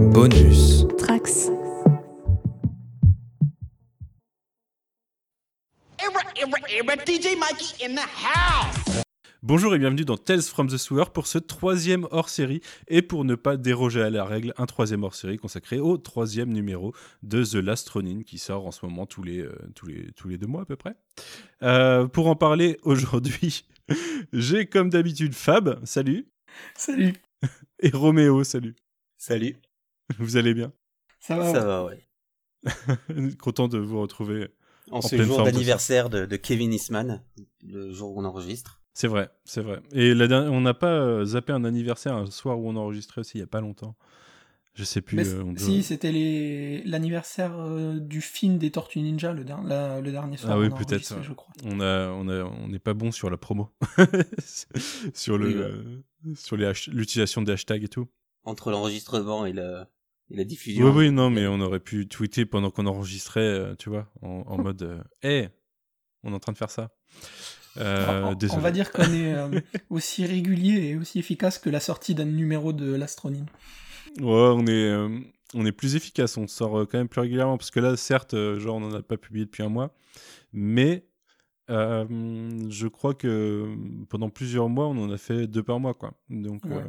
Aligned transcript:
Bonus. 0.00 0.86
Trax. 0.96 1.50
DJ 7.04 7.36
Mikey 7.38 7.84
in 7.84 7.94
the 7.94 8.00
house. 8.00 9.02
Bonjour 9.42 9.74
et 9.74 9.78
bienvenue 9.78 10.06
dans 10.06 10.16
Tales 10.16 10.40
from 10.40 10.68
the 10.68 10.78
Sewer 10.78 11.04
pour 11.12 11.26
ce 11.26 11.36
troisième 11.36 12.06
hors-série 12.10 12.62
et 12.88 13.02
pour 13.02 13.26
ne 13.26 13.34
pas 13.34 13.58
déroger 13.58 14.00
à 14.00 14.08
la 14.08 14.24
règle, 14.24 14.54
un 14.56 14.64
troisième 14.64 15.04
hors-série 15.04 15.36
consacré 15.36 15.78
au 15.78 15.98
troisième 15.98 16.50
numéro 16.50 16.94
de 17.22 17.44
The 17.44 17.56
Last 17.56 17.90
Ronin 17.90 18.22
qui 18.22 18.38
sort 18.38 18.66
en 18.66 18.70
ce 18.70 18.86
moment 18.86 19.04
tous 19.04 19.22
les, 19.22 19.40
euh, 19.40 19.54
tous 19.74 19.86
les, 19.86 20.10
tous 20.12 20.28
les 20.28 20.38
deux 20.38 20.46
mois 20.46 20.62
à 20.62 20.64
peu 20.64 20.76
près. 20.76 20.94
Euh, 21.62 22.06
pour 22.06 22.26
en 22.28 22.36
parler 22.36 22.78
aujourd'hui, 22.84 23.66
j'ai 24.32 24.64
comme 24.64 24.88
d'habitude 24.88 25.34
Fab, 25.34 25.78
salut. 25.84 26.26
Salut. 26.74 27.12
Et 27.80 27.90
Roméo, 27.90 28.44
salut. 28.44 28.74
Salut. 29.18 29.56
Vous 30.18 30.36
allez 30.36 30.54
bien? 30.54 30.72
Ça 31.20 31.36
va. 31.36 31.52
Ça 31.52 31.64
va, 31.64 31.84
ouais. 31.84 32.06
Content 33.38 33.68
de 33.68 33.78
vous 33.78 34.00
retrouver. 34.00 34.48
En, 34.90 34.98
En 34.98 35.00
ce 35.02 35.22
jour 35.22 35.42
d'anniversaire 35.44 36.10
de, 36.10 36.26
de 36.26 36.36
Kevin 36.36 36.72
Eastman, 36.72 37.22
le 37.62 37.92
jour 37.92 38.16
où 38.16 38.20
on 38.20 38.24
enregistre. 38.24 38.80
C'est 38.92 39.06
vrai, 39.06 39.30
c'est 39.44 39.60
vrai. 39.62 39.80
Et 39.92 40.14
la 40.14 40.26
dernière- 40.26 40.52
on 40.52 40.60
n'a 40.60 40.74
pas 40.74 40.92
euh, 40.92 41.24
zappé 41.24 41.52
un 41.52 41.64
anniversaire 41.64 42.14
un 42.16 42.26
soir 42.26 42.58
où 42.58 42.68
on 42.68 42.74
enregistrait 42.76 43.20
aussi 43.20 43.38
il 43.38 43.40
y 43.40 43.44
a 43.44 43.46
pas 43.46 43.60
longtemps. 43.60 43.96
Je 44.74 44.82
sais 44.84 45.00
plus. 45.00 45.18
Euh, 45.20 45.42
on 45.44 45.52
doit- 45.52 45.64
Si, 45.64 45.82
c'était 45.84 46.10
les... 46.10 46.82
l'anniversaire 46.84 47.56
euh, 47.58 48.00
du 48.00 48.20
film 48.20 48.58
des 48.58 48.70
Tortues 48.72 49.00
Ninja, 49.00 49.32
le, 49.32 49.44
der- 49.44 49.62
la- 49.62 50.00
le 50.00 50.10
dernier 50.10 50.36
soir. 50.36 50.52
Ah 50.54 50.58
oui, 50.58 50.70
peut-être, 50.70 51.14
ouais. 51.16 51.22
Je 51.22 51.32
crois. 51.34 51.52
On 51.64 51.80
a, 51.80 52.08
on 52.08 52.28
a, 52.28 52.42
on 52.44 52.68
n'est 52.68 52.78
pas 52.80 52.94
bon 52.94 53.12
sur 53.12 53.30
la 53.30 53.36
promo, 53.36 53.68
sur 55.14 55.38
le, 55.38 55.46
Oui, 55.46 55.54
ouais. 55.54 55.60
euh, 55.62 56.34
sur 56.34 56.56
les 56.56 56.66
hash- 56.66 56.90
l'utilisation 56.90 57.42
des 57.42 57.52
hashtags 57.52 57.84
et 57.84 57.88
tout. 57.88 58.08
Entre 58.44 58.70
l'enregistrement 58.70 59.46
et, 59.46 59.52
le, 59.52 59.84
et 60.30 60.36
la 60.36 60.44
diffusion. 60.44 60.86
Oui, 60.86 60.92
oui, 60.96 61.10
non, 61.10 61.30
mais 61.30 61.46
on 61.46 61.60
aurait 61.60 61.80
pu 61.80 62.06
tweeter 62.06 62.46
pendant 62.46 62.70
qu'on 62.70 62.86
enregistrait, 62.86 63.40
euh, 63.40 63.74
tu 63.76 63.88
vois, 63.88 64.08
en, 64.22 64.44
en 64.46 64.58
mode, 64.62 64.82
euh, 64.82 65.02
hey, 65.22 65.48
on 66.22 66.32
est 66.32 66.34
en 66.34 66.40
train 66.40 66.52
de 66.52 66.58
faire 66.58 66.70
ça. 66.70 66.90
Euh, 67.76 68.34
on, 68.50 68.58
va 68.58 68.72
dire 68.72 68.90
qu'on 68.90 69.12
est 69.12 69.32
euh, 69.32 69.60
aussi 69.90 70.26
régulier 70.26 70.88
et 70.88 70.96
aussi 70.96 71.20
efficace 71.20 71.58
que 71.58 71.70
la 71.70 71.78
sortie 71.78 72.16
d'un 72.16 72.24
numéro 72.24 72.72
de 72.72 72.94
l'Astronine. 72.94 73.46
Ouais, 74.18 74.24
on 74.26 74.66
est, 74.66 74.90
euh, 74.90 75.08
on 75.54 75.64
est 75.64 75.72
plus 75.72 75.94
efficace, 75.94 76.36
on 76.36 76.48
sort 76.48 76.88
quand 76.88 76.98
même 76.98 77.08
plus 77.08 77.20
régulièrement 77.20 77.56
parce 77.56 77.70
que 77.70 77.78
là, 77.78 77.96
certes, 77.96 78.34
genre, 78.58 78.76
on 78.76 78.80
n'en 78.80 78.94
a 78.94 79.02
pas 79.02 79.16
publié 79.16 79.44
depuis 79.44 79.62
un 79.62 79.68
mois, 79.68 79.94
mais 80.52 81.06
euh, 81.70 82.04
je 82.68 82.88
crois 82.88 83.14
que 83.14 83.76
pendant 84.08 84.28
plusieurs 84.28 84.68
mois, 84.68 84.88
on 84.88 84.98
en 84.98 85.10
a 85.10 85.18
fait 85.18 85.46
deux 85.46 85.62
par 85.62 85.78
mois, 85.78 85.94
quoi. 85.94 86.14
Donc, 86.28 86.64
Ouais. 86.64 86.84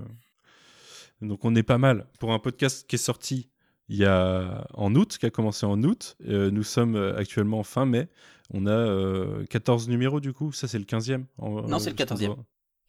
Euh, 1.22 1.28
donc 1.28 1.46
on 1.46 1.56
est 1.56 1.64
pas 1.64 1.78
mal. 1.78 2.08
Pour 2.20 2.32
un 2.34 2.40
podcast 2.40 2.88
qui 2.88 2.96
est 2.96 3.00
sorti 3.00 3.50
il 3.90 3.98
y 3.98 4.06
a 4.06 4.66
en 4.74 4.96
août, 4.96 5.18
qui 5.18 5.26
a 5.26 5.30
commencé 5.30 5.66
en 5.66 5.82
août, 5.84 6.16
euh, 6.28 6.50
nous 6.50 6.64
sommes 6.64 6.96
euh, 6.96 7.18
actuellement 7.18 7.60
en 7.60 7.64
fin 7.64 7.86
mai. 7.86 8.08
On 8.54 8.66
a 8.66 8.72
euh, 8.72 9.46
14 9.48 9.90
numéros 9.90 10.20
du 10.22 10.32
coup, 10.34 10.52
ça 10.54 10.68
c'est 10.68 10.80
le 10.80 10.86
15e. 10.86 11.26
en- 11.38 11.62
Non, 11.68 11.80
c'est 11.80 11.90
le 11.92 11.96
je 12.00 12.04
pense. 12.06 12.20
14e. 12.22 12.36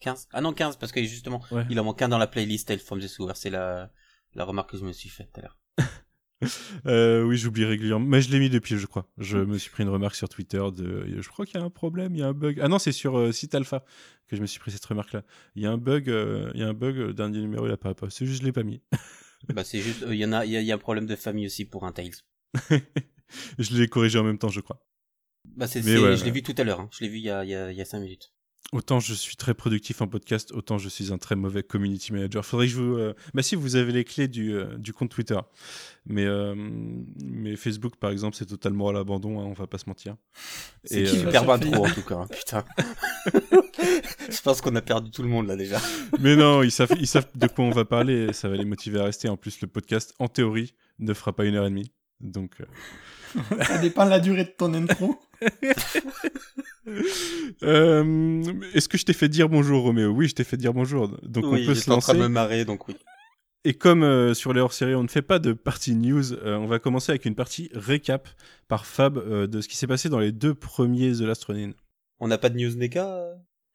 15. 0.01 0.29
Ah 0.33 0.41
non, 0.41 0.53
15, 0.53 0.77
parce 0.77 0.91
que 0.93 1.03
justement, 1.03 1.41
Ouais. 1.53 1.65
il 1.71 1.79
en 1.81 1.85
manque 1.85 2.03
un 2.03 2.09
dans 2.09 2.19
la 2.19 2.27
playlist 2.27 2.69
Tales 2.69 2.79
from 2.81 3.01
the 3.01 3.07
Sewer. 3.09 3.33
C'est 3.37 3.51
la, 3.51 3.91
la 4.35 4.45
remarque 4.45 4.71
que 4.71 4.77
je 4.77 4.85
me 4.85 4.93
suis 4.93 5.09
faite 5.09 5.31
tout 5.33 5.41
à 5.41 5.43
l'heure. 5.43 5.57
Euh, 6.87 7.23
oui, 7.23 7.37
j'oublie 7.37 7.65
régulièrement. 7.65 8.05
Mais 8.07 8.21
je 8.23 8.31
l'ai 8.31 8.39
mis 8.41 8.51
depuis, 8.51 8.77
je 8.77 8.87
crois. 8.87 9.07
Je 9.19 9.39
me 9.39 9.57
suis 9.59 9.71
pris 9.71 9.83
une 9.85 9.89
remarque 9.89 10.15
sur 10.17 10.29
Twitter 10.29 10.63
de. 10.77 11.07
Je 11.21 11.29
crois 11.29 11.47
qu'il 11.47 11.59
y 11.61 11.63
a 11.63 11.65
un 11.65 11.71
problème, 11.71 12.15
il 12.15 12.19
y 12.19 12.23
a 12.23 12.29
un 12.29 12.33
bug. 12.33 12.59
Ah 12.61 12.69
non, 12.69 12.79
c'est 12.79 12.91
sur 12.93 13.17
euh, 13.19 13.31
Site 13.33 13.55
Alpha 13.55 13.85
que 14.27 14.35
je 14.37 14.41
me 14.43 14.47
suis 14.47 14.59
pris 14.59 14.71
cette 14.73 14.85
remarque-là. 14.85 15.23
Il 15.55 15.63
y 15.63 15.67
a 15.67 15.71
un 15.71 15.79
bug, 15.79 16.09
euh, 16.11 16.51
il 16.55 16.61
y 16.61 16.65
a 16.65 16.69
un 16.69 16.75
bug. 16.75 16.97
Le 16.97 17.15
dernier 17.15 17.39
numéro, 17.41 17.67
il 17.67 17.71
apparaît 17.73 17.95
pas. 17.95 18.11
C'est 18.11 18.27
juste, 18.27 18.41
je 18.41 18.47
l'ai 18.47 18.53
pas 18.53 18.63
mis. 18.65 18.83
bah, 19.55 19.63
c'est 19.65 19.81
juste, 19.81 20.03
euh, 20.03 20.15
il 20.15 20.19
y 20.21 20.25
en 20.25 20.33
a, 20.33 20.45
il 20.45 20.51
y, 20.53 20.57
a- 20.57 20.61
il 20.61 20.67
y 20.67 20.73
a 20.73 20.75
un 20.75 20.79
problème 20.79 21.07
de 21.07 21.15
famille 21.17 21.47
aussi 21.47 21.65
pour 21.65 21.85
un 21.85 21.93
Tales. 21.93 22.11
je 23.59 23.75
l'ai 23.77 23.89
corrigé 23.89 24.19
en 24.19 24.25
même 24.25 24.39
temps, 24.39 24.49
je 24.49 24.61
crois. 24.61 24.85
Bah, 25.57 25.67
c'est, 25.67 25.81
ouais, 25.81 26.17
je 26.17 26.25
l'ai 26.25 26.31
vu 26.31 26.43
tout 26.43 26.55
à 26.57 26.65
l'heure, 26.65 26.81
hein. 26.81 26.89
Je 26.93 27.05
l'ai 27.05 27.09
vu 27.09 27.19
il 27.19 27.25
y 27.25 27.31
a, 27.31 27.45
il 27.45 27.51
y 27.51 27.55
a, 27.55 27.71
il 27.71 27.77
y 27.77 27.81
a 27.81 27.85
5 27.85 28.01
minutes. 28.01 28.33
Autant 28.71 29.01
je 29.01 29.13
suis 29.13 29.37
très 29.37 29.53
productif 29.53 30.01
en 30.01 30.07
podcast, 30.07 30.51
autant 30.53 30.79
je 30.79 30.89
suis 30.89 31.13
un 31.13 31.19
très 31.19 31.37
mauvais 31.37 31.63
community 31.63 32.13
manager. 32.13 32.45
Faudrait 32.47 32.67
que 32.69 32.73
je 32.73 32.81
vous. 32.81 32.97
euh, 32.97 33.15
Bah 33.35 33.43
si, 33.43 33.55
vous 33.55 33.77
avez 33.77 33.93
les 33.93 34.05
clés 34.05 34.29
du, 34.29 34.55
euh, 34.55 34.79
du 34.79 34.95
compte 34.95 35.11
Twitter. 35.11 35.39
Mais, 36.07 36.25
euh, 36.25 36.55
mais 37.23 37.57
Facebook, 37.57 37.97
par 37.97 38.11
exemple, 38.11 38.35
c'est 38.35 38.47
totalement 38.47 38.89
à 38.89 38.93
l'abandon, 38.95 39.41
hein, 39.41 39.45
on 39.45 39.53
va 39.53 39.67
pas 39.67 39.77
se 39.77 39.85
mentir. 39.89 40.17
C'est 40.85 41.05
Super 41.05 41.43
sur 41.43 41.61
trop, 41.61 41.87
en 41.87 41.91
tout 41.91 42.03
cas, 42.03 42.15
hein, 42.17 42.27
putain. 42.31 42.65
je 44.31 44.41
pense 44.43 44.63
qu'on 44.63 44.75
a 44.75 44.81
perdu 44.81 45.11
tout 45.11 45.23
le 45.23 45.29
monde, 45.29 45.49
là, 45.49 45.57
déjà. 45.57 45.79
Mais 46.19 46.35
non, 46.35 46.63
ils 46.63 46.71
savent, 46.73 46.95
ils 46.99 47.07
savent 47.07 47.29
de 47.35 47.47
quoi 47.49 47.65
on 47.67 47.71
va 47.71 47.85
parler 47.85 48.29
et 48.29 48.33
ça 48.33 48.49
va 48.49 48.57
les 48.57 48.65
motiver 48.65 49.01
à 49.01 49.05
rester. 49.05 49.29
En 49.29 49.37
plus, 49.37 49.61
le 49.61 49.67
podcast, 49.69 50.15
en 50.19 50.29
théorie, 50.29 50.75
ne 50.99 51.13
fera 51.13 51.35
pas 51.35 51.45
une 51.45 51.57
heure 51.57 51.67
et 51.67 51.71
demie. 51.71 51.93
Donc, 52.21 52.53
euh, 52.61 52.65
Ça 53.67 53.79
dépend 53.79 54.05
de 54.05 54.11
la 54.11 54.21
durée 54.21 54.45
de 54.45 54.51
ton 54.57 54.73
intro. 54.75 55.19
euh, 57.63 58.43
est-ce 58.75 58.89
que 58.89 58.99
je 58.99 59.05
t'ai 59.05 59.13
fait 59.13 59.29
dire 59.29 59.49
bonjour, 59.49 59.83
Roméo? 59.83 60.11
Oui, 60.11 60.29
je 60.29 60.35
t'ai 60.35 60.45
fait 60.45 60.57
dire 60.57 60.73
bonjour. 60.73 61.09
Donc, 61.23 61.45
oui, 61.47 61.63
on 61.65 61.67
peut 61.67 61.75
se 61.75 61.91
en 61.91 61.99
train 61.99 62.13
lancer. 62.13 62.15
de 62.15 62.19
me 62.23 62.29
marrer, 62.29 62.65
donc 62.65 62.89
oui. 62.89 62.97
Et 63.65 63.75
comme 63.75 64.03
euh, 64.03 64.35
sur 64.35 64.53
les 64.53 64.61
hors-séries, 64.61 64.97
on 64.97 65.05
ne 65.05 65.09
fait 65.09 65.23
pas 65.23 65.39
de 65.39 65.53
partie 65.53 65.95
news, 65.95 66.33
euh, 66.33 66.57
on 66.57 66.67
va 66.67 66.81
commencer 66.81 67.13
avec 67.13 67.25
une 67.27 67.37
partie 67.37 67.71
récap 67.75 68.29
par 68.67 68.87
Fab 68.87 69.17
euh, 69.19 69.47
de 69.47 69.61
ce 69.61 69.69
qui 69.69 69.77
s'est 69.77 69.87
passé 69.87 70.09
dans 70.09 70.19
les 70.19 70.33
deux 70.33 70.55
premiers 70.55 71.13
The 71.13 71.21
Last 71.21 71.45
Ronin. 71.45 71.71
On 72.19 72.27
n'a 72.29 72.39
pas 72.39 72.49
de 72.49 72.57
news 72.59 72.75
NECA 72.77 73.25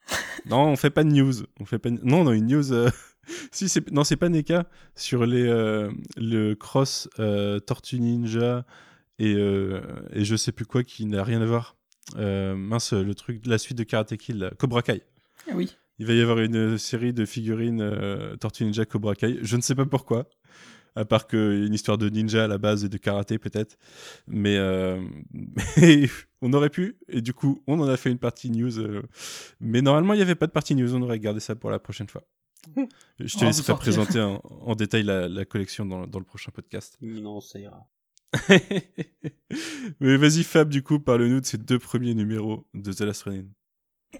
Non, 0.46 0.66
on 0.67 0.75
fait 0.75 0.90
pas 0.90 1.03
de 1.06 1.09
news. 1.09 1.34
On 1.62 1.66
fait 1.66 1.79
pas. 1.79 1.90
de- 1.90 2.00
Non, 2.03 2.25
non, 2.25 2.34
une 2.34 2.47
news. 2.47 2.73
euh, 2.73 2.90
si 3.51 3.69
c'est 3.69 3.90
non, 3.91 4.03
c'est 4.03 4.17
pas 4.17 4.28
Neka 4.29 4.66
sur 4.96 5.25
les 5.25 5.44
euh, 5.47 5.90
le 6.17 6.53
cross 6.56 7.09
euh, 7.19 7.59
Tortue 7.59 8.00
Ninja 8.01 8.66
et 9.19 9.33
euh, 9.35 9.81
et 10.11 10.25
je 10.25 10.35
sais 10.35 10.51
plus 10.51 10.66
quoi 10.66 10.83
qui 10.83 11.05
n'a 11.05 11.23
rien 11.23 11.41
à 11.41 11.45
voir. 11.45 11.75
Euh, 12.17 12.55
mince, 12.55 12.94
le 12.94 13.13
truc, 13.16 13.45
la 13.45 13.57
suite 13.57 13.78
de 13.78 13.83
Karate 13.83 14.16
Kid, 14.17 14.35
là, 14.38 14.51
Cobra 14.57 14.81
Kai. 14.81 15.01
Ah 15.50 15.53
oui. 15.55 15.75
Il 16.00 16.05
va 16.05 16.13
y 16.13 16.22
avoir 16.22 16.39
une 16.39 16.78
série 16.78 17.11
de 17.11 17.25
figurines 17.25 17.81
euh, 17.81 18.35
Tortue 18.38 18.63
Ninja 18.66 18.85
Cobra 18.85 19.16
Kai. 19.16 19.39
Je 19.41 19.55
ne 19.57 19.61
sais 19.61 19.75
pas 19.75 19.85
pourquoi. 19.85 20.29
À 20.95 21.05
part 21.05 21.28
qu'il 21.28 21.38
y 21.39 21.63
a 21.63 21.66
une 21.67 21.73
histoire 21.73 21.97
de 22.00 22.09
ninja 22.09 22.45
à 22.45 22.47
la 22.47 22.57
base 22.57 22.83
et 22.83 22.89
de 22.89 22.97
karaté 22.97 23.38
peut-être. 23.38 23.78
Mais, 24.28 24.57
euh, 24.57 25.00
on 26.41 26.53
aurait 26.53 26.69
pu. 26.72 26.97
Et 27.07 27.22
du 27.22 27.34
coup, 27.34 27.61
on 27.67 27.79
en 27.79 27.88
a 27.88 27.97
fait 27.97 28.09
une 28.11 28.17
partie 28.17 28.49
news. 28.49 28.79
euh, 28.79 29.03
mais 29.59 29.81
normalement, 29.81 30.13
il 30.13 30.17
n'y 30.17 30.23
avait 30.23 30.35
pas 30.35 30.47
de 30.47 30.51
partie 30.51 30.73
news. 30.75 30.95
On 30.95 31.01
aurait 31.03 31.19
gardé 31.19 31.39
ça 31.39 31.55
pour 31.55 31.69
la 31.69 31.78
prochaine 31.79 32.07
fois. 32.07 32.23
Je 33.19 33.34
te 33.35 33.41
va 33.41 33.45
laisserai 33.47 33.75
présenter 33.75 34.19
en, 34.22 34.41
en 34.44 34.75
détail 34.75 35.03
la, 35.03 35.28
la 35.28 35.45
collection 35.45 35.85
dans, 35.85 36.07
dans 36.07 36.19
le 36.19 36.25
prochain 36.25 36.51
podcast. 36.51 36.97
Non, 37.01 37.41
ça 37.41 37.59
ira. 37.59 37.85
mais 40.00 40.18
vas-y 40.18 40.44
Fab, 40.44 40.70
du 40.70 40.84
coup, 40.84 41.00
parle-nous 41.00 41.42
de 41.42 41.46
ces 41.46 41.58
deux 41.58 41.80
premiers 41.80 42.14
numéros 42.14 42.66
de 42.74 42.92
The 42.92 43.02
Last 43.02 43.24
Ronin. 43.24 43.46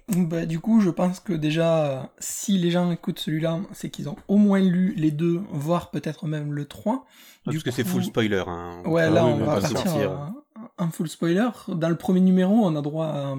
Bah, 0.10 0.46
du 0.46 0.60
coup, 0.60 0.82
je 0.82 0.90
pense 0.90 1.20
que 1.20 1.34
déjà, 1.34 2.12
si 2.20 2.58
les 2.58 2.72
gens 2.72 2.92
écoutent 2.92 3.20
celui-là, 3.20 3.62
c'est 3.72 3.90
qu'ils 3.90 4.10
ont 4.10 4.18
au 4.28 4.38
moins 4.38 4.60
lu 4.60 4.94
les 4.96 5.12
deux, 5.12 5.42
voire 5.50 5.92
peut-être 5.92 6.28
même 6.28 6.52
le 6.54 6.66
3. 6.66 7.06
Parce 7.46 7.58
Du 7.58 7.64
que 7.64 7.72
c'est 7.72 7.86
full 7.86 8.04
spoiler. 8.04 8.44
Hein. 8.48 8.82
Ouais, 8.86 9.04
Ah 9.04 9.10
là, 9.10 9.26
oui, 9.26 9.32
on 9.34 9.38
va 9.38 9.46
pas 9.46 9.62
partir 9.62 9.78
sortir. 9.80 10.12
euh, 10.12 10.62
en 10.78 10.90
full 10.90 11.08
spoiler. 11.08 11.50
Dans 11.70 11.90
le 11.90 11.96
premier 11.98 12.20
numéro, 12.20 12.54
on 12.54 12.76
a 12.76 12.82
droit 12.82 13.06
à, 13.08 13.36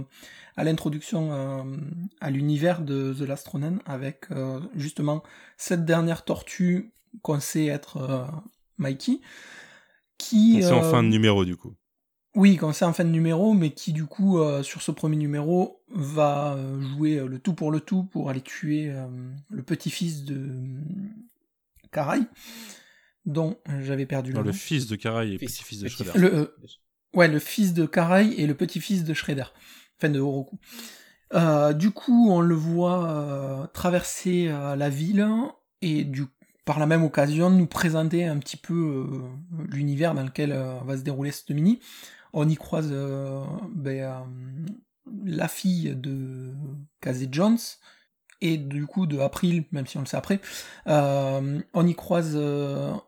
à 0.56 0.64
l'introduction 0.64 1.28
euh, 1.32 1.62
à 2.20 2.30
l'univers 2.30 2.80
de 2.80 3.14
The 3.16 3.22
Last 3.28 3.46
Ronin 3.48 3.78
avec 3.84 4.24
euh, 4.30 4.60
justement 4.74 5.22
cette 5.58 5.84
dernière 5.84 6.24
tortue 6.24 6.92
qu'on 7.22 7.40
sait 7.40 7.66
être 7.66 7.98
euh, 7.98 8.24
Mikey. 8.78 9.20
Qui, 10.18 10.62
C'est 10.62 10.72
en 10.72 10.84
euh, 10.84 10.90
fin 10.90 11.02
de 11.02 11.08
numéro, 11.08 11.44
du 11.44 11.56
coup. 11.56 11.74
oui, 12.34 12.56
quand 12.56 12.72
c'est 12.72 12.84
en 12.84 12.92
fin 12.92 13.04
de 13.04 13.10
numéro, 13.10 13.54
mais 13.54 13.70
qui 13.70 13.92
du 13.92 14.04
coup, 14.04 14.38
euh, 14.38 14.62
sur 14.62 14.82
ce 14.82 14.90
premier 14.90 15.16
numéro, 15.16 15.82
va 15.88 16.54
euh, 16.54 16.80
jouer 16.80 17.16
euh, 17.18 17.26
le 17.26 17.38
tout 17.38 17.54
pour 17.54 17.70
le 17.70 17.80
tout 17.80 18.04
pour 18.04 18.28
aller 18.30 18.40
tuer 18.42 18.90
euh, 18.90 19.06
le 19.48 19.62
petit-fils 19.62 20.24
de 20.24 20.34
euh, 20.36 20.82
Karai, 21.92 22.20
dont 23.24 23.58
euh, 23.68 23.80
j'avais 23.82 24.06
perdu 24.06 24.32
le 24.32 24.38
le 24.40 24.44
nom. 24.46 24.52
fils 24.52 24.86
de 24.86 24.96
Karai 24.96 25.32
et 25.34 25.38
Fils- 25.38 25.52
petit-fils 25.52 25.80
de 25.80 25.88
Shredder. 25.88 26.12
Le, 26.18 26.34
euh, 26.34 26.46
ouais, 27.14 27.28
le 27.28 27.38
fils 27.38 27.74
de 27.74 27.86
Karai 27.86 28.28
et 28.36 28.46
le 28.46 28.54
petit-fils 28.54 29.04
de 29.04 29.14
Shredder, 29.14 29.44
enfin 29.98 30.10
de 30.10 30.20
Oroku. 30.20 30.58
Euh, 31.34 31.72
du 31.74 31.90
coup, 31.90 32.30
on 32.30 32.40
le 32.40 32.54
voit 32.54 33.08
euh, 33.10 33.66
traverser 33.68 34.48
euh, 34.48 34.76
la 34.76 34.88
ville 34.88 35.26
et 35.82 36.04
du 36.04 36.24
par 36.68 36.78
la 36.78 36.84
même 36.84 37.02
occasion 37.02 37.48
nous 37.48 37.64
présenter 37.64 38.26
un 38.26 38.36
petit 38.36 38.58
peu 38.58 38.74
euh, 38.74 39.64
l'univers 39.70 40.12
dans 40.14 40.22
lequel 40.22 40.52
euh, 40.52 40.74
va 40.84 40.98
se 40.98 41.02
dérouler 41.02 41.30
cette 41.30 41.48
mini. 41.48 41.80
On 42.34 42.46
y 42.46 42.56
croise 42.56 42.90
euh, 42.92 43.42
ben, 43.74 44.26
la 45.24 45.48
fille 45.48 45.94
de 45.96 46.52
Casey 47.00 47.28
Jones 47.32 47.56
et 48.42 48.58
du 48.58 48.84
coup 48.84 49.06
de 49.06 49.18
April, 49.18 49.64
même 49.72 49.86
si 49.86 49.96
on 49.96 50.00
le 50.00 50.06
sait 50.06 50.18
après. 50.18 50.40
On 50.84 51.86
y 51.86 51.94
croise 51.94 52.38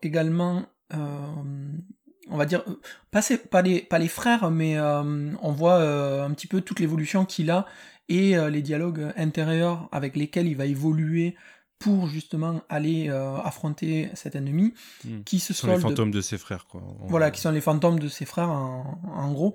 également 0.00 0.64
on 0.90 2.36
va 2.36 2.46
dire, 2.46 2.64
pas, 3.10 3.60
les, 3.60 4.08
frères, 4.08 4.50
mais 4.50 4.80
on 4.80 5.52
voit 5.52 5.82
un 6.24 6.30
petit 6.30 6.46
peu 6.46 6.62
toute 6.62 6.80
l'évolution 6.80 7.26
qu'il 7.26 7.50
a 7.50 7.66
et 8.08 8.36
les 8.50 8.62
dialogues 8.62 9.12
intérieurs 9.18 9.90
avec 9.92 10.16
lesquels 10.16 10.48
il 10.48 10.56
va 10.56 10.64
évoluer 10.64 11.36
pour 11.80 12.06
justement 12.06 12.60
aller 12.68 13.08
euh, 13.08 13.36
affronter 13.38 14.10
cet 14.14 14.36
ennemi, 14.36 14.74
Hmm. 15.04 15.22
qui 15.24 15.40
se 15.40 15.52
Ce 15.52 15.62
sont 15.62 15.66
les 15.66 15.72
solde 15.80 15.88
fantômes 15.88 16.10
de 16.12 16.20
ses 16.20 16.38
frères, 16.38 16.66
quoi. 16.66 16.82
Voilà, 17.08 17.30
qui 17.32 17.40
sont 17.40 17.50
les 17.50 17.60
fantômes 17.60 17.98
de 17.98 18.08
ses 18.08 18.26
frères 18.26 18.50
en, 18.50 19.00
en 19.12 19.32
gros. 19.32 19.54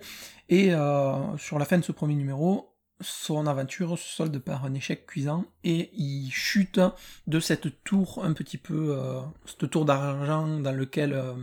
Et 0.50 0.74
euh, 0.74 1.38
sur 1.38 1.58
la 1.60 1.66
fin 1.66 1.78
de 1.78 1.84
ce 1.84 1.92
premier 1.94 2.16
numéro, 2.16 2.74
son 3.02 3.46
aventure 3.46 3.98
se 4.00 4.08
solde 4.16 4.38
par 4.40 4.66
un 4.66 4.74
échec 4.74 5.06
cuisant 5.06 5.46
et 5.64 5.92
il 5.94 6.30
chute 6.32 6.80
de 7.28 7.40
cette 7.40 7.84
tour 7.84 8.22
un 8.24 8.34
petit 8.34 8.58
peu, 8.58 8.98
euh, 8.98 9.22
cette 9.46 9.70
tour 9.70 9.86
d'argent 9.86 10.60
dans 10.60 10.72
lequel 10.72 11.14
euh, 11.14 11.34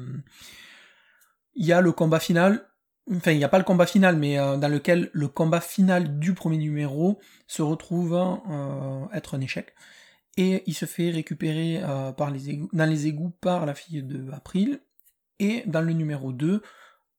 il 1.54 1.66
y 1.66 1.72
a 1.72 1.80
le 1.80 1.92
combat 1.92 2.20
final. 2.20 2.66
Enfin, 3.14 3.32
il 3.32 3.38
n'y 3.38 3.44
a 3.44 3.48
pas 3.48 3.58
le 3.58 3.64
combat 3.64 3.86
final, 3.86 4.16
mais 4.16 4.38
euh, 4.38 4.56
dans 4.56 4.68
lequel 4.68 5.10
le 5.12 5.28
combat 5.28 5.60
final 5.60 6.18
du 6.18 6.34
premier 6.34 6.56
numéro 6.56 7.20
se 7.46 7.60
retrouve 7.62 8.14
euh, 8.14 9.04
être 9.12 9.34
un 9.34 9.40
échec. 9.40 9.74
Et 10.36 10.62
il 10.66 10.74
se 10.74 10.86
fait 10.86 11.10
récupérer 11.10 11.82
euh, 11.82 12.12
dans 12.12 12.86
les 12.86 13.06
égouts 13.06 13.30
par 13.40 13.66
la 13.66 13.74
fille 13.74 14.02
de 14.02 14.30
April. 14.32 14.80
Et 15.38 15.62
dans 15.66 15.82
le 15.82 15.92
numéro 15.92 16.32
2, 16.32 16.62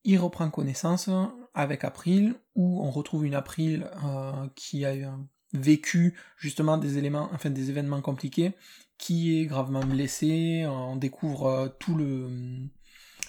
il 0.04 0.18
reprend 0.18 0.50
connaissance 0.50 1.08
avec 1.54 1.84
April, 1.84 2.34
où 2.54 2.82
on 2.82 2.90
retrouve 2.90 3.24
une 3.24 3.34
April 3.34 3.88
euh, 4.04 4.48
qui 4.56 4.84
a 4.84 4.94
vécu 5.52 6.18
justement 6.36 6.76
des 6.78 6.98
événements 6.98 8.00
compliqués, 8.02 8.54
qui 8.98 9.38
est 9.38 9.46
gravement 9.46 9.84
blessée. 9.84 10.66
On 10.66 10.96
découvre 10.96 11.46
euh, 11.46 11.68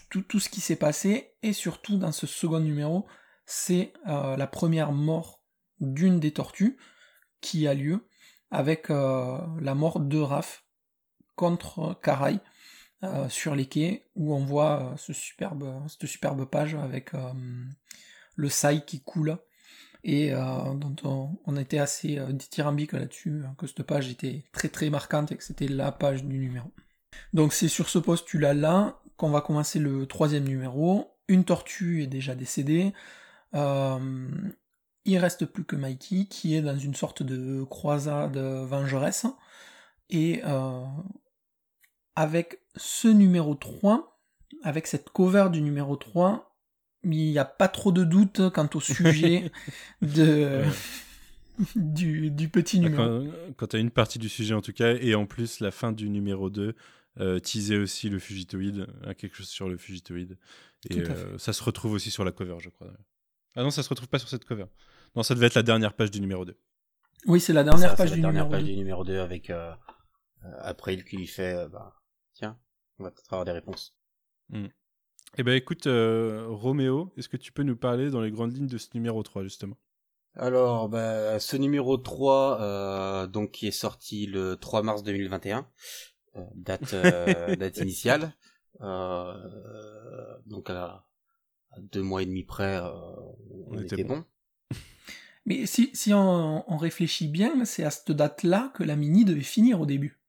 tout 0.10 0.40
ce 0.40 0.50
qui 0.50 0.62
s'est 0.62 0.76
passé, 0.76 1.36
et 1.44 1.54
surtout 1.54 1.98
dans 1.98 2.12
ce 2.12 2.26
second 2.26 2.60
numéro, 2.60 3.06
c'est 3.46 3.94
la 4.06 4.48
première 4.48 4.92
mort 4.92 5.44
d'une 5.80 6.20
des 6.20 6.32
tortues 6.32 6.78
qui 7.42 7.68
a 7.68 7.76
lieu 7.76 8.08
avec 8.56 8.90
euh, 8.90 9.38
la 9.60 9.76
mort 9.76 10.00
de 10.00 10.18
Raph 10.18 10.64
contre 11.36 12.00
Karai 12.02 12.40
euh, 13.04 13.28
sur 13.28 13.54
les 13.54 13.66
quais 13.66 14.08
où 14.16 14.34
on 14.34 14.46
voit 14.46 14.82
euh, 14.82 14.98
ce 14.98 15.12
superbe, 15.12 15.70
cette 15.90 16.06
superbe 16.06 16.46
page 16.46 16.74
avec 16.76 17.12
le 18.36 18.50
Sai 18.50 18.84
qui 18.86 19.02
coule 19.02 19.38
et 20.06 20.32
dont 20.32 20.96
on, 21.46 21.58
était 21.58 21.80
assez 21.80 22.20
euh, 22.20 22.32
dithyrambique 22.32 22.94
là-dessus, 22.94 23.42
hein, 23.44 23.56
que 23.58 23.66
cette 23.66 23.82
page 23.84 24.08
était 24.08 24.44
très 24.54 24.70
très 24.70 24.92
marquante 24.92 25.32
et 25.32 25.36
que 25.36 25.44
c'était 25.44 25.68
la 25.68 25.92
page 25.92 26.24
du 26.24 26.38
numéro. 26.38 26.72
Donc 27.34 27.54
c'est 27.54 27.68
sur 27.68 27.90
ce 27.90 27.98
postulat-là 27.98 29.02
qu'on 29.18 29.32
va 29.32 29.42
commencer 29.42 29.80
le 29.80 30.06
troisième 30.06 30.44
numéro. 30.44 31.18
Une 31.28 31.44
tortue 31.44 32.04
est 32.04 32.08
déjà 32.08 32.36
décédée. 32.36 32.94
Il 35.06 35.18
reste 35.18 35.46
plus 35.46 35.64
que 35.64 35.76
Mikey 35.76 36.26
qui 36.26 36.56
est 36.56 36.62
dans 36.62 36.78
une 36.78 36.96
sorte 36.96 37.24
de 37.24 37.64
croisade 37.64 38.38
vengeresse. 38.38 39.26
Et 40.10 40.42
euh, 40.46 40.84
avec 42.16 42.60
ce 42.76 43.08
numéro 43.08 43.56
3, 43.56 44.20
avec 44.64 44.88
cette 44.88 45.10
cover 45.10 45.50
du 45.52 45.62
numéro 45.62 45.96
3, 45.96 46.56
il 47.04 47.10
n'y 47.10 47.40
a 47.40 47.46
pas 47.46 47.68
trop 47.68 47.92
de 47.92 48.04
doute 48.04 48.50
quant 48.50 48.70
au 48.74 48.80
sujet 48.80 49.52
de, 50.02 50.64
du, 51.76 52.32
du 52.32 52.50
petit 52.50 52.80
numéro. 52.80 53.04
Quand, 53.04 53.54
quand 53.58 53.68
tu 53.68 53.76
as 53.76 53.80
une 53.80 53.92
partie 53.92 54.20
du 54.20 54.30
sujet 54.30 54.54
en 54.54 54.62
tout 54.62 54.74
cas, 54.74 54.96
et 54.96 55.16
en 55.16 55.26
plus 55.26 55.60
la 55.60 55.72
fin 55.72 55.92
du 55.92 56.10
numéro 56.10 56.50
2 56.50 56.76
euh, 57.20 57.40
teasait 57.40 57.78
aussi 57.78 58.10
le 58.10 58.20
fugitoïde, 58.20 58.88
hein, 59.04 59.14
quelque 59.14 59.38
chose 59.38 59.48
sur 59.48 59.70
le 59.70 59.78
fugitoïde. 59.78 60.38
Et 60.90 61.00
euh, 61.00 61.38
ça 61.38 61.54
se 61.54 61.64
retrouve 61.64 61.94
aussi 61.94 62.12
sur 62.12 62.26
la 62.26 62.32
cover, 62.32 62.58
je 62.60 62.70
crois. 62.70 62.92
Ah 63.56 63.64
non, 63.64 63.72
ça 63.72 63.84
se 63.84 63.90
retrouve 63.90 64.10
pas 64.10 64.20
sur 64.20 64.28
cette 64.28 64.46
cover. 64.46 64.66
Non, 65.16 65.24
ça 65.24 65.34
devait 65.36 65.48
être 65.48 65.56
la 65.56 65.64
dernière 65.64 65.94
page 65.94 66.12
du 66.12 66.20
numéro 66.22 66.46
2. 66.46 66.58
Oui, 67.28 67.40
c'est 67.40 67.54
la 67.54 67.64
dernière 67.64 67.92
Ça, 67.92 67.96
page 67.96 68.12
du 68.12 68.18
la 68.18 68.22
dernière 68.24 68.44
numéro 68.46 68.52
page 68.52 68.64
2. 68.64 68.70
du 68.72 68.78
numéro 68.78 69.04
2 69.04 69.20
avec 69.20 69.50
euh, 69.50 69.72
euh, 70.44 70.48
April 70.60 71.04
qui 71.06 71.18
lui 71.18 71.28
fait 71.28 71.56
euh, 71.56 71.70
bah, 71.70 71.96
tiens, 72.34 72.60
on 73.00 73.04
va 73.04 73.12
peut-être 73.12 73.34
avoir 73.34 73.46
des 73.46 73.52
réponses. 73.52 73.98
Eh 75.38 75.44
ben 75.44 75.54
écoute, 75.54 75.88
euh, 75.88 76.46
Roméo, 76.48 77.12
est-ce 77.18 77.28
que 77.30 77.38
tu 77.38 77.52
peux 77.52 77.64
nous 77.64 77.76
parler 77.76 78.10
dans 78.10 78.22
les 78.22 78.32
grandes 78.32 78.54
lignes 78.56 78.68
de 78.68 78.78
ce 78.78 78.90
numéro 78.94 79.22
3, 79.24 79.44
justement? 79.44 79.76
Alors, 80.36 80.88
bah, 80.90 81.40
ce 81.40 81.58
numéro 81.58 81.98
3, 81.98 82.62
euh, 82.62 83.28
donc 83.28 83.52
qui 83.52 83.68
est 83.68 83.72
sorti 83.72 84.28
le 84.28 84.56
3 84.56 84.84
mars 84.84 85.02
2021, 85.04 85.68
euh, 86.36 86.42
date, 86.56 86.94
euh, 86.94 87.56
date 87.58 87.78
initiale, 87.78 88.34
euh, 88.82 89.34
donc 90.46 90.70
à, 90.70 91.06
à 91.72 91.80
deux 91.80 92.02
mois 92.02 92.22
et 92.22 92.26
demi 92.26 92.44
près, 92.44 92.78
euh, 92.78 92.90
on, 92.92 93.66
On 93.72 93.80
était 93.80 93.96
était 93.96 94.04
bon. 94.04 94.18
bon. 94.20 94.26
Mais 95.46 95.66
si, 95.66 95.92
si 95.94 96.14
on, 96.14 96.64
on 96.72 96.78
réfléchit 96.78 97.28
bien, 97.28 97.66
c'est 97.66 97.84
à 97.84 97.92
cette 97.92 98.12
date-là 98.12 98.72
que 98.76 98.84
la 98.84 98.96
mini 98.96 99.26
devait 99.26 99.42
finir 99.42 99.80
au 99.82 99.86
début. 99.86 100.20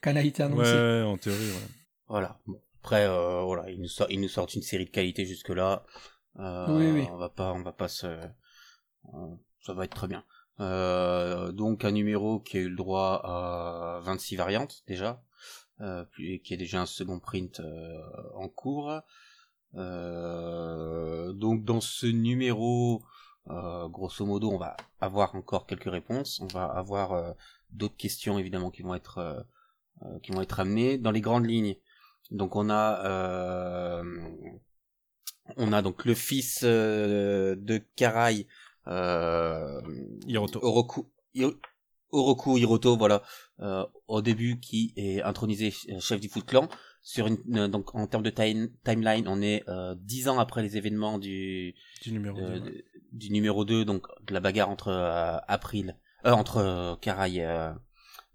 Quand 0.00 0.10
elle 0.10 0.18
a 0.18 0.22
été 0.22 0.42
annoncée. 0.42 0.72
ouais, 0.72 1.02
en 1.02 1.16
théorie, 1.18 1.38
ouais. 1.50 1.68
Voilà. 2.08 2.40
Bon. 2.46 2.60
Après, 2.82 3.06
euh, 3.06 3.40
voilà, 3.42 3.70
ils 3.70 3.80
nous, 3.80 3.88
sort- 3.88 4.10
ils 4.10 4.20
nous 4.20 4.28
sortent 4.28 4.54
une 4.54 4.62
série 4.62 4.84
de 4.84 4.90
qualité 4.90 5.24
jusque 5.24 5.48
là. 5.48 5.84
Euh, 6.38 6.66
Oui, 6.76 7.00
oui. 7.00 7.08
On 7.10 7.16
va 7.16 7.30
pas, 7.30 7.52
on 7.54 7.62
va 7.62 7.72
pas 7.72 7.88
se, 7.88 8.06
euh, 8.06 8.26
ça 9.60 9.72
va 9.72 9.84
être 9.86 9.94
très 9.96 10.08
bien. 10.08 10.24
Euh, 10.60 11.50
donc 11.52 11.84
un 11.84 11.90
numéro 11.92 12.40
qui 12.40 12.58
a 12.58 12.60
eu 12.60 12.68
le 12.68 12.76
droit 12.76 13.20
à 13.24 14.00
26 14.02 14.36
variantes 14.36 14.82
déjà, 14.86 15.22
euh, 15.80 16.04
puis 16.12 16.40
qui 16.42 16.52
est 16.54 16.58
déjà 16.58 16.82
un 16.82 16.86
second 16.86 17.18
print 17.20 17.60
euh, 17.60 17.98
en 18.34 18.48
cours. 18.48 18.92
Euh, 19.76 21.32
donc 21.32 21.64
dans 21.64 21.80
ce 21.80 22.06
numéro, 22.06 23.02
euh, 23.50 23.88
grosso 23.88 24.24
modo, 24.26 24.50
on 24.50 24.58
va 24.58 24.76
avoir 25.00 25.34
encore 25.34 25.66
quelques 25.66 25.90
réponses. 25.90 26.40
On 26.40 26.46
va 26.46 26.64
avoir 26.64 27.12
euh, 27.12 27.32
d'autres 27.70 27.96
questions 27.96 28.38
évidemment 28.38 28.70
qui 28.70 28.82
vont 28.82 28.94
être 28.94 29.18
euh, 29.18 29.40
euh, 30.02 30.18
qui 30.22 30.32
vont 30.32 30.40
être 30.42 30.60
amenées 30.60 30.98
dans 30.98 31.10
les 31.10 31.20
grandes 31.20 31.46
lignes. 31.46 31.76
Donc 32.30 32.56
on 32.56 32.70
a 32.70 33.04
euh, 33.06 34.04
on 35.56 35.72
a 35.72 35.82
donc 35.82 36.04
le 36.04 36.14
fils 36.14 36.60
euh, 36.64 37.54
de 37.56 37.78
Karai 37.96 38.46
euh, 38.86 39.80
Hiroto. 40.26 40.58
Oroku 40.62 41.10
Hiro- 41.34 41.54
Oroku 42.10 42.56
Hiroto 42.58 42.96
voilà 42.96 43.22
euh, 43.60 43.84
au 44.08 44.22
début 44.22 44.58
qui 44.60 44.92
est 44.96 45.20
intronisé 45.22 45.70
ch- 45.70 46.00
chef 46.00 46.20
du 46.20 46.28
Foot 46.28 46.46
Clan 46.46 46.68
sur 47.02 47.26
une 47.26 47.38
euh, 47.56 47.68
donc 47.68 47.94
en 47.94 48.06
termes 48.06 48.22
de 48.22 48.30
time- 48.30 48.70
timeline 48.84 49.26
on 49.28 49.42
est 49.42 49.62
euh, 49.68 49.94
dix 49.98 50.28
ans 50.28 50.38
après 50.38 50.62
les 50.62 50.76
événements 50.76 51.18
du 51.18 51.74
Du 52.02 52.12
numéro 52.12 52.38
2. 52.60 52.84
Du 53.14 53.30
numéro 53.30 53.64
2 53.64 53.84
donc 53.84 54.06
de 54.26 54.34
la 54.34 54.40
bagarre 54.40 54.68
entre 54.70 54.88
euh, 54.88 55.38
April 55.48 55.96
euh, 56.26 56.32
entre 56.32 56.58
euh, 56.58 56.96
Karai 56.96 57.34
et, 57.36 57.44
euh, 57.46 57.72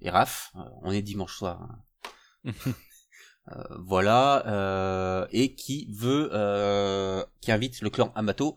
et 0.02 0.10
Raph 0.10 0.52
on 0.84 0.92
est 0.92 1.02
dimanche 1.02 1.36
soir 1.38 1.62
hein. 2.46 2.52
Voilà, 3.80 4.46
euh, 4.48 5.28
et 5.32 5.56
qui 5.56 5.88
veut, 5.92 6.30
euh, 6.34 7.24
qui 7.42 7.52
invite 7.52 7.82
le 7.82 7.90
clan 7.90 8.12
Amato 8.14 8.56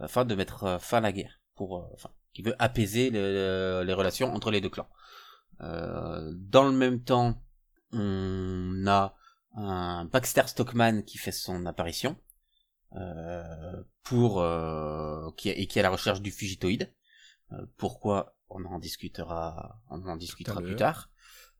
afin 0.00 0.24
de 0.24 0.34
mettre 0.34 0.78
fin 0.80 0.98
à 0.98 1.00
la 1.00 1.12
guerre, 1.12 1.38
pour, 1.54 1.88
enfin, 1.94 2.10
qui 2.32 2.42
veut 2.42 2.56
apaiser 2.58 3.10
le- 3.10 3.84
les 3.86 3.92
relations 3.92 4.34
entre 4.34 4.50
les 4.50 4.60
deux 4.60 4.68
clans. 4.68 4.88
Euh, 5.60 6.32
dans 6.34 6.64
le 6.64 6.72
même 6.72 7.04
temps, 7.04 7.40
on 7.92 8.84
a 8.88 9.14
un 9.54 10.06
Baxter 10.06 10.42
Stockman 10.46 11.02
qui 11.02 11.18
fait 11.18 11.30
son 11.30 11.64
apparition 11.66 12.16
pour 14.02 14.40
euh, 14.40 15.30
qui 15.36 15.50
et 15.50 15.66
qui 15.66 15.78
est 15.78 15.80
à 15.80 15.84
la 15.84 15.90
recherche 15.90 16.20
du 16.20 16.30
fugitoïde. 16.30 16.92
Euh, 17.52 17.66
pourquoi 17.76 18.36
On 18.48 18.64
en 18.64 18.78
discutera, 18.78 19.80
on 19.90 20.06
en 20.06 20.16
discutera 20.16 20.60
plus 20.60 20.76
tard. 20.76 21.10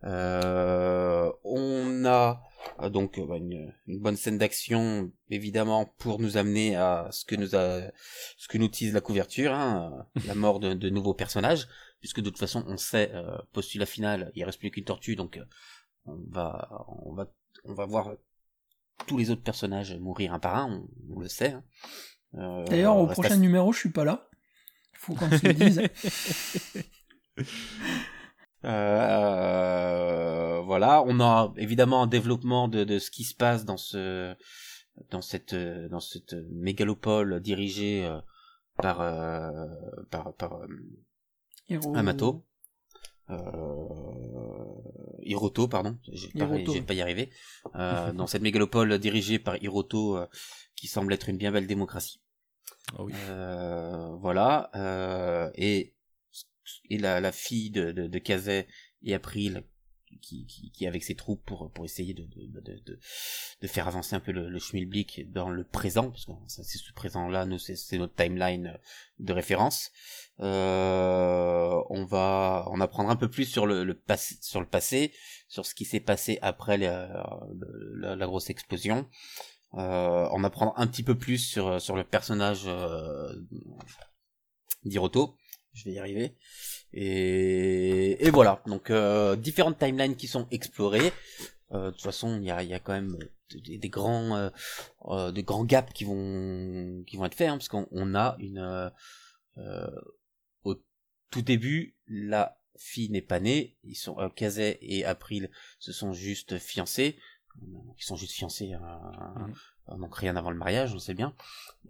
Euh, 0.04 1.30
on 1.44 2.04
a 2.04 2.42
euh, 2.80 2.90
donc 2.90 3.18
euh, 3.18 3.26
bah, 3.26 3.36
une, 3.36 3.72
une 3.86 4.00
bonne 4.00 4.16
scène 4.16 4.36
d'action 4.36 5.12
évidemment 5.30 5.94
pour 5.98 6.18
nous 6.18 6.36
amener 6.36 6.74
à 6.74 7.06
ce 7.12 7.24
que 7.24 7.36
nous 7.36 7.54
a 7.54 7.82
ce 8.36 8.48
que 8.48 8.58
nous 8.58 8.66
tease 8.66 8.92
la 8.92 9.00
couverture 9.00 9.52
hein, 9.52 10.04
euh, 10.16 10.20
la 10.26 10.34
mort 10.34 10.58
de, 10.58 10.74
de 10.74 10.90
nouveaux 10.90 11.14
personnages 11.14 11.68
puisque 12.00 12.20
de 12.20 12.30
toute 12.30 12.38
façon 12.40 12.64
on 12.66 12.76
sait 12.76 13.12
euh, 13.14 13.38
postulat 13.52 13.86
final 13.86 14.32
il 14.34 14.42
reste 14.42 14.58
plus 14.58 14.72
qu'une 14.72 14.84
tortue 14.84 15.14
donc 15.14 15.36
euh, 15.36 15.44
on 16.06 16.18
va 16.30 16.68
on 17.04 17.14
va 17.14 17.32
on 17.64 17.74
va 17.74 17.86
voir 17.86 18.16
tous 19.06 19.18
les 19.18 19.30
autres 19.30 19.42
personnages 19.42 19.94
mourir 19.98 20.32
un 20.32 20.38
par 20.38 20.56
un 20.56 20.86
on, 21.10 21.16
on 21.16 21.20
le 21.20 21.28
sait 21.28 21.52
hein. 21.52 21.64
Euh, 22.34 22.64
D'ailleurs, 22.64 22.96
au 22.96 23.06
prochain 23.06 23.34
à- 23.34 23.36
numéro, 23.36 23.72
je 23.72 23.78
suis 23.78 23.90
pas 23.90 24.04
là. 24.04 24.26
Faut 24.94 25.14
qu'on 25.14 25.30
se 25.30 25.46
le 25.46 25.52
dise. 25.52 25.82
Euh, 28.64 30.60
voilà, 30.64 31.02
on 31.06 31.18
a 31.20 31.52
évidemment 31.56 32.02
un 32.02 32.06
développement 32.06 32.68
de, 32.68 32.84
de 32.84 32.98
ce 33.00 33.10
qui 33.10 33.24
se 33.24 33.34
passe 33.34 33.64
dans 33.64 33.76
ce 33.76 34.36
dans 35.10 35.20
cette 35.20 35.54
dans 35.54 35.98
cette 35.98 36.36
mégalopole 36.50 37.40
dirigée 37.40 38.04
euh, 38.06 38.20
par 38.76 38.98
par 40.10 40.32
par 40.34 40.60
Amato. 41.94 42.44
Euh, 43.32 45.18
Hiroto, 45.22 45.68
pardon, 45.68 45.98
j'ai 46.12 46.28
pas, 46.30 46.46
pas 46.86 46.94
y 46.94 47.00
arriver. 47.00 47.30
Euh, 47.74 48.12
dans 48.14 48.26
cette 48.26 48.42
mégalopole 48.42 48.98
dirigée 48.98 49.38
par 49.38 49.62
Hiroto, 49.62 50.16
euh, 50.16 50.26
qui 50.76 50.86
semble 50.86 51.12
être 51.12 51.28
une 51.28 51.36
bien 51.36 51.52
belle 51.52 51.66
démocratie. 51.66 52.20
Ah 52.96 53.02
oui. 53.02 53.12
Voilà. 54.20 54.70
Et 55.54 55.94
et 56.88 56.98
la, 56.98 57.20
la 57.20 57.32
fille 57.32 57.70
de, 57.70 57.92
de, 57.92 58.06
de 58.06 58.18
Kazé 58.18 58.66
et 59.02 59.14
April, 59.14 59.64
qui, 60.22 60.46
qui, 60.46 60.86
avec 60.86 61.02
ses 61.02 61.14
troupes 61.14 61.44
pour 61.44 61.70
pour 61.72 61.84
essayer 61.84 62.14
de 62.14 62.24
de, 62.24 62.60
de, 62.60 62.98
de, 63.60 63.66
faire 63.66 63.88
avancer 63.88 64.14
un 64.16 64.20
peu 64.20 64.32
le, 64.32 64.48
le 64.48 64.58
Schmilblick 64.58 65.30
dans 65.30 65.50
le 65.50 65.64
présent 65.64 66.10
parce 66.10 66.24
que 66.24 66.32
c'est 66.46 66.62
ce 66.62 66.92
présent 66.92 67.28
là 67.28 67.44
nous 67.44 67.58
c'est 67.58 67.98
notre 67.98 68.14
timeline 68.14 68.78
de 69.18 69.32
référence. 69.32 69.90
Euh, 70.40 71.82
on 71.90 72.04
va 72.04 72.64
en 72.68 72.80
apprendre 72.80 73.10
un 73.10 73.16
peu 73.16 73.28
plus 73.28 73.44
sur 73.44 73.66
le, 73.66 73.92
passé 73.94 74.36
sur 74.40 74.60
le 74.60 74.66
passé 74.66 75.12
sur 75.48 75.66
ce 75.66 75.74
qui 75.74 75.84
s'est 75.84 76.00
passé 76.00 76.38
après 76.40 76.78
la, 76.78 77.50
la, 77.94 78.16
la 78.16 78.26
grosse 78.26 78.48
explosion. 78.48 79.08
Euh, 79.74 80.26
en 80.28 80.44
apprendre 80.44 80.74
un 80.76 80.86
petit 80.86 81.02
peu 81.02 81.16
plus 81.16 81.38
sur 81.38 81.80
sur 81.80 81.96
le 81.96 82.04
personnage 82.04 82.64
euh, 82.66 83.32
d'Hiroto. 84.84 85.36
Je 85.72 85.84
vais 85.84 85.92
y 85.92 85.98
arriver 85.98 86.36
et, 86.94 88.26
et 88.26 88.30
voilà, 88.30 88.62
donc 88.66 88.90
euh, 88.90 89.36
différentes 89.36 89.78
timelines 89.78 90.16
qui 90.16 90.26
sont 90.26 90.46
explorées. 90.50 91.12
Euh, 91.72 91.86
de 91.86 91.90
toute 91.92 92.02
façon, 92.02 92.38
il 92.38 92.44
y 92.44 92.50
a, 92.50 92.62
y 92.62 92.74
a 92.74 92.80
quand 92.80 92.92
même 92.92 93.16
des, 93.54 93.88
grands, 93.88 94.36
euh, 94.36 94.50
euh, 95.06 95.32
des 95.32 95.42
grands 95.42 95.64
gaps 95.64 95.92
qui 95.92 96.04
vont, 96.04 97.02
qui 97.06 97.16
vont 97.16 97.24
être 97.24 97.34
faits, 97.34 97.48
hein, 97.48 97.56
parce 97.56 97.68
qu'on 97.68 97.88
on 97.92 98.14
a 98.14 98.36
une, 98.38 98.92
euh, 99.58 99.90
au 100.64 100.74
tout 101.30 101.42
début, 101.42 101.96
la 102.06 102.58
fille 102.76 103.10
n'est 103.10 103.22
pas 103.22 103.40
née. 103.40 103.76
Ils 103.84 103.94
sont, 103.94 104.18
euh, 104.18 104.28
Kazé 104.28 104.78
et 104.82 105.04
April 105.04 105.50
se 105.78 105.92
sont 105.92 106.12
juste 106.12 106.58
fiancés. 106.58 107.18
Ils 107.60 108.04
sont 108.04 108.16
juste 108.16 108.32
fiancés. 108.32 108.74
Mmh 108.74 109.52
donc 109.88 110.16
rien 110.16 110.36
avant 110.36 110.50
le 110.50 110.56
mariage, 110.56 110.94
on 110.94 110.98
sait 110.98 111.14
bien. 111.14 111.34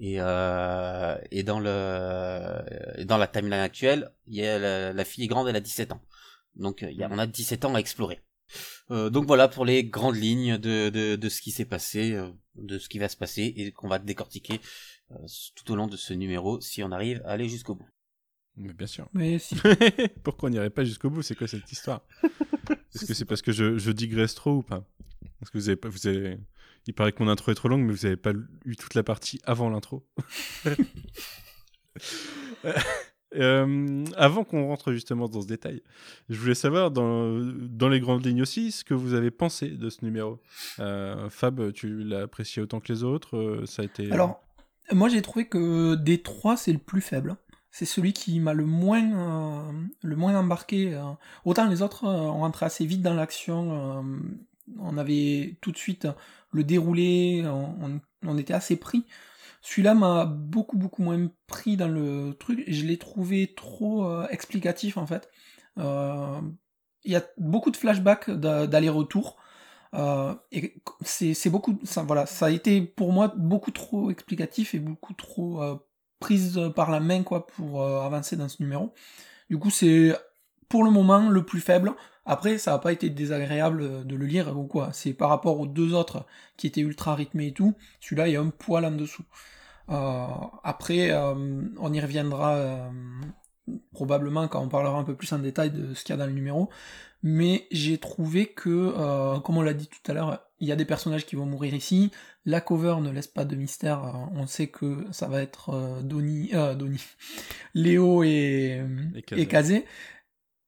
Et, 0.01 0.17
euh, 0.19 1.17
et 1.31 1.43
dans 1.43 1.61
le 1.61 3.05
dans 3.05 3.19
la 3.19 3.27
timeline 3.27 3.61
actuelle, 3.61 4.13
il 4.27 4.37
y 4.37 4.47
a 4.47 4.59
la, 4.59 4.93
la, 4.93 5.05
fille 5.05 5.25
est 5.25 5.29
grande, 5.29 5.49
elle 5.49 5.57
a 5.57 5.61
17 5.61 5.93
ans. 5.93 6.03
Donc 6.57 6.83
il 6.83 6.97
y 6.97 7.03
a, 7.03 7.09
on 7.11 7.19
a 7.19 7.27
17 7.27 7.65
ans 7.65 7.75
à 7.75 7.79
explorer. 7.79 8.23
Euh, 8.91 9.11
donc 9.11 9.27
voilà 9.27 9.49
pour 9.49 9.65
les 9.65 9.85
grandes 9.85 10.17
lignes 10.17 10.59
de, 10.59 10.91
de, 10.91 11.17
de 11.17 11.29
ce 11.29 11.41
qui 11.41 11.51
s'est 11.51 11.65
passé, 11.65 12.13
euh, 12.13 12.29
de 12.57 12.79
ce 12.79 12.89
qui 12.89 12.99
va 12.99 13.09
se 13.09 13.17
passer 13.17 13.53
et 13.57 13.73
qu'on 13.73 13.89
va 13.89 13.99
décortiquer 13.99 14.61
euh, 15.13 15.17
tout 15.55 15.73
au 15.73 15.77
long 15.77 15.87
de 15.87 15.97
ce 15.97 16.13
numéro 16.13 16.61
si 16.61 16.83
on 16.83 16.93
arrive 16.93 17.23
à 17.25 17.31
aller 17.31 17.49
jusqu'au 17.49 17.75
bout. 17.75 17.89
Mais 18.57 18.73
bien 18.75 18.87
sûr. 18.87 19.09
Mais 19.15 19.39
si. 19.39 19.57
Pourquoi 20.23 20.49
on 20.49 20.53
n'irait 20.53 20.71
pas 20.71 20.85
jusqu'au 20.85 21.09
bout? 21.09 21.23
C'est 21.23 21.35
quoi 21.35 21.49
cette 21.49 21.71
histoire? 21.73 22.07
Est-ce 22.95 23.07
que 23.07 23.15
c'est 23.15 23.25
parce 23.25 23.41
que 23.41 23.53
je, 23.53 23.79
je 23.79 23.91
digresse 23.91 24.35
trop 24.35 24.57
ou 24.57 24.63
pas? 24.63 24.85
Est-ce 25.41 25.51
que 25.51 25.59
vous 25.59 25.69
avez 25.71 25.77
pas 25.77 25.89
vous 25.89 26.07
avez 26.07 26.39
il 26.87 26.95
paraît 26.95 27.13
que 27.13 27.23
mon 27.23 27.29
intro 27.29 27.53
est 27.53 27.55
trop 27.55 27.69
longue, 27.69 27.83
mais 27.83 27.93
vous 27.93 28.05
n'avez 28.05 28.17
pas 28.17 28.33
eu 28.65 28.77
toute 28.77 28.95
la 28.95 29.03
partie 29.03 29.41
avant 29.45 29.71
l'intro. 29.71 30.05
euh, 33.37 34.05
avant 34.17 34.45
qu'on 34.45 34.67
rentre 34.67 34.93
justement 34.93 35.29
dans 35.29 35.43
ce 35.43 35.47
détail, 35.47 35.83
je 36.29 36.39
voulais 36.39 36.55
savoir 36.55 36.91
dans, 36.91 37.39
dans 37.41 37.89
les 37.89 38.01
grandes 38.01 38.27
lignes 38.27 38.43
aussi 38.43 38.73
ce 38.73 38.85
que 38.85 38.95
vous 38.95 39.15
avez 39.15 39.31
pensé 39.31 39.69
de 39.69 39.91
ce 39.91 40.05
numéro. 40.05 40.41
Euh, 40.81 41.31
Fab, 41.31 41.73
tu 41.73 42.03
l'as 42.03 42.23
apprécié 42.23 42.63
autant 42.63 42.81
que 42.81 42.93
les 42.93 43.05
autres 43.05 43.37
euh, 43.37 43.67
Ça 43.67 43.83
a 43.83 43.85
été. 43.85 44.11
Alors, 44.11 44.43
moi 44.91 45.09
j'ai 45.09 45.23
trouvé 45.23 45.47
que 45.47 45.95
des 45.95 46.21
trois, 46.23 46.57
c'est 46.57 46.73
le 46.73 46.79
plus 46.79 47.01
faible. 47.01 47.37
C'est 47.71 47.87
celui 47.87 48.13
qui 48.13 48.39
m'a 48.39 48.53
le 48.53 48.67
moins, 48.67 49.69
euh, 49.69 49.73
le 50.03 50.17
moins 50.17 50.37
embarqué. 50.37 50.95
Euh. 50.95 51.05
Autant 51.45 51.69
les 51.69 51.81
autres 51.81 52.07
ont 52.07 52.41
rentré 52.41 52.67
assez 52.67 52.85
vite 52.85 53.03
dans 53.03 53.15
l'action. 53.15 54.05
on 54.79 54.99
avait 54.99 55.57
tout 55.61 55.73
de 55.73 55.79
suite 55.79 56.07
le 56.53 56.65
déroulé, 56.65 57.45
on, 58.25 58.39
était 58.39 58.55
assez 58.55 58.77
pris. 58.77 59.05
Celui-là 59.63 59.95
m'a 59.95 60.25
beaucoup 60.27 60.77
beaucoup 60.77 61.03
moins 61.03 61.29
pris 61.47 61.77
dans 61.77 61.89
le 61.89 62.37
truc. 62.39 62.65
Je 62.67 62.85
l'ai 62.85 62.99
trouvé 62.99 63.55
trop 63.55 64.07
euh, 64.07 64.27
explicatif 64.29 64.97
en 64.97 65.07
fait. 65.07 65.31
Euh, 65.79 66.41
il 67.05 67.13
y 67.13 67.17
a 67.17 67.25
beaucoup 67.39 67.71
de 67.71 67.77
flashbacks 67.77 68.31
d'aller-retour. 68.31 69.37
Euh, 69.95 70.35
et 70.53 70.75
c'est 71.03 71.51
beaucoup, 71.51 71.79
ça, 71.85 72.03
voilà, 72.03 72.27
ça 72.27 72.47
a 72.47 72.51
été 72.51 72.81
pour 72.81 73.13
moi 73.13 73.33
beaucoup 73.37 73.71
trop 73.71 74.11
explicatif 74.11 74.75
et 74.75 74.79
beaucoup 74.79 75.15
trop 75.15 75.61
prise 76.21 76.61
par 76.77 76.91
la 76.91 77.01
main 77.01 77.23
quoi 77.23 77.47
pour 77.47 77.85
avancer 77.85 78.37
dans 78.37 78.49
ce 78.49 78.63
numéro. 78.63 78.95
Du 79.51 79.59
coup, 79.59 79.71
c'est 79.71 80.17
pour 80.69 80.85
le 80.85 80.91
moment 80.91 81.29
le 81.29 81.45
plus 81.45 81.61
faible. 81.61 81.95
Après, 82.25 82.59
ça 82.59 82.73
n'a 82.73 82.79
pas 82.79 82.93
été 82.93 83.11
désagréable 83.11 84.07
de 84.07 84.17
le 84.17 84.27
lire 84.27 84.57
ou 84.57 84.65
quoi. 84.65 84.91
C'est 84.93 85.13
par 85.13 85.29
rapport 85.29 85.59
aux 85.59 85.67
deux 85.67 85.95
autres 85.95 86.25
qui 86.57 86.67
étaient 86.67 86.81
ultra 86.81 87.15
rythmés 87.15 87.49
et 87.49 87.53
tout. 87.53 87.75
Celui-là, 88.01 88.29
il 88.29 88.35
y 88.35 88.37
a 88.37 88.41
un 88.41 88.51
poil 88.51 88.85
en 88.85 88.93
dessous. 88.93 89.25
Euh, 89.91 90.27
après, 90.63 91.11
euh, 91.11 91.63
on 91.79 91.93
y 91.93 92.01
reviendra 92.01 92.55
euh, 92.55 92.91
probablement 93.93 94.49
quand 94.49 94.63
on 94.63 94.69
parlera 94.69 94.99
un 94.99 95.05
peu 95.05 95.15
plus 95.15 95.33
en 95.33 95.39
détail 95.39 95.71
de 95.71 95.95
ce 95.95 96.05
qu'il 96.05 96.13
y 96.15 96.17
a 96.17 96.19
dans 96.19 96.27
le 96.27 96.33
numéro. 96.33 96.71
Mais 97.23 97.69
j'ai 97.71 97.99
trouvé 97.99 98.47
que, 98.47 98.95
euh, 98.97 99.39
comme 99.41 99.57
on 99.57 99.63
l'a 99.63 99.75
dit 99.75 99.89
tout 99.89 100.11
à 100.11 100.15
l'heure, 100.15 100.43
il 100.59 100.69
y 100.69 100.73
a 100.73 100.77
des 100.77 100.85
personnages 100.85 101.25
qui 101.25 101.37
vont 101.37 101.47
mourir 101.47 101.73
ici. 101.73 102.11
La 102.45 102.61
cover 102.61 102.97
ne 103.01 103.11
laisse 103.11 103.29
pas 103.29 103.45
de 103.45 103.55
mystère. 103.55 104.29
On 104.35 104.47
sait 104.47 104.67
que 104.67 105.07
ça 105.13 105.29
va 105.29 105.41
être 105.41 105.71
euh, 105.71 106.03
Donnie, 106.03 106.51
euh, 106.55 106.75
Donnie, 106.75 107.03
Léo 107.75 108.25
et, 108.25 108.83
et 109.37 109.47
Kazé. 109.47 109.77
Et 109.77 109.87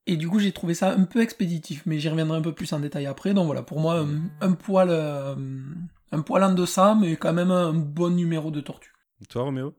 du 0.07 0.29
coup, 0.29 0.39
j'ai 0.39 0.53
trouvé 0.53 0.75
ça 0.75 0.93
un 0.93 1.05
peu 1.05 1.23
expéditif, 1.23 1.83
mais 1.87 1.99
j'y 1.99 2.09
reviendrai 2.09 2.39
un 2.39 2.43
peu 2.43 2.53
plus 2.53 2.73
en 2.73 2.81
détail 2.81 3.07
après. 3.07 3.33
Donc 3.35 3.47
voilà, 3.47 3.63
pour 3.63 3.81
moi, 3.81 4.01
un, 4.01 4.23
un 4.41 4.53
poil, 4.53 4.89
euh, 4.91 5.35
un 6.13 6.21
poil 6.21 6.45
en 6.45 6.53
deçà, 6.53 6.95
mais 6.95 7.17
quand 7.17 7.33
même 7.33 7.51
un 7.51 7.73
bon 7.73 8.15
numéro 8.15 8.51
de 8.51 8.61
tortue. 8.61 8.93
Et 9.23 9.27
toi, 9.27 9.45
Roméo? 9.45 9.75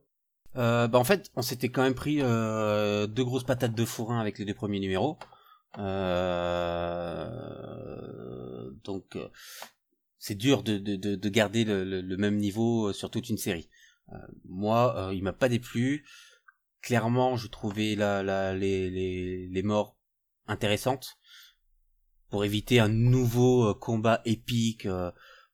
Euh, 0.57 0.87
bah 0.87 0.99
en 0.99 1.03
fait, 1.03 1.29
on 1.35 1.41
s'était 1.41 1.69
quand 1.69 1.83
même 1.83 1.95
pris 1.95 2.19
euh, 2.21 3.07
deux 3.07 3.25
grosses 3.25 3.43
patates 3.43 3.75
de 3.75 3.85
fourrin 3.85 4.19
avec 4.19 4.39
les 4.39 4.45
deux 4.45 4.53
premiers 4.53 4.79
numéros. 4.79 5.17
Euh, 5.77 7.29
donc, 8.83 9.17
c'est 10.17 10.35
dur 10.35 10.63
de, 10.63 10.77
de, 10.77 10.95
de, 10.95 11.29
garder 11.29 11.65
le, 11.65 11.83
le, 11.83 11.99
le, 12.01 12.17
même 12.17 12.37
niveau 12.37 12.93
sur 12.93 13.11
toute 13.11 13.29
une 13.29 13.37
série. 13.37 13.69
Euh, 14.13 14.17
moi, 14.47 15.11
il 15.13 15.21
m'a 15.23 15.33
pas 15.33 15.49
déplu. 15.49 16.05
Clairement, 16.81 17.35
je 17.35 17.47
trouvais 17.47 17.95
la, 17.95 18.23
la, 18.23 18.55
les, 18.55 18.89
les, 18.89 19.47
les 19.47 19.63
morts 19.63 19.94
intéressante 20.47 21.17
pour 22.29 22.43
éviter 22.45 22.79
un 22.79 22.89
nouveau 22.89 23.69
euh, 23.69 23.73
combat 23.73 24.21
épique. 24.25 24.85
Euh, 24.85 25.11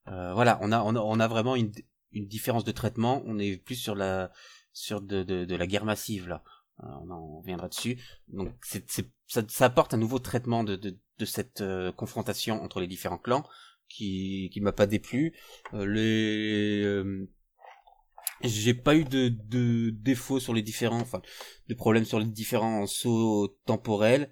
euh, 0.08 0.34
voilà, 0.34 0.58
on 0.62 0.72
a, 0.72 0.82
on 0.82 0.96
a, 0.96 1.00
on 1.00 1.20
a 1.20 1.28
vraiment 1.28 1.56
une, 1.56 1.72
une 2.12 2.28
différence 2.28 2.64
de 2.64 2.72
traitement. 2.72 3.22
On 3.26 3.40
est 3.40 3.58
plus 3.58 3.76
sur 3.76 3.96
la 3.96 4.32
sur 4.74 5.02
de, 5.02 5.24
de, 5.24 5.46
de 5.46 5.56
la 5.56 5.68
guerre 5.68 5.86
massive 5.86 6.28
là. 6.28 6.44
Euh, 6.84 6.88
on 7.04 7.12
en 7.12 7.40
reviendra 7.40 7.68
dessus. 7.68 8.02
Donc 8.30 8.54
c'est, 8.62 8.90
ça, 9.28 9.42
ça, 9.48 9.66
apporte 9.66 9.94
un 9.94 9.98
nouveau 9.98 10.20
traitement 10.20 10.64
de, 10.64 10.76
de, 10.76 10.98
de 11.20 11.26
cette 11.26 11.64
confrontation 11.96 12.64
entre 12.64 12.80
les 12.80 12.88
différents 12.88 13.18
clans 13.18 13.46
qui 13.88 14.50
qui 14.52 14.62
m'a 14.62 14.72
pas 14.72 14.88
déplu. 14.88 15.34
Les 15.74 17.28
j'ai 18.44 18.74
pas 18.74 18.96
eu 18.96 19.04
de, 19.04 19.30
de 19.30 19.92
défauts 19.92 20.40
sur 20.40 20.54
les 20.54 20.62
différents, 20.64 21.00
enfin, 21.00 21.22
de 21.68 21.74
problèmes 21.76 22.06
sur 22.06 22.20
les 22.20 22.26
différents 22.26 22.88
sauts 22.88 23.56
temporels. 23.66 24.32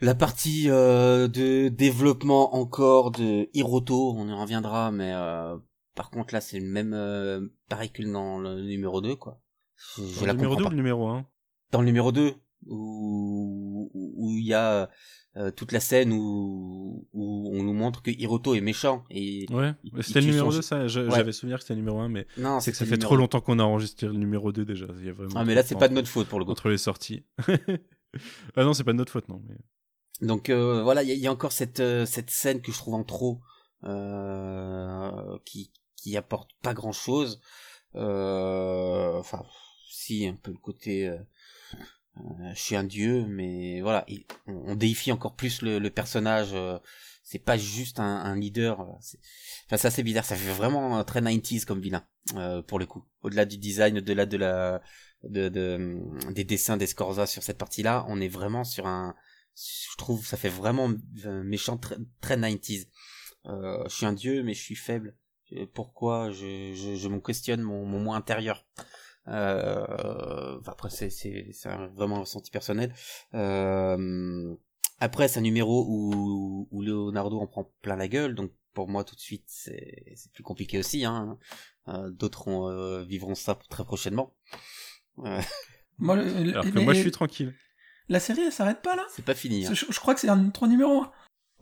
La 0.00 0.14
partie 0.14 0.70
euh, 0.70 1.26
de 1.28 1.68
développement 1.68 2.54
encore 2.54 3.10
de 3.10 3.48
Hiroto, 3.52 4.14
on 4.16 4.28
y 4.28 4.32
reviendra, 4.32 4.92
mais 4.92 5.12
euh, 5.12 5.56
par 5.94 6.10
contre 6.10 6.34
là 6.34 6.40
c'est 6.40 6.60
le 6.60 6.66
même 6.66 6.92
euh, 6.94 7.48
pareil 7.68 7.90
que 7.90 8.02
dans 8.02 8.38
le 8.38 8.62
numéro 8.62 9.00
2 9.00 9.16
quoi. 9.16 9.40
Je, 9.96 10.04
je 10.04 10.24
le 10.24 10.32
numéro 10.32 10.56
2 10.56 10.64
ou 10.64 10.68
le 10.70 10.76
numéro 10.76 11.08
1 11.08 11.26
Dans 11.72 11.80
le 11.80 11.86
numéro 11.86 12.12
2 12.12 12.34
où 12.66 13.90
où 13.94 14.36
il 14.36 14.46
y 14.46 14.54
a 14.54 14.90
euh, 15.36 15.50
toute 15.50 15.72
la 15.72 15.80
scène 15.80 16.12
où, 16.12 17.06
où 17.12 17.50
on 17.54 17.62
nous 17.62 17.72
montre 17.72 18.02
que 18.02 18.10
Hiroto 18.10 18.54
est 18.54 18.60
méchant 18.60 19.04
et 19.10 19.46
ouais 19.50 19.74
c'était 20.00 20.20
le 20.20 20.28
numéro 20.28 20.50
2 20.50 20.62
ça 20.62 20.88
j'avais 20.88 21.24
ouais. 21.24 21.32
souvenir 21.32 21.58
que 21.58 21.62
c'était 21.62 21.74
le 21.74 21.80
numéro 21.80 22.00
1 22.00 22.08
mais 22.08 22.26
non 22.38 22.60
c'est 22.60 22.72
que 22.72 22.76
ça 22.76 22.86
fait 22.86 22.98
trop 22.98 23.16
longtemps 23.16 23.40
qu'on 23.40 23.58
a 23.58 23.62
enregistré 23.62 24.06
le 24.06 24.14
numéro 24.14 24.52
2 24.52 24.64
déjà. 24.64 24.86
Il 24.98 25.06
y 25.06 25.10
a 25.10 25.12
vraiment 25.12 25.34
ah 25.36 25.44
mais 25.44 25.54
là 25.54 25.62
c'est 25.62 25.78
pas 25.78 25.88
de 25.88 25.94
notre 25.94 26.08
faute 26.08 26.28
pour 26.28 26.38
le 26.38 26.44
coup. 26.44 26.50
entre 26.50 26.68
les 26.68 26.78
sorties. 26.78 27.24
Ah 28.56 28.64
non 28.64 28.72
c'est 28.72 28.84
pas 28.84 28.92
de 28.92 28.96
notre 28.96 29.12
faute 29.12 29.28
non 29.28 29.42
mais 29.46 29.54
donc 30.20 30.50
euh, 30.50 30.82
voilà, 30.82 31.02
il 31.02 31.10
y, 31.10 31.26
a 31.26 31.32
encore 31.32 31.52
cette 31.52 31.80
euh, 31.80 32.04
cette 32.04 32.30
scène 32.30 32.60
que 32.60 32.72
je 32.72 32.78
trouve 32.78 32.94
en 32.94 33.04
trop, 33.04 33.40
euh, 33.84 35.38
qui 35.44 35.72
qui 35.96 36.16
apporte 36.16 36.50
pas 36.62 36.74
grand 36.74 36.92
chose. 36.92 37.40
Euh, 37.94 39.18
enfin, 39.18 39.44
si 39.90 40.26
un 40.26 40.34
peu 40.34 40.50
le 40.50 40.58
côté, 40.58 41.10
je 42.54 42.60
suis 42.60 42.76
un 42.76 42.84
dieu, 42.84 43.26
mais 43.28 43.80
voilà, 43.80 44.04
il, 44.08 44.24
on, 44.46 44.74
déifie 44.74 45.12
encore 45.12 45.34
plus 45.34 45.62
le, 45.62 45.78
le 45.78 45.90
personnage. 45.90 46.54
c'est 47.22 47.38
pas 47.38 47.56
juste 47.56 48.00
un, 48.00 48.04
un 48.04 48.36
leader. 48.36 48.80
Enfin, 48.80 49.76
ça 49.76 49.90
c'est 49.90 50.02
bizarre. 50.02 50.24
Ça 50.24 50.36
fait 50.36 50.52
vraiment 50.52 51.02
très 51.04 51.20
90s 51.20 51.64
comme 51.64 51.80
vilain 51.80 52.04
pour 52.66 52.78
le 52.80 52.86
coup. 52.86 53.04
Au-delà 53.22 53.44
du 53.44 53.58
design, 53.58 53.98
au-delà 53.98 54.26
de 54.26 54.36
la 54.36 54.82
de, 55.24 55.48
de, 55.48 56.00
des 56.32 56.44
dessins 56.44 56.76
d'Escorza 56.76 57.26
sur 57.26 57.42
cette 57.42 57.58
partie-là, 57.58 58.04
on 58.08 58.20
est 58.20 58.28
vraiment 58.28 58.64
sur 58.64 58.86
un 58.86 59.14
je 59.90 59.96
trouve 59.96 60.24
ça 60.26 60.36
fait 60.36 60.48
vraiment 60.48 60.90
méchant 61.44 61.76
très, 61.78 61.96
très 62.20 62.36
90s 62.36 62.86
euh, 63.46 63.82
je 63.88 63.94
suis 63.94 64.06
un 64.06 64.12
dieu 64.12 64.42
mais 64.42 64.54
je 64.54 64.62
suis 64.62 64.74
faible 64.76 65.16
pourquoi 65.74 66.30
je, 66.30 66.74
je, 66.74 66.94
je 66.96 67.08
me 67.08 67.20
questionne 67.20 67.62
mon, 67.62 67.84
mon 67.86 68.00
moi 68.00 68.16
intérieur? 68.16 68.66
Euh, 69.28 70.58
après 70.66 70.90
c'est 70.90 71.10
c'est 71.10 71.48
c'est 71.52 71.68
vraiment 71.94 72.16
un 72.16 72.20
ressenti 72.20 72.50
personnel 72.50 72.94
euh, 73.34 74.54
Après, 75.00 75.28
c'est 75.28 75.38
un 75.38 75.42
numéro 75.42 75.84
où, 75.88 76.66
où 76.70 76.82
Leonardo 76.82 77.38
en 77.38 77.46
prend 77.46 77.70
plein 77.82 77.96
la 77.96 78.08
gueule, 78.08 78.34
donc 78.34 78.50
pour 78.74 78.88
moi 78.88 79.04
tout 79.04 79.14
de 79.14 79.20
suite 79.20 79.44
c'est 79.46 80.12
c'est 80.16 80.32
plus 80.32 80.42
compliqué 80.42 80.78
aussi. 80.78 81.04
Hein. 81.04 81.38
Euh, 81.88 82.10
D'autres 82.10 82.48
ont, 82.48 82.68
euh, 82.68 83.04
vivront 83.04 83.34
ça 83.34 83.58
très 83.70 83.84
prochainement. 83.84 84.34
Euh, 85.24 85.40
Moi, 85.98 86.16
le- 86.16 86.50
Alors 86.52 86.64
que 86.64 86.70
mais 86.78 86.84
moi, 86.84 86.94
je 86.94 87.00
suis 87.00 87.10
tranquille. 87.12 87.54
La 88.08 88.20
série, 88.20 88.40
elle 88.42 88.52
s'arrête 88.52 88.80
pas 88.82 88.96
là 88.96 89.04
c'est 89.10 89.24
pas 89.24 89.34
fini. 89.34 89.66
hein. 89.66 89.74
je, 89.74 89.84
je 89.90 90.00
crois 90.00 90.14
que 90.14 90.20
c'est 90.20 90.28
un 90.28 90.50
trois 90.50 90.68
numéros. 90.68 91.02
hein. 91.02 91.12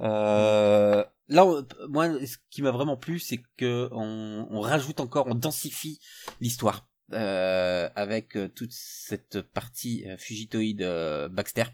Euh, 0.01 1.05
là, 1.29 1.45
on- 1.47 1.67
moi, 1.89 2.09
ce 2.27 2.37
qui 2.51 2.63
m'a 2.63 2.71
vraiment 2.71 2.97
plu, 2.97 3.19
c'est 3.19 3.43
que 3.57 3.89
on, 3.93 4.47
on 4.51 4.61
rajoute 4.61 5.01
encore, 5.01 5.27
on 5.27 5.35
densifie 5.35 6.01
l'histoire 6.41 6.89
euh, 7.13 7.89
avec 7.97 8.37
euh, 8.37 8.49
toute 8.49 8.73
cette 8.73 9.41
partie 9.41 10.05
euh, 10.07 10.17
fugitoïde 10.19 10.83
euh, 10.83 11.29
Baxter 11.29 11.65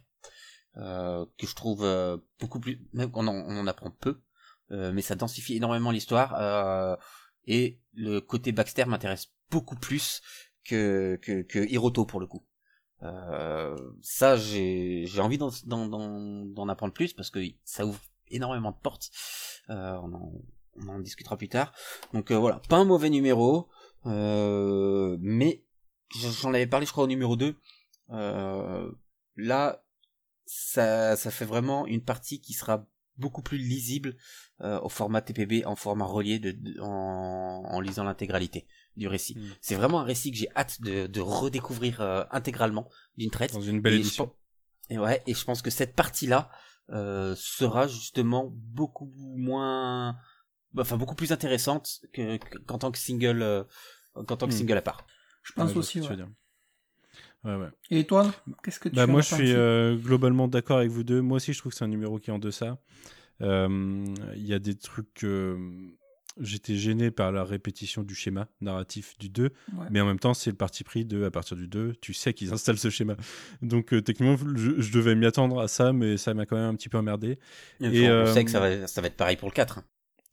euh, 0.76 1.26
que 1.38 1.46
je 1.46 1.54
trouve 1.54 1.84
beaucoup 2.38 2.60
plus. 2.60 2.80
Même 2.92 3.10
qu'on 3.10 3.26
en, 3.26 3.34
on 3.34 3.56
en 3.58 3.66
apprend 3.66 3.90
peu, 3.90 4.20
euh, 4.70 4.92
mais 4.92 5.02
ça 5.02 5.14
densifie 5.16 5.56
énormément 5.56 5.90
l'histoire 5.90 6.34
euh, 6.40 6.96
et 7.46 7.80
le 7.94 8.20
côté 8.20 8.52
Baxter 8.52 8.84
m'intéresse 8.86 9.28
beaucoup 9.50 9.76
plus 9.76 10.22
que 10.64 11.18
que, 11.20 11.42
que 11.42 11.58
Hiroto 11.58 12.06
pour 12.06 12.20
le 12.20 12.26
coup. 12.26 12.46
Euh, 13.02 13.76
ça, 14.00 14.36
j'ai 14.36 15.06
envie 15.18 15.38
d'en 15.38 16.68
apprendre 16.68 16.92
plus 16.92 17.12
parce 17.12 17.30
que 17.30 17.40
ça 17.64 17.84
ouvre 17.84 18.00
énormément 18.28 18.70
de 18.70 18.76
portes. 18.76 19.10
Euh, 19.70 19.96
on, 20.02 20.12
en, 20.12 20.32
on 20.76 20.88
en 20.88 20.98
discutera 21.00 21.36
plus 21.36 21.48
tard. 21.48 21.72
Donc 22.12 22.30
euh, 22.30 22.38
voilà, 22.38 22.60
pas 22.68 22.76
un 22.76 22.84
mauvais 22.84 23.10
numéro, 23.10 23.68
euh, 24.06 25.16
mais 25.20 25.64
j'en 26.40 26.54
avais 26.54 26.66
parlé, 26.66 26.86
je 26.86 26.92
crois, 26.92 27.04
au 27.04 27.08
numéro 27.08 27.36
2. 27.36 27.56
Euh, 28.10 28.90
là, 29.36 29.84
ça, 30.46 31.16
ça 31.16 31.30
fait 31.30 31.44
vraiment 31.44 31.86
une 31.86 32.02
partie 32.04 32.40
qui 32.40 32.52
sera 32.52 32.86
beaucoup 33.16 33.42
plus 33.42 33.58
lisible 33.58 34.16
au 34.60 34.88
format 34.88 35.20
TPB, 35.22 35.64
en 35.66 35.74
format 35.74 36.04
relié, 36.04 36.38
de- 36.38 36.80
en, 36.80 37.64
en 37.66 37.80
lisant 37.80 38.04
l'intégralité 38.04 38.66
du 38.96 39.08
récit. 39.08 39.36
Mm. 39.38 39.42
C'est 39.60 39.74
vraiment 39.74 40.00
un 40.00 40.04
récit 40.04 40.30
que 40.30 40.36
j'ai 40.38 40.48
hâte 40.56 40.80
de, 40.82 41.06
de 41.06 41.20
redécouvrir 41.20 42.00
euh, 42.00 42.24
intégralement 42.30 42.88
d'une 43.16 43.30
traite. 43.30 43.52
Dans 43.52 43.60
une 43.60 43.80
belle 43.80 43.94
Et 43.94 43.96
édition. 44.00 44.26
pense- 44.26 44.36
Et 44.90 44.98
ouais, 44.98 45.22
et 45.26 45.34
je 45.34 45.44
pense 45.44 45.62
que 45.62 45.70
cette 45.70 45.94
partie-là 45.94 46.50
euh, 46.90 47.34
sera 47.36 47.86
justement 47.86 48.50
beaucoup 48.52 49.10
moins, 49.16 50.16
enfin 50.76 50.96
beaucoup 50.96 51.14
plus 51.14 51.32
intéressante 51.32 52.00
que 52.12 52.36
que- 52.36 52.58
qu'en 52.58 52.78
tant 52.78 52.90
que 52.90 52.98
single, 52.98 53.40
euh, 53.42 53.64
qu'en 54.14 54.36
tant 54.36 54.46
que 54.48 54.52
Hmm. 54.52 54.58
single 54.58 54.76
à 54.78 54.82
part. 54.82 55.06
Je 55.44 55.52
pense 55.52 55.74
aussi. 55.76 56.00
ouais. 57.44 57.68
Et 57.90 58.04
toi, 58.06 58.32
qu'est-ce 58.62 58.78
que 58.78 58.88
tu 58.88 58.94
Bah, 58.96 59.06
moi, 59.06 59.20
je 59.22 59.34
suis 59.34 59.52
euh, 59.52 59.96
globalement 59.96 60.48
d'accord 60.48 60.78
avec 60.78 60.90
vous 60.90 61.02
deux. 61.02 61.20
Moi 61.20 61.36
aussi, 61.36 61.52
je 61.52 61.58
trouve 61.58 61.72
que 61.72 61.78
c'est 61.78 61.84
un 61.84 61.88
numéro 61.88 62.18
qui 62.18 62.30
est 62.30 62.32
en 62.32 62.38
deçà. 62.38 62.78
Euh, 63.40 64.04
Il 64.36 64.46
y 64.46 64.54
a 64.54 64.58
des 64.58 64.76
trucs 64.76 65.24
j'étais 66.40 66.76
gêné 66.76 67.10
par 67.10 67.32
la 67.32 67.44
répétition 67.44 68.02
du 68.02 68.14
schéma 68.14 68.48
narratif 68.60 69.16
du 69.18 69.28
2, 69.28 69.50
Ouais. 69.76 69.86
mais 69.90 70.00
en 70.00 70.06
même 70.06 70.18
temps, 70.18 70.34
c'est 70.34 70.50
le 70.50 70.56
parti 70.56 70.84
pris 70.84 71.04
de, 71.04 71.24
à 71.24 71.30
partir 71.30 71.56
du 71.56 71.68
2, 71.68 71.94
tu 72.00 72.12
sais 72.14 72.32
qu'ils 72.34 72.52
installent 72.52 72.78
ce 72.78 72.90
schéma. 72.90 73.16
Donc, 73.62 73.92
euh, 73.92 74.00
techniquement, 74.02 74.36
je, 74.56 74.80
je 74.80 74.92
devais 74.92 75.14
m'y 75.14 75.26
attendre 75.26 75.60
à 75.60 75.68
ça, 75.68 75.92
mais 75.92 76.16
ça 76.16 76.34
m'a 76.34 76.46
quand 76.46 76.56
même 76.56 76.70
un 76.70 76.74
petit 76.74 76.88
peu 76.88 76.98
emmerdé. 76.98 77.38
Et 77.80 78.02
Et, 78.02 78.08
on 78.08 78.10
euh, 78.12 78.32
sait 78.32 78.44
que 78.44 78.50
ça 78.50 78.60
va, 78.60 78.86
ça 78.86 79.00
va 79.00 79.06
être 79.08 79.16
pareil 79.16 79.36
pour 79.36 79.48
le 79.48 79.54
4. 79.54 79.78
hein. 79.78 79.84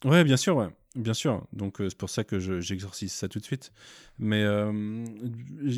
Ouais, 0.06 0.24
bien 0.24 0.38
sûr, 0.38 0.56
ouais. 0.56 0.68
Bien 0.96 1.13
sûr. 1.13 1.46
Donc 1.53 1.82
euh, 1.82 1.89
c'est 1.89 1.98
pour 1.98 2.10
ça 2.10 2.24
que 2.24 2.39
je- 2.39 2.62
j'exorcise 2.62 3.12
ça 3.12 3.27
tout 3.27 3.39
de 3.39 3.44
suite. 3.44 3.72
Mais 4.18 4.41
euh, 4.44 4.72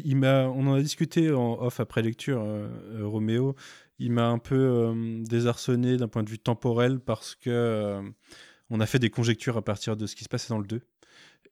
il 0.05 0.15
m'a, 0.15 0.43
on 0.45 0.67
en 0.67 0.75
a 0.75 0.81
discuté 0.81 1.31
en 1.33 1.59
off 1.61 1.79
après 1.79 2.01
lecture, 2.01 2.41
euh, 2.41 2.67
euh, 2.93 3.05
Roméo. 3.07 3.55
Il 3.99 4.11
m'a 4.13 4.27
un 4.27 4.37
peu 4.39 4.55
euh, 4.55 5.23
désarçonné 5.23 5.97
d'un 5.97 6.07
point 6.07 6.23
de 6.23 6.29
vue 6.29 6.39
temporel 6.39 6.99
parce 6.99 7.35
que 7.35 7.49
euh, 7.49 8.01
on 8.71 8.79
a 8.79 8.85
fait 8.87 8.97
des 8.99 9.09
conjectures 9.11 9.57
à 9.57 9.61
partir 9.61 9.95
de 9.95 10.07
ce 10.07 10.15
qui 10.15 10.23
se 10.23 10.29
passait 10.29 10.49
dans 10.49 10.57
le 10.59 10.65
2. 10.65 10.81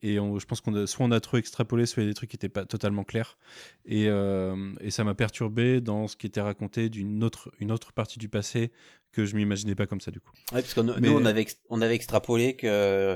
Et 0.01 0.17
on- 0.19 0.39
je 0.39 0.45
pense 0.45 0.61
qu'on 0.61 0.73
a, 0.75 0.87
soit 0.87 1.05
on 1.05 1.11
a 1.11 1.19
trop 1.19 1.35
extrapolé, 1.37 1.85
soit 1.85 2.01
il 2.01 2.05
y 2.05 2.09
a 2.09 2.11
des 2.11 2.15
trucs 2.15 2.29
qui 2.29 2.35
n'étaient 2.37 2.47
pas 2.49 2.63
totalement 2.65 3.03
clairs. 3.03 3.37
Et, 3.85 4.07
euh, 4.07 4.55
et 4.79 4.91
ça 4.91 5.03
m'a 5.03 5.13
perturbé 5.13 5.81
dans 5.81 6.07
ce 6.07 6.15
qui 6.15 6.25
était 6.25 6.39
raconté 6.41 6.87
d'une 6.89 7.21
autre, 7.23 7.51
une 7.59 7.71
autre 7.71 7.91
partie 7.91 8.17
du 8.17 8.29
passé 8.29 8.71
que 9.11 9.25
je 9.25 9.35
m'imaginais 9.35 9.75
pas 9.75 9.87
comme 9.87 9.99
ça 9.99 10.11
du 10.11 10.21
coup. 10.21 10.31
Ouais, 10.53 10.61
parce 10.61 10.73
que 10.73 10.79
nous, 10.81 10.93
Mais- 11.01 11.09
on 11.09 11.25
avait, 11.25 11.45
on 11.69 11.81
avait 11.81 11.95
extrapolé 11.95 12.55
que, 12.55 13.15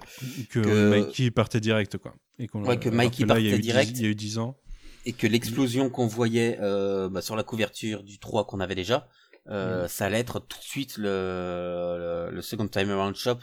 que, 0.50 0.60
Que- 0.60 0.90
Mikey 0.90 1.32
partait 1.32 1.62
direct 1.62 1.98
quoi. 1.98 2.16
Et 2.40 2.48
qu'on- 2.48 2.66
Ouais, 2.66 2.78
que 2.80 2.90
Mikey 2.90 3.22
là, 3.24 3.28
partait 3.36 3.60
direct. 3.60 3.92
Il 3.98 4.02
y 4.04 4.06
a 4.08 4.10
eu 4.10 4.16
10 4.16 4.38
ans. 4.40 4.58
et 5.06 5.14
que 5.14 5.28
l'explosion 5.28 5.90
qu'on 5.90 6.08
voyait 6.08 6.58
euh, 6.62 7.08
bah, 7.10 7.22
sur 7.22 7.36
la 7.38 7.44
couverture 7.44 8.04
du 8.04 8.20
3 8.20 8.46
qu'on 8.46 8.60
avait 8.60 8.76
déjà, 8.76 9.08
euh, 9.50 9.88
ça 9.90 10.06
allait 10.06 10.20
être 10.20 10.40
tout 10.40 10.58
de 10.58 10.64
suite 10.64 10.98
le, 10.98 11.04
le, 12.30 12.36
le 12.36 12.42
Second 12.42 12.68
Time 12.68 12.90
Around 12.90 13.16
Shop 13.16 13.38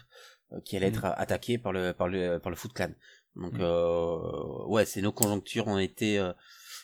qui 0.65 0.77
allait 0.77 0.87
être 0.89 1.05
attaqué 1.05 1.59
par 1.59 1.73
le, 1.73 1.93
par 1.93 2.09
le, 2.09 2.39
par 2.39 2.51
le 2.51 2.57
Foot 2.57 2.73
Clan. 2.73 2.91
Donc, 3.37 3.55
Mm. 3.55 3.59
euh, 3.61 4.65
ouais, 4.67 4.85
c'est 4.85 5.03
nos 5.03 5.13
conjonctures 5.13 5.67
ont 5.69 5.79
été, 5.79 6.19
euh, 6.19 6.33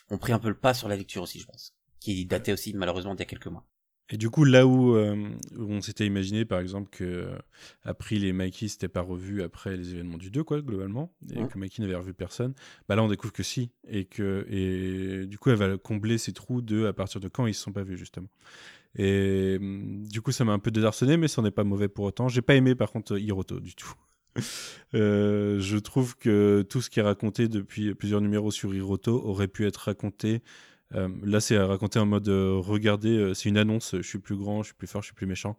ont 0.09 0.17
pris 0.17 0.31
un 0.33 0.39
peu 0.39 0.49
le 0.49 0.55
pas 0.57 0.73
sur 0.73 0.87
la 0.87 0.95
lecture 0.95 1.23
aussi, 1.23 1.39
je 1.39 1.45
pense, 1.45 1.73
qui 1.99 2.25
datait 2.25 2.53
aussi 2.53 2.73
malheureusement 2.73 3.13
d'il 3.15 3.19
y 3.19 3.23
a 3.23 3.25
quelques 3.25 3.47
mois. 3.47 3.65
Et 4.09 4.15
du 4.15 4.29
coup, 4.29 4.45
là 4.45 4.65
où, 4.65 4.95
euh, 4.95 5.31
où 5.57 5.63
on 5.69 5.81
s'était 5.81 6.05
imaginé, 6.05 6.45
par 6.45 6.61
exemple, 6.61 6.89
que 6.89 7.03
euh, 7.03 7.37
April 7.83 8.23
et 8.23 8.31
Mikey 8.31 8.69
s'étaient 8.69 8.87
pas 8.87 9.01
revus 9.01 9.43
après 9.43 9.75
les 9.75 9.95
événements 9.95 10.17
du 10.17 10.31
2, 10.31 10.45
quoi, 10.45 10.61
globalement, 10.61 11.13
et 11.29 11.39
Ouais. 11.41 11.47
que 11.49 11.57
Mikey 11.57 11.81
n'avait 11.81 11.95
revu 11.95 12.13
personne, 12.13 12.53
bah 12.87 12.95
là, 12.95 13.03
on 13.03 13.09
découvre 13.09 13.33
que 13.33 13.43
si, 13.43 13.69
et 13.85 14.05
que 14.05 14.45
et 14.49 15.27
du 15.27 15.37
coup, 15.37 15.49
elle 15.49 15.57
va 15.57 15.77
combler 15.77 16.17
ces 16.17 16.31
trous 16.31 16.61
de 16.61 16.85
à 16.85 16.93
partir 16.93 17.19
de 17.19 17.27
quand 17.27 17.47
ils 17.47 17.53
se 17.53 17.61
sont 17.61 17.73
pas 17.73 17.83
vus, 17.83 17.97
justement. 17.97 18.29
Et 18.97 19.57
hum, 19.59 20.03
du 20.07 20.21
coup, 20.21 20.31
ça 20.31 20.43
m'a 20.45 20.53
un 20.53 20.59
peu 20.59 20.71
désarçonné, 20.71 21.17
mais 21.17 21.27
ça 21.27 21.41
n'est 21.41 21.51
pas 21.51 21.63
mauvais 21.63 21.87
pour 21.87 22.05
autant. 22.05 22.27
J'ai 22.27 22.41
pas 22.41 22.55
aimé, 22.55 22.75
par 22.75 22.91
contre, 22.91 23.17
Hiroto 23.17 23.59
du 23.59 23.75
tout. 23.75 23.93
Euh, 24.93 25.59
je 25.59 25.77
trouve 25.77 26.15
que 26.15 26.65
tout 26.69 26.81
ce 26.81 26.89
qui 26.89 27.01
est 27.01 27.03
raconté 27.03 27.49
depuis 27.49 27.93
plusieurs 27.93 28.21
numéros 28.21 28.51
sur 28.51 28.73
Hiroto 28.73 29.21
aurait 29.21 29.49
pu 29.49 29.65
être 29.65 29.75
raconté 29.75 30.41
euh, 30.95 31.09
là, 31.23 31.39
c'est 31.39 31.57
raconté 31.57 31.99
en 31.99 32.05
mode 32.05 32.29
euh, 32.29 32.57
regardez, 32.57 33.17
euh, 33.17 33.33
c'est 33.33 33.49
une 33.49 33.57
annonce, 33.57 33.95
je 33.95 34.07
suis 34.07 34.19
plus 34.19 34.35
grand, 34.35 34.63
je 34.63 34.67
suis 34.67 34.75
plus 34.75 34.87
fort, 34.87 35.01
je 35.01 35.07
suis 35.07 35.15
plus 35.15 35.25
méchant. 35.25 35.57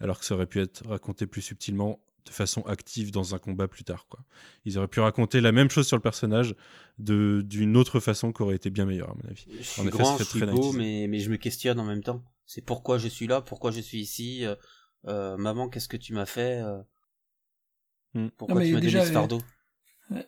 Alors 0.00 0.18
que 0.18 0.24
ça 0.24 0.34
aurait 0.34 0.46
pu 0.46 0.60
être 0.60 0.86
raconté 0.88 1.26
plus 1.26 1.42
subtilement, 1.42 2.00
de 2.24 2.30
façon 2.30 2.62
active 2.62 3.10
dans 3.10 3.34
un 3.34 3.38
combat 3.38 3.68
plus 3.68 3.84
tard. 3.84 4.06
Quoi. 4.08 4.20
Ils 4.64 4.78
auraient 4.78 4.88
pu 4.88 5.00
raconter 5.00 5.40
la 5.40 5.52
même 5.52 5.68
chose 5.68 5.86
sur 5.86 5.96
le 5.96 6.02
personnage 6.02 6.54
d'une 6.98 7.76
autre 7.76 8.00
façon 8.00 8.32
qui 8.32 8.42
aurait 8.42 8.56
été 8.56 8.70
bien 8.70 8.86
meilleure, 8.86 9.10
à 9.10 9.14
mon 9.14 9.28
avis. 9.28 9.46
Je 9.58 9.62
suis 9.62 9.82
effet, 9.82 9.90
grand, 9.90 10.16
je 10.16 10.24
suis 10.24 10.40
très 10.40 10.50
beau, 10.50 10.72
90s. 10.72 10.76
mais, 10.76 11.06
mais 11.08 11.18
je 11.18 11.30
me 11.30 11.36
questionne 11.36 11.78
en 11.78 11.84
même 11.84 12.02
temps. 12.02 12.22
C'est 12.52 12.62
pourquoi 12.62 12.98
je 12.98 13.06
suis 13.06 13.28
là, 13.28 13.40
pourquoi 13.40 13.70
je 13.70 13.78
suis 13.80 14.00
ici. 14.00 14.44
euh, 14.44 14.56
euh, 15.06 15.36
maman, 15.36 15.68
qu'est-ce 15.68 15.86
que 15.88 15.96
tu 15.96 16.12
m'as 16.14 16.26
fait 16.26 16.60
euh, 16.60 16.82
Hmm. 18.12 18.26
Pourquoi 18.36 18.60
Non, 18.60 18.66
tu 18.66 18.74
m'as 18.74 18.80
déjà, 18.80 18.98
donné 18.98 19.06
ce 19.06 19.10
euh, 19.12 19.14
fardeau? 19.14 19.38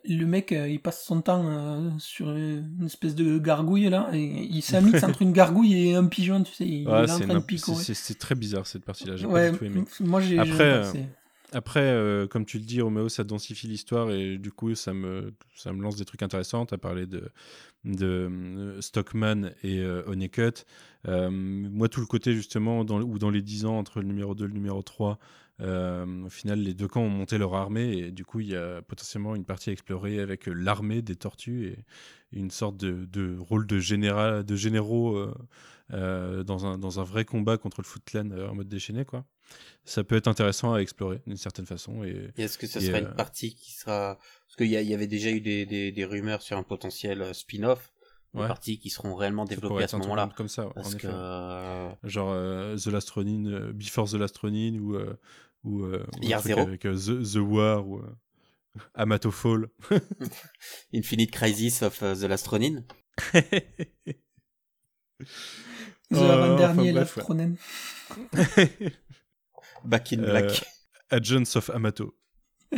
Le 0.04 0.24
mec, 0.24 0.52
euh, 0.52 0.68
il 0.68 0.80
passe 0.80 1.04
son 1.04 1.20
temps 1.20 1.44
euh, 1.48 1.90
sur 1.98 2.30
une 2.30 2.84
espèce 2.86 3.16
de 3.16 3.38
gargouille 3.38 3.90
là, 3.90 4.08
et 4.12 4.22
il 4.22 4.62
s'amixe 4.62 5.02
entre 5.02 5.22
une 5.22 5.32
gargouille 5.32 5.88
et 5.88 5.94
un 5.96 6.06
pigeon, 6.06 6.44
tu 6.44 6.52
sais, 6.52 6.64
il 6.64 6.86
Ouais, 6.88 7.08
est 7.08 7.10
en 7.10 7.18
c'est 7.18 7.24
train 7.24 7.34
de 7.34 7.38
n'imp- 7.40 7.46
picorer. 7.48 7.82
c'est- 7.82 7.94
c'est 7.94 7.94
c'est 7.94 8.18
très 8.20 8.36
bizarre 8.36 8.68
cette 8.68 8.84
partie-là, 8.84 9.16
j'ai 9.16 9.26
Ouais, 9.26 9.48
pas 9.48 9.50
du 9.50 9.58
tout 9.58 9.64
aimé. 9.64 9.84
moi 9.98 10.20
j'ai. 10.20 10.38
Après, 10.38 10.62
euh. 10.62 10.92
Après, 11.52 11.80
euh, 11.82 12.26
comme 12.26 12.46
tu 12.46 12.58
le 12.58 12.64
dis, 12.64 12.80
Roméo, 12.80 13.08
ça 13.10 13.24
densifie 13.24 13.66
l'histoire 13.66 14.10
et 14.10 14.38
du 14.38 14.50
coup, 14.50 14.74
ça 14.74 14.94
me, 14.94 15.34
ça 15.54 15.72
me 15.72 15.82
lance 15.82 15.96
des 15.96 16.06
trucs 16.06 16.22
intéressants. 16.22 16.64
Tu 16.64 16.74
as 16.74 16.78
parlé 16.78 17.06
de, 17.06 17.30
de 17.84 18.06
euh, 18.30 18.80
Stockman 18.80 19.50
et 19.62 19.80
euh. 19.80 20.02
Euh, 21.08 21.30
moi, 21.30 21.88
tout 21.88 22.00
le 22.00 22.06
côté, 22.06 22.32
justement, 22.32 22.84
dans, 22.84 23.00
ou 23.02 23.18
dans 23.18 23.30
les 23.30 23.42
10 23.42 23.66
ans 23.66 23.78
entre 23.78 24.00
le 24.00 24.06
numéro 24.06 24.34
2 24.34 24.44
et 24.44 24.48
le 24.48 24.54
numéro 24.54 24.82
3, 24.82 25.18
euh, 25.60 26.24
au 26.24 26.30
final, 26.30 26.60
les 26.60 26.74
deux 26.74 26.88
camps 26.88 27.02
ont 27.02 27.10
monté 27.10 27.38
leur 27.38 27.54
armée 27.54 27.98
et 27.98 28.10
du 28.12 28.24
coup, 28.24 28.40
il 28.40 28.48
y 28.48 28.56
a 28.56 28.82
potentiellement 28.82 29.34
une 29.34 29.44
partie 29.44 29.70
à 29.70 29.72
explorer 29.72 30.20
avec 30.20 30.46
l'armée 30.46 31.02
des 31.02 31.16
tortues 31.16 31.66
et 31.66 31.84
une 32.32 32.50
sorte 32.50 32.76
de, 32.78 33.04
de 33.04 33.36
rôle 33.38 33.66
de, 33.66 33.78
général, 33.78 34.44
de 34.44 34.56
généraux 34.56 35.26
dans, 35.90 36.66
un, 36.66 36.78
dans 36.78 37.00
un 37.00 37.04
vrai 37.04 37.24
combat 37.24 37.58
contre 37.58 37.82
le 37.82 37.86
Foot 37.86 38.02
Clan 38.06 38.30
en 38.30 38.54
mode 38.54 38.68
déchaîné, 38.68 39.04
quoi. 39.04 39.26
Ça 39.84 40.04
peut 40.04 40.16
être 40.16 40.28
intéressant 40.28 40.74
à 40.74 40.78
explorer 40.78 41.20
d'une 41.26 41.36
certaine 41.36 41.66
façon 41.66 42.04
et 42.04 42.30
Et 42.36 42.42
Est-ce 42.42 42.56
que 42.58 42.66
ce 42.66 42.78
et, 42.78 42.82
sera 42.82 42.98
euh, 42.98 43.02
une 43.02 43.14
partie 43.14 43.54
qui 43.54 43.72
sera... 43.72 44.16
Parce 44.46 44.56
qu'il 44.56 44.66
y, 44.68 44.94
avait 44.94 45.06
déjà 45.06 45.30
eu 45.30 45.40
des, 45.40 45.66
des, 45.66 45.90
des 45.92 46.04
rumeurs 46.04 46.42
sur 46.42 46.56
un 46.56 46.62
potentiel 46.62 47.22
euh, 47.22 47.32
spin-off, 47.32 47.92
des 48.34 48.40
Ouais. 48.40 48.46
parties 48.48 48.78
qui 48.78 48.88
seront 48.90 49.14
réellement 49.14 49.44
ça 49.46 49.54
développées 49.54 49.84
à 49.84 49.88
ce 49.88 49.96
moment-là. 49.96 50.30
comme 50.36 50.48
ça, 50.48 50.66
en 50.66 50.70
Parce 50.70 50.90
effet. 50.94 51.06
que... 51.06 51.12
euh, 51.12 51.90
Genre 52.04 52.30
euh, 52.32 52.76
The 52.76 52.86
Last 52.86 53.10
Ronin, 53.10 53.44
euh, 53.46 53.72
Before 53.72 54.08
The 54.08 54.14
Last 54.14 54.38
Ronin 54.38 54.78
ou, 54.78 54.94
euh, 54.94 55.18
ou, 55.64 55.84
euh, 55.84 56.06
Year 56.22 56.40
Zero. 56.40 56.60
avec 56.60 56.86
euh, 56.86 56.94
The, 56.94 57.22
The 57.32 57.36
War 57.36 57.86
ou 57.86 57.98
euh, 57.98 58.14
Amato 58.94 59.30
Fall. 59.30 59.68
Infinite 60.94 61.30
Crisis 61.30 61.82
of 61.82 62.02
euh, 62.02 62.14
the 62.14 62.22
Last 62.22 62.46
Ronin. 62.48 62.84
The 66.10 66.16
Oh, 66.16 66.24
avant-dernier 66.24 66.90
enfin, 66.90 67.00
Last 67.00 67.14
bref, 67.14 67.26
Ronin. 67.26 67.54
Back 69.84 70.12
in 70.12 70.20
Euh, 70.20 70.30
Black. 70.30 70.64
Agents 71.10 71.56
of 71.56 71.70
Amato. 71.70 72.14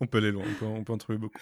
on 0.00 0.06
peut 0.06 0.18
aller 0.18 0.32
loin, 0.32 0.44
on 0.46 0.54
peut, 0.58 0.64
on 0.66 0.84
peut 0.84 0.92
en 0.92 0.98
trouver 0.98 1.18
beaucoup. 1.18 1.38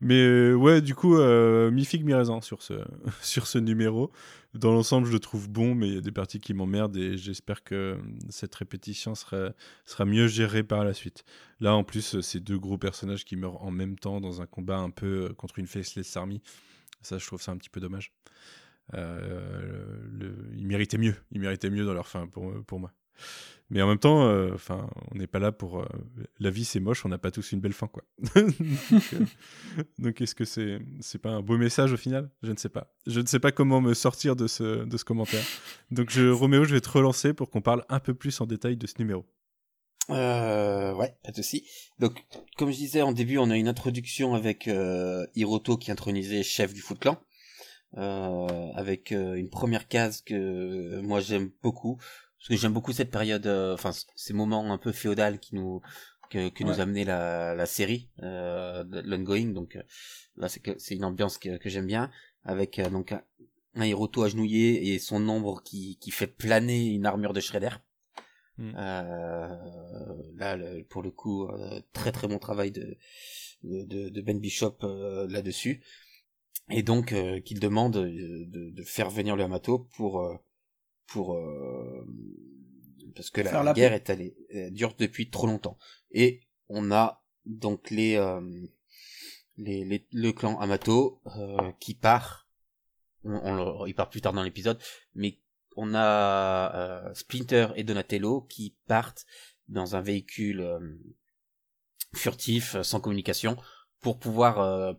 Mais 0.00 0.20
euh, 0.20 0.54
ouais, 0.54 0.80
du 0.80 0.94
coup, 0.94 1.16
euh, 1.16 1.72
mi-figue, 1.72 2.04
mi-raisin 2.04 2.40
sur 2.40 2.62
ce, 2.62 2.74
sur 3.20 3.46
ce 3.48 3.58
numéro. 3.58 4.12
Dans 4.54 4.72
l'ensemble, 4.72 5.08
je 5.08 5.12
le 5.12 5.18
trouve 5.18 5.48
bon, 5.48 5.74
mais 5.74 5.88
il 5.88 5.94
y 5.94 5.98
a 5.98 6.00
des 6.00 6.12
parties 6.12 6.38
qui 6.38 6.54
m'emmerdent 6.54 6.96
et 6.96 7.16
j'espère 7.16 7.64
que 7.64 7.98
cette 8.28 8.54
répétition 8.54 9.14
sera, 9.14 9.50
sera 9.86 10.04
mieux 10.04 10.28
gérée 10.28 10.62
par 10.62 10.84
la 10.84 10.94
suite. 10.94 11.24
Là, 11.60 11.74
en 11.74 11.82
plus, 11.84 12.20
c'est 12.20 12.40
deux 12.40 12.58
gros 12.58 12.78
personnages 12.78 13.24
qui 13.24 13.36
meurent 13.36 13.62
en 13.62 13.72
même 13.72 13.98
temps 13.98 14.20
dans 14.20 14.40
un 14.40 14.46
combat 14.46 14.78
un 14.78 14.90
peu 14.90 15.26
euh, 15.30 15.34
contre 15.34 15.58
une 15.58 15.66
faceless 15.66 16.16
army. 16.16 16.40
Ça, 17.02 17.18
je 17.18 17.26
trouve 17.26 17.42
ça 17.42 17.52
un 17.52 17.56
petit 17.56 17.70
peu 17.70 17.80
dommage. 17.80 18.12
Euh, 18.94 20.32
ils 20.56 20.66
méritaient 20.66 20.98
mieux. 20.98 21.14
Ils 21.32 21.40
méritaient 21.40 21.70
mieux 21.70 21.84
dans 21.84 21.94
leur 21.94 22.08
fin, 22.08 22.26
pour, 22.26 22.52
pour 22.66 22.80
moi. 22.80 22.92
Mais 23.70 23.82
en 23.82 23.88
même 23.88 23.98
temps, 23.98 24.26
euh, 24.26 24.52
enfin, 24.54 24.88
on 25.10 25.18
n'est 25.18 25.26
pas 25.26 25.38
là 25.38 25.52
pour. 25.52 25.80
euh, 25.80 25.86
la 26.38 26.48
vie, 26.48 26.64
c'est 26.64 26.80
moche, 26.80 27.04
on 27.04 27.10
n'a 27.10 27.18
pas 27.18 27.30
tous 27.30 27.52
une 27.52 27.60
belle 27.60 27.74
fin, 27.74 27.86
quoi. 27.86 28.02
donc, 29.98 30.20
est-ce 30.22 30.34
que 30.34 30.46
c'est 30.46 30.78
c'est 31.00 31.18
pas 31.18 31.30
un 31.30 31.42
beau 31.42 31.58
message 31.58 31.92
au 31.92 31.98
final? 31.98 32.30
Je 32.42 32.50
ne 32.50 32.56
sais 32.56 32.70
pas. 32.70 32.94
Je 33.06 33.20
ne 33.20 33.26
sais 33.26 33.40
pas 33.40 33.52
comment 33.52 33.82
me 33.82 33.92
sortir 33.92 34.36
de 34.36 34.46
ce, 34.46 34.84
de 34.84 34.96
ce 34.96 35.04
commentaire. 35.04 35.44
Donc, 35.90 36.08
je, 36.08 36.30
Roméo, 36.30 36.64
je 36.64 36.74
vais 36.74 36.80
te 36.80 36.88
relancer 36.88 37.34
pour 37.34 37.50
qu'on 37.50 37.60
parle 37.60 37.84
un 37.90 38.00
peu 38.00 38.14
plus 38.14 38.40
en 38.40 38.46
détail 38.46 38.78
de 38.78 38.86
ce 38.86 38.94
numéro. 38.98 39.26
Ouais, 40.08 41.14
pas 41.22 41.30
de 41.30 41.36
souci. 41.36 41.68
Donc, 41.98 42.24
comme 42.56 42.70
je 42.70 42.76
disais 42.76 43.02
en 43.02 43.12
début, 43.12 43.36
on 43.36 43.50
a 43.50 43.56
une 43.58 43.68
introduction 43.68 44.34
avec 44.34 44.70
Hiroto 45.34 45.76
qui 45.76 45.90
est 45.90 45.92
intronisé 45.92 46.42
chef 46.42 46.72
du 46.72 46.80
Foot 46.80 46.98
Clan, 47.00 47.20
euh, 47.96 48.70
avec 48.74 49.12
euh, 49.12 49.34
une 49.34 49.50
première 49.50 49.88
case 49.88 50.20
que 50.22 50.34
euh, 50.34 51.02
moi 51.02 51.20
j'aime 51.20 51.50
beaucoup, 51.62 51.96
parce 51.96 52.48
que 52.48 52.56
j'aime 52.56 52.72
beaucoup 52.72 52.92
cette 52.92 53.10
période, 53.10 53.46
euh, 53.46 53.74
enfin 53.74 53.90
ces 54.14 54.32
moments 54.34 54.72
un 54.72 54.78
peu 54.78 54.92
féodal 54.92 55.38
qui 55.40 55.54
nous 55.54 55.80
que, 56.30 56.50
que 56.50 56.64
nous 56.64 56.78
Ouais. 56.78 56.80
a 56.80 56.82
amené 56.82 57.04
la, 57.04 57.54
la 57.54 57.66
série, 57.66 58.10
euh, 58.22 58.84
l'ongoing. 59.04 59.52
Donc 59.54 59.78
là, 60.36 60.48
c'est 60.48 60.60
que 60.60 60.72
c'est 60.78 60.94
une 60.96 61.04
ambiance 61.04 61.38
que, 61.38 61.56
que 61.56 61.68
j'aime 61.70 61.86
bien, 61.86 62.10
avec 62.44 62.78
euh, 62.78 62.90
donc 62.90 63.12
un, 63.12 63.22
un 63.74 63.86
Hiroto 63.86 64.22
agenouillé 64.24 64.92
et 64.94 64.98
son 64.98 65.26
ombre 65.28 65.62
qui 65.62 65.98
qui 66.00 66.10
fait 66.10 66.26
planer 66.26 66.86
une 66.88 67.06
armure 67.06 67.32
de 67.32 67.40
Shredder. 67.40 67.70
Mm. 68.58 68.72
Euh, 68.76 69.56
là, 70.36 70.56
le- 70.56 70.84
pour 70.84 71.02
le 71.02 71.10
coup, 71.10 71.46
euh, 71.48 71.80
très 71.92 72.12
très 72.12 72.28
bon 72.28 72.38
travail 72.38 72.70
de 72.70 72.96
de, 73.64 74.08
de- 74.08 74.20
Ben 74.22 74.38
Bishop 74.40 74.76
euh, 74.84 75.26
là-dessus, 75.28 75.82
et 76.70 76.82
donc 76.82 77.12
euh, 77.12 77.40
qu'il 77.40 77.60
demande 77.60 77.96
euh, 77.96 78.44
de, 78.46 78.70
de 78.70 78.82
faire 78.82 79.10
venir 79.10 79.36
le 79.36 79.44
Hamato 79.44 79.88
pour 79.96 80.20
euh, 80.20 80.34
pour 81.06 81.34
euh, 81.34 82.06
parce 83.14 83.30
que 83.30 83.40
la, 83.40 83.50
guerre 83.72 83.92
est 83.94 84.10
allée 84.10 84.36
dure 84.70 84.94
depuis 84.98 85.30
trop 85.30 85.46
longtemps, 85.46 85.78
et 86.12 86.40
on 86.68 86.90
a 86.92 87.22
donc 87.46 87.90
les 87.90 88.16
euh, 88.16 88.40
les, 89.56 89.84
les 89.84 90.06
le 90.12 90.32
clan 90.32 90.58
Hamato 90.60 91.20
euh, 91.36 91.72
qui 91.80 91.94
part, 91.94 92.48
on, 93.24 93.32
on 93.34 93.54
le- 93.82 93.88
il 93.88 93.94
part 93.94 94.10
plus 94.10 94.20
tard 94.20 94.32
dans 94.32 94.42
l'épisode, 94.42 94.78
mais 95.14 95.38
on 95.76 95.94
a 95.94 96.74
euh, 96.74 97.14
Splinter 97.14 97.68
et 97.76 97.84
Donatello 97.84 98.42
qui 98.42 98.76
partent 98.86 99.26
dans 99.68 99.96
un 99.96 100.00
véhicule 100.00 100.60
euh, 100.60 100.78
furtif, 102.14 102.80
sans 102.82 103.00
communication, 103.00 103.56
pour 104.00 104.18
pouvoir 104.18 104.60
euh, 104.60 104.92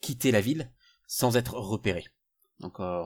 quitter 0.00 0.30
la 0.30 0.40
ville 0.40 0.70
sans 1.08 1.36
être 1.36 1.54
repérés. 1.54 2.06
Donc 2.60 2.78
euh, 2.78 3.02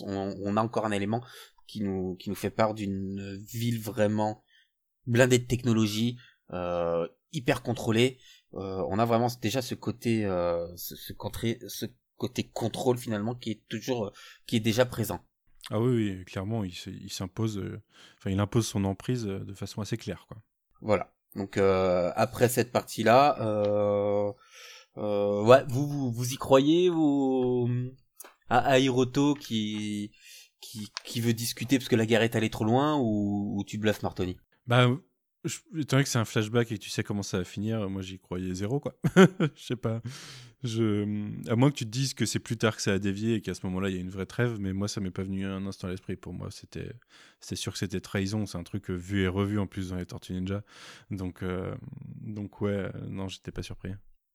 on, 0.00 0.56
a 0.56 0.60
encore 0.60 0.86
un 0.86 0.90
élément 0.90 1.22
qui 1.68 1.80
nous, 1.82 2.16
qui 2.16 2.28
nous 2.28 2.34
fait 2.34 2.50
part 2.50 2.74
d'une 2.74 3.36
ville 3.36 3.80
vraiment 3.80 4.42
blindée 5.06 5.38
de 5.38 5.46
technologie, 5.46 6.18
euh, 6.52 7.06
hyper 7.32 7.62
contrôlée. 7.62 8.18
Euh, 8.54 8.84
on 8.88 8.98
a 8.98 9.04
vraiment 9.04 9.28
déjà 9.40 9.62
ce 9.62 9.76
côté, 9.76 10.22
ce, 10.76 10.96
ce 10.96 11.12
côté, 11.12 11.60
ce 11.68 11.86
côté 12.16 12.48
contrôle 12.48 12.98
finalement 12.98 13.36
qui 13.36 13.52
est 13.52 13.68
toujours, 13.68 14.12
qui 14.46 14.56
est 14.56 14.60
déjà 14.60 14.84
présent. 14.84 15.24
Ah 15.70 15.80
oui, 15.80 15.90
oui 16.18 16.24
clairement, 16.24 16.64
il, 16.64 17.10
s'impose. 17.10 17.58
euh, 17.58 17.80
Enfin, 18.18 18.30
il 18.30 18.40
impose 18.40 18.66
son 18.66 18.84
emprise 18.84 19.26
euh, 19.26 19.40
de 19.40 19.54
façon 19.54 19.80
assez 19.80 19.96
claire, 19.96 20.26
quoi. 20.28 20.38
Voilà. 20.80 21.12
Donc 21.34 21.56
euh, 21.56 22.12
après 22.14 22.48
cette 22.48 22.72
partie-là, 22.72 23.36
euh, 24.98 25.42
ouais, 25.42 25.64
vous, 25.68 25.86
vous 25.86 26.12
vous 26.12 26.32
y 26.32 26.36
croyez 26.36 26.90
vous 26.90 27.68
à, 28.48 28.78
Hiroto 28.78 29.34
qui 29.34 30.10
qui 31.04 31.20
veut 31.20 31.34
discuter 31.34 31.78
parce 31.78 31.88
que 31.88 31.96
la 31.96 32.06
guerre 32.06 32.22
est 32.22 32.36
allée 32.36 32.50
trop 32.50 32.64
loin 32.64 32.96
ou, 32.98 33.62
tu 33.66 33.78
bluffes 33.78 34.02
Martoni? 34.02 34.36
Bah, 34.66 34.88
je, 35.44 35.58
étant 35.76 35.96
donné 35.96 36.04
que 36.04 36.08
c'est 36.08 36.18
un 36.18 36.24
flashback 36.24 36.70
et 36.70 36.78
que 36.78 36.82
tu 36.82 36.90
sais 36.90 37.02
comment 37.02 37.22
ça 37.22 37.38
va 37.38 37.44
finir, 37.44 37.88
moi 37.90 38.02
j'y 38.02 38.18
croyais 38.18 38.54
zéro, 38.54 38.78
quoi. 38.78 38.96
Je 39.16 39.62
sais 39.62 39.76
pas. 39.76 40.00
Je... 40.62 41.02
À 41.50 41.56
moins 41.56 41.70
que 41.70 41.76
tu 41.76 41.84
te 41.84 41.90
dises 41.90 42.14
que 42.14 42.24
c'est 42.24 42.38
plus 42.38 42.56
tard 42.56 42.76
que 42.76 42.82
ça 42.82 42.92
a 42.92 42.98
dévié 43.00 43.34
et 43.34 43.40
qu'à 43.40 43.52
ce 43.52 43.66
moment-là 43.66 43.88
il 43.88 43.96
y 43.96 43.98
a 43.98 44.00
une 44.00 44.10
vraie 44.10 44.26
trêve, 44.26 44.58
mais 44.60 44.72
moi 44.72 44.86
ça 44.86 45.00
m'est 45.00 45.10
pas 45.10 45.24
venu 45.24 45.44
un 45.44 45.66
instant 45.66 45.88
à 45.88 45.90
l'esprit. 45.90 46.14
Pour 46.16 46.32
moi, 46.32 46.48
c'était 46.52 46.92
c'était 47.40 47.56
sûr 47.56 47.72
que 47.72 47.78
c'était 47.78 48.00
trahison. 48.00 48.46
C'est 48.46 48.58
un 48.58 48.62
truc 48.62 48.90
euh, 48.90 48.94
vu 48.94 49.22
et 49.22 49.28
revu 49.28 49.58
en 49.58 49.66
plus 49.66 49.90
dans 49.90 49.96
les 49.96 50.06
Tortues 50.06 50.32
Ninja. 50.34 50.62
Donc, 51.10 51.42
euh, 51.42 51.74
donc 52.20 52.60
ouais, 52.60 52.88
non, 53.08 53.26
j'étais 53.26 53.50
pas 53.50 53.62
surpris. 53.62 53.90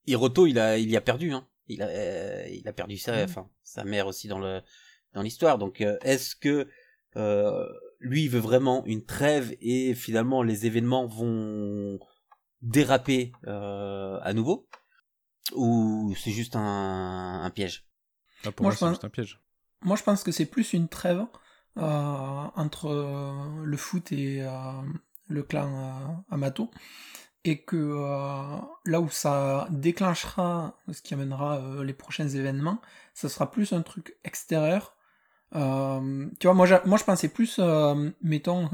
Hiroto, 0.07 0.47
il 0.47 0.57
a 0.59 0.77
il 0.77 0.89
y 0.89 0.97
a 0.97 1.01
perdu 1.01 1.31
hein. 1.33 1.47
Il 1.67 1.81
a 1.81 1.87
euh, 1.87 2.47
il 2.49 2.67
a 2.67 2.73
perdu 2.73 2.97
sa 2.97 3.23
enfin 3.23 3.49
sa 3.63 3.83
mère 3.83 4.07
aussi 4.07 4.27
dans 4.27 4.39
le 4.39 4.61
dans 5.13 5.21
l'histoire. 5.21 5.57
Donc 5.57 5.81
euh, 5.81 5.97
est-ce 6.01 6.35
que 6.35 6.67
euh, 7.15 7.65
lui 7.99 8.23
il 8.23 8.29
veut 8.29 8.39
vraiment 8.39 8.85
une 8.85 9.05
trêve 9.05 9.55
et 9.61 9.93
finalement 9.95 10.43
les 10.43 10.65
événements 10.65 11.05
vont 11.07 11.99
déraper 12.61 13.31
euh, 13.47 14.19
à 14.21 14.33
nouveau? 14.33 14.67
Ou 15.55 16.13
c'est 16.21 16.31
juste 16.31 16.55
un, 16.55 17.41
un 17.43 17.49
piège? 17.51 17.85
Ah, 18.45 18.51
pour 18.51 18.63
Moi, 18.63 18.69
moi, 18.69 18.71
je 18.71 18.75
c'est 18.77 18.85
pense- 18.85 18.91
juste 18.91 19.05
un 19.05 19.09
piège. 19.09 19.39
Moi, 19.81 19.95
je 19.95 20.03
pense 20.03 20.23
que 20.23 20.31
c'est 20.31 20.45
plus 20.45 20.73
une 20.73 20.87
trêve 20.89 21.25
euh, 21.77 21.81
entre 22.55 22.87
euh, 22.87 23.63
le 23.63 23.77
foot 23.77 24.11
et 24.11 24.41
euh, 24.41 24.49
le 25.27 25.43
clan 25.43 25.71
euh, 25.71 26.33
Amato. 26.33 26.69
Et 27.47 27.59
que 27.59 27.77
euh, 27.77 28.57
là 28.85 28.99
où 28.99 29.09
ça 29.09 29.69
déclenchera, 29.71 30.75
ce 30.91 31.01
qui 31.01 31.13
amènera 31.13 31.59
euh, 31.59 31.81
les 31.85 31.93
prochains 31.93 32.27
événements, 32.27 32.81
ça 33.13 33.29
sera 33.29 33.49
plus 33.49 33.71
un 33.71 33.83
truc 33.83 34.17
extérieur. 34.25 34.97
Euh, 35.55 36.27
tu 36.41 36.47
vois, 36.47 36.53
moi, 36.53 36.67
moi 36.83 36.97
je 36.97 37.05
pensais 37.05 37.29
plus, 37.29 37.61
mettons, 38.21 38.69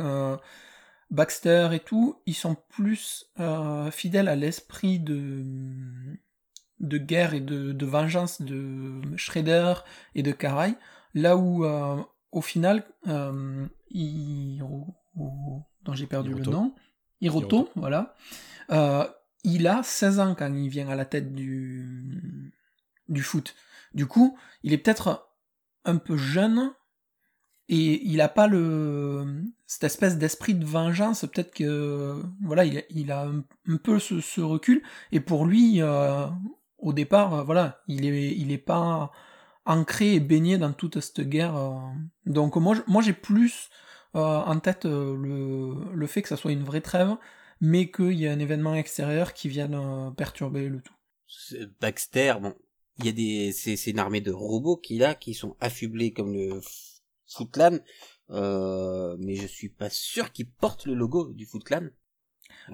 Baxter 1.12 1.70
et 1.74 1.82
tout, 1.82 2.20
ils 2.26 2.34
sont 2.34 2.58
plus 2.70 3.32
fidèles 3.92 4.28
à 4.28 4.36
l'esprit 4.36 4.98
de, 4.98 5.44
de 6.80 6.98
guerre 6.98 7.36
et 7.36 7.42
de, 7.42 7.74
de 7.74 7.86
vengeance 7.86 8.42
de 8.42 9.02
Shredder 9.18 9.76
et 10.16 10.24
de 10.24 10.32
Karai, 10.32 10.74
là 11.14 11.38
où 11.38 11.64
au 12.32 12.42
final, 12.42 12.88
dont 13.06 13.70
j'ai 15.94 16.08
perdu 16.08 16.32
Hiroto. 16.32 16.50
le 16.50 16.58
nom, 16.58 16.74
Hiroto, 17.24 17.56
Hiroto. 17.58 17.72
voilà, 17.76 18.16
euh, 18.72 19.06
il 19.44 19.68
a 19.68 19.82
16 19.84 20.20
ans 20.20 20.36
quand 20.38 20.54
il 20.54 20.70
vient 20.70 20.88
à 20.90 20.96
la 20.96 21.06
tête 21.06 21.34
du, 21.34 22.54
du 23.10 23.22
foot. 23.24 23.56
Du 23.94 24.06
coup, 24.08 24.38
il 24.64 24.74
est 24.74 24.78
peut-être 24.78 25.30
un 25.86 25.98
peu 25.98 26.16
jeune 26.18 26.72
et 27.70 28.06
il 28.08 28.22
a 28.22 28.28
pas 28.30 28.48
le 28.48 29.26
cette 29.66 29.84
espèce 29.86 30.18
d'esprit 30.18 30.54
de 30.56 30.66
vengeance. 30.66 31.22
Peut-être 31.22 31.54
que 31.54 32.22
voilà, 32.42 32.66
il, 32.66 32.78
a- 32.80 32.84
il 32.90 33.12
a 33.12 33.24
un, 33.26 33.44
un 33.68 33.78
peu 33.78 34.00
ce, 34.00 34.20
ce 34.22 34.42
recul 34.42 34.82
et 35.12 35.20
pour 35.20 35.46
lui, 35.46 35.82
euh, 35.82 36.26
au 36.78 36.94
départ, 36.94 37.34
euh, 37.34 37.44
voilà, 37.44 37.82
il 37.88 38.06
est 38.06 38.36
il 38.36 38.52
est 38.52 38.58
pas 38.58 39.12
ancré 39.66 40.16
et 40.16 40.20
baigné 40.20 40.58
dans 40.58 40.74
toute 40.74 41.00
cette 41.00 41.22
guerre. 41.22 41.56
Donc 42.26 42.56
moi, 42.58 42.76
moi 42.88 43.02
j'ai 43.02 43.14
plus 43.14 43.70
en 44.20 44.60
tête 44.60 44.86
euh, 44.86 45.16
le, 45.18 45.96
le 45.96 46.08
fait 46.08 46.22
que 46.22 46.30
ça 46.30 46.38
soit 46.38 46.52
une 46.52 46.64
vraie 46.64 46.82
trêve, 46.82 47.16
mais 47.62 47.90
qu'il 47.92 48.14
y 48.14 48.26
ait 48.26 48.30
un 48.30 48.40
événement 48.40 48.76
extérieur 48.76 49.34
qui 49.34 49.50
vienne 49.50 49.76
euh, 49.76 50.12
perturber 50.12 50.70
le 50.70 50.82
tout. 50.82 50.94
Baxter, 51.82 52.36
bon, 52.42 52.54
il 53.00 53.06
y 53.06 53.10
a 53.10 53.12
des, 53.12 53.52
c'est, 53.52 53.92
une 53.92 54.00
armée 54.00 54.22
de 54.22 54.32
robots 54.32 54.78
qu'il 54.78 55.04
a, 55.04 55.16
qui 55.16 55.34
sont 55.34 55.56
affublés 55.60 56.12
comme 56.14 56.34
le 56.34 56.60
F- 56.60 57.00
Foot 57.28 57.52
Clan, 57.52 57.80
euh, 58.30 59.16
mais 59.20 59.36
je 59.36 59.48
suis 59.48 59.70
pas 59.70 59.90
sûr 59.90 60.32
qu'ils 60.32 60.50
portent 60.50 60.86
le 60.86 60.94
logo 60.94 61.34
du 61.34 61.46
Foot 61.46 61.64
Clan. 61.64 61.88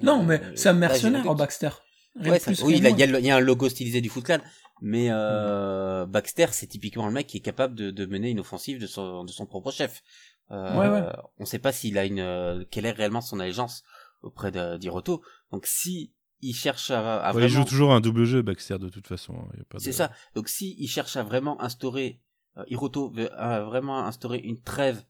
Non, 0.02 0.20
Euh, 0.22 0.26
mais 0.26 0.40
c'est 0.56 0.68
un 0.68 0.74
mercenaire. 0.74 1.34
Baxter. 1.34 1.70
Ouais, 2.16 2.38
ça- 2.38 2.52
oui, 2.64 2.74
il 2.76 2.84
y, 2.84 3.02
a 3.02 3.20
y 3.20 3.30
un 3.30 3.40
logo 3.40 3.68
stylisé 3.68 4.00
du 4.00 4.08
Foot 4.08 4.24
Clan, 4.24 4.40
mais 4.82 5.06
euh, 5.10 6.06
Baxter, 6.06 6.46
c'est 6.52 6.66
typiquement 6.66 7.06
le 7.06 7.12
mec 7.12 7.26
qui 7.26 7.38
est 7.38 7.40
capable 7.40 7.74
de, 7.74 7.90
de 7.90 8.06
mener 8.06 8.30
une 8.30 8.40
offensive 8.40 8.78
de 8.78 8.86
son, 8.86 9.24
de 9.24 9.30
son 9.32 9.46
propre 9.46 9.70
chef. 9.70 10.02
Euh, 10.50 10.78
Ouais, 10.78 10.88
ouais. 10.88 11.06
On 11.38 11.44
sait 11.44 11.58
pas 11.58 11.72
s'il 11.72 11.96
a 11.98 12.04
une, 12.04 12.18
euh, 12.20 12.64
quelle 12.70 12.86
est 12.86 12.90
réellement 12.90 13.20
son 13.20 13.38
allégeance 13.40 13.82
auprès 14.22 14.50
de- 14.50 14.76
d'Hiroto. 14.76 15.22
Donc 15.52 15.66
si 15.66 16.12
il 16.42 16.54
cherche 16.54 16.90
à, 16.90 17.20
à 17.22 17.32
Ouais, 17.32 17.42
il 17.42 17.48
vraiment 17.48 17.64
joue 17.64 17.68
toujours 17.68 17.92
un 17.92 18.00
double 18.00 18.24
jeu, 18.24 18.42
Baxter, 18.42 18.78
de 18.78 18.88
toute 18.88 19.06
façon. 19.06 19.34
hein, 19.34 19.48
de- 19.56 19.78
c'est 19.78 19.92
ça. 19.92 20.10
Donc 20.34 20.48
si 20.48 20.74
il 20.78 20.88
cherche 20.88 21.16
à 21.16 21.22
vraiment 21.22 21.60
instaurer, 21.62 22.20
euh, 22.56 22.64
Hiroto 22.68 23.10
veut 23.10 23.30
euh, 23.40 23.64
vraiment 23.64 24.04
instaurer 24.06 24.38
une 24.38 24.60
trêve. 24.60 25.02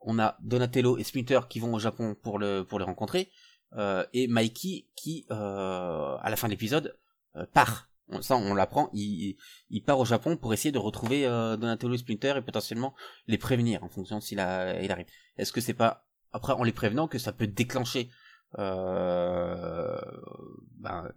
On 0.00 0.18
a 0.18 0.36
Donatello 0.42 0.98
et 0.98 1.04
Splinter 1.04 1.40
qui 1.48 1.60
vont 1.60 1.72
au 1.74 1.78
Japon 1.78 2.16
pour 2.20 2.38
le 2.38 2.62
pour 2.64 2.78
les 2.80 2.84
rencontrer, 2.84 3.30
euh, 3.76 4.04
et 4.12 4.26
Mikey 4.26 4.86
qui, 4.96 5.24
euh, 5.30 6.16
à 6.20 6.28
la 6.28 6.36
fin 6.36 6.48
de 6.48 6.52
l'épisode, 6.52 6.98
euh, 7.36 7.46
part 7.54 7.88
Ça, 8.20 8.36
on 8.36 8.52
l'apprend. 8.54 8.90
Il, 8.92 9.36
il 9.70 9.82
part 9.82 9.98
au 9.98 10.04
Japon 10.04 10.36
pour 10.36 10.52
essayer 10.52 10.72
de 10.72 10.78
retrouver 10.78 11.24
euh, 11.26 11.56
Donatello 11.56 11.94
et 11.94 11.98
Splinter 11.98 12.34
et 12.36 12.42
potentiellement 12.42 12.94
les 13.26 13.38
prévenir 13.38 13.82
en 13.84 13.88
fonction 13.88 14.20
s'il 14.20 14.38
il 14.38 14.90
arrive. 14.90 15.06
Est-ce 15.38 15.52
que 15.52 15.60
c'est 15.62 15.72
pas 15.74 16.06
après 16.32 16.52
en 16.52 16.62
les 16.62 16.72
prévenant 16.72 17.08
que 17.08 17.18
ça 17.18 17.32
peut 17.32 17.46
déclencher 17.46 18.10
euh, 18.58 20.00
ben, 20.78 21.10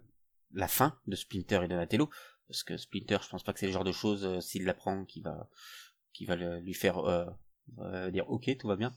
la 0.52 0.68
fin 0.68 0.98
de 1.06 1.16
Splinter 1.16 1.60
et 1.64 1.68
Donatello? 1.68 2.08
Parce 2.48 2.62
que 2.62 2.76
Splinter, 2.76 3.18
je 3.22 3.28
pense 3.28 3.42
pas 3.42 3.52
que 3.52 3.58
c'est 3.58 3.66
le 3.66 3.72
genre 3.72 3.84
de 3.84 3.92
choses 3.92 4.24
euh, 4.24 4.40
s'il 4.40 4.64
l'apprend 4.64 5.04
qui 5.04 5.20
va, 5.20 5.48
qui 6.12 6.24
va 6.24 6.36
le- 6.36 6.60
lui 6.60 6.74
faire 6.74 6.96
dire 8.12 8.30
OK, 8.30 8.56
tout 8.58 8.68
va 8.68 8.76
bien. 8.76 8.94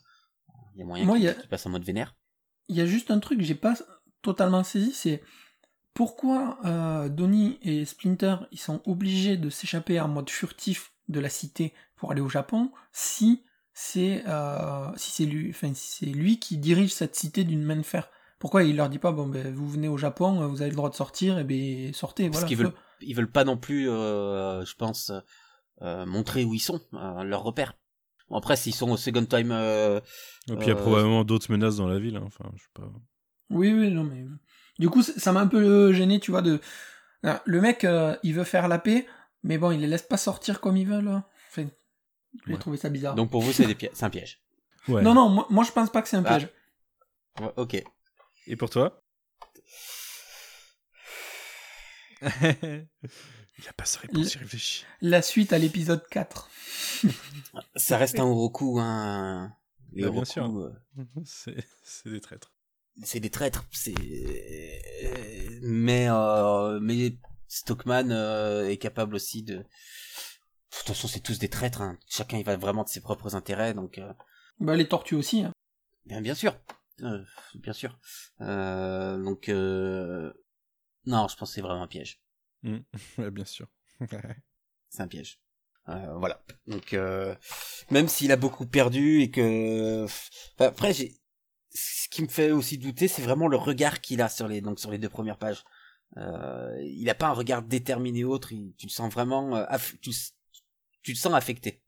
Il 0.76 0.80
y 0.80 0.84
a 0.84 0.86
moyen 0.86 1.06
qu'il 1.34 1.50
passe 1.50 1.66
en 1.66 1.70
mode 1.72 1.84
vénère. 1.84 2.16
Il 2.68 2.76
y 2.76 2.82
a 2.82 2.86
juste 2.86 3.10
un 3.12 3.20
truc 3.20 3.40
que 3.40 3.44
j'ai 3.46 3.56
pas 3.56 3.76
totalement 4.22 4.64
saisi, 4.64 4.92
c'est 4.94 5.24
pourquoi 5.94 6.58
euh, 6.66 7.10
Donnie 7.10 7.58
et 7.62 7.84
Splinter 7.86 8.36
ils 8.52 8.60
sont 8.60 8.82
obligés 8.86 9.38
de 9.38 9.50
s'échapper 9.50 10.00
en 10.00 10.08
mode 10.08 10.30
furtif 10.30 10.94
de 11.08 11.20
la 11.20 11.30
cité 11.30 11.74
pour 11.96 12.12
aller 12.12 12.22
au 12.22 12.30
Japon 12.30 12.72
si 12.94 13.44
c'est 13.74 14.24
euh, 14.28 14.88
si 14.96 15.12
c'est 15.12 15.26
lui 15.26 15.50
enfin 15.50 15.74
si 15.74 15.98
c'est 16.06 16.06
lui 16.12 16.40
qui 16.40 16.58
dirige 16.58 16.94
cette 16.94 17.16
cité 17.16 17.44
d'une 17.44 17.64
main 17.64 17.76
de 17.78 17.84
fer? 17.84 18.10
Pourquoi 18.40 18.64
il 18.64 18.76
leur 18.78 18.90
dit 18.90 19.00
pas 19.00 19.12
bon 19.12 19.28
ben 19.28 19.54
vous 19.54 19.68
venez 19.68 19.88
au 19.90 19.98
Japon, 19.98 20.48
vous 20.48 20.62
avez 20.62 20.70
le 20.72 20.76
droit 20.78 20.90
de 20.90 20.96
sortir 20.96 21.38
et 21.40 21.44
ben 21.44 21.94
sortez 21.94 22.26
Parce 22.30 22.38
voilà. 22.40 22.48
qu'ils 22.48 22.58
veulent, 22.58 22.74
ils 23.02 23.14
veulent 23.16 23.32
pas 23.32 23.44
non 23.44 23.58
plus, 23.58 23.90
euh, 23.90 24.64
je 24.64 24.76
pense, 24.76 25.12
euh, 25.82 26.06
montrer 26.06 26.46
où 26.46 26.54
ils 26.54 26.60
sont, 26.60 26.80
euh, 26.94 27.24
leur 27.24 27.44
repère. 27.44 27.74
Bon, 28.30 28.38
après, 28.38 28.56
s'ils 28.56 28.76
sont 28.76 28.92
au 28.92 28.98
second 28.98 29.26
time, 29.26 29.52
euh, 29.52 30.00
Et 30.50 30.56
puis 30.56 30.68
il 30.68 30.68
y 30.68 30.72
a 30.72 30.76
Euh, 30.76 30.82
probablement 30.82 31.24
d'autres 31.26 31.52
menaces 31.52 31.78
dans 31.78 31.88
la 31.88 32.00
ville. 32.00 32.16
hein. 32.16 32.24
Enfin, 32.26 32.50
je 32.56 32.62
sais 32.64 32.70
pas. 32.74 32.90
Oui, 33.50 33.74
oui, 33.74 33.92
non, 33.92 34.04
mais. 34.04 34.24
Du 34.80 34.90
coup, 34.90 35.04
ça 35.04 35.32
m'a 35.34 35.42
un 35.42 35.48
peu 35.48 35.94
gêné, 35.94 36.20
tu 36.20 36.32
vois, 36.32 36.42
de. 36.42 36.60
Le 37.46 37.62
mec, 37.62 37.84
euh, 37.84 38.16
il 38.24 38.34
veut 38.34 38.44
faire 38.46 38.68
la 38.70 38.80
paix, 38.80 39.06
mais 39.44 39.58
bon, 39.58 39.72
il 39.72 39.82
les 39.82 39.88
laisse 39.88 40.04
pas 40.04 40.18
sortir 40.18 40.62
comme 40.62 40.78
ils 40.78 40.88
veulent. 40.88 41.08
hein. 41.10 41.26
Enfin, 41.50 41.68
j'ai 42.48 42.54
Ouais. 42.54 42.60
trouvé 42.60 42.78
ça 42.78 42.90
bizarre. 42.90 43.16
donc 43.16 43.30
pour 43.30 43.42
vous, 43.42 43.52
c'est 43.52 43.66
des 43.66 43.76
pi- 43.76 43.90
c'est 43.94 44.06
un 44.06 44.10
piège. 44.10 44.42
Ouais. 44.88 45.02
Non, 45.04 45.14
non, 45.14 45.30
moi, 45.30 45.46
moi, 45.50 45.64
je 45.66 45.72
pense 45.72 45.92
pas 45.92 46.02
que 46.02 46.08
c'est 46.08 46.16
un 46.18 46.24
Ah. 46.26 46.38
piège. 46.38 46.48
Ouais, 47.42 47.52
ok. 47.58 47.84
Et 48.48 48.56
pour 48.56 48.70
toi? 48.70 49.04
Il 52.22 53.68
a 53.68 53.74
pas 53.74 53.86
sa 53.86 54.00
réponse, 54.00 54.34
il 54.36 54.40
réfléchit. 54.40 54.86
La 55.02 55.22
suite 55.22 55.52
à 55.54 55.58
l'épisode 55.58 56.08
4. 56.10 56.50
Ça 57.76 57.98
reste 57.98 58.20
un 58.20 58.24
Oroku, 58.24 58.80
hein. 58.80 59.54
Les 59.92 60.04
Bah, 60.04 60.10
bien 60.10 60.18
Oroku, 60.20 60.32
sûr. 60.32 60.46
euh, 60.58 60.74
C'est 61.26 61.58
c'est 61.84 62.10
des 62.10 62.22
traîtres. 62.22 62.54
C'est 63.04 63.20
des 63.20 63.30
traîtres. 63.30 63.66
C'est, 63.72 63.94
mais 65.62 66.08
euh, 66.10 66.80
mais 66.82 67.18
Stockman 67.48 68.10
euh, 68.12 68.68
est 68.70 68.78
capable 68.78 69.16
aussi 69.16 69.44
de. 69.44 69.56
De 69.58 69.64
toute 70.78 70.88
façon, 70.88 71.08
c'est 71.08 71.20
tous 71.22 71.40
des 71.40 71.50
traîtres. 71.50 71.82
Hein. 71.82 71.98
Chacun, 72.08 72.38
il 72.38 72.46
va 72.46 72.56
vraiment 72.58 72.84
de 72.84 72.90
ses 72.90 73.02
propres 73.02 73.36
intérêts, 73.36 73.74
donc. 73.74 73.98
euh, 73.98 74.14
Bah, 74.60 74.76
les 74.76 74.88
tortues 74.88 75.16
aussi. 75.16 75.42
hein. 75.44 75.52
Bien, 76.06 76.22
bien 76.22 76.36
sûr, 76.36 76.56
Euh, 77.02 77.24
bien 77.56 77.74
sûr. 77.74 77.98
Euh, 78.42 79.18
donc, 79.24 79.50
euh... 79.50 80.32
non, 81.06 81.28
je 81.28 81.36
pense 81.38 81.50
que 81.50 81.56
c'est 81.56 81.62
vraiment 81.62 81.84
un 81.84 81.88
piège. 81.88 82.22
Ouais, 83.18 83.32
bien 83.32 83.46
sûr. 83.46 83.68
C'est 84.90 85.02
un 85.04 85.08
piège. 85.08 85.40
Euh, 85.88 86.16
voilà. 86.18 86.44
Donc, 86.68 86.94
euh... 86.94 87.36
même 87.92 88.08
s'il 88.08 88.32
a 88.32 88.36
beaucoup 88.38 88.66
perdu 88.66 89.22
et 89.22 89.30
que, 89.32 90.04
enfin, 90.06 90.66
après, 90.68 90.94
j'ai, 90.94 91.20
ce 91.74 92.08
qui 92.10 92.22
me 92.24 92.28
fait 92.28 92.52
aussi 92.52 92.78
douter, 92.78 93.08
c'est 93.08 93.22
vraiment 93.22 93.48
le 93.48 93.58
regard 93.58 94.02
qu'il 94.02 94.22
a 94.22 94.30
sur 94.30 94.48
les, 94.48 94.62
donc 94.62 94.80
sur 94.80 94.92
les 94.92 94.98
deux 94.98 95.10
premières 95.10 95.38
pages. 95.38 95.64
Euh... 96.18 96.76
Il 96.82 97.10
a 97.10 97.16
pas 97.16 97.28
un 97.28 97.34
regard 97.34 97.62
déterminé 97.62 98.24
autre. 98.24 98.52
il- 98.52 98.74
Tu 98.78 98.88
le 98.88 98.92
sens 98.92 99.12
vraiment, 99.14 99.56
euh, 99.56 99.66
aff- 99.66 99.98
tu, 100.02 100.10
le- 100.10 100.16
tu 101.04 101.12
le 101.12 101.18
sens 101.18 101.34
affecté. 101.34 101.84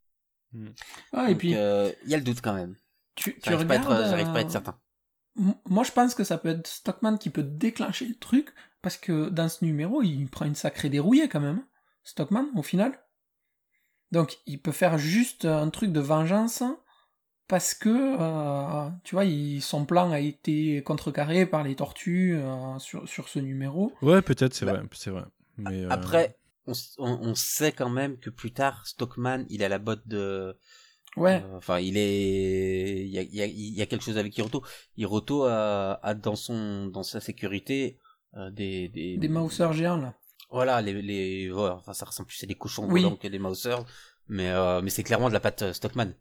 Ah, 1.13 1.25
et 1.25 1.29
Donc, 1.29 1.37
puis, 1.39 1.55
euh, 1.55 1.91
il 2.03 2.09
y 2.11 2.13
a 2.13 2.17
le 2.17 2.23
doute 2.23 2.41
quand 2.41 2.53
même. 2.53 2.75
tu, 3.15 3.33
tu 3.35 3.49
J'arrive 3.49 3.67
pas, 3.67 3.73
à 3.75 3.77
être- 3.77 3.87
regardes. 3.87 4.09
j'arrive 4.09 4.27
pas 4.31 4.37
à 4.39 4.41
être 4.41 4.51
certain. 4.51 4.79
Moi, 5.65 5.83
je 5.85 5.91
pense 5.91 6.13
que 6.13 6.23
ça 6.25 6.37
peut 6.37 6.49
être 6.49 6.67
Stockman 6.67 7.17
qui 7.17 7.29
peut 7.29 7.43
déclencher 7.43 8.05
le 8.05 8.15
truc, 8.15 8.53
parce 8.81 8.97
que 8.97 9.29
dans 9.29 9.47
ce 9.49 9.63
numéro, 9.63 10.01
il 10.01 10.27
prend 10.27 10.45
une 10.45 10.55
sacrée 10.55 10.89
dérouillée 10.89 11.29
quand 11.29 11.39
même. 11.39 11.59
hein, 11.59 11.67
Stockman, 12.03 12.47
au 12.55 12.63
final. 12.63 12.99
Donc, 14.11 14.39
il 14.45 14.61
peut 14.61 14.73
faire 14.73 14.97
juste 14.97 15.45
un 15.45 15.69
truc 15.69 15.91
de 15.93 16.01
vengeance, 16.01 16.63
parce 17.47 17.73
que, 17.73 17.89
euh, 17.89 18.89
tu 19.04 19.15
vois, 19.15 19.25
il- 19.25 19.62
son 19.62 19.86
plan 19.86 20.12
a 20.12 20.19
été 20.19 20.82
contrecarré 20.84 21.45
par 21.45 21.63
les 21.63 21.75
tortues 21.75 22.36
euh, 22.36 22.80
sur, 22.80 23.08
sur 23.08 23.27
ce 23.30 23.39
numéro. 23.39 23.93
Ouais, 24.01 24.21
peut-être, 24.21 24.54
c'est 24.54 24.65
Bah, 24.65 24.73
vrai, 24.73 24.84
c'est 24.93 25.10
vrai. 25.12 25.23
Mais, 25.58 25.84
euh, 25.84 25.89
Après, 25.89 26.36
on, 26.65 26.73
on, 26.99 27.19
on 27.30 27.36
sait 27.36 27.71
quand 27.71 27.89
même 27.89 28.17
que 28.17 28.30
plus 28.30 28.51
tard, 28.51 28.86
Stockman, 28.88 29.45
il 29.49 29.63
a 29.63 29.69
la 29.69 29.80
botte 29.80 30.08
de. 30.08 30.58
Ouais, 31.17 31.43
euh, 31.43 31.58
Enfin, 31.58 31.80
il 31.80 31.97
est. 31.97 33.01
Il 33.06 33.10
y 33.10 33.19
a, 33.19 33.21
il 33.21 33.36
y, 33.36 33.41
a, 33.41 33.45
il 33.45 33.73
y 33.75 33.82
a 33.82 33.86
quelque 33.86 34.04
chose 34.04 34.17
avec 34.17 34.38
Hiroto. 34.38 34.63
Hiroto 34.97 35.43
a, 35.43 35.99
a 36.01 36.13
dans 36.13 36.36
son 36.38 36.88
dans 36.88 37.04
sa 37.04 37.19
sécurité 37.19 37.97
euh, 38.38 38.49
des, 38.49 38.88
des 38.88 39.17
des 39.17 39.27
Mausers 39.27 39.73
géants, 39.73 39.97
là. 39.97 40.13
Voilà, 40.49 40.82
les 40.82 41.01
les. 41.01 41.51
ouais, 41.51 41.69
enfin, 41.69 41.93
ça 41.93 42.06
ressemble 42.06 42.27
plus 42.27 42.43
à 42.43 42.47
des 42.47 42.56
cochons 42.56 42.86
Oui. 42.88 43.01
volants 43.04 43.15
que 43.17 43.27
des 43.27 43.39
Mausers, 43.39 43.86
mais 44.30 44.49
euh, 44.49 44.82
mais 44.82 44.89
c'est 44.89 45.04
clairement 45.04 45.27
de 45.30 45.34
la 45.34 45.39
patte 45.41 45.73
Stockman. 45.73 46.13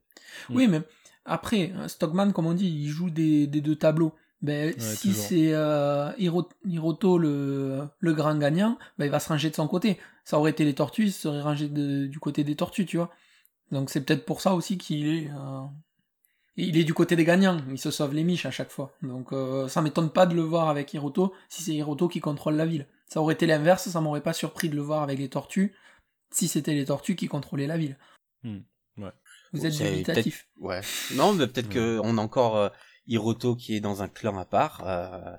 Oui, 0.51 0.67
mais 0.69 0.81
après, 1.25 1.73
hein, 1.77 1.89
Stockman, 1.89 2.33
comme 2.33 2.47
on 2.47 2.55
dit, 2.55 2.69
il 2.69 2.89
joue 2.89 3.11
des, 3.11 3.47
des 3.47 3.61
deux 3.61 3.77
tableaux. 3.77 4.15
Ben, 4.43 4.75
si 4.79 5.13
c'est 5.13 5.53
euh, 5.53 6.13
Hiro- 6.19 6.49
Hiroto 6.65 7.19
le, 7.19 7.83
le 7.99 8.15
grand 8.15 8.37
gagnant, 8.37 8.79
ben, 8.99 9.05
il 9.05 9.11
va 9.11 9.21
se 9.21 9.29
ranger 9.29 9.51
de 9.51 9.55
son 9.55 9.69
côté. 9.69 9.99
Ça 10.25 10.39
aurait 10.39 10.53
été 10.53 10.65
les 10.65 10.75
tortues, 10.75 11.05
il 11.07 11.13
se 11.13 11.21
serait 11.23 11.43
rangé 11.43 11.69
de- 11.69 12.07
du 12.07 12.19
côté 12.21 12.43
des 12.45 12.57
tortues, 12.57 12.87
tu 12.87 12.97
vois. 12.97 13.11
Donc 13.71 13.91
c'est 13.91 14.01
peut-être 14.03 14.25
pour 14.25 14.41
ça 14.41 14.55
aussi 14.55 14.79
qu'il 14.79 15.07
est... 15.09 15.31
euh, 15.31 15.67
Il 16.57 16.77
est 16.77 16.85
du 16.85 16.95
côté 16.95 17.17
des 17.17 17.25
gagnants, 17.25 17.61
il 17.71 17.79
se 17.79 17.91
sauve 17.91 18.15
les 18.15 18.25
miches 18.25 18.47
à 18.47 18.51
chaque 18.51 18.71
fois. 18.71 18.93
Donc 19.03 19.33
euh, 19.33 19.69
ça 19.69 19.83
m'étonne 19.83 20.11
pas 20.11 20.27
de 20.27 20.35
le 20.35 20.43
voir 20.43 20.69
avec 20.69 20.93
Hiroto, 20.93 21.33
si 21.49 21.63
c'est 21.63 21.75
Hiroto 21.75 22.09
qui 22.09 22.21
contrôle 22.21 22.57
la 22.57 22.67
ville. 22.67 22.87
Ça 23.07 23.21
aurait 23.21 23.35
été 23.35 23.47
l'inverse, 23.47 23.89
ça 23.89 24.01
m'aurait 24.01 24.23
pas 24.23 24.33
surpris 24.33 24.69
de 24.69 24.77
le 24.77 24.83
voir 24.83 25.03
avec 25.03 25.19
les 25.19 25.29
tortues, 25.29 25.75
si 26.31 26.49
c'était 26.49 26.75
les 26.75 26.87
tortues 26.87 27.17
qui 27.17 27.29
contrôlaient 27.29 27.67
la 27.67 27.79
ville. 27.79 27.99
Hmm, 28.43 28.61
ouais. 28.99 29.13
Vous 29.53 29.67
êtes 29.67 29.73
dubitatif. 29.77 30.49
Ouais. 30.59 30.81
Non, 31.15 31.33
mais 31.33 31.47
peut-être 31.47 31.69
Ouais. 31.69 31.75
que 31.75 32.01
on 32.05 32.19
a 32.19 32.21
encore 32.23 32.57
euh, 32.57 32.69
Hiroto 33.07 33.57
qui 33.57 33.75
est 33.75 33.81
dans 33.81 34.03
un 34.03 34.09
clan 34.09 34.39
à 34.39 34.45
part. 34.45 34.83
euh, 34.87 35.37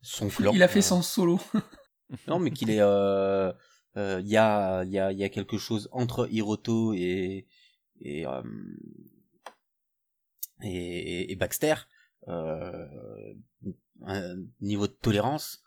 son 0.00 0.28
clan. 0.28 0.52
Il 0.54 0.62
a 0.62 0.68
fait 0.68 0.78
euh, 0.80 0.82
son 0.82 1.02
solo. 1.02 1.40
Non, 2.28 2.38
mais 2.38 2.50
qu'il 2.50 2.68
est. 2.70 2.80
euh, 2.80 3.52
euh, 3.96 4.20
Il 4.20 4.28
y 4.28 4.36
a, 4.36 4.84
y 4.84 4.98
a, 4.98 5.12
y 5.12 5.24
a 5.24 5.28
quelque 5.30 5.56
chose 5.56 5.88
entre 5.92 6.28
Hiroto 6.30 6.92
et 6.92 7.46
et 8.00 8.24
et, 10.62 11.32
et 11.32 11.36
Baxter. 11.36 11.74
Un 14.04 14.36
niveau 14.60 14.86
de 14.88 14.92
tolérance, 14.92 15.62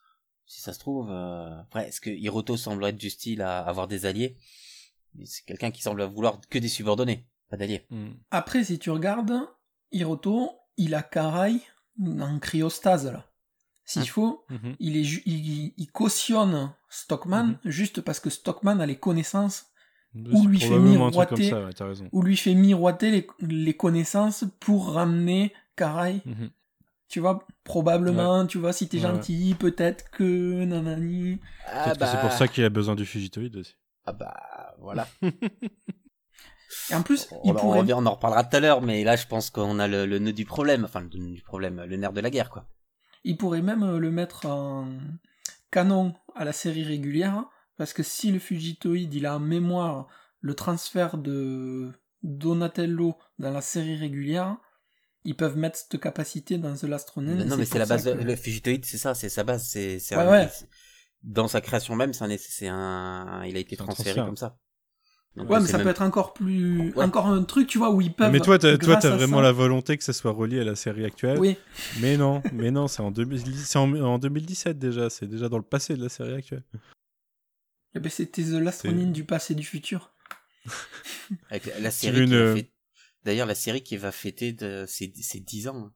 si 0.45 0.61
ça 0.61 0.73
se 0.73 0.79
trouve. 0.79 1.09
Après, 1.11 1.87
est-ce 1.87 2.01
que 2.01 2.09
Hiroto 2.09 2.57
semble 2.57 2.85
être 2.85 2.97
du 2.97 3.09
style 3.09 3.41
à 3.41 3.59
avoir 3.61 3.87
des 3.87 4.05
alliés? 4.05 4.37
C'est 5.23 5.45
quelqu'un 5.45 5.71
qui 5.71 5.81
semble 5.81 6.03
vouloir 6.03 6.39
que 6.49 6.59
des 6.59 6.67
subordonnés, 6.67 7.25
pas 7.49 7.57
d'alliés. 7.57 7.85
Hmm. 7.89 8.11
Après, 8.31 8.63
si 8.63 8.79
tu 8.79 8.89
regardes, 8.89 9.33
Hiroto, 9.91 10.51
il 10.77 10.95
a 10.95 11.03
Karai 11.03 11.59
en 12.01 12.39
cryostase, 12.39 13.05
là. 13.11 13.25
S'il 13.85 14.01
Hum. 14.01 14.07
faut, 14.07 14.45
Mhm. 14.49 14.75
il, 14.79 14.97
est 14.97 15.03
ju- 15.03 15.21
il, 15.25 15.73
il 15.77 15.91
cautionne 15.91 16.73
Stockman 16.89 17.59
juste 17.65 18.01
parce 18.01 18.19
que 18.19 18.29
Stockman 18.31 18.79
a 18.79 18.85
les 18.87 18.97
connaissances, 18.97 19.67
Ou 20.15 20.47
lui 20.47 20.59
fait 20.59 20.79
miroiter. 20.79 21.49
ça, 21.49 21.65
ouais, 21.65 22.07
ou 22.11 22.21
lui 22.23 22.35
fait 22.37 22.55
miroiter 22.55 23.11
les, 23.11 23.27
les 23.41 23.73
connaissances 23.75 24.45
pour 24.59 24.93
ramener 24.93 25.53
Karai. 25.75 26.21
Mhm. 26.25 26.49
Tu 27.09 27.19
vois, 27.19 27.45
probablement, 27.63 28.47
tu 28.47 28.57
vois, 28.57 28.73
si 28.73 28.87
t'es 28.89 28.97
Ouais, 28.97 29.03
gentil, 29.03 29.55
peut-être 29.59 30.09
que, 30.09 30.63
nanani. 30.65 31.39
Ah 31.67 31.83
Peut-être 31.83 31.99
que 31.99 32.05
c'est 32.07 32.19
pour 32.21 32.31
ça 32.31 32.47
qu'il 32.47 32.63
a 32.63 32.69
besoin 32.69 32.95
du 32.95 33.05
fugitoïde 33.05 33.55
aussi. 33.57 33.75
Ah 34.05 34.13
bah 34.13 34.75
voilà. 34.79 35.07
Et 36.91 36.95
en 36.95 37.03
plus, 37.03 37.27
on, 37.31 37.41
il 37.43 37.51
on 37.51 37.55
pourrait... 37.55 37.79
revient, 37.79 37.93
on 37.93 38.05
en 38.05 38.11
reparlera 38.15 38.43
tout 38.43 38.55
à 38.55 38.59
l'heure, 38.59 38.81
mais 38.81 39.03
là 39.03 39.15
je 39.15 39.27
pense 39.27 39.49
qu'on 39.49 39.79
a 39.79 39.87
le, 39.87 40.05
le 40.05 40.19
nœud 40.19 40.33
du 40.33 40.45
problème, 40.45 40.85
enfin 40.85 41.01
le 41.01 41.09
nœud 41.19 41.35
du 41.35 41.41
problème, 41.41 41.83
le 41.83 41.97
nerf 41.97 42.13
de 42.13 42.21
la 42.21 42.29
guerre 42.29 42.49
quoi. 42.49 42.67
Il 43.23 43.37
pourrait 43.37 43.61
même 43.61 43.83
euh, 43.83 43.97
le 43.99 44.11
mettre 44.11 44.45
en 44.45 44.87
canon 45.71 46.13
à 46.35 46.45
la 46.45 46.53
série 46.53 46.83
régulière, 46.83 47.45
parce 47.77 47.93
que 47.93 48.03
si 48.03 48.31
le 48.31 48.39
Fugitoïde 48.39 49.13
il 49.13 49.25
a 49.25 49.35
en 49.37 49.39
mémoire 49.39 50.07
le 50.41 50.53
transfert 50.53 51.17
de 51.17 51.91
Donatello 52.23 53.15
dans 53.39 53.51
la 53.51 53.61
série 53.61 53.95
régulière, 53.95 54.57
ils 55.23 55.35
peuvent 55.35 55.57
mettre 55.57 55.77
cette 55.77 55.99
capacité 55.99 56.57
dans 56.57 56.75
The 56.75 56.83
Last 56.83 57.09
Ronin. 57.09 57.45
non 57.45 57.57
mais 57.57 57.65
c'est 57.65 57.79
la 57.79 57.85
base, 57.85 58.03
que- 58.05 58.09
le 58.09 58.35
fugitoïde 58.35 58.85
c'est 58.85 58.97
ça, 58.99 59.15
c'est 59.15 59.29
sa 59.29 59.43
base, 59.43 59.67
c'est 59.67 59.97
Ouais, 60.15 60.47
dans 61.23 61.47
sa 61.47 61.61
création 61.61 61.95
même, 61.95 62.13
c'est 62.13 62.67
un, 62.67 63.43
il 63.45 63.57
a 63.57 63.59
été 63.59 63.75
transféré 63.75 64.21
comme 64.21 64.37
ça. 64.37 64.57
Donc, 65.35 65.49
Ouais, 65.49 65.59
mais 65.59 65.67
ça 65.67 65.77
même- 65.77 65.83
peut 65.83 65.89
être 65.89 66.01
encore 66.01 66.33
plus, 66.33 66.93
Ouais. 66.93 67.03
encore 67.03 67.27
un 67.27 67.43
truc, 67.43 67.67
tu 67.67 67.77
vois, 67.77 67.89
où 67.91 67.99
ils 67.99 68.13
peuvent. 68.13 68.31
mais 68.31 68.39
toi, 68.39 68.57
t'as, 68.57 68.77
toi, 68.77 68.95
t'as 68.95 69.09
vraiment 69.09 69.37
ça- 69.37 69.43
la 69.43 69.51
volonté 69.51 69.97
que 69.97 70.03
ça 70.03 70.13
soit 70.13 70.31
relié 70.31 70.61
à 70.61 70.63
la 70.63 70.75
série 70.77 71.03
actuelle. 71.03 71.37
Oui, 71.39 71.57
Mais 71.99 72.15
non, 72.15 72.41
mais 72.53 72.71
non, 72.71 72.87
c'est 72.87 73.01
en, 73.01 73.11
2000 73.11 73.41
c'est 73.57 73.77
en, 73.77 73.93
en 73.95 74.17
2017 74.17 74.79
déjà. 74.79 75.09
C'est 75.09 75.27
déjà 75.27 75.49
dans 75.49 75.57
le 75.57 75.63
passé 75.63 75.95
de 75.97 76.01
la 76.03 76.07
série 76.09 76.33
actuelle. 76.35 76.63
Eh 77.95 77.99
ben, 77.99 78.09
C'était 78.09 78.43
The 78.43 78.61
Lastronine 78.61 79.11
du 79.11 79.25
passé 79.25 79.53
et 79.53 79.55
du 79.57 79.65
futur. 79.65 80.13
Avec 81.49 81.65
la, 81.79 81.91
série 81.91 82.21
une, 82.23 82.29
va 82.29 82.35
euh, 82.35 82.55
fêter- 82.55 82.71
D'ailleurs, 83.23 83.47
la 83.47 83.55
série 83.55 83.81
qui 83.83 83.97
va 83.97 84.11
fêter 84.11 84.53
de... 84.53 84.85
ses, 84.87 85.11
ses 85.21 85.39
10 85.39 85.67
ans. 85.67 85.91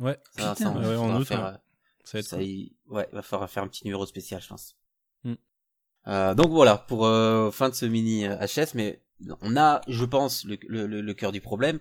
Ouais, 0.00 0.18
Ça, 0.36 0.54
Putain, 0.54 0.54
ça, 0.54 0.70
on 0.70 0.80
ouais, 0.82 0.96
en 0.96 1.02
faudra 1.04 1.18
août, 1.20 1.24
faire, 1.26 1.38
ouais. 1.40 1.44
euh, 1.46 1.56
ça 2.04 2.12
va 2.14 2.18
être 2.20 2.26
ça 2.26 2.36
cool. 2.36 2.44
y... 2.46 2.76
Ouais, 2.88 3.08
va 3.12 3.22
falloir 3.22 3.48
faire 3.50 3.62
un 3.62 3.68
petit 3.68 3.84
numéro 3.84 4.04
spécial, 4.06 4.40
je 4.42 4.48
pense. 4.48 4.76
Mm. 5.24 5.34
Euh, 6.06 6.34
donc 6.34 6.50
voilà, 6.50 6.76
pour 6.78 7.06
euh, 7.06 7.50
fin 7.50 7.68
de 7.70 7.74
ce 7.74 7.86
mini 7.86 8.26
euh, 8.26 8.36
HS, 8.36 8.74
mais 8.74 9.00
on 9.40 9.56
a, 9.56 9.80
je 9.88 10.04
pense, 10.04 10.44
le, 10.44 10.58
le, 10.68 10.86
le- 11.00 11.14
cœur 11.14 11.32
du 11.32 11.40
problème. 11.40 11.78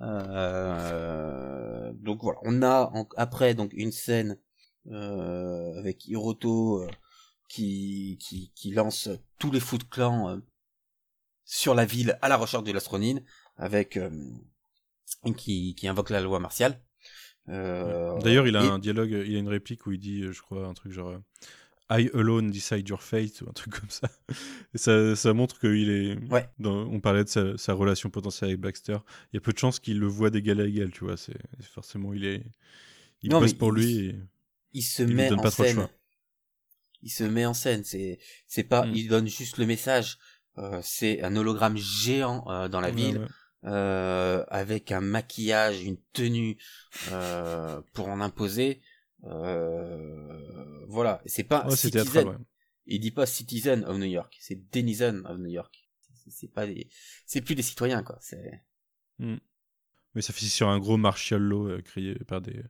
Euh, 0.00 1.92
donc 1.94 2.22
voilà, 2.22 2.38
on 2.42 2.62
a 2.62 2.90
en- 2.94 3.08
après 3.16 3.54
donc 3.54 3.72
une 3.72 3.92
scène 3.92 4.38
euh, 4.90 5.78
avec 5.78 6.06
Hiroto 6.06 6.82
euh, 6.82 6.88
qui, 7.48 8.18
qui 8.20 8.52
qui 8.54 8.72
lance 8.72 9.08
tous 9.38 9.50
les 9.50 9.60
Foot 9.60 9.88
Clans 9.88 10.28
euh, 10.30 10.36
sur 11.44 11.74
la 11.74 11.84
ville 11.84 12.18
à 12.22 12.28
la 12.28 12.36
recherche 12.36 12.64
de 12.64 12.72
l'astronine, 12.72 13.22
avec 13.56 13.96
euh, 13.96 14.10
qui 15.36 15.74
qui 15.74 15.88
invoque 15.88 16.10
la 16.10 16.20
loi 16.20 16.38
martiale. 16.38 16.80
Euh, 17.48 18.18
D'ailleurs, 18.20 18.46
il 18.46 18.56
a 18.56 18.64
et- 18.64 18.68
un 18.68 18.78
dialogue, 18.78 19.10
il 19.26 19.36
a 19.36 19.38
une 19.38 19.48
réplique 19.48 19.86
où 19.86 19.92
il 19.92 19.98
dit, 20.00 20.22
je 20.32 20.40
crois, 20.42 20.66
un 20.66 20.74
truc 20.74 20.92
genre 20.92 21.10
euh, 21.10 21.18
I 21.90 22.08
alone 22.14 22.50
decide 22.50 22.88
your 22.88 23.02
fate 23.02 23.42
ou 23.42 23.48
un 23.50 23.52
truc 23.52 23.78
comme 23.80 23.90
ça. 23.90 24.08
Et 24.74 24.78
ça, 24.78 25.14
ça 25.16 25.34
montre 25.34 25.58
qu'il 25.58 25.90
est. 25.90 26.16
Ouais. 26.32 26.48
dans- 26.58 26.86
on 26.86 27.00
parlait 27.00 27.24
de 27.24 27.28
sa, 27.28 27.56
sa 27.58 27.74
relation 27.74 28.10
potentielle 28.10 28.50
avec 28.50 28.60
Baxter. 28.60 28.96
Il 29.32 29.36
y 29.36 29.38
a 29.38 29.40
peu 29.40 29.52
de 29.52 29.58
chances 29.58 29.80
qu'il 29.80 29.98
le 30.00 30.06
voit 30.06 30.30
d'égal 30.30 30.60
à 30.60 30.66
égal, 30.66 30.90
tu 30.92 31.04
vois. 31.04 31.16
C'est 31.16 31.36
forcément 31.62 32.12
il 32.14 32.24
est. 32.24 32.42
Il 33.22 33.30
Non, 33.30 33.40
mais 33.40 33.52
pour 33.54 33.76
il- 33.78 33.84
lui. 33.84 34.06
Et... 34.08 34.14
il 34.72 34.82
se 34.82 35.02
Il 35.02 35.08
lui 35.10 35.14
met 35.14 35.28
donne 35.28 35.40
en 35.40 35.42
pas 35.42 35.50
trop 35.50 35.62
le 35.62 35.68
scène. 35.68 35.76
choix. 35.76 35.90
Il 37.02 37.10
se 37.10 37.24
met 37.24 37.44
en 37.46 37.54
scène. 37.54 37.84
C'est 37.84 38.18
c'est 38.46 38.64
pas. 38.64 38.86
Mm. 38.86 38.94
Il 38.94 39.08
donne 39.08 39.28
juste 39.28 39.58
le 39.58 39.66
message. 39.66 40.18
Euh, 40.58 40.80
c'est 40.82 41.22
un 41.22 41.36
hologramme 41.36 41.76
géant 41.76 42.44
euh, 42.48 42.68
dans 42.68 42.80
la 42.80 42.90
Ouais, 42.90 42.94
ville 42.94 43.18
ouais. 43.18 43.26
euh, 43.64 44.44
avec 44.48 44.90
un 44.92 45.00
maquillage, 45.00 45.82
une 45.82 45.98
tenue 46.12 46.56
pour 47.92 48.08
en 48.08 48.20
imposer. 48.20 48.80
Euh, 49.26 50.84
voilà. 50.88 51.22
C'est 51.26 51.44
pas 51.44 51.66
c'est 51.70 51.88
citizen. 51.88 52.04
théâtral, 52.04 52.28
ouais. 52.28 52.44
Il 52.86 53.00
dit 53.00 53.10
pas 53.10 53.26
citizen 53.26 53.84
of 53.84 53.96
New 53.98 54.04
York. 54.04 54.36
C'est 54.40 54.70
denizen 54.72 55.24
of 55.26 55.38
New 55.38 55.50
York. 55.50 55.88
C'est- 56.28 56.48
pas 56.48 56.66
des. 56.66 56.88
C'est 57.26 57.40
plus 57.40 57.54
des 57.54 57.62
citoyens 57.62 58.02
quoi. 58.02 58.18
C'est. 58.20 58.62
Mais 59.18 60.22
ça 60.22 60.32
fait 60.32 60.44
sur 60.46 60.68
un 60.68 60.78
gros 60.78 60.96
martial 60.96 61.40
law 61.40 61.68
euh, 61.68 61.82
créé 61.82 62.14
par 62.26 62.40
des, 62.40 62.62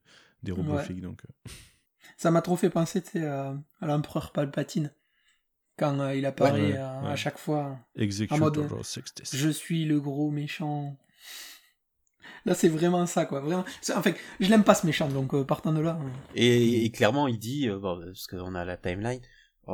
des 0.42 0.52
robots 0.52 0.76
Ouais. 0.76 0.94
Donc, 0.94 1.22
euh. 1.24 1.50
Ça 2.16 2.30
m'a 2.30 2.42
trop 2.42 2.56
fait 2.56 2.70
penser 2.70 3.02
à, 3.16 3.56
l'empereur 3.80 4.32
Palpatine. 4.32 4.92
Quand 5.76 5.98
euh, 5.98 6.14
il 6.14 6.24
apparaît 6.26 6.72
Ouais, 6.72 6.76
euh, 6.76 7.00
ouais. 7.02 7.08
à 7.08 7.16
chaque 7.16 7.38
fois. 7.38 7.78
Execute 7.96 8.32
En 8.32 8.38
mode, 8.38 8.58
Order 8.58 8.82
60. 8.82 9.22
Je 9.32 9.48
suis 9.48 9.84
le 9.84 10.00
gros 10.00 10.30
méchant. 10.30 10.96
Là, 12.46 12.54
c'est 12.54 12.68
vraiment 12.68 13.06
ça, 13.06 13.26
quoi. 13.26 13.40
Vraiment. 13.40 13.64
En 13.96 14.02
fait, 14.02 14.16
je 14.40 14.48
l'aime 14.50 14.64
pas 14.64 14.74
ce 14.74 14.86
méchant, 14.86 15.08
donc 15.08 15.34
euh, 15.34 15.44
partant 15.44 15.72
de 15.72 15.80
là. 15.80 15.98
euh, 16.02 16.08
Et, 16.34 16.84
et 16.84 16.90
clairement, 16.90 17.26
il 17.28 17.38
dit, 17.38 17.68
euh, 17.68 17.78
bon, 17.78 18.00
parce 18.04 18.26
qu'on 18.26 18.54
a 18.54 18.64
la 18.64 18.76
timeline, 18.76 19.20
euh, 19.68 19.72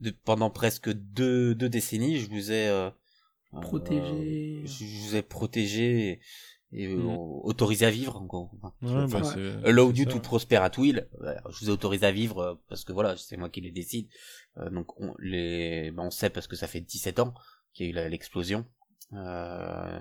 de, 0.00 0.10
pendant 0.24 0.50
presque 0.50 0.90
deux, 0.92 1.54
deux 1.54 1.68
décennies, 1.68 2.18
je 2.18 2.28
vous 2.28 2.50
ai 2.52 2.68
euh, 2.68 2.90
Protégé. 3.60 4.62
euh, 4.62 4.66
je 4.66 4.84
vous 4.84 5.16
ai 5.16 5.22
protégé 5.22 6.20
et 6.72 6.86
euh, 6.86 6.96
Mhm. 6.96 7.16
autorisé 7.44 7.84
à 7.86 7.90
vivre. 7.90 8.16
en 8.16 8.24
gros. 8.24 8.50
Enfin, 8.62 8.72
Ouais, 8.82 9.06
bah, 9.12 9.18
Ouais. 9.20 9.24
c'est- 9.34 9.68
Allow 9.68 9.92
you 9.92 10.06
to 10.06 10.20
prosper 10.20 10.56
at 10.56 10.70
will. 10.78 11.06
Euh, 11.20 11.34
Je 11.50 11.60
vous 11.64 11.68
ai 11.70 11.72
autorisé 11.72 12.06
à 12.06 12.12
vivre 12.12 12.38
euh, 12.38 12.54
parce 12.68 12.84
que 12.84 12.92
voilà, 12.92 13.16
c'est 13.18 13.36
moi 13.36 13.50
qui 13.50 13.60
les 13.60 13.70
décide. 13.72 14.08
Euh, 14.58 14.70
donc 14.70 14.98
on, 15.00 15.14
les, 15.18 15.90
ben, 15.90 16.04
on 16.04 16.10
sait 16.10 16.30
parce 16.30 16.46
que 16.46 16.56
ça 16.56 16.66
fait 16.66 16.80
17 16.80 17.18
ans 17.18 17.34
qu'il 17.74 17.94
y 17.94 17.98
a 17.98 18.06
eu 18.06 18.08
l'explosion. 18.08 18.64
Euh, 19.12 19.98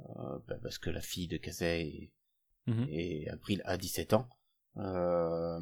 euh, 0.00 0.38
ben, 0.48 0.58
parce 0.62 0.78
que 0.78 0.90
la 0.90 1.00
fille 1.00 1.28
de 1.28 1.36
Kazay 1.36 1.80
est, 1.82 2.12
Mhm. 2.66 2.86
et 2.90 3.28
April 3.30 3.62
a 3.64 3.76
17 3.78 4.12
ans. 4.12 4.28
Euh, 4.76 5.58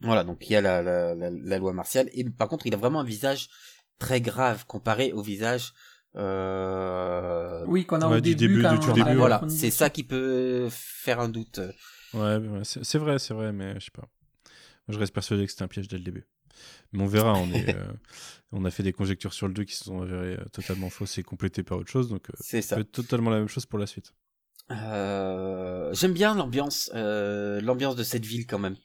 Voilà, 0.00 0.24
donc 0.24 0.48
il 0.48 0.52
y 0.52 0.56
a 0.56 0.60
la, 0.60 0.82
la, 0.82 1.14
la, 1.14 1.30
la 1.30 1.58
loi 1.58 1.72
martiale. 1.72 2.10
Et 2.12 2.24
par 2.28 2.48
contre, 2.48 2.66
il 2.66 2.74
a 2.74 2.76
vraiment 2.76 3.00
un 3.00 3.04
visage 3.04 3.48
très 3.98 4.20
grave 4.20 4.66
comparé 4.66 5.12
au 5.12 5.22
visage... 5.22 5.72
Euh... 6.16 7.64
Oui, 7.66 7.86
qu'on 7.86 8.00
a 8.02 8.08
Ouais, 8.08 8.16
au 8.18 8.20
du 8.20 8.34
début. 8.34 8.54
début, 8.56 8.62
quand 8.62 8.74
du 8.74 8.80
tout 8.86 8.92
début, 8.92 9.10
ouais. 9.10 9.14
Voilà, 9.14 9.42
c'est 9.48 9.70
ça 9.70 9.90
qui 9.90 10.02
peut 10.04 10.68
faire 10.70 11.20
un 11.20 11.28
doute. 11.28 11.60
Ouais, 12.14 12.38
c'est 12.64 12.98
vrai, 12.98 13.18
c'est 13.18 13.32
vrai, 13.34 13.52
mais 13.52 13.74
je 13.80 13.86
sais 13.86 13.90
pas. 13.92 14.08
Je 14.88 14.98
reste 14.98 15.14
persuadé 15.14 15.44
que 15.46 15.50
c'était 15.52 15.62
un 15.62 15.68
piège 15.68 15.88
dès 15.88 15.96
le 15.98 16.04
début. 16.04 16.26
Mais 16.92 17.02
on 17.02 17.06
verra, 17.06 17.34
on, 17.34 17.50
est, 17.52 17.74
euh, 17.76 17.92
on 18.52 18.64
a 18.64 18.70
fait 18.70 18.82
des 18.82 18.92
conjectures 18.92 19.32
sur 19.32 19.48
le 19.48 19.54
2 19.54 19.64
qui 19.64 19.74
se 19.76 19.84
sont 19.84 20.02
avérées 20.02 20.36
euh, 20.38 20.44
totalement 20.52 20.90
fausses 20.90 21.16
et 21.18 21.22
complétées 21.22 21.62
par 21.62 21.78
autre 21.78 21.90
chose, 21.90 22.08
donc 22.08 22.28
euh, 22.30 22.34
C'est 22.40 22.60
ça 22.62 22.70
ça. 22.70 22.74
peut 22.76 22.82
être 22.82 22.92
totalement 22.92 23.30
la 23.30 23.38
même 23.38 23.48
chose 23.48 23.66
pour 23.66 23.78
la 23.78 23.86
suite. 23.86 24.12
Euh, 24.70 25.92
J'aime 25.94 26.12
bien 26.12 26.34
l'ambiance, 26.34 26.90
l'ambiance 26.94 27.96
de 27.96 28.02
cette 28.02 28.24
ville 28.24 28.46
quand 28.46 28.58
même. 28.58 28.76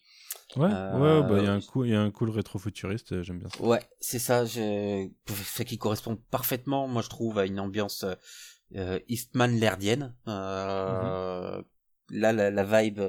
Ouais, 0.56 0.70
Euh, 0.72 1.22
ouais, 1.22 1.30
bah, 1.30 1.40
il 1.40 1.46
y 1.46 1.48
a 1.48 1.54
un 1.54 1.62
coup, 1.62 1.84
il 1.84 1.92
y 1.92 1.96
a 1.96 2.02
un 2.02 2.10
cool 2.10 2.30
rétro-futuriste, 2.30 3.22
j'aime 3.22 3.40
bien 3.40 3.50
ça. 3.50 3.62
Ouais, 3.62 3.82
c'est 4.00 4.20
ça, 4.20 4.46
je... 4.46 5.08
ce 5.28 5.64
qui 5.64 5.78
correspond 5.78 6.16
parfaitement, 6.32 6.88
moi 6.88 7.02
je 7.02 7.10
trouve, 7.10 7.38
à 7.38 7.46
une 7.46 7.60
ambiance 7.60 8.06
euh, 8.76 9.00
Eastman 9.10 9.60
lerdienne. 9.60 10.16
Euh, 10.28 11.62
Là, 12.10 12.32
la, 12.34 12.50
la 12.52 12.64
vibe, 12.64 13.02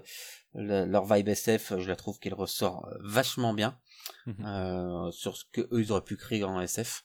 la- 0.54 0.86
leur 0.86 1.04
vibe 1.04 1.28
SF, 1.28 1.78
je 1.78 1.88
la 1.88 1.96
trouve 1.96 2.18
qu'elle 2.18 2.34
ressort 2.34 2.86
euh, 2.88 2.96
vachement 3.04 3.54
bien 3.54 3.78
Mhm. 4.26 4.44
euh, 4.46 5.10
sur 5.12 5.36
ce 5.36 5.44
que 5.52 5.60
eux 5.72 5.80
ils 5.80 5.92
auraient 5.92 6.02
pu 6.04 6.16
créer 6.16 6.42
en 6.44 6.60
SF. 6.60 7.04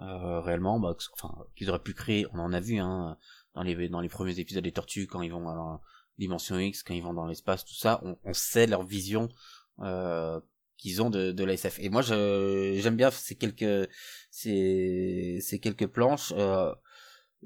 Euh, 0.00 0.40
réellement, 0.40 0.80
bah, 0.80 0.96
enfin, 1.14 1.34
qu'ils 1.56 1.70
auraient 1.70 1.82
pu 1.82 1.94
créer, 1.94 2.26
on 2.32 2.38
en 2.38 2.52
a 2.52 2.60
vu 2.60 2.78
hein, 2.78 3.16
dans 3.54 3.62
les 3.62 3.88
dans 3.88 4.00
les 4.00 4.08
premiers 4.08 4.38
épisodes 4.40 4.64
des 4.64 4.72
Tortues 4.72 5.06
quand 5.06 5.22
ils 5.22 5.30
vont 5.30 5.48
à 5.48 5.54
la 5.54 5.80
Dimension 6.18 6.58
X, 6.58 6.82
quand 6.82 6.94
ils 6.94 7.02
vont 7.02 7.14
dans 7.14 7.26
l'espace, 7.26 7.64
tout 7.64 7.74
ça, 7.74 8.00
on, 8.02 8.18
on 8.24 8.32
sait 8.34 8.66
leur 8.66 8.82
vision 8.84 9.28
euh, 9.80 10.40
qu'ils 10.76 11.00
ont 11.02 11.10
de, 11.10 11.30
de 11.32 11.44
la 11.44 11.52
SF. 11.54 11.78
Et 11.80 11.88
moi, 11.88 12.02
je 12.02 12.78
j'aime 12.82 12.96
bien 12.96 13.10
ces 13.10 13.36
quelques 13.36 13.88
ces 14.30 15.38
ces 15.42 15.60
quelques 15.60 15.86
planches. 15.86 16.32
euh, 16.36 16.74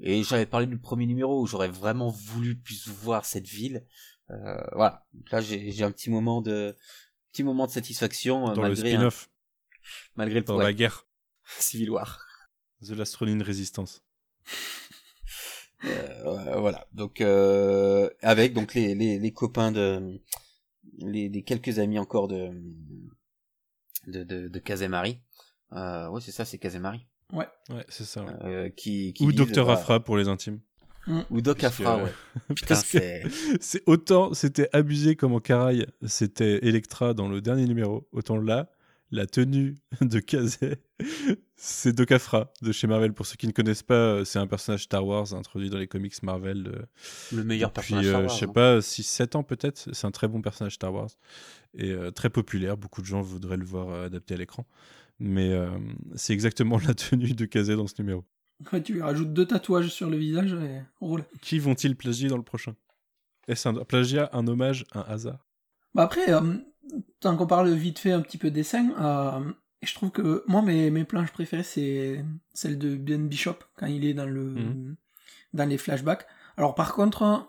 et 0.01 0.23
j'avais 0.23 0.45
parlé 0.45 0.67
du 0.67 0.77
premier 0.77 1.05
numéro 1.05 1.41
où 1.41 1.47
j'aurais 1.47 1.69
vraiment 1.69 2.09
voulu 2.09 2.55
plus 2.55 2.87
voir 2.87 3.25
cette 3.25 3.47
ville. 3.47 3.85
Euh, 4.29 4.63
voilà. 4.73 5.05
Donc 5.13 5.31
là, 5.31 5.41
j'ai 5.41 5.83
un 5.83 5.91
petit 5.91 6.09
moment 6.09 6.41
de 6.41 6.75
petit 7.31 7.43
moment 7.43 7.65
de 7.67 7.71
satisfaction 7.71 8.49
euh, 8.49 8.53
Dans 8.53 8.61
le 8.61 8.69
malgré 8.69 8.91
spin-off, 8.91 9.29
malgré 10.15 10.39
le 10.39 10.45
dans 10.45 10.57
ouais, 10.57 10.63
la 10.63 10.73
guerre, 10.73 11.05
Civil 11.59 11.89
War. 11.89 12.19
The 12.83 12.91
Lastronine 12.91 13.41
Resistance. 13.41 14.03
Euh, 15.83 16.59
voilà. 16.59 16.87
Donc 16.91 17.21
euh, 17.21 18.09
avec 18.23 18.53
donc 18.53 18.73
les, 18.73 18.95
les, 18.95 19.19
les 19.19 19.31
copains 19.31 19.71
de 19.71 20.19
les, 20.97 21.29
les 21.29 21.43
quelques 21.43 21.77
amis 21.77 21.99
encore 21.99 22.27
de 22.27 22.49
de 24.07 24.23
de, 24.23 24.47
de 24.47 24.59
Kazemari. 24.59 25.21
Euh, 25.73 26.09
ouais, 26.09 26.19
c'est 26.19 26.31
ça, 26.31 26.45
c'est 26.45 26.57
Kazemari. 26.57 27.05
Ouais, 27.33 27.47
c'est 27.89 28.05
ça. 28.05 28.23
ouais. 28.23 28.31
Euh, 28.45 28.69
qui, 28.69 29.13
qui 29.13 29.23
Ou 29.23 29.31
Docteur 29.31 29.69
Afra 29.69 29.99
pour 29.99 30.17
les 30.17 30.27
intimes. 30.27 30.59
Ou 31.29 31.41
Doc 31.41 31.63
Afra, 31.63 32.03
ouais. 32.03 32.11
Putain, 32.55 32.67
Parce 32.67 32.83
que 32.83 32.99
c'est 32.99 33.23
c'est 33.61 33.83
autant, 33.85 34.33
c'était 34.33 34.69
abusé 34.73 35.15
comme 35.15 35.33
en 35.33 35.39
Caraï, 35.39 35.85
c'était 36.05 36.65
Electra 36.65 37.13
dans 37.13 37.29
le 37.29 37.39
dernier 37.39 37.65
numéro, 37.65 38.07
autant 38.11 38.37
là, 38.37 38.69
la 39.11 39.25
tenue 39.25 39.77
de 40.01 40.19
Kazé, 40.19 40.77
c'est 41.55 41.93
Doc 41.93 42.11
Afra 42.11 42.51
de 42.61 42.71
chez 42.71 42.87
Marvel. 42.87 43.13
Pour 43.13 43.25
ceux 43.25 43.35
qui 43.35 43.47
ne 43.47 43.53
connaissent 43.53 43.83
pas, 43.83 43.93
euh, 43.93 44.25
c'est 44.25 44.39
un 44.39 44.47
personnage 44.47 44.83
Star 44.83 45.05
Wars 45.05 45.33
introduit 45.33 45.69
dans 45.69 45.77
les 45.77 45.87
comics 45.87 46.21
Marvel 46.23 46.63
de, 46.63 46.85
le 47.31 47.43
meilleur 47.43 47.71
depuis, 47.71 47.93
personnage. 47.93 48.05
Star 48.05 48.19
euh, 48.19 48.23
Wars, 48.23 48.33
je 48.33 48.39
sais 48.39 48.45
hein. 48.45 48.53
pas, 48.53 48.79
6-7 48.79 49.37
ans 49.37 49.43
peut-être. 49.43 49.89
C'est 49.93 50.07
un 50.07 50.11
très 50.11 50.27
bon 50.27 50.41
personnage 50.41 50.75
Star 50.75 50.93
Wars 50.93 51.09
et 51.73 51.91
euh, 51.91 52.11
très 52.11 52.29
populaire. 52.29 52.77
Beaucoup 52.77 53.01
de 53.01 53.07
gens 53.07 53.21
voudraient 53.21 53.57
le 53.57 53.65
voir 53.65 53.89
euh, 53.89 54.05
adapté 54.07 54.33
à 54.33 54.37
l'écran. 54.37 54.65
Mais 55.19 55.51
euh, 55.51 55.69
c'est 56.15 56.33
exactement 56.33 56.77
la 56.87 56.93
tenue 56.93 57.33
de 57.33 57.45
Kazé 57.45 57.75
dans 57.75 57.87
ce 57.87 57.95
numéro. 57.99 58.23
Ouais, 58.71 58.81
tu 58.81 58.93
lui 58.93 59.01
rajoutes 59.01 59.33
deux 59.33 59.45
tatouages 59.45 59.89
sur 59.89 60.09
le 60.09 60.17
visage 60.17 60.53
et 60.53 60.81
roule. 60.99 61.23
Qui 61.41 61.59
vont-ils 61.59 61.95
plagier 61.95 62.27
dans 62.27 62.37
le 62.37 62.43
prochain? 62.43 62.75
Est-ce 63.47 63.69
un 63.69 63.73
plagiat, 63.85 64.29
un 64.33 64.47
hommage, 64.47 64.85
un 64.93 65.01
hasard? 65.01 65.45
Bah 65.93 66.03
après, 66.03 66.33
euh, 66.33 66.41
tant 67.19 67.37
qu'on 67.37 67.47
parle 67.47 67.71
vite 67.73 67.99
fait 67.99 68.11
un 68.11 68.21
petit 68.21 68.37
peu 68.37 68.49
dessin, 68.51 68.91
euh, 68.99 69.51
je 69.83 69.93
trouve 69.93 70.09
que 70.11 70.43
moi, 70.47 70.61
mes, 70.61 70.89
mes 70.91 71.03
planches 71.05 71.31
préférées, 71.31 71.63
c'est 71.63 72.25
celle 72.53 72.77
de 72.77 72.95
Ben 72.95 73.27
Bishop, 73.27 73.57
quand 73.75 73.85
il 73.87 74.05
est 74.05 74.13
dans, 74.13 74.25
le, 74.25 74.43
Mhm. 74.43 74.95
dans 75.53 75.69
les 75.69 75.77
flashbacks. 75.77 76.25
Alors 76.57 76.73
par 76.75 76.93
contre, 76.93 77.47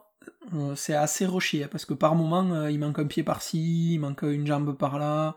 euh, 0.54 0.74
c'est 0.76 0.94
assez 0.94 1.24
rocher, 1.26 1.64
hein, 1.64 1.68
parce 1.70 1.84
que 1.86 1.94
par 1.94 2.14
moment, 2.14 2.68
il 2.68 2.78
manque 2.78 2.98
un 2.98 3.06
pied 3.06 3.22
par-ci, 3.22 3.94
il 3.94 3.98
manque 3.98 4.22
une 4.22 4.46
jambe 4.46 4.76
par-là. 4.76 5.34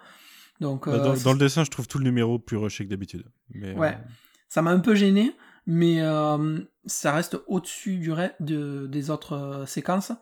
Donc, 0.61 0.87
Bah, 0.87 0.93
euh, 0.93 0.99
dans, 0.99 1.19
dans 1.19 1.33
le 1.33 1.39
dessin, 1.39 1.63
je 1.65 1.71
trouve 1.71 1.87
tout 1.87 1.97
le 1.97 2.05
numéro 2.05 2.39
plus 2.39 2.55
rushé 2.55 2.85
que 2.85 2.89
d'habitude. 2.89 3.25
Mais, 3.49 3.73
Ouais. 3.75 3.95
euh, 3.95 4.09
ça 4.47 4.61
m'a 4.61 4.71
un 4.71 4.79
peu 4.79 4.95
gêné, 4.95 5.35
mais 5.65 6.01
euh, 6.01 6.59
ça 6.85 7.13
reste 7.13 7.37
au-dessus 7.47 7.97
du 7.97 8.11
re- 8.11 8.35
de, 8.39 8.87
des 8.87 9.09
autres 9.09 9.33
euh, 9.33 9.65
séquences. 9.65 10.13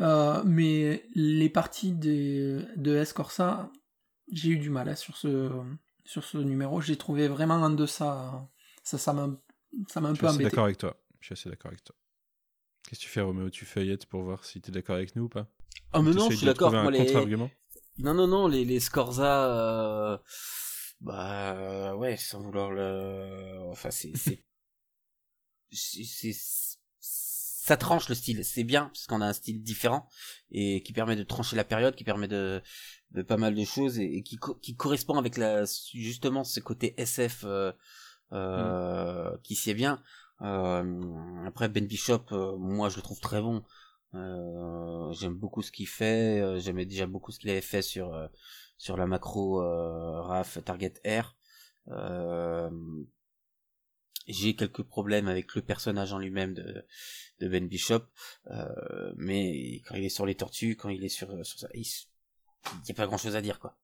Euh, 0.00 0.42
mais 0.44 1.04
les 1.14 1.48
parties 1.48 1.92
de, 1.92 2.66
de 2.76 2.96
Escorça, 2.96 3.70
j'ai 4.30 4.50
eu 4.50 4.58
du 4.58 4.70
mal 4.70 4.88
hein, 4.88 4.94
sur, 4.94 5.16
ce, 5.16 5.50
sur 6.04 6.24
ce 6.24 6.38
numéro. 6.38 6.80
J'ai 6.80 6.96
trouvé 6.96 7.28
vraiment 7.28 7.54
en 7.54 7.70
deçà. 7.70 8.48
Ça, 8.82 8.98
ça 8.98 9.12
m'a, 9.12 9.28
ça 9.88 10.00
m'a 10.00 10.08
un 10.08 10.12
Je 10.12 10.16
suis 10.18 10.20
peu 10.20 10.28
embêté. 10.28 10.44
d'accord 10.50 10.64
avec 10.64 10.78
toi. 10.78 10.96
Je 11.20 11.26
suis 11.26 11.32
assez 11.34 11.48
d'accord 11.48 11.70
avec 11.70 11.82
toi. 11.84 11.94
Qu'est-ce 12.88 13.00
que 13.00 13.04
tu 13.04 13.10
fais, 13.10 13.20
Roméo? 13.20 13.48
Tu 13.48 13.64
feuillettes 13.64 14.06
pour 14.06 14.22
voir 14.22 14.44
si 14.44 14.60
t'es 14.60 14.72
d'accord 14.72 14.96
avec 14.96 15.14
nous 15.16 15.24
ou 15.24 15.28
pas? 15.28 15.46
Ah 15.92 16.02
mais 16.02 16.10
non, 16.10 16.28
je 16.30 16.36
suis 16.36 16.46
d'accord. 16.46 16.72
trouver 16.72 16.82
Moi, 16.82 16.90
un 16.90 17.26
les... 17.26 17.36
Non, 17.98 18.14
non, 18.14 18.26
non, 18.26 18.48
les, 18.48 18.64
les 18.64 18.80
Scorza, 18.80 19.46
euh... 19.48 20.18
bah 21.00 21.52
euh, 21.56 21.94
ouais, 21.94 22.16
sans 22.16 22.40
vouloir 22.42 22.70
le, 22.70 23.58
enfin 23.70 23.90
c'est, 23.90 24.12
c'est, 25.70 26.34
ça 27.00 27.76
tranche 27.76 28.08
le 28.08 28.14
style, 28.14 28.44
c'est 28.44 28.64
bien 28.64 28.86
parce 28.86 29.06
qu'on 29.06 29.20
a 29.20 29.26
un 29.26 29.32
style 29.32 29.62
différent 29.62 30.08
et 30.50 30.82
qui 30.82 30.92
permet 30.92 31.16
de 31.16 31.22
trancher 31.22 31.56
la 31.56 31.64
période, 31.64 31.94
qui 31.94 32.04
permet 32.04 32.28
de, 32.28 32.62
de 33.12 33.22
pas 33.22 33.36
mal 33.36 33.54
de 33.54 33.64
choses 33.64 33.98
et, 33.98 34.16
et 34.18 34.22
qui, 34.22 34.36
co- 34.36 34.54
qui 34.56 34.76
correspond 34.76 35.16
avec 35.18 35.36
la, 35.36 35.64
justement 35.94 36.44
ce 36.44 36.60
côté 36.60 36.94
SF 37.00 37.44
euh, 37.44 37.72
euh, 38.32 39.36
qui 39.44 39.54
s'y 39.56 39.70
est 39.70 39.74
bien. 39.74 40.02
Euh, 40.42 41.44
après 41.46 41.68
Ben 41.68 41.86
Bishop, 41.86 42.24
euh, 42.32 42.56
moi 42.58 42.88
je 42.88 42.96
le 42.96 43.02
trouve 43.02 43.20
très 43.20 43.40
bon. 43.40 43.64
Euh, 44.14 45.12
j'aime 45.12 45.34
beaucoup 45.34 45.62
ce 45.62 45.72
qu'il 45.72 45.88
fait. 45.88 46.40
euh, 46.40 46.58
J'aimais 46.58 46.86
déjà 46.86 47.06
beaucoup 47.06 47.32
ce 47.32 47.38
qu'il 47.38 47.50
avait 47.50 47.60
fait 47.62 47.82
sur 47.82 48.12
euh, 48.14 48.26
sur 48.78 48.96
la 48.96 49.06
macro 49.06 49.62
euh, 49.62 50.20
RAF 50.22 50.58
Target 50.64 50.94
R. 51.06 51.36
Euh, 51.88 52.70
J'ai 54.28 54.54
quelques 54.54 54.82
problèmes 54.82 55.26
avec 55.28 55.54
le 55.56 55.62
personnage 55.62 56.12
en 56.12 56.18
lui-même 56.18 56.54
de, 56.54 56.84
de 57.40 57.48
Ben 57.48 57.66
Bishop, 57.66 58.02
euh, 58.52 59.12
mais 59.16 59.80
quand 59.86 59.96
il 59.96 60.04
est 60.04 60.08
sur 60.10 60.26
les 60.26 60.36
tortues, 60.36 60.76
quand 60.76 60.90
il 60.90 61.02
est 61.04 61.08
sur 61.08 61.28
sur 61.44 61.58
ça, 61.58 61.68
il 61.74 61.80
s- 61.80 62.06
il 62.84 62.88
y 62.88 62.92
a 62.92 62.94
pas 62.94 63.06
grand-chose 63.06 63.34
à 63.34 63.40
dire 63.42 63.58
quoi. 63.58 63.76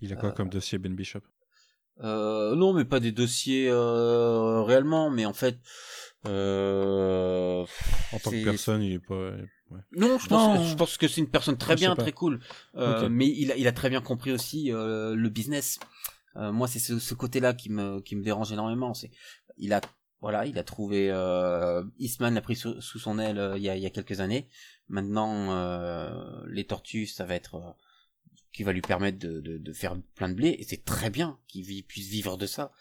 Il 0.00 0.12
a 0.12 0.16
quoi 0.16 0.30
comme 0.32 0.48
dossier 0.48 0.78
Ben 0.78 0.94
Bishop? 0.94 1.20
Euh, 2.00 2.56
non, 2.56 2.72
mais 2.72 2.84
pas 2.84 2.98
des 3.00 3.12
dossiers 3.12 3.68
euh, 3.70 4.62
réellement, 4.62 5.08
mais 5.10 5.24
en 5.24 5.32
fait. 5.32 5.58
Euh, 6.26 7.64
En 8.12 8.18
tant 8.18 8.30
que 8.30 8.44
personne, 8.44 8.82
il 8.82 8.92
est 8.94 8.98
pas. 8.98 9.30
Ouais. 9.70 9.80
Non, 9.92 10.18
je 10.18 10.26
pense, 10.28 10.58
Non. 10.58 10.64
je 10.64 10.74
pense 10.76 10.96
que 10.96 11.08
c'est 11.08 11.20
une 11.20 11.30
personne 11.30 11.56
très 11.56 11.74
Je 11.74 11.80
bien, 11.80 11.96
très 11.96 12.12
cool. 12.12 12.40
Euh. 12.76 13.08
Mais 13.08 13.26
il 13.28 13.52
a, 13.52 13.56
il 13.56 13.66
a 13.66 13.72
très 13.72 13.90
bien 13.90 14.00
compris 14.00 14.32
aussi 14.32 14.72
euh, 14.72 15.14
le 15.14 15.28
business. 15.28 15.78
Euh, 16.36 16.52
moi, 16.52 16.68
c'est 16.68 16.78
ce, 16.78 16.98
ce 16.98 17.14
côté-là 17.14 17.54
qui 17.54 17.70
me, 17.70 18.00
qui 18.00 18.14
me 18.16 18.22
dérange 18.22 18.52
énormément. 18.52 18.92
C'est, 18.94 19.10
il 19.56 19.72
a, 19.72 19.80
voilà, 20.20 20.44
il 20.46 20.58
a 20.58 20.64
trouvé 20.64 21.10
euh, 21.10 21.82
Eastman 21.98 22.34
l'a 22.34 22.40
pris 22.42 22.56
sous, 22.56 22.80
sous 22.80 22.98
son 22.98 23.18
aile 23.18 23.38
euh, 23.38 23.56
il 23.56 23.62
y, 23.62 23.68
a, 23.70 23.76
il 23.76 23.82
y 23.82 23.86
a 23.86 23.90
quelques 23.90 24.20
années. 24.20 24.48
Maintenant, 24.88 25.52
euh, 25.52 26.10
les 26.48 26.64
tortues, 26.64 27.06
ça 27.06 27.24
va 27.24 27.34
être 27.34 27.54
euh, 27.56 27.70
qui 28.52 28.62
va 28.62 28.72
lui 28.72 28.80
permettre 28.82 29.18
de, 29.18 29.40
de, 29.40 29.58
de 29.58 29.72
faire 29.72 29.96
plein 30.14 30.28
de 30.28 30.34
blé. 30.34 30.56
Et 30.58 30.64
c'est 30.64 30.84
très 30.84 31.10
bien 31.10 31.38
qu'il 31.48 31.64
puisse 31.84 32.08
vivre 32.08 32.36
de 32.36 32.46
ça. 32.46 32.72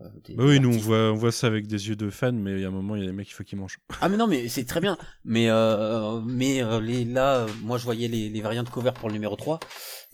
Euh, 0.00 0.08
des- 0.24 0.34
Bah 0.34 0.44
oui, 0.44 0.58
nous 0.58 0.74
on 0.74 0.78
voit, 0.78 1.12
on 1.12 1.14
voit 1.14 1.30
ça 1.30 1.46
avec 1.46 1.66
des 1.68 1.88
yeux 1.88 1.94
de 1.96 2.10
fan, 2.10 2.36
mais 2.36 2.52
il 2.52 2.60
y 2.60 2.64
a 2.64 2.68
un 2.68 2.72
moment, 2.72 2.96
il 2.96 3.02
y 3.02 3.04
a 3.04 3.06
des 3.06 3.12
mecs, 3.12 3.28
il 3.28 3.32
faut 3.32 3.44
qu'ils 3.44 3.58
mangent. 3.58 3.78
Ah 4.00 4.08
mais 4.08 4.16
non 4.16 4.26
mais 4.26 4.48
c'est 4.48 4.64
très 4.64 4.80
bien. 4.80 4.96
Mais 5.24 5.48
euh, 5.48 6.20
mais 6.20 6.62
euh, 6.62 6.80
les 6.80 7.04
là 7.04 7.46
moi 7.62 7.78
je 7.78 7.84
voyais 7.84 8.08
les, 8.08 8.28
les 8.28 8.40
variantes 8.40 8.70
cover 8.70 8.90
pour 8.92 9.08
le 9.08 9.12
numéro 9.14 9.36
3. 9.36 9.60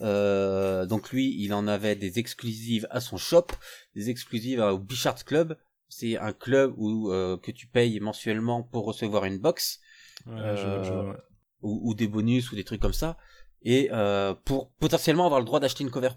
Euh, 0.03 0.85
donc 0.87 1.11
lui, 1.11 1.35
il 1.43 1.53
en 1.55 1.67
avait 1.67 1.97
des 1.97 2.19
exclusives 2.19 2.87
à 2.91 3.01
son 3.01 3.17
shop, 3.17 3.47
des 3.95 4.11
exclusives 4.11 4.61
au 4.61 4.79
Bichards 4.79 5.25
Club. 5.25 5.57
C'est 5.89 6.17
un 6.19 6.33
club 6.33 6.73
où 6.77 7.11
euh, 7.11 7.37
que 7.39 7.51
tu 7.51 7.67
payes 7.67 7.99
mensuellement 8.01 8.63
pour 8.63 8.85
recevoir 8.85 9.25
une 9.25 9.39
box 9.39 9.81
Ouais, 10.27 10.35
Euh, 10.39 10.83
je 10.85 10.93
ouais. 10.93 11.17
ou, 11.63 11.81
ou 11.91 11.95
des 11.95 12.07
bonus 12.07 12.53
ou 12.53 12.55
des 12.55 12.65
trucs 12.65 12.81
comme 12.83 12.93
ça 12.93 13.17
et 13.63 13.89
euh, 13.93 14.35
pour 14.45 14.71
potentiellement 14.73 15.25
avoir 15.25 15.41
le 15.41 15.47
droit 15.47 15.61
d'acheter 15.61 15.83
une 15.83 15.91
cover 15.91 16.11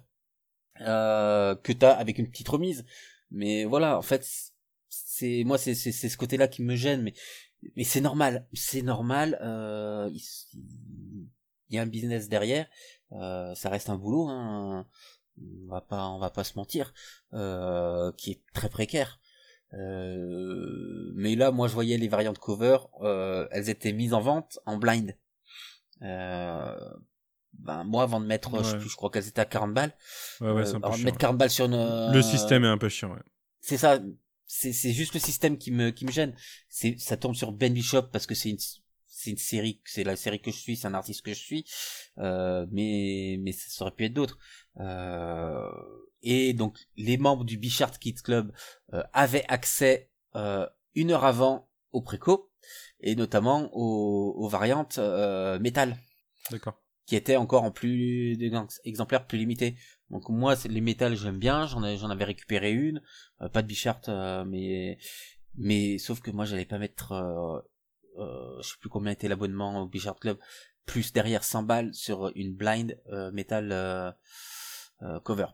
euh, 0.81 1.55
que 1.55 1.71
t'as 1.73 1.91
avec 1.93 2.17
une 2.17 2.29
petite 2.29 2.49
remise. 2.49 2.85
Mais 3.33 3.65
voilà, 3.65 3.97
en 3.97 4.01
fait, 4.01 4.25
c'est 4.89 5.43
moi 5.45 5.57
c'est 5.57 5.75
c'est 5.75 5.91
ce 5.91 6.17
côté-là 6.17 6.47
qui 6.47 6.63
me 6.63 6.75
gêne, 6.75 7.01
mais 7.01 7.13
mais 7.75 7.83
c'est 7.83 8.01
normal, 8.01 8.47
c'est 8.53 8.81
normal. 8.81 9.39
Euh, 9.41 10.09
il, 10.13 11.75
y 11.75 11.77
a 11.79 11.81
un 11.81 11.87
business 11.87 12.29
derrière, 12.29 12.67
euh, 13.13 13.55
ça 13.55 13.69
reste 13.69 13.89
un 13.89 13.97
boulot, 13.97 14.27
hein, 14.29 14.87
on 15.41 15.67
va 15.67 15.81
pas 15.81 16.07
on 16.09 16.19
va 16.19 16.29
pas 16.29 16.43
se 16.43 16.53
mentir, 16.57 16.93
euh, 17.33 18.11
qui 18.13 18.31
est 18.31 18.41
très 18.53 18.69
précaire. 18.69 19.19
Euh, 19.73 21.11
mais 21.15 21.35
là, 21.35 21.51
moi, 21.51 21.67
je 21.67 21.73
voyais 21.73 21.97
les 21.97 22.07
variantes 22.07 22.37
cover, 22.37 22.77
euh, 23.01 23.47
elles 23.51 23.69
étaient 23.69 23.93
mises 23.93 24.13
en 24.13 24.21
vente 24.21 24.59
en 24.65 24.77
blind. 24.77 25.15
Euh, 27.53 27.63
ben 27.65 27.83
moi, 27.83 28.03
avant 28.03 28.19
de 28.19 28.25
mettre, 28.25 28.53
Ouais. 28.53 28.79
plus, 28.79 28.89
je 28.89 28.95
crois 28.95 29.09
qu'elles 29.09 29.27
étaient 29.27 29.41
à 29.41 29.45
40 29.45 29.73
balles. 29.73 29.93
Ouais, 30.41 30.51
ouais, 30.51 30.67
euh, 30.67 30.75
un 30.75 30.79
peu 30.79 30.87
avant 30.87 30.97
de 30.97 31.03
mettre 31.03 31.17
40 31.17 31.37
balles 31.37 31.49
sur 31.49 31.65
une. 31.65 32.11
Le 32.13 32.21
système 32.21 32.63
est 32.65 32.67
un 32.69 32.77
peu 32.77 32.89
chiant, 32.89 33.11
ouais. 33.13 33.21
C'est 33.61 33.77
ça. 33.77 33.99
C'est 34.45 34.73
c'est 34.73 34.91
juste 34.91 35.13
le 35.13 35.19
système 35.19 35.57
qui 35.57 35.71
me 35.71 35.89
qui 35.91 36.05
me 36.05 36.11
gêne. 36.11 36.35
C'est 36.69 36.99
ça 36.99 37.17
tombe 37.17 37.33
sur 37.33 37.51
Ben 37.53 37.73
Bishop 37.73 38.03
parce 38.11 38.27
que 38.27 38.35
c'est 38.35 38.49
une 38.49 38.57
c'est 39.07 39.31
une 39.31 39.37
série, 39.37 39.81
c'est 39.85 40.03
la 40.03 40.15
série 40.15 40.41
que 40.41 40.51
je 40.51 40.57
suis, 40.57 40.75
c'est 40.75 40.85
un 40.87 40.93
artiste 40.93 41.21
que 41.23 41.33
je 41.33 41.39
suis. 41.39 41.65
Euh, 42.19 42.67
mais 42.71 43.37
mais 43.39 43.51
ça 43.53 43.83
aurait 43.85 43.95
pu 43.95 44.05
être 44.05 44.13
d'autres. 44.13 44.37
Euh, 44.79 45.69
et 46.21 46.53
donc 46.53 46.77
les 46.97 47.17
membres 47.17 47.45
du 47.45 47.57
Bichard 47.57 47.97
Kids 47.99 48.21
Club 48.23 48.51
euh, 48.93 49.01
avaient 49.13 49.45
accès 49.47 50.09
euh, 50.35 50.67
une 50.93 51.11
heure 51.11 51.25
avant 51.25 51.69
au 51.91 52.01
préco 52.01 52.51
et 52.99 53.15
notamment 53.15 53.69
aux, 53.73 54.33
aux 54.37 54.47
variantes 54.49 54.97
euh, 54.97 55.57
métal 55.59 55.97
D'accord. 56.51 56.79
Qui 57.13 57.17
étaient 57.17 57.35
encore 57.35 57.61
en 57.61 57.69
plus 57.69 58.35
exemplaires 58.85 59.27
plus 59.27 59.37
limités. 59.37 59.75
Donc 60.09 60.29
moi, 60.29 60.55
c'est 60.55 60.67
les 60.67 60.81
métals, 60.81 61.15
j'aime 61.15 61.37
bien. 61.37 61.67
J'en 61.67 61.83
ai, 61.83 61.95
j'en 61.95 62.09
avais 62.09 62.23
récupéré 62.23 62.71
une, 62.71 63.03
euh, 63.41 63.49
pas 63.49 63.61
de 63.61 63.67
Bichart, 63.67 64.01
euh, 64.07 64.43
mais 64.45 64.97
mais 65.55 65.99
sauf 65.99 66.21
que 66.21 66.31
moi, 66.31 66.45
j'allais 66.45 66.65
pas 66.65 66.79
mettre, 66.79 67.11
euh, 67.11 67.59
euh, 68.17 68.59
je 68.63 68.69
sais 68.69 68.77
plus 68.79 68.89
combien 68.89 69.11
était 69.11 69.27
l'abonnement 69.27 69.83
au 69.83 69.87
Bichart 69.87 70.15
Club, 70.15 70.39
plus 70.87 71.13
derrière 71.13 71.43
100 71.43 71.61
balles 71.61 71.93
sur 71.93 72.31
une 72.33 72.55
blind 72.55 72.99
métal 73.31 74.15
cover. 75.23 75.47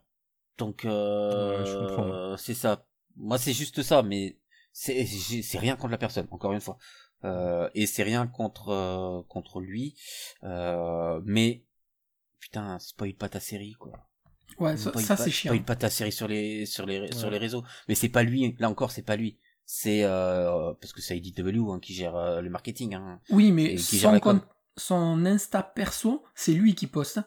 Donc 0.58 0.86
Ouais, 0.86 2.36
c'est 2.38 2.54
ça. 2.54 2.86
Moi, 3.18 3.38
c'est 3.38 3.52
juste 3.52 3.84
ça, 3.84 4.02
mais 4.02 4.38
c'est 4.72 5.06
c'est 5.06 5.58
rien 5.58 5.76
contre 5.76 5.92
la 5.92 5.98
personne. 5.98 6.28
Encore 6.32 6.54
une 6.54 6.62
fois. 6.62 6.78
Euh, 7.26 7.70
et 7.76 7.86
c'est 7.86 8.04
rien 8.04 8.28
contre 8.28 8.70
euh, 8.70 9.22
contre 9.28 9.60
lui 9.60 9.96
euh, 10.44 11.20
mais 11.26 11.64
putain 12.40 12.80
spoil 12.80 13.14
pas 13.14 13.28
ta 13.30 13.40
série 13.42 13.74
quoi 13.74 13.92
Ouais, 14.58 14.76
ça, 14.78 14.92
c'est 15.18 15.32
chiant. 15.32 15.52
spoil 15.52 15.64
pas 15.66 15.76
ta 15.76 15.90
série 15.90 16.12
sur 16.12 16.28
les 16.28 16.66
sur 16.66 16.86
les 16.86 17.12
sur 17.14 17.30
les 17.30 17.38
réseaux 17.38 17.64
mais 17.88 17.96
c'est 17.96 18.10
pas 18.10 18.24
lui 18.24 18.56
là 18.60 18.70
encore 18.70 18.92
c'est 18.92 19.02
pas 19.02 19.16
lui 19.18 19.38
c'est 19.66 20.04
euh, 20.04 20.74
parce 20.80 20.94
que 20.94 21.02
c'est 21.02 21.18
IDW 21.18 21.72
hein, 21.72 21.80
qui 21.82 21.94
gère 21.94 22.16
euh, 22.16 22.42
le 22.42 22.50
marketing 22.50 22.96
hein. 22.96 23.20
Oui, 23.30 23.48
Et 23.50 23.52
mais 23.52 23.78
gère 23.78 24.02
son, 24.02 24.12
la 24.14 24.20
com. 24.20 24.40
compte- 24.40 24.50
son 24.78 25.26
Insta 25.26 25.62
perso, 25.62 26.24
c'est 26.36 26.54
lui 26.54 26.74
qui 26.74 26.88
poste. 26.88 27.20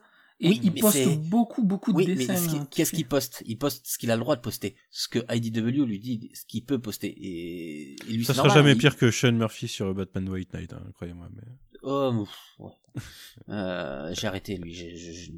Et 0.45 0.49
Oui, 0.49 0.61
il 0.65 0.75
poste 0.75 1.09
beaucoup, 1.29 1.63
beaucoup 1.63 1.93
de 1.93 1.99
oui 1.99 2.05
dessins. 2.05 2.35
hein, 2.59 2.67
qu'est-ce 2.71 2.91
qu'il 2.93 3.07
poste? 3.07 3.43
Il 3.47 3.57
poste 3.59 3.87
ce 3.87 3.97
qu'il 3.97 4.11
a 4.11 4.17
le 4.17 4.21
droit 4.21 4.35
de 4.35 4.41
poster 4.41 4.75
ce 4.91 5.07
que 5.09 5.21
IDW 5.33 5.85
lui 5.87 6.01
dit 6.01 6.31
ce 6.35 6.45
qu'il 6.45 6.65
peut 6.65 6.81
poster 6.81 7.07
et, 7.09 7.93
et 7.93 8.13
lui 8.13 8.25
Ça 8.25 8.35
sera 8.35 8.49
normal, 8.49 8.65
jamais 8.65 8.73
il- 8.73 8.79
pire 8.79 8.97
que 8.97 9.11
Sean 9.13 9.33
Murphy 9.33 9.69
sur 9.69 9.95
Batman 9.95 10.29
White 10.29 10.53
Knight, 10.53 10.73
hein, 10.73 10.83
croyez-moi. 10.95 11.29
Mais... 11.35 11.43
oh, 11.85 12.27
ouais. 12.59 12.71
Euh, 13.49 14.13
j'ai 14.15 14.27
arrêté 14.27 14.57
lui 14.59 14.75
je, 14.75 14.95
je- 14.95 15.13
je- 15.13 15.31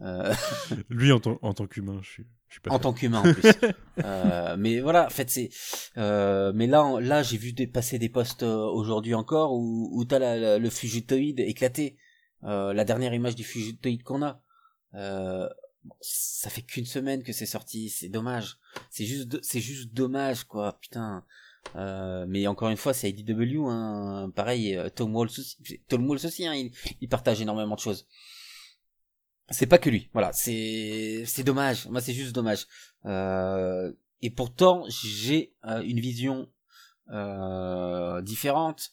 Euh, 0.00 0.32
Lui, 0.90 1.10
en, 1.12 1.18
tant- 1.18 1.38
en 1.42 1.52
tant 1.54 1.66
qu'humain, 1.66 1.98
je 2.02 2.08
suis, 2.08 2.26
je 2.48 2.54
suis 2.54 2.60
pas 2.60 2.70
en 2.72 2.78
tant 2.78 2.92
qu'humain 2.92 3.20
en 3.24 3.32
plus. 3.34 3.42
Euh, 4.04 4.56
mais 4.58 4.80
voilà, 4.80 5.06
en 5.06 5.10
fait 5.10 5.30
c'est. 5.30 5.48
Euh, 5.96 6.52
mais 6.54 6.66
là, 6.66 7.00
là, 7.00 7.22
j'ai 7.22 7.38
vu 7.38 7.52
des, 7.54 7.66
passer 7.66 7.98
des 7.98 8.10
posts 8.10 8.42
euh, 8.42 8.54
aujourd'hui 8.66 9.14
encore 9.14 9.54
où, 9.54 9.88
où 9.92 10.04
t'as 10.04 10.58
le 10.58 10.68
fugitoïde 10.70 11.40
éclaté. 11.40 11.96
Euh, 12.46 12.72
la 12.72 12.84
dernière 12.84 13.12
image 13.12 13.34
du 13.34 13.44
fugitoïde 13.44 14.02
qu'on 14.02 14.22
a. 14.22 14.40
Euh, 14.94 15.48
ça 16.00 16.48
fait 16.48 16.62
qu'une 16.62 16.86
semaine 16.86 17.22
que 17.22 17.32
c'est 17.32 17.46
sorti, 17.46 17.90
c'est 17.90 18.08
dommage. 18.08 18.58
C'est 18.90 19.04
juste, 19.04 19.42
c'est 19.42 19.60
juste 19.60 19.92
dommage 19.92 20.44
quoi, 20.44 20.78
putain. 20.80 21.24
Euh, 21.74 22.24
mais 22.28 22.46
encore 22.46 22.68
une 22.68 22.76
fois, 22.76 22.94
c'est 22.94 23.10
IDW, 23.10 23.66
hein. 23.68 24.30
pareil, 24.34 24.78
Tom 24.94 25.14
Waltz 25.14 25.38
aussi, 25.38 25.80
Tom 25.88 26.08
Waltz 26.08 26.24
aussi, 26.24 26.46
hein, 26.46 26.54
il, 27.00 27.08
partage 27.08 27.40
énormément 27.40 27.74
de 27.74 27.80
choses. 27.80 28.06
C'est 29.50 29.66
pas 29.66 29.78
que 29.78 29.90
lui, 29.90 30.10
voilà, 30.12 30.32
c'est 30.32 31.24
c'est 31.26 31.44
dommage. 31.44 31.86
Moi, 31.88 32.00
c'est 32.00 32.12
juste 32.12 32.34
dommage. 32.34 32.66
Et 33.04 34.30
pourtant, 34.30 34.84
j'ai 34.88 35.54
une 35.64 36.00
vision 36.00 36.48
différente 38.22 38.92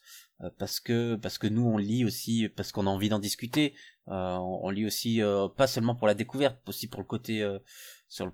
parce 0.57 0.79
que 0.79 1.15
parce 1.15 1.38
que 1.38 1.47
nous 1.47 1.65
on 1.65 1.77
lit 1.77 2.05
aussi 2.05 2.49
parce 2.49 2.71
qu'on 2.71 2.88
a 2.88 2.89
envie 2.89 3.09
d'en 3.09 3.19
discuter. 3.19 3.73
Euh, 4.09 4.36
on, 4.36 4.65
on 4.65 4.69
lit 4.69 4.86
aussi 4.86 5.21
euh, 5.21 5.47
pas 5.47 5.67
seulement 5.67 5.95
pour 5.95 6.07
la 6.07 6.13
découverte, 6.13 6.57
aussi 6.67 6.88
pour 6.88 7.01
le 7.01 7.07
côté 7.07 7.41
euh, 7.41 7.59
sur 8.07 8.25
le 8.25 8.34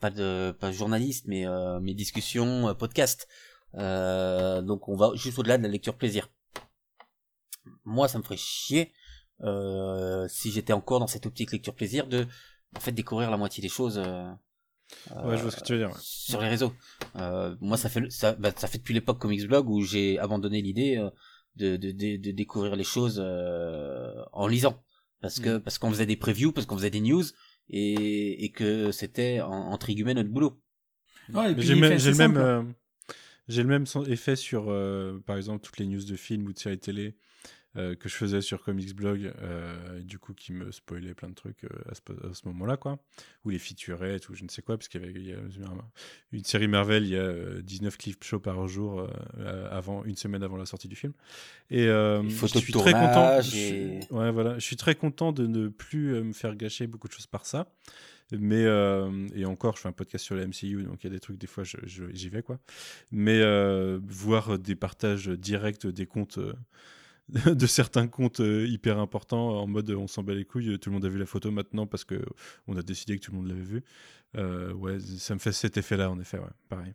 pas 0.00 0.10
de 0.10 0.54
pas 0.58 0.72
journaliste 0.72 1.26
mais 1.26 1.46
euh, 1.46 1.80
mes 1.80 1.94
discussions 1.94 2.68
euh, 2.68 2.74
podcast. 2.74 3.28
Euh, 3.74 4.62
donc 4.62 4.88
on 4.88 4.96
va 4.96 5.12
juste 5.14 5.38
au-delà 5.38 5.58
de 5.58 5.62
la 5.62 5.68
lecture 5.68 5.96
plaisir. 5.96 6.28
Moi, 7.84 8.08
ça 8.08 8.18
me 8.18 8.22
ferait 8.22 8.36
chier 8.36 8.92
euh, 9.42 10.26
si 10.28 10.50
j'étais 10.50 10.72
encore 10.72 11.00
dans 11.00 11.06
cette 11.06 11.26
optique 11.26 11.52
lecture 11.52 11.74
plaisir 11.74 12.06
de 12.06 12.26
en 12.76 12.80
fait 12.80 12.92
découvrir 12.92 13.30
la 13.30 13.36
moitié 13.36 13.62
des 13.62 13.68
choses. 13.68 14.00
Euh, 15.12 15.28
Ouais, 15.28 15.36
je 15.36 15.42
vois 15.42 15.50
ce 15.50 15.56
que 15.56 15.64
tu 15.64 15.72
veux 15.72 15.78
dire. 15.78 15.90
ouais. 15.90 15.94
sur 15.94 16.40
les 16.40 16.48
réseaux. 16.48 16.72
Euh, 17.16 17.56
moi, 17.60 17.76
ça 17.76 17.88
fait 17.88 18.10
ça, 18.10 18.32
bah, 18.34 18.52
ça 18.56 18.68
fait 18.68 18.78
depuis 18.78 18.94
l'époque 18.94 19.18
Comics 19.20 19.46
Blog 19.46 19.68
où 19.68 19.82
j'ai 19.82 20.18
abandonné 20.18 20.62
l'idée 20.62 20.96
euh, 20.98 21.10
de, 21.56 21.76
de, 21.76 21.92
de, 21.92 22.16
de 22.16 22.30
découvrir 22.30 22.76
les 22.76 22.84
choses 22.84 23.20
euh, 23.22 24.12
en 24.32 24.46
lisant, 24.46 24.82
parce 25.20 25.40
que 25.40 25.58
parce 25.58 25.78
qu'on 25.78 25.90
faisait 25.90 26.06
des 26.06 26.16
previews, 26.16 26.52
parce 26.52 26.66
qu'on 26.66 26.76
faisait 26.76 26.90
des 26.90 27.00
news 27.00 27.24
et, 27.68 28.44
et 28.44 28.50
que 28.52 28.92
c'était 28.92 29.40
en, 29.40 29.50
entre 29.50 29.88
guillemets 29.88 30.14
notre 30.14 30.30
boulot. 30.30 30.60
Ouais, 31.32 31.54
J'ai 31.58 31.74
le 31.74 31.80
même, 31.80 31.98
j'ai 31.98 32.10
le 32.10 32.16
même, 32.16 32.34
simple. 32.34 32.74
j'ai 33.48 33.62
le 33.62 33.68
même 33.68 33.86
sen- 33.86 34.06
effet 34.10 34.36
sur, 34.36 34.70
euh, 34.70 35.22
par 35.26 35.36
exemple, 35.36 35.64
toutes 35.64 35.78
les 35.78 35.86
news 35.86 36.04
de 36.04 36.16
films 36.16 36.46
ou 36.46 36.52
de 36.52 36.58
séries 36.58 36.78
télé 36.78 37.16
euh, 37.76 37.94
que 37.94 38.08
je 38.08 38.14
faisais 38.14 38.40
sur 38.40 38.62
Comics 38.62 38.94
Blog, 38.94 39.32
euh, 39.40 40.00
du 40.00 40.18
coup 40.18 40.34
qui 40.34 40.52
me 40.52 40.72
spoilait 40.72 41.14
plein 41.14 41.28
de 41.28 41.34
trucs 41.34 41.64
euh, 41.64 41.68
à 41.90 42.34
ce, 42.34 42.46
moment-là, 42.46 42.76
quoi. 42.76 42.98
Ou 43.44 43.50
les 43.50 43.58
featurettes, 43.58 44.28
ou 44.28 44.34
je 44.34 44.44
ne 44.44 44.48
sais 44.48 44.62
quoi, 44.62 44.76
parce 44.76 44.88
qu'il 44.88 45.00
y 45.00 45.04
avait 45.04 45.12
il 45.12 45.26
y 45.26 45.32
a 45.32 45.38
une 46.32 46.44
série 46.44 46.68
Marvel, 46.68 47.04
il 47.04 47.10
y 47.10 47.16
a 47.16 47.20
euh, 47.22 47.62
19 47.62 47.96
clips 47.96 48.24
shows 48.24 48.40
par 48.40 48.66
jour 48.66 49.08
avant, 49.70 50.04
une 50.04 50.16
semaine 50.16 50.42
avant 50.42 50.56
la 50.56 50.66
sortie 50.66 50.88
du 50.88 50.96
film. 50.96 51.12
Et 51.70 51.86
je 51.86 52.46
suis 52.46 52.72
très 52.72 52.92
content. 52.92 53.40
je 53.40 53.50
suis- 53.50 54.00
Ouais, 54.10 54.30
voilà. 54.30 54.54
Je 54.58 54.64
suis 54.64 54.76
très 54.76 54.94
content 54.94 55.32
de 55.32 55.46
ne 55.46 55.68
plus 55.68 56.22
me 56.22 56.32
faire 56.32 56.56
gâcher 56.56 56.86
beaucoup 56.86 57.08
de 57.08 57.12
choses 57.12 57.26
par 57.26 57.46
ça. 57.46 57.66
Mais 58.38 58.64
euh, 58.64 59.28
et 59.34 59.44
encore, 59.44 59.76
je 59.76 59.82
fais 59.82 59.88
un 59.88 59.92
podcast 59.92 60.24
sur 60.24 60.36
la 60.36 60.46
MCU, 60.46 60.84
donc 60.84 61.02
il 61.02 61.06
y 61.06 61.10
a 61.10 61.12
des 61.12 61.20
trucs 61.20 61.38
des 61.38 61.46
fois 61.46 61.64
j'y 61.64 62.28
vais 62.28 62.42
quoi. 62.42 62.58
Mais 63.10 63.40
euh, 63.40 63.98
voir 64.04 64.58
des 64.58 64.76
partages 64.76 65.28
directs 65.28 65.86
des 65.86 66.06
comptes, 66.06 66.38
de 67.46 67.66
certains 67.66 68.08
comptes 68.08 68.40
euh, 68.40 68.66
hyper 68.66 68.98
importants 68.98 69.60
en 69.60 69.66
mode 69.66 69.90
on 69.90 70.06
s'en 70.06 70.22
bat 70.22 70.34
les 70.34 70.44
couilles, 70.44 70.78
tout 70.78 70.90
le 70.90 70.94
monde 70.94 71.04
a 71.04 71.08
vu 71.08 71.18
la 71.18 71.26
photo 71.26 71.50
maintenant 71.50 71.86
parce 71.86 72.04
que 72.04 72.24
on 72.66 72.76
a 72.76 72.82
décidé 72.82 73.18
que 73.18 73.24
tout 73.24 73.32
le 73.32 73.38
monde 73.38 73.48
l'avait 73.48 73.60
vu. 73.60 73.84
Euh, 74.36 74.72
ouais, 74.74 74.98
ça 75.00 75.34
me 75.34 75.38
fait 75.38 75.52
cet 75.52 75.76
effet-là 75.76 76.10
en 76.10 76.18
effet, 76.20 76.38
ouais, 76.38 76.50
pareil. 76.68 76.94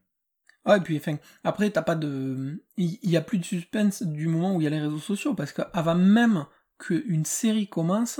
Ouais, 0.65 0.77
et 0.77 0.81
puis 0.81 0.99
après, 1.43 1.69
t'as 1.69 1.83
pas 1.83 1.95
de. 1.95 2.63
Il 2.77 2.97
il 3.03 3.09
y 3.09 3.17
a 3.17 3.21
plus 3.21 3.37
de 3.37 3.45
suspense 3.45 4.01
du 4.03 4.27
moment 4.27 4.55
où 4.55 4.61
il 4.61 4.63
y 4.63 4.67
a 4.67 4.71
les 4.71 4.79
réseaux 4.79 4.99
sociaux, 4.99 5.35
parce 5.35 5.53
qu'avant 5.53 5.95
même 5.95 6.45
qu'une 6.79 7.25
série 7.25 7.67
commence, 7.67 8.19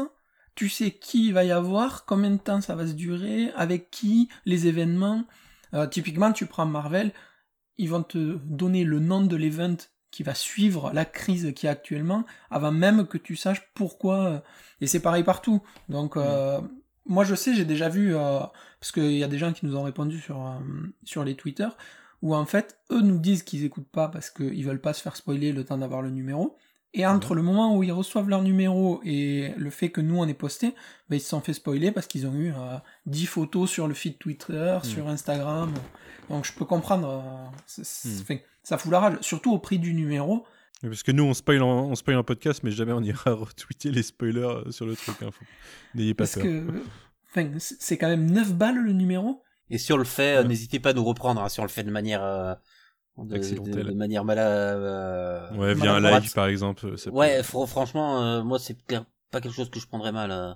tu 0.53 0.69
sais 0.69 0.91
qui 0.91 1.27
il 1.27 1.33
va 1.33 1.43
y 1.43 1.51
avoir, 1.51 2.05
combien 2.05 2.31
de 2.31 2.37
temps 2.37 2.61
ça 2.61 2.75
va 2.75 2.87
se 2.87 2.93
durer, 2.93 3.49
avec 3.55 3.89
qui, 3.89 4.29
les 4.45 4.67
événements. 4.67 5.25
Euh, 5.73 5.87
typiquement, 5.87 6.31
tu 6.31 6.45
prends 6.45 6.67
Marvel, 6.67 7.11
ils 7.77 7.89
vont 7.89 8.03
te 8.03 8.37
donner 8.45 8.83
le 8.83 8.99
nom 8.99 9.25
de 9.25 9.35
l'event 9.35 9.75
qui 10.15 10.23
va 10.23 10.33
suivre 10.33 10.91
la 10.93 11.03
crise 11.03 11.51
qui 11.53 11.67
est 11.67 11.69
actuellement, 11.69 12.23
avant 12.49 12.71
même 12.71 13.05
que 13.05 13.17
tu 13.17 13.35
saches 13.35 13.69
pourquoi. 13.73 14.17
euh, 14.25 14.39
Et 14.79 14.87
c'est 14.87 15.01
pareil 15.01 15.23
partout. 15.23 15.61
Donc, 15.89 16.15
euh, 16.15 16.61
moi 17.05 17.25
je 17.25 17.35
sais, 17.35 17.53
j'ai 17.53 17.65
déjà 17.65 17.89
vu, 17.89 18.15
euh, 18.15 18.39
parce 18.79 18.93
qu'il 18.93 19.17
y 19.17 19.25
a 19.25 19.27
des 19.27 19.37
gens 19.37 19.51
qui 19.51 19.65
nous 19.65 19.75
ont 19.75 19.83
répondu 19.83 20.21
sur, 20.21 20.39
euh, 20.47 20.53
sur 21.03 21.25
les 21.25 21.35
Twitter, 21.35 21.67
où 22.21 22.33
en 22.33 22.45
fait, 22.45 22.79
eux 22.91 23.01
nous 23.01 23.19
disent 23.19 23.43
qu'ils 23.43 23.65
écoutent 23.65 23.91
pas 23.91 24.07
parce 24.07 24.29
qu'ils 24.29 24.63
veulent 24.65 24.79
pas 24.79 24.93
se 24.93 25.01
faire 25.01 25.17
spoiler 25.17 25.51
le 25.51 25.65
temps 25.65 25.77
d'avoir 25.77 26.01
le 26.01 26.11
numéro. 26.11 26.55
Et 26.97 27.05
entre 27.05 27.35
le 27.35 27.41
moment 27.41 27.75
où 27.75 27.83
ils 27.83 27.91
reçoivent 27.91 28.29
leur 28.29 28.41
numéro 28.41 29.01
et 29.03 29.51
le 29.57 29.69
fait 29.69 29.89
que 29.89 29.99
nous 29.99 30.17
on 30.17 30.25
est 30.27 30.33
posté, 30.33 30.73
ben, 31.09 31.17
ils 31.17 31.19
se 31.19 31.27
sont 31.27 31.41
fait 31.41 31.51
spoiler 31.53 31.91
parce 31.91 32.07
qu'ils 32.07 32.25
ont 32.25 32.33
eu 32.33 32.51
euh, 32.53 32.77
10 33.05 33.25
photos 33.25 33.69
sur 33.69 33.87
le 33.89 33.93
feed 33.93 34.17
Twitter, 34.17 34.77
sur 34.83 35.07
Instagram. 35.09 35.73
Donc 36.29 36.45
je 36.45 36.53
peux 36.53 36.63
comprendre, 36.63 37.07
euh, 37.09 37.81
enfin, 38.21 38.35
ça 38.63 38.77
fout 38.77 38.91
la 38.91 38.99
rage, 39.01 39.17
surtout 39.21 39.51
au 39.51 39.59
prix 39.59 39.77
du 39.77 39.93
numéro. 39.93 40.45
Parce 40.81 41.03
que 41.03 41.11
nous 41.11 41.23
on 41.23 41.33
spoil 41.33 41.61
en, 41.63 41.85
on 41.89 41.95
spoil 41.95 42.17
en 42.17 42.23
podcast, 42.23 42.61
mais 42.63 42.71
jamais 42.71 42.93
on 42.93 43.01
ira 43.01 43.31
retweeter 43.33 43.91
les 43.91 44.03
spoilers 44.03 44.39
euh, 44.67 44.71
sur 44.71 44.85
le 44.85 44.95
truc. 44.95 45.15
hein, 45.21 45.31
N'ayez 45.95 46.13
pas 46.13 46.23
Parce 46.23 46.35
peur. 46.35 46.43
que 46.43 46.81
c'est 47.59 47.97
quand 47.97 48.07
même 48.07 48.31
9 48.31 48.53
balles 48.53 48.77
le 48.77 48.93
numéro. 48.93 49.41
Et 49.69 49.77
sur 49.77 49.97
le 49.97 50.03
fait, 50.05 50.37
euh, 50.37 50.41
Ouais. 50.43 50.47
n'hésitez 50.47 50.79
pas 50.79 50.91
à 50.91 50.93
nous 50.93 51.03
reprendre 51.03 51.41
hein, 51.41 51.49
sur 51.49 51.63
le 51.63 51.69
fait 51.69 51.83
de 51.83 51.91
manière 51.91 52.23
euh, 52.23 52.53
de, 53.17 53.37
de, 53.37 53.93
manière 53.93 54.25
malade. 54.25 54.77
euh, 54.79 55.55
Ouais, 55.55 55.73
via 55.73 55.95
un 55.95 55.99
like 55.99 56.33
par 56.33 56.47
exemple. 56.47 56.85
euh, 56.85 56.95
peut- 57.01 57.09
Ouais, 57.11 57.41
fr- 57.41 57.67
franchement, 57.67 58.21
euh, 58.21 58.43
moi 58.43 58.59
c'est 58.59 58.77
pas 59.31 59.41
quelque 59.41 59.53
chose 59.53 59.69
que 59.69 59.79
je 59.79 59.87
prendrais 59.87 60.11
mal. 60.11 60.31
euh, 60.31 60.53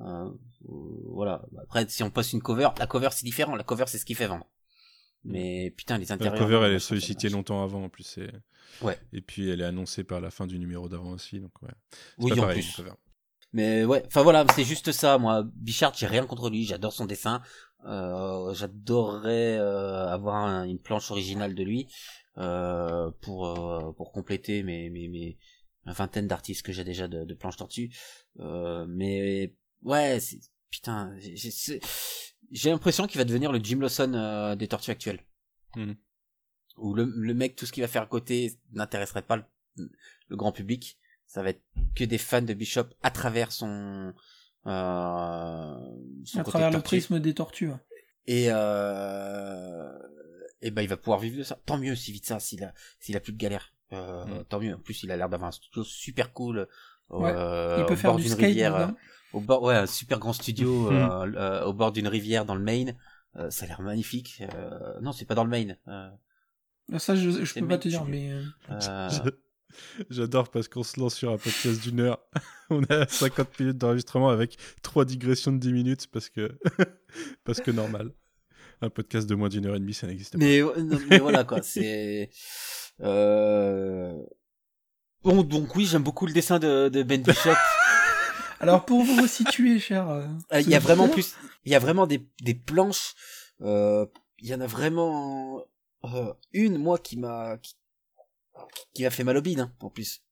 euh, 0.00 0.30
voilà. 1.12 1.42
Après, 1.62 1.86
si 1.88 2.02
on 2.02 2.10
poste 2.10 2.32
une 2.32 2.40
cover, 2.42 2.68
la 2.78 2.86
cover 2.86 3.08
c'est 3.12 3.24
différent. 3.24 3.54
La 3.56 3.64
cover 3.64 3.84
c'est 3.86 3.98
ce 3.98 4.04
qui 4.06 4.14
fait 4.14 4.26
vendre. 4.26 4.46
Mais 5.24 5.70
putain, 5.76 5.98
les 5.98 6.06
La 6.06 6.14
intérieurs. 6.14 6.38
cover, 6.38 6.60
elle 6.64 6.72
est 6.72 6.78
sollicitée 6.78 7.28
longtemps 7.28 7.62
avant 7.62 7.84
en 7.84 7.88
plus. 7.90 8.04
c'est- 8.04 8.32
Ouais. 8.82 8.98
Et 9.12 9.20
puis 9.20 9.50
elle 9.50 9.60
est 9.60 9.64
annoncée 9.64 10.04
par 10.04 10.20
la 10.20 10.30
fin 10.30 10.46
du 10.46 10.58
numéro 10.58 10.88
d'avant 10.88 11.10
aussi. 11.10 11.40
Donc 11.40 11.52
ouais. 11.62 11.68
Oui, 12.18 12.30
pas 12.30 12.36
en 12.38 12.40
pareil, 12.40 12.62
plus. 12.62 12.82
Mais 13.52 13.84
ouais, 13.84 14.02
enfin 14.06 14.22
voilà, 14.22 14.46
c'est 14.54 14.64
juste 14.64 14.92
ça. 14.92 15.18
Moi, 15.18 15.44
Bichard, 15.56 15.92
j'ai 15.94 16.06
rien 16.06 16.24
contre 16.24 16.48
lui. 16.50 16.64
J'adore 16.64 16.92
son 16.92 17.04
dessin. 17.04 17.42
Euh, 17.86 18.52
J'adorerais 18.54 19.58
euh, 19.58 20.08
avoir 20.08 20.36
un- 20.36 20.64
une 20.64 20.78
planche 20.78 21.10
originale 21.10 21.54
de 21.54 21.62
lui 21.62 21.88
euh, 22.38 23.10
pour 23.22 23.46
euh, 23.46 23.92
pour 23.92 24.12
compléter 24.12 24.62
mes 24.62 24.90
mes 24.90 25.08
mes 25.08 25.38
une 25.86 25.92
vingtaine 25.92 26.26
d'artistes 26.28 26.62
que 26.64 26.72
j'ai 26.72 26.84
déjà 26.84 27.08
de, 27.08 27.24
de 27.24 27.34
planches 27.34 27.56
tortues. 27.56 27.90
Euh, 28.38 28.84
mais 28.88 29.54
ouais, 29.82 30.18
putain, 30.70 31.14
j'ai- 31.18 31.80
l'impression 32.70 33.06
qu'il 33.06 33.18
va 33.18 33.24
devenir 33.24 33.50
le 33.52 33.60
Jim 33.62 33.78
Lawson 33.80 34.54
des 34.58 34.68
tortues 34.68 34.90
actuelles. 34.90 35.20
Mhm. 35.76 35.96
Où 36.76 36.94
le, 36.94 37.04
le 37.04 37.34
mec, 37.34 37.56
tout 37.56 37.66
ce 37.66 37.72
qu'il 37.72 37.82
va 37.82 37.88
faire 37.88 38.02
à 38.02 38.06
côté 38.06 38.58
n'intéresserait 38.72 39.22
pas 39.22 39.36
le, 39.36 39.44
le 40.28 40.36
grand 40.36 40.52
public. 40.52 40.98
Ça 41.26 41.42
va 41.42 41.50
être 41.50 41.62
que 41.94 42.04
des 42.04 42.18
fans 42.18 42.42
de 42.42 42.54
Bishop 42.54 42.88
à 43.02 43.10
travers 43.10 43.52
son 43.52 44.12
à 44.64 45.78
côté 46.38 46.50
travers 46.50 46.70
le 46.70 46.80
prisme 46.80 47.18
des 47.20 47.34
tortues. 47.34 47.70
Et 48.26 48.46
euh, 48.50 49.88
et 50.62 50.70
ben 50.70 50.82
il 50.82 50.88
va 50.88 50.96
pouvoir 50.96 51.18
vivre 51.18 51.38
de 51.38 51.42
ça. 51.42 51.58
Tant 51.66 51.78
mieux 51.78 51.94
si 51.94 52.12
vite 52.12 52.26
ça, 52.26 52.38
s'il 52.38 52.62
a 52.64 52.72
s'il 52.98 53.16
a 53.16 53.20
plus 53.20 53.32
de 53.32 53.38
galère. 53.38 53.72
Euh, 53.92 54.24
Mm. 54.24 54.44
Tant 54.44 54.60
mieux. 54.60 54.74
En 54.76 54.78
plus, 54.78 55.02
il 55.02 55.10
a 55.10 55.16
l'air 55.16 55.28
d'avoir 55.28 55.48
un 55.48 55.52
studio 55.52 55.82
super 55.82 56.32
cool. 56.32 56.68
Ouais. 57.08 57.32
euh, 57.34 57.78
Il 57.80 57.86
peut 57.86 57.94
au 57.94 57.96
faire 57.96 58.10
bord 58.10 58.18
du 58.18 58.22
d'une 58.24 58.32
skate 58.32 58.46
rivière. 58.46 58.92
Au 59.32 59.40
bord, 59.40 59.62
ouais, 59.62 59.74
un 59.74 59.86
super 59.86 60.18
grand 60.20 60.32
studio 60.32 60.88
euh, 60.92 61.32
euh, 61.34 61.64
au 61.64 61.72
bord 61.72 61.90
d'une 61.92 62.06
rivière 62.06 62.44
dans 62.44 62.54
le 62.54 62.62
Maine. 62.62 62.96
Euh, 63.36 63.50
ça 63.50 63.64
a 63.64 63.68
l'air 63.68 63.80
magnifique. 63.80 64.42
Euh, 64.54 65.00
non, 65.00 65.10
c'est 65.12 65.24
pas 65.24 65.34
dans 65.34 65.44
le 65.44 65.50
Maine. 65.50 65.76
Euh, 65.88 66.08
Ça, 66.98 67.16
je, 67.16 67.30
je 67.44 67.54
peux 67.54 67.66
pas 67.66 67.78
te 67.78 67.88
dire, 67.88 68.04
mais. 68.04 68.30
J'adore 70.10 70.48
parce 70.50 70.68
qu'on 70.68 70.82
se 70.82 70.98
lance 71.00 71.14
sur 71.14 71.30
un 71.32 71.38
podcast 71.38 71.80
d'une 71.82 72.00
heure. 72.00 72.18
On 72.70 72.82
a 72.84 73.06
50 73.08 73.58
minutes 73.60 73.78
d'enregistrement 73.78 74.28
avec 74.30 74.56
trois 74.82 75.04
digressions 75.04 75.52
de 75.52 75.58
10 75.58 75.72
minutes 75.72 76.06
parce 76.12 76.28
que 76.28 76.52
parce 77.44 77.60
que 77.60 77.70
normal. 77.70 78.12
Un 78.82 78.88
podcast 78.88 79.28
de 79.28 79.34
moins 79.34 79.50
d'une 79.50 79.66
heure 79.66 79.76
et 79.76 79.80
demie, 79.80 79.92
ça 79.92 80.06
n'existe 80.06 80.32
pas. 80.32 80.38
mais, 80.38 80.62
voilà 81.18 81.44
quoi, 81.44 81.60
c'est. 81.62 82.30
Euh... 83.00 84.14
Bon, 85.22 85.42
donc 85.42 85.76
oui, 85.76 85.84
j'aime 85.84 86.02
beaucoup 86.02 86.24
le 86.26 86.32
dessin 86.32 86.58
de, 86.58 86.88
de 86.88 87.02
Ben 87.02 87.22
Bishop. 87.22 87.50
Alors, 88.58 88.84
pour 88.86 89.02
vous 89.02 89.20
resituer, 89.20 89.78
cher. 89.78 90.08
euh, 90.08 90.26
Euh, 90.52 90.60
Il 90.60 90.68
y 90.70 90.74
a 90.74 90.78
vraiment 90.78 91.08
plus, 91.08 91.34
il 91.64 91.72
y 91.72 91.74
a 91.74 91.78
vraiment 91.78 92.06
des, 92.06 92.26
des 92.42 92.54
planches. 92.54 93.14
euh, 93.62 94.06
Il 94.38 94.48
y 94.48 94.54
en 94.54 94.60
a 94.62 94.66
vraiment 94.66 95.62
euh, 96.04 96.32
une, 96.52 96.78
moi, 96.78 96.98
qui 96.98 97.18
m'a 97.18 97.58
qui, 97.58 97.74
qui 98.94 99.02
m'a 99.04 99.10
fait 99.10 99.24
mal 99.24 99.36
au 99.36 99.42
bide, 99.42 99.60
hein, 99.60 99.72
en 99.80 99.90
plus. 99.90 100.22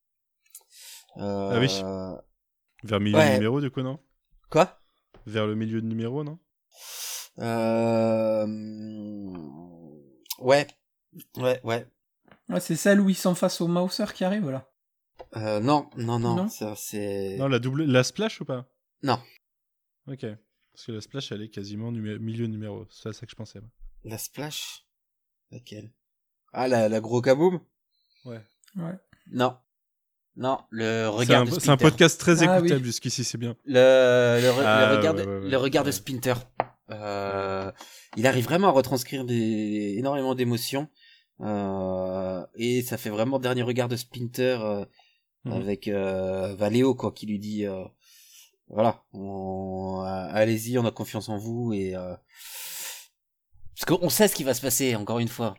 Euh, 1.16 1.50
Ah 1.52 1.58
oui. 1.58 1.68
Vers 2.84 3.00
milieu 3.00 3.16
Ouais. 3.18 3.30
de 3.30 3.34
numéro, 3.34 3.60
du 3.60 3.70
coup, 3.70 3.82
non? 3.82 3.98
Quoi? 4.50 4.80
Vers 5.26 5.46
le 5.46 5.54
milieu 5.54 5.80
de 5.82 5.86
numéro, 5.86 6.22
non? 6.24 6.38
Euh... 7.38 8.46
Ouais, 10.38 10.66
ouais, 11.36 11.60
ouais. 11.64 11.86
ouais, 12.48 12.60
c'est 12.60 12.76
celle 12.76 13.00
où 13.00 13.08
ils 13.08 13.16
sont 13.16 13.34
face 13.34 13.60
au 13.60 13.66
Mauser 13.68 14.04
qui 14.14 14.24
arrive, 14.24 14.48
là. 14.50 14.70
Euh, 15.36 15.60
non, 15.60 15.90
non, 15.96 16.18
non, 16.18 16.36
Non 16.36 16.48
ça 16.48 16.74
c'est. 16.76 17.36
Non, 17.38 17.48
la 17.48 17.58
double, 17.58 17.84
la 17.84 18.04
splash 18.04 18.40
ou 18.40 18.44
pas? 18.44 18.66
Non. 19.02 19.18
Ok. 20.06 20.24
Parce 20.72 20.86
que 20.86 20.92
la 20.92 21.00
splash, 21.00 21.32
elle 21.32 21.42
est 21.42 21.48
quasiment 21.50 21.90
numé- 21.90 22.18
milieu 22.18 22.46
de 22.46 22.52
numéro. 22.52 22.86
C'est 22.90 23.08
à 23.08 23.12
ça 23.12 23.26
que 23.26 23.30
je 23.30 23.36
pensais. 23.36 23.60
moi. 23.60 23.68
La 24.04 24.16
splash? 24.16 24.86
Laquelle? 25.50 25.92
Ah, 26.52 26.68
la, 26.68 26.88
la 26.88 27.00
gros 27.00 27.20
kaboom? 27.20 27.60
Ouais. 28.28 28.92
Non. 29.32 29.56
Non, 30.36 30.58
le 30.70 31.08
regard 31.08 31.44
de 31.44 31.50
c'est 31.50 31.56
un 31.56 31.60
Splinter. 31.60 31.82
podcast 31.84 32.20
très 32.20 32.42
Ah, 32.48 32.56
écoutable 32.58 32.80
oui. 32.80 32.86
jusqu'ici, 32.86 33.24
c'est 33.24 33.38
bien. 33.38 33.56
Le, 33.64 34.38
le, 34.40 34.48
re- 34.50 34.62
Ah, 34.64 34.90
le 34.92 34.96
regard, 34.98 35.14
ouais, 35.16 35.22
de, 35.24 35.26
ouais, 35.28 35.38
ouais, 35.40 35.50
le 35.50 35.56
regard 35.56 35.82
de. 35.84 35.90
Splinter. 35.90 36.34
Euh, 36.90 37.72
il 38.16 38.24
arrive 38.26 38.44
vraiment 38.44 38.68
à 38.68 38.70
retranscrire 38.70 39.24
des, 39.24 39.96
énormément 39.98 40.34
d'émotions. 40.36 40.88
Euh, 41.40 42.46
et 42.54 42.82
ça 42.82 42.96
fait 42.98 43.10
vraiment 43.10 43.38
dernier 43.40 43.62
regard 43.62 43.88
de 43.88 43.96
Splinter 43.96 44.58
euh, 44.60 44.84
Mhm. 45.44 45.52
avec 45.52 45.86
euh, 45.88 46.54
Valéo 46.56 46.94
quoi 46.96 47.12
qui 47.12 47.24
lui 47.26 47.38
dit 47.38 47.64
euh, 47.64 47.84
voilà 48.68 49.04
allez-y 50.32 50.76
on 50.78 50.84
a 50.84 50.90
confiance 50.90 51.28
en 51.28 51.38
vous 51.38 51.72
et 51.72 51.94
euh, 51.94 52.14
parce 53.76 53.84
qu'on 53.86 54.08
sait 54.08 54.26
ce 54.26 54.34
qui 54.34 54.42
va 54.42 54.52
se 54.52 54.60
passer 54.60 54.96
encore 54.96 55.20
une 55.20 55.28
fois 55.28 55.54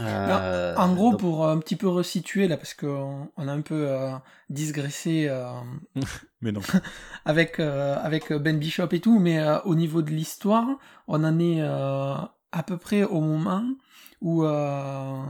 Euh, 0.00 0.74
en 0.76 0.94
gros, 0.94 1.10
donc- 1.12 1.20
pour 1.20 1.46
un 1.46 1.58
petit 1.58 1.76
peu 1.76 1.88
resituer 1.88 2.48
là, 2.48 2.56
parce 2.56 2.74
qu'on 2.74 3.30
on 3.36 3.48
a 3.48 3.52
un 3.52 3.60
peu 3.60 3.86
euh, 3.88 4.10
digressé 4.50 5.26
euh, 5.28 5.46
Mais 6.40 6.52
non. 6.52 6.60
avec 7.24 7.60
euh, 7.60 7.96
avec 8.02 8.32
Ben 8.32 8.58
Bishop 8.58 8.88
et 8.92 9.00
tout, 9.00 9.18
mais 9.18 9.38
euh, 9.38 9.60
au 9.62 9.74
niveau 9.74 10.02
de 10.02 10.10
l'histoire, 10.10 10.66
on 11.06 11.22
en 11.22 11.38
est 11.38 11.60
euh, 11.60 12.14
à 12.52 12.62
peu 12.66 12.76
près 12.76 13.04
au 13.04 13.20
moment 13.20 13.64
où 14.20 14.44
euh, 14.44 15.22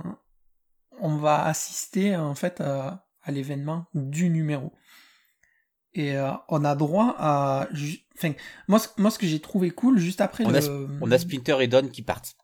on 1.01 1.17
va 1.17 1.45
assister 1.45 2.17
en 2.17 2.35
fait 2.35 2.61
à, 2.61 3.07
à 3.23 3.33
l'événement 3.33 3.87
du 3.95 4.31
numéro. 4.31 4.73
Et 5.95 6.17
euh, 6.17 6.31
on 6.49 6.65
a 6.65 6.75
droit 6.75 7.15
à, 7.19 7.69
enfin, 8.17 8.33
moi, 8.67 8.79
ce- 8.79 8.89
moi 8.99 9.11
ce 9.11 9.19
que 9.19 9.27
j'ai 9.27 9.41
trouvé 9.41 9.71
cool 9.71 9.99
juste 9.99 10.21
après 10.21 10.45
On 10.45 10.51
le, 10.51 10.59
a, 10.59 10.89
on 11.03 11.11
a 11.11 11.19
Splinter 11.19 11.57
et 11.61 11.69
Don 11.69 11.87
qui 11.89 12.03
partent. 12.03 12.35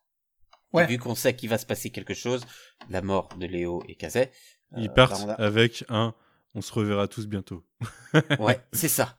Ouais. 0.72 0.86
Vu 0.86 0.98
qu'on 0.98 1.14
sait 1.14 1.34
qu'il 1.34 1.48
va 1.48 1.58
se 1.58 1.66
passer 1.66 1.90
quelque 1.90 2.14
chose, 2.14 2.44
la 2.90 3.02
mort 3.02 3.28
de 3.38 3.46
Léo 3.46 3.82
et 3.88 3.96
Kazet. 3.96 4.30
Ils 4.76 4.88
euh, 4.88 4.92
partent 4.92 5.26
bah, 5.26 5.34
avec 5.38 5.84
un 5.88 6.14
on 6.54 6.62
se 6.62 6.72
reverra 6.72 7.08
tous 7.08 7.26
bientôt. 7.26 7.64
Ouais, 8.38 8.60
c'est 8.72 8.88
ça. 8.88 9.16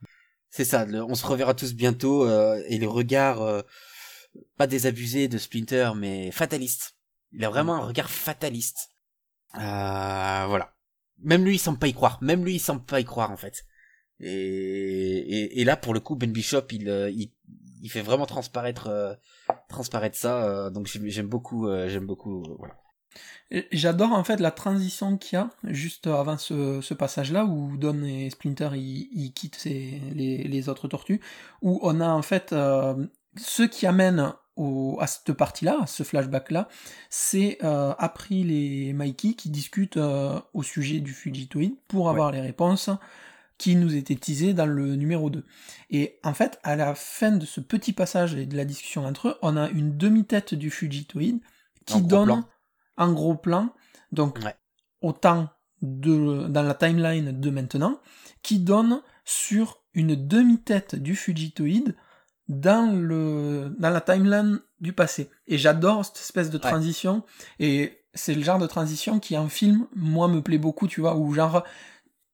C'est 0.49 0.65
ça. 0.65 0.85
le- 0.85 1.03
on 1.03 1.15
se 1.15 1.25
reverra 1.25 1.53
tous 1.53 1.73
bientôt 1.73 2.25
euh, 2.25 2.61
et 2.67 2.77
le 2.77 2.87
regard 2.87 3.41
euh, 3.41 3.61
pas 4.57 4.67
désabusé 4.67 5.27
de 5.27 5.37
Splinter, 5.37 5.91
mais 5.95 6.31
fataliste. 6.31 6.95
Il 7.31 7.43
a 7.45 7.49
vraiment 7.49 7.75
un 7.75 7.85
regard 7.85 8.09
fataliste. 8.09 8.89
Euh, 9.55 10.45
voilà. 10.47 10.73
Même 11.23 11.45
lui, 11.45 11.55
il 11.55 11.59
semble 11.59 11.79
pas 11.79 11.87
y 11.87 11.93
croire. 11.93 12.17
Même 12.21 12.43
lui, 12.43 12.55
il 12.55 12.59
semble 12.59 12.83
pas 12.83 12.99
y 12.99 13.05
croire 13.05 13.31
en 13.31 13.37
fait. 13.37 13.63
Et, 14.19 14.29
et, 14.29 15.61
et 15.61 15.63
là, 15.63 15.77
pour 15.77 15.93
le 15.93 15.99
coup, 15.99 16.15
Ben 16.15 16.31
Bishop, 16.31 16.63
il, 16.71 16.89
euh, 16.89 17.09
il, 17.09 17.31
il 17.81 17.89
fait 17.89 18.01
vraiment 18.01 18.25
transparaître, 18.25 18.87
euh, 18.87 19.13
transparaître 19.71 20.17
ça. 20.17 20.43
euh, 20.45 20.69
donc 20.69 20.87
j'aime 20.87 21.27
beaucoup, 21.27 21.67
euh, 21.67 21.87
j'aime 21.89 22.05
beaucoup. 22.05 22.43
euh, 22.43 22.55
voilà. 22.59 22.75
Et 23.49 23.67
J'adore 23.73 24.13
en 24.13 24.23
fait 24.23 24.39
la 24.39 24.51
transition 24.51 25.17
qu'il 25.17 25.37
y 25.37 25.41
a 25.41 25.49
juste 25.65 26.07
avant 26.07 26.37
ce, 26.37 26.79
ce 26.81 26.93
passage-là 26.93 27.43
où 27.45 27.75
Don 27.75 28.03
et 28.03 28.29
Splinter 28.29 28.69
ils, 28.75 29.09
ils 29.13 29.33
quittent 29.33 29.65
les, 29.65 29.99
les 30.43 30.69
autres 30.69 30.87
tortues, 30.87 31.19
où 31.61 31.79
on 31.83 31.99
a 31.99 32.07
en 32.07 32.21
fait 32.21 32.53
euh, 32.53 32.93
ce 33.35 33.63
qui 33.63 33.85
amène 33.85 34.31
au, 34.55 34.97
à 35.01 35.07
cette 35.07 35.33
partie-là, 35.33 35.79
à 35.81 35.87
ce 35.87 36.03
flashback-là, 36.03 36.69
c'est 37.09 37.57
euh, 37.63 37.93
April 37.97 38.51
et 38.51 38.93
Mikey 38.93 39.33
qui 39.33 39.49
discutent 39.49 39.97
euh, 39.97 40.39
au 40.53 40.63
sujet 40.63 40.99
du 40.99 41.13
Fugitoid 41.13 41.71
pour 41.89 42.09
avoir 42.09 42.31
les 42.31 42.41
réponses 42.41 42.89
qui 43.61 43.75
nous 43.75 43.95
étaient 43.95 44.15
teasées 44.15 44.55
dans 44.55 44.65
le 44.65 44.95
numéro 44.95 45.29
2. 45.29 45.45
Et 45.91 46.17
en 46.23 46.33
fait, 46.33 46.59
à 46.63 46.75
la 46.75 46.95
fin 46.95 47.31
de 47.31 47.45
ce 47.45 47.61
petit 47.61 47.93
passage 47.93 48.33
et 48.33 48.47
de 48.47 48.57
la 48.57 48.65
discussion 48.65 49.05
entre 49.05 49.27
eux, 49.27 49.35
on 49.43 49.55
a 49.55 49.69
une 49.69 49.95
demi-tête 49.97 50.55
du 50.55 50.71
Fugitoid 50.71 51.39
qui 51.85 51.93
En 51.97 51.99
donne 51.99 52.25
plan. 52.25 52.43
en 52.97 53.11
gros 53.13 53.35
plan, 53.35 53.69
donc 54.11 54.39
Ouais. 54.43 54.55
autant 55.01 55.49
de, 55.83 56.47
dans 56.47 56.63
la 56.63 56.73
timeline 56.73 57.39
de 57.39 57.49
maintenant, 57.51 57.99
qui 58.41 58.57
donne 58.57 59.03
sur 59.25 59.83
une 59.93 60.15
demi-tête 60.15 60.95
du 60.95 61.15
Fugitoid 61.15 61.93
dans, 62.47 62.91
le, 62.99 63.75
dans 63.77 63.91
la 63.91 64.01
timeline 64.01 64.59
du 64.79 64.91
passé. 64.91 65.29
Et 65.45 65.59
j'adore 65.59 66.03
cette 66.03 66.17
espèce 66.17 66.49
de 66.49 66.57
Ouais. 66.57 66.61
transition, 66.67 67.23
et 67.59 67.99
c'est 68.15 68.33
le 68.33 68.41
genre 68.41 68.57
de 68.57 68.65
transition 68.65 69.19
qui 69.19 69.37
en 69.37 69.49
film, 69.49 69.85
moi, 69.95 70.27
me 70.27 70.41
plaît 70.41 70.57
beaucoup, 70.57 70.87
tu 70.87 70.99
vois, 71.01 71.15
où 71.15 71.31
genre, 71.35 71.63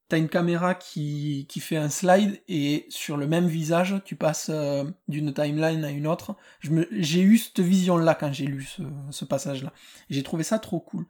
t'as 0.09 0.17
une 0.17 0.29
caméra 0.29 0.73
qui, 0.75 1.45
qui 1.49 1.59
fait 1.59 1.77
un 1.77 1.89
slide, 1.89 2.41
et 2.47 2.85
sur 2.89 3.17
le 3.17 3.27
même 3.27 3.47
visage, 3.47 3.95
tu 4.05 4.15
passes 4.15 4.49
euh, 4.49 4.85
d'une 5.07 5.33
timeline 5.33 5.83
à 5.83 5.91
une 5.91 6.07
autre. 6.07 6.35
J'ai 6.61 7.21
eu 7.21 7.37
cette 7.37 7.59
vision-là 7.59 8.15
quand 8.15 8.31
j'ai 8.31 8.45
lu 8.45 8.63
ce, 8.63 8.83
ce 9.11 9.25
passage-là. 9.25 9.73
J'ai 10.09 10.23
trouvé 10.23 10.43
ça 10.43 10.59
trop 10.59 10.79
cool. 10.79 11.05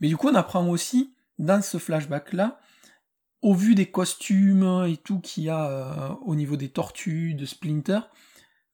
Mais 0.00 0.08
du 0.08 0.16
coup, 0.16 0.28
on 0.28 0.34
apprend 0.34 0.66
aussi, 0.68 1.12
dans 1.38 1.62
ce 1.62 1.78
flashback-là, 1.78 2.58
au 3.42 3.54
vu 3.54 3.74
des 3.74 3.86
costumes 3.86 4.84
et 4.88 4.96
tout 4.96 5.20
qu'il 5.20 5.44
y 5.44 5.48
a 5.48 5.68
euh, 5.68 6.14
au 6.22 6.34
niveau 6.34 6.56
des 6.56 6.70
tortues, 6.70 7.34
de 7.34 7.44
Splinter, 7.44 8.00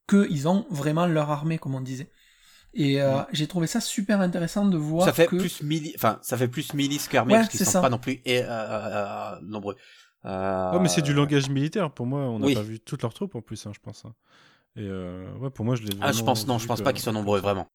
qu'ils 0.08 0.48
ont 0.48 0.66
vraiment 0.70 1.06
leur 1.06 1.30
armée, 1.30 1.58
comme 1.58 1.74
on 1.74 1.80
disait. 1.80 2.10
Et 2.74 3.00
euh, 3.00 3.18
j'ai 3.32 3.46
trouvé 3.46 3.66
ça 3.66 3.80
super 3.80 4.20
intéressant 4.20 4.66
de 4.66 4.76
voir 4.76 5.06
ça 5.06 5.12
fait 5.12 5.26
que... 5.26 5.36
plus 5.36 5.62
milli, 5.62 5.92
enfin, 5.96 6.18
ça 6.22 6.36
fait 6.36 6.48
plus 6.48 6.74
milice 6.74 7.06
qu'armée 7.08 7.34
Ouais, 7.34 7.38
parce 7.40 7.50
qu'ils 7.50 7.58
c'est 7.58 7.64
sont 7.64 7.70
ça. 7.72 7.80
pas 7.80 7.90
non 7.90 7.98
plus 7.98 8.20
eh, 8.24 8.40
euh, 8.42 8.46
euh, 8.48 9.40
nombreux. 9.42 9.76
Euh, 10.24 10.72
Ouais, 10.72 10.80
mais 10.80 10.88
c'est 10.88 11.02
du 11.02 11.12
langage 11.12 11.48
militaire. 11.50 11.90
Pour 11.92 12.06
moi, 12.06 12.20
on 12.20 12.38
n'a 12.40 12.46
oui. 12.46 12.54
pas 12.54 12.62
vu 12.62 12.80
toutes 12.80 13.02
leurs 13.02 13.14
troupes 13.14 13.34
en 13.36 13.42
plus, 13.42 13.64
hein, 13.66 13.72
je 13.74 13.80
pense. 13.80 14.04
hein. 14.04 14.14
Et 14.76 14.80
euh, 14.82 15.32
ouais, 15.38 15.50
pour 15.50 15.64
moi, 15.64 15.76
je 15.76 15.82
l'ai 15.82 15.90
Ah, 16.00 16.10
je 16.12 16.22
pense 16.22 16.46
non, 16.48 16.58
je 16.58 16.66
pense 16.66 16.80
que- 16.80 16.84
pas 16.84 16.92
qu'ils 16.92 17.02
soient 17.02 17.12
nombreux 17.12 17.38
vraiment. 17.40 17.68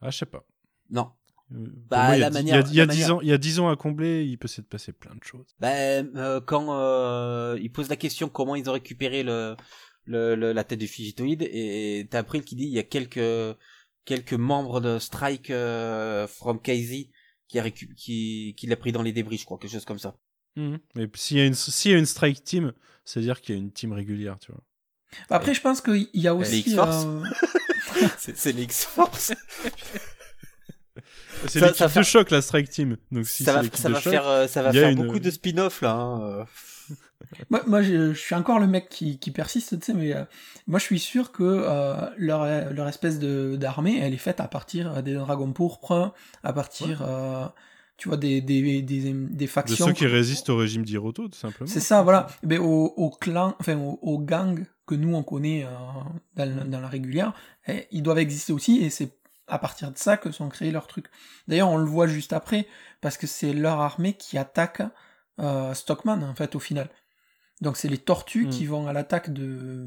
Ah, 0.00 0.10
je 0.10 0.16
sais 0.18 0.26
pas. 0.26 0.44
Non. 0.90 1.10
Bah, 1.50 2.14
il 2.14 2.18
y 2.18 2.20
la 2.20 2.26
a 2.28 2.30
dix- 2.30 2.34
manière- 2.36 2.60
il 2.60 2.60
y 2.60 2.62
a- 2.64 2.70
il 2.70 2.74
y 2.76 2.80
a 2.80 2.86
la 2.86 2.92
10 2.94 3.00
manière- 3.02 3.16
ans, 3.16 3.20
il 3.20 3.28
y 3.28 3.32
a 3.32 3.38
10 3.38 3.60
ans 3.60 3.68
à 3.68 3.76
combler, 3.76 4.24
il 4.24 4.38
peut 4.38 4.48
s'être 4.48 4.66
passé 4.68 4.92
plein 4.92 5.14
de 5.14 5.22
choses. 5.22 5.46
Ben 5.60 6.10
euh, 6.16 6.40
quand 6.40 6.68
euh, 6.78 7.58
ils 7.60 7.70
posent 7.70 7.90
la 7.90 7.96
question 7.96 8.28
comment 8.30 8.54
ils 8.56 8.70
ont 8.70 8.72
récupéré 8.72 9.22
le, 9.22 9.54
le, 10.06 10.34
le- 10.36 10.52
la 10.52 10.64
tête 10.64 10.78
du 10.78 10.88
Fugitoïde 10.88 11.42
et 11.42 12.06
t'as 12.10 12.20
April 12.20 12.42
qui 12.44 12.56
dit 12.56 12.64
il 12.64 12.70
y 12.72 12.78
a 12.78 12.82
quelques 12.82 13.20
quelques 14.04 14.34
membres 14.34 14.80
de 14.80 14.98
Strike 14.98 15.50
euh, 15.50 16.26
from 16.26 16.60
KZ 16.60 17.08
qui 17.48 17.58
a 17.58 17.62
récu- 17.62 17.94
qui 17.94 18.54
qui 18.56 18.66
l'a 18.66 18.76
pris 18.76 18.92
dans 18.92 19.02
les 19.02 19.12
débris 19.12 19.38
je 19.38 19.44
crois 19.44 19.58
quelque 19.58 19.72
chose 19.72 19.84
comme 19.84 19.98
ça. 19.98 20.16
Mhm. 20.56 20.78
Mais 20.94 21.08
s'il 21.14 21.36
y, 21.38 21.40
a 21.40 21.46
une- 21.46 21.54
s'il 21.54 21.90
y 21.90 21.94
a 21.94 21.98
une 21.98 22.06
strike 22.06 22.44
team, 22.44 22.72
c'est-à-dire 23.04 23.40
qu'il 23.40 23.54
y 23.54 23.58
a 23.58 23.60
une 23.60 23.72
team 23.72 23.92
régulière, 23.92 24.38
tu 24.38 24.52
vois. 24.52 24.62
Après, 25.30 25.54
je 25.54 25.60
pense 25.60 25.80
qu'il 25.80 26.08
y 26.14 26.26
a 26.28 26.34
aussi... 26.34 26.60
X-Force. 26.60 27.04
euh, 27.06 27.22
c'est 28.18 28.36
c'est 28.36 28.52
les 28.52 28.62
X-Force. 28.64 29.32
C'est 31.48 31.58
Ça- 31.60 31.66
l'équipe 31.66 31.98
de 31.98 32.02
choc, 32.02 32.30
la 32.30 32.40
strike 32.40 32.70
team. 32.70 32.96
Donc 33.10 33.26
si 33.26 33.42
ça 33.44 33.60
c'est 33.62 33.68
va 33.68 33.76
ça 33.76 33.88
de 33.88 33.94
va 33.94 34.00
choc, 34.00 34.12
faire 34.12 34.26
euh, 34.28 34.46
ça 34.46 34.62
va 34.62 34.72
faire 34.72 34.88
une- 34.90 35.04
beaucoup 35.04 35.18
de 35.18 35.30
spin-off 35.30 35.82
là. 35.82 35.92
hein. 35.94 36.46
Moi, 37.50 37.62
moi, 37.66 37.82
je, 37.82 38.12
je 38.12 38.18
suis 38.18 38.34
encore 38.34 38.58
le 38.58 38.66
mec 38.66 38.88
qui, 38.88 39.18
qui 39.18 39.30
persiste, 39.30 39.78
tu 39.78 39.86
sais, 39.86 39.94
mais 39.94 40.14
euh, 40.14 40.24
moi, 40.66 40.78
je 40.78 40.84
suis 40.84 40.98
sûr 40.98 41.32
que 41.32 41.42
euh, 41.42 42.08
leur, 42.16 42.44
leur 42.72 42.88
espèce 42.88 43.18
de 43.18 43.56
d'armée, 43.56 43.98
elle 44.00 44.14
est 44.14 44.18
faite 44.18 44.40
à 44.40 44.48
partir 44.48 45.02
des 45.02 45.14
dragons 45.14 45.52
pourpres, 45.52 46.14
à 46.42 46.52
partir, 46.52 47.02
euh, 47.06 47.46
tu 47.96 48.08
vois, 48.08 48.16
des, 48.16 48.40
des, 48.40 48.82
des, 48.82 49.00
des 49.12 49.12
de 49.12 49.46
factions. 49.46 49.86
ceux 49.86 49.92
qui 49.92 50.06
résistent 50.06 50.50
au 50.50 50.56
régime 50.56 50.84
d'Hiroto, 50.84 51.28
tout 51.28 51.38
simplement. 51.38 51.68
C'est 51.68 51.80
ça, 51.80 52.02
voilà. 52.02 52.26
Mais 52.42 52.58
au, 52.58 52.92
au 52.96 53.10
clan, 53.10 53.54
enfin, 53.60 53.76
au, 53.76 53.98
au 54.02 54.18
gang 54.18 54.64
que 54.86 54.94
nous, 54.94 55.14
on 55.14 55.22
connaît 55.22 55.66
dans, 56.36 56.46
dans 56.66 56.80
la 56.80 56.88
régulière, 56.88 57.32
eh, 57.68 57.86
ils 57.90 58.02
doivent 58.02 58.18
exister 58.18 58.52
aussi, 58.52 58.78
et 58.84 58.90
c'est 58.90 59.16
à 59.46 59.58
partir 59.58 59.92
de 59.92 59.98
ça 59.98 60.16
que 60.16 60.30
sont 60.30 60.48
créés 60.48 60.72
leurs 60.72 60.86
trucs. 60.86 61.06
D'ailleurs, 61.48 61.68
on 61.70 61.76
le 61.76 61.84
voit 61.84 62.06
juste 62.06 62.32
après, 62.32 62.66
parce 63.00 63.16
que 63.18 63.26
c'est 63.26 63.52
leur 63.52 63.80
armée 63.80 64.14
qui 64.14 64.38
attaque 64.38 64.82
Stockman, 65.72 66.22
en 66.22 66.34
fait, 66.34 66.54
au 66.54 66.60
final. 66.60 66.88
Donc 67.60 67.76
c'est 67.76 67.88
les 67.88 67.98
tortues 67.98 68.46
Mm. 68.46 68.50
qui 68.50 68.66
vont 68.66 68.86
à 68.86 68.92
l'attaque 68.92 69.32
de, 69.32 69.86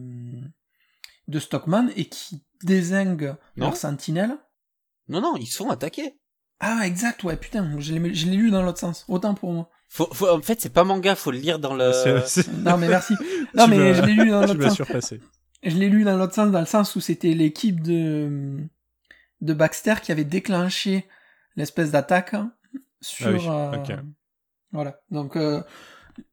de 1.28 1.40
Stockman 1.40 1.90
et 1.96 2.06
qui 2.06 2.44
désinguent 2.64 3.36
Non. 3.58 3.68
leurs 3.68 3.78
sentinelles. 3.78 4.38
Non 5.10 5.22
non 5.22 5.36
ils 5.38 5.48
se 5.48 5.58
font 5.58 5.70
attaquer. 5.70 6.18
Ah, 6.60 6.82
exact, 6.88 7.24
ouais, 7.24 7.38
putain, 7.38 7.80
je 7.80 7.94
l'ai 7.94 8.14
je 8.16 8.26
l'ai 8.28 8.36
lu 8.36 8.50
dans 8.50 8.64
l'autre 8.64 8.80
sens. 8.80 9.06
Autant 9.08 9.36
pour 9.36 9.52
moi. 9.52 9.70
Faut, 9.90 10.10
faut- 10.12 10.28
en 10.30 10.42
fait 10.42 10.60
c'est 10.60 10.74
pas 10.74 10.84
manga 10.84 11.16
faut 11.16 11.32
le 11.32 11.38
lire 11.38 11.60
dans 11.60 11.76
le. 11.76 11.94
C'est- 11.94 12.26
c'est- 12.28 12.52
Non, 12.52 12.78
mais 12.78 12.88
merci. 12.88 13.14
Non, 13.54 13.66
Tu 13.66 13.72
mais 13.72 13.94
je 13.94 14.02
l'ai 14.02 14.14
lu 14.14 14.30
dans 14.30 14.42
l'autre 14.46 14.64
sens. 14.64 14.74
surpassé. 14.76 15.22
Je 15.64 15.76
l'ai 15.78 15.90
lu 15.90 16.04
dans 16.04 16.18
l'autre 16.18 16.34
sens, 16.34 16.52
dans 16.52 16.60
le 16.60 16.66
sens 16.66 16.96
où 16.96 17.00
c'était 17.00 17.34
l'équipe 17.34 17.82
de, 17.82 18.60
de 19.42 19.54
Baxter 19.54 19.96
qui 20.04 20.12
avait 20.12 20.24
déclenché 20.24 21.06
l'espèce 21.56 21.92
d'attaque 21.92 22.36
sur. 23.02 23.28
Ah 23.28 23.32
oui, 23.32 23.46
euh, 23.48 23.72
ok. 24.00 24.04
Voilà. 24.72 25.00
Donc, 25.12 25.36
euh, 25.36 25.62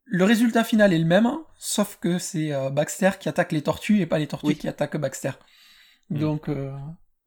le 0.07 0.25
résultat 0.25 0.65
final 0.65 0.93
est 0.93 0.99
le 0.99 1.05
même, 1.05 1.29
sauf 1.57 1.99
que 2.01 2.19
c'est 2.19 2.53
euh, 2.53 2.71
Baxter 2.71 3.11
qui 3.19 3.29
attaque 3.29 3.53
les 3.53 3.63
tortues 3.63 4.01
et 4.01 4.07
pas 4.07 4.19
les 4.19 4.27
tortues 4.27 4.47
Oui. 4.49 4.57
qui 4.57 4.69
attaquent 4.69 4.97
Baxter. 4.99 5.33
Mm. 6.11 6.19
Donc, 6.19 6.49
euh, 6.49 6.73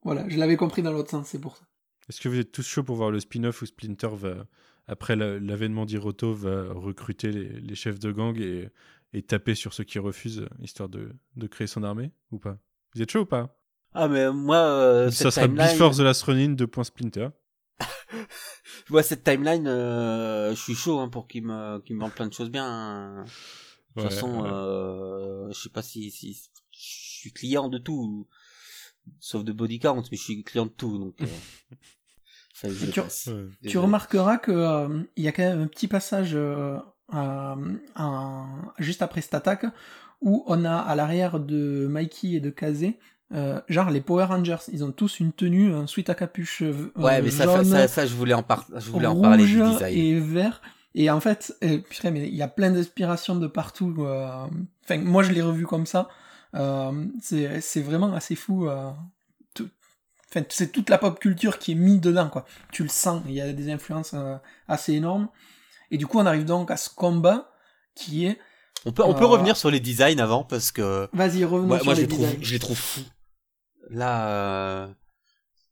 voilà, 0.03 0.27
je 0.29 0.37
l'avais 0.37 0.57
compris 0.57 0.81
dans 0.83 0.91
l'autre 0.91 1.09
sens, 1.09 1.27
c'est 1.29 1.41
pour 1.41 1.57
ça. 1.57 1.65
Est-ce 2.09 2.21
que 2.21 2.29
vous 2.29 2.39
êtes 2.39 2.51
tous 2.51 2.65
chauds 2.65 2.83
pour 2.83 2.95
voir 2.95 3.11
le 3.11 3.19
spin-off 3.19 3.61
où 3.61 3.65
Splinter 3.65 4.09
va, 4.13 4.45
après 4.87 5.15
la- 5.15 5.39
l'avènement 5.39 5.85
d'Hiroto, 5.85 6.33
va 6.33 6.71
recruter 6.73 7.31
les, 7.31 7.49
les 7.59 7.75
chefs 7.75 7.99
de 7.99 8.11
gang 8.11 8.39
et, 8.39 8.69
et 9.13 9.21
taper 9.23 9.55
sur 9.55 9.73
ceux 9.73 9.83
qui 9.83 9.99
refusent, 9.99 10.47
histoire 10.61 10.87
de, 10.87 11.11
de 11.35 11.47
créer 11.47 11.67
son 11.67 11.83
armée 11.83 12.11
Ou 12.31 12.37
pas? 12.39 12.57
Vous 12.95 13.01
êtes 13.01 13.11
chaud 13.11 13.21
ou 13.21 13.25
pas? 13.25 13.57
Ah 13.93 14.07
mais 14.07 14.31
moi 14.31 14.57
euh, 14.57 15.09
Ça 15.11 15.31
sera 15.31 15.47
timeline- 15.47 15.71
Before 15.73 15.95
the 15.95 15.99
Last 15.99 16.23
Ronin, 16.23 16.49
2 16.49 16.67
points 16.67 16.83
Splinter. 18.17 18.27
Moi, 18.89 19.03
cette 19.03 19.23
timeline, 19.23 19.67
euh, 19.67 20.51
je 20.51 20.61
suis 20.61 20.75
chaud 20.75 20.99
hein, 20.99 21.09
pour 21.09 21.27
qu'il 21.27 21.45
me, 21.45 21.79
qu'il 21.79 21.95
me 21.95 22.01
vende 22.01 22.13
plein 22.13 22.27
de 22.27 22.33
choses 22.33 22.49
bien. 22.49 22.65
hein. 22.65 23.23
De 23.25 23.29
toute 24.01 24.03
Ouais, 24.03 24.03
façon, 24.11 24.43
ouais. 24.43 24.49
euh, 24.49 25.51
je 25.51 25.59
sais 25.59 25.69
pas 25.69 25.81
si, 25.81 26.11
si 26.11 26.33
je 26.33 26.39
suis 27.21 27.31
client 27.33 27.67
de 27.69 27.77
tout, 27.79 28.27
sauf 29.19 29.43
de 29.43 29.51
body 29.51 29.79
count, 29.79 30.03
mais 30.11 30.17
je 30.17 30.23
suis 30.23 30.43
client 30.43 30.65
de 30.67 30.71
tout. 30.71 30.97
Donc, 30.99 31.15
euh, 31.21 31.25
je 32.63 32.91
Tu-. 32.91 33.77
Ouais. 33.77 33.83
Remarqueras 33.83 34.37
que 34.37 34.51
euh, 34.51 35.03
il 35.15 35.23
y 35.23 35.27
a 35.27 35.31
quand 35.31 35.43
même 35.43 35.61
un 35.61 35.67
petit 35.67 35.87
passage 35.87 36.31
euh, 36.35 36.77
euh, 37.13 37.75
un- 37.95 38.73
juste 38.79 39.01
après 39.01 39.21
cette 39.21 39.33
attaque 39.33 39.65
où 40.21 40.43
on 40.47 40.65
a 40.65 40.75
à 40.75 40.95
l'arrière 40.95 41.39
de 41.39 41.87
Mikey 41.89 42.33
et 42.33 42.39
de 42.39 42.49
Kazé 42.49 42.99
euh, 43.33 43.59
genre 43.67 43.89
les 43.89 44.01
Power 44.01 44.25
Rangers, 44.25 44.57
ils 44.71 44.83
ont 44.83 44.91
tous 44.91 45.19
une 45.19 45.33
tenue, 45.33 45.73
un 45.73 45.85
sweat 45.87 46.09
à 46.09 46.15
capuche 46.15 46.61
euh, 46.61 46.91
Ouais, 46.95 47.21
mais 47.21 47.29
ça, 47.31 47.43
jaune, 47.45 47.65
ça, 47.65 47.87
ça, 47.87 48.05
je 48.05 48.13
voulais 48.15 48.33
en, 48.33 48.43
par... 48.43 48.65
je 48.75 48.89
voulais 48.89 49.07
en 49.07 49.19
parler 49.19 49.45
du 49.45 49.61
rouge 49.61 49.73
design. 49.73 49.97
et 49.97 50.19
vert. 50.19 50.61
Et 50.95 51.09
en 51.11 51.19
fait, 51.19 51.53
euh, 51.63 51.77
putain, 51.79 52.11
mais 52.11 52.27
il 52.27 52.35
y 52.35 52.41
a 52.41 52.47
plein 52.47 52.71
d'inspirations 52.71 53.35
de 53.35 53.47
partout. 53.47 53.93
euh, 53.99 54.47
Enfin, 54.83 54.97
moi, 54.99 55.21
je 55.23 55.31
l'ai 55.31 55.41
revu 55.41 55.65
comme 55.67 55.85
ça. 55.85 56.07
Euh, 56.55 57.05
c'est 57.21 57.59
c'est 57.61 57.81
vraiment 57.81 58.13
assez 58.13 58.35
fou. 58.35 58.67
euh, 58.67 58.89
tout- 59.53 59.69
Enfin, 60.29 60.43
c'est 60.49 60.71
toute 60.71 60.89
la 60.89 60.97
pop 60.97 61.19
culture 61.19 61.59
qui 61.59 61.73
est 61.73 61.75
mise 61.75 62.01
dedans, 62.01 62.29
quoi. 62.29 62.45
Tu 62.71 62.81
le 62.83 62.89
sens. 62.89 63.21
Il 63.27 63.33
y 63.33 63.41
a 63.41 63.51
des 63.53 63.69
influences 63.71 64.11
euh, 64.13 64.37
assez 64.67 64.93
énormes. 64.93 65.27
Et 65.91 65.97
du 65.97 66.07
coup, 66.07 66.17
on 66.19 66.25
arrive 66.25 66.45
donc 66.45 66.71
à 66.71 66.77
ce 66.77 66.89
combat 66.89 67.51
qui 67.93 68.25
est. 68.25 68.39
On 68.85 68.91
peut, 68.91 69.03
on 69.05 69.13
peut 69.13 69.23
Euh, 69.25 69.27
revenir 69.27 69.55
sur 69.57 69.69
les 69.69 69.79
designs 69.79 70.19
avant 70.19 70.43
parce 70.43 70.71
que 70.71 71.09
Vas-y, 71.13 71.43
revenons 71.43 71.67
moi, 71.67 71.77
sur 71.77 71.85
moi 71.85 71.93
je 71.95 72.01
les 72.01 72.07
les 72.07 72.13
trouve, 72.13 72.25
designs. 72.25 72.39
je 72.41 72.53
les 72.53 72.59
trouve 72.59 72.77
fous. 72.77 73.01
Là, 73.89 74.29
euh... 74.29 74.87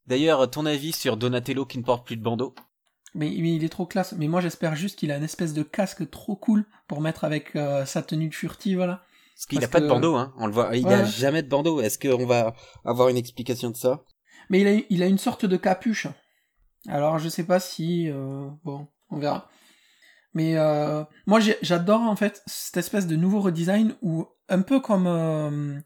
d'ailleurs, 0.08 0.50
ton 0.50 0.66
avis 0.66 0.92
sur 0.92 1.18
Donatello 1.18 1.66
qui 1.66 1.78
ne 1.78 1.84
porte 1.84 2.06
plus 2.06 2.18
de 2.18 2.24
bandeau 2.24 2.56
Mais, 3.14 3.28
mais 3.40 3.56
il 3.56 3.64
est 3.64 3.70
trop 3.70 3.86
classe. 3.86 4.14
Mais 4.18 4.28
moi, 4.28 4.42
j'espère 4.42 4.76
juste 4.76 4.98
qu'il 5.00 5.12
a 5.12 5.18
une 5.18 5.24
espèce 5.24 5.54
de 5.54 5.64
casque 5.64 6.10
trop 6.10 6.36
cool 6.36 6.66
pour 6.88 7.02
mettre 7.02 7.24
avec 7.24 7.56
euh, 7.56 7.86
sa 7.86 8.02
tenue 8.02 8.30
de 8.30 8.36
furtive, 8.36 8.80
là. 8.80 9.02
Parce 9.36 9.46
qu'il 9.48 9.60
Parce 9.60 9.70
a 9.70 9.72
pas 9.72 9.82
de 9.82 9.88
bandeau, 9.88 10.16
hein. 10.16 10.34
On 10.38 10.48
le 10.48 10.54
voit, 10.54 10.74
il 10.76 10.86
Ouais. 10.86 10.94
a 10.94 11.04
jamais 11.06 11.44
de 11.44 11.50
bandeau. 11.50 11.82
Est-ce 11.82 12.00
qu'on 12.00 12.26
va 12.26 12.56
avoir 12.86 13.10
une 13.10 13.18
explication 13.18 13.70
de 13.70 13.76
ça 13.76 14.02
Mais 14.50 14.62
il 14.62 14.68
a, 14.68 14.82
il 14.90 15.04
a 15.04 15.08
une 15.08 15.18
sorte 15.18 15.46
de 15.46 15.58
capuche. 15.58 16.08
Alors 16.88 17.20
je 17.20 17.28
sais 17.28 17.44
pas 17.44 17.60
si... 17.60 18.10
euh, 18.10 18.48
bon, 18.64 18.88
on 19.10 19.18
verra. 19.20 19.50
Mais 20.34 20.56
euh, 20.58 21.04
moi 21.26 21.40
j'adore 21.62 22.02
en 22.02 22.16
fait 22.16 22.44
cette 22.46 22.78
espèce 22.78 23.08
de 23.08 23.16
nouveau 23.18 23.42
redesign 23.42 23.96
où 24.02 24.26
un 24.50 24.62
peu 24.62 24.80
comme 24.80 25.82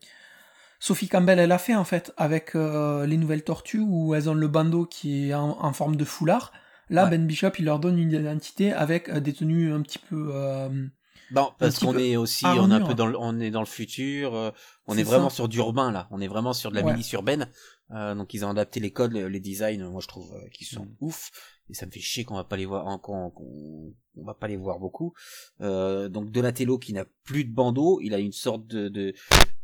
Sophie 0.79 1.07
Campbell 1.09 1.39
elle 1.39 1.51
a 1.51 1.57
fait 1.57 1.75
en 1.75 1.83
fait 1.83 2.13
avec 2.17 2.55
euh, 2.55 3.05
les 3.05 3.17
nouvelles 3.17 3.43
tortues 3.43 3.79
où 3.81 4.15
elles 4.15 4.29
ont 4.29 4.33
le 4.33 4.47
bandeau 4.47 4.85
qui 4.85 5.29
est 5.29 5.33
en, 5.33 5.57
en 5.63 5.73
forme 5.73 5.95
de 5.95 6.05
foulard. 6.05 6.51
Là 6.89 7.05
Ouais. 7.05 7.09
Ben 7.09 7.25
Bishop 7.27 7.51
il 7.59 7.65
leur 7.65 7.79
donne 7.79 7.99
une 7.99 8.11
identité 8.11 8.71
avec 8.73 9.09
euh, 9.09 9.19
des 9.19 9.33
tenues 9.33 9.73
un 9.73 9.81
petit 9.81 9.99
peu... 9.99 10.31
euh, 10.33 10.87
Bon, 11.31 11.49
parce 11.59 11.79
qu'on 11.79 11.97
est 11.97 12.15
aussi, 12.15 12.45
on 12.45 12.71
est 12.71 12.73
un 12.73 12.81
peu 12.85 12.93
dans 12.95 13.05
le, 13.07 13.17
on 13.19 13.39
est 13.39 13.51
dans 13.51 13.59
le 13.59 13.65
futur. 13.65 14.33
euh, 14.35 14.51
on 14.87 14.97
est 14.97 15.03
vraiment 15.03 15.29
ça. 15.29 15.35
sur 15.35 15.47
du 15.47 15.57
urbain 15.59 15.91
là. 15.91 16.07
On 16.11 16.19
est 16.21 16.27
vraiment 16.27 16.53
sur 16.53 16.71
de 16.71 16.75
la 16.75 16.83
Ouais. 16.83 16.91
milice 16.93 17.11
urbaine. 17.13 17.47
Euh, 17.91 18.13
donc 18.15 18.33
ils 18.33 18.45
ont 18.45 18.49
adapté 18.49 18.79
les 18.79 18.91
codes, 18.91 19.13
les 19.13 19.39
designs. 19.39 19.83
Moi 19.89 20.01
je 20.01 20.07
trouve 20.07 20.31
euh, 20.33 20.47
qu'ils 20.53 20.67
sont 20.67 20.85
Mm. 20.85 20.95
ouf. 21.01 21.29
Et 21.71 21.75
ça 21.75 21.85
me 21.85 21.91
fait 21.91 21.99
chier 21.99 22.23
qu'on 22.23 22.33
va 22.35 22.43
pas 22.43 22.57
les 22.57 22.65
voir, 22.65 22.87
hein, 22.87 22.97
qu'on 22.97 23.29
qu'on- 23.29 23.93
on 24.17 24.25
va 24.25 24.33
pas 24.33 24.47
les 24.47 24.57
voir 24.57 24.79
beaucoup. 24.79 25.13
Euh, 25.61 26.09
donc 26.09 26.31
Donatello 26.31 26.79
qui 26.79 26.93
n'a 26.93 27.05
plus 27.23 27.45
de 27.45 27.53
bandeau, 27.53 27.99
il 28.01 28.13
a 28.15 28.17
une 28.19 28.31
sorte 28.31 28.65
de 28.65 28.89
de 28.89 29.13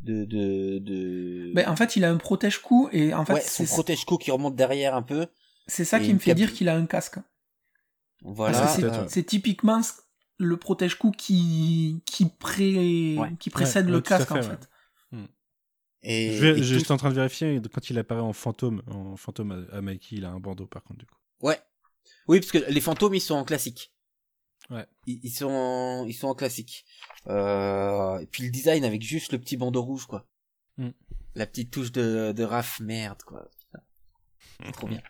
de 0.01 0.23
de, 0.25 0.77
de... 0.79 1.51
Ben, 1.55 1.67
en 1.67 1.75
fait 1.75 1.95
il 1.95 2.03
a 2.05 2.11
un 2.11 2.17
protège-cou 2.17 2.89
et 2.91 3.13
en 3.15 3.25
fait 3.25 3.33
ouais, 3.33 3.41
son 3.41 3.65
c'est 3.65 3.73
protège-cou 3.73 4.17
qui 4.17 4.29
remonte 4.29 4.55
derrière 4.55 4.93
un 4.95 5.01
peu. 5.01 5.25
c'est 5.67 5.85
ça 5.85 5.99
qui 5.99 6.13
me 6.13 6.19
fait 6.19 6.35
dire 6.35 6.53
qu'il 6.53 6.69
a 6.69 6.75
un 6.75 6.85
casque. 6.85 7.17
Voilà. 8.21 8.67
C'est- 9.07 9.23
typiquement 9.23 9.81
ce- 9.83 9.93
le 10.37 10.57
protège-cou 10.57 11.11
qui, 11.11 12.01
qui, 12.05 12.25
pré... 12.29 13.15
Ouais. 13.17 13.35
qui 13.39 13.49
précède 13.49 13.85
Ouais, 13.85 13.91
le 13.91 14.01
casque, 14.01 14.31
en 14.31 14.41
fait, 14.41 14.43
fait. 14.43 14.69
Et, 16.07 16.35
Je 16.35 16.41
vais- 16.45 16.59
et 16.59 16.63
J'étais 16.63 16.83
tout- 16.85 16.91
en 16.91 16.97
train 16.97 17.09
de 17.09 17.15
vérifier 17.15 17.59
quand 17.73 17.89
il 17.89 17.97
apparaît 17.97 18.21
en 18.21 18.33
fantôme. 18.33 18.83
En 18.87 19.17
fantôme 19.17 19.67
à, 19.71 19.75
à 19.77 19.81
Mikey, 19.81 20.17
il 20.17 20.25
a 20.25 20.29
un 20.29 20.39
bandeau 20.39 20.67
par 20.67 20.83
contre 20.83 20.99
du 20.99 21.05
coup. 21.07 21.15
Ouais. 21.41 21.59
Oui, 22.27 22.39
parce 22.39 22.51
que 22.51 22.59
les 22.71 22.81
fantômes, 22.81 23.15
ils 23.15 23.21
sont 23.21 23.33
en 23.33 23.43
classique. 23.43 23.91
Ouais. 24.69 24.85
Ils, 25.07 25.19
ils 25.23 25.31
sont, 25.31 25.49
en, 25.49 26.05
ils 26.05 26.13
sont 26.13 26.27
en 26.27 26.35
classique. 26.35 26.85
Euh, 27.27 28.19
et 28.19 28.27
puis 28.27 28.43
le 28.43 28.49
design 28.51 28.83
avec 28.85 29.01
juste 29.01 29.31
le 29.31 29.39
petit 29.39 29.57
bandeau 29.57 29.81
rouge, 29.81 30.05
quoi. 30.05 30.27
Mm. 30.77 30.89
La 31.33 31.47
petite 31.47 31.71
touche 31.71 31.91
de, 31.91 32.31
de 32.33 32.43
Raph, 32.43 32.79
merde, 32.81 33.23
quoi. 33.23 33.49
Trop 34.73 34.87
bien. 34.87 35.01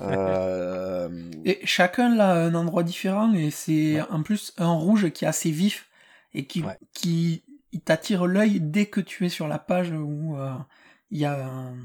Euh, 0.00 1.30
Et 1.44 1.60
chacun 1.64 2.18
a 2.18 2.34
un 2.34 2.54
endroit 2.54 2.82
différent, 2.82 3.32
et 3.34 3.50
c'est 3.50 4.00
en 4.02 4.22
plus 4.22 4.52
un 4.58 4.72
rouge 4.72 5.10
qui 5.10 5.24
est 5.24 5.28
assez 5.28 5.50
vif, 5.50 5.88
et 6.34 6.46
qui, 6.46 6.62
Ouais. 6.62 6.78
qui 6.94 7.42
t'attire 7.84 8.26
l'œil 8.26 8.60
dès 8.60 8.86
que 8.86 9.00
tu 9.00 9.26
es 9.26 9.28
sur 9.28 9.48
la 9.48 9.58
page 9.58 9.90
où 9.92 10.36
euh, 10.36 10.54
il 11.10 11.18
y 11.18 11.24
a... 11.24 11.46
un- 11.46 11.76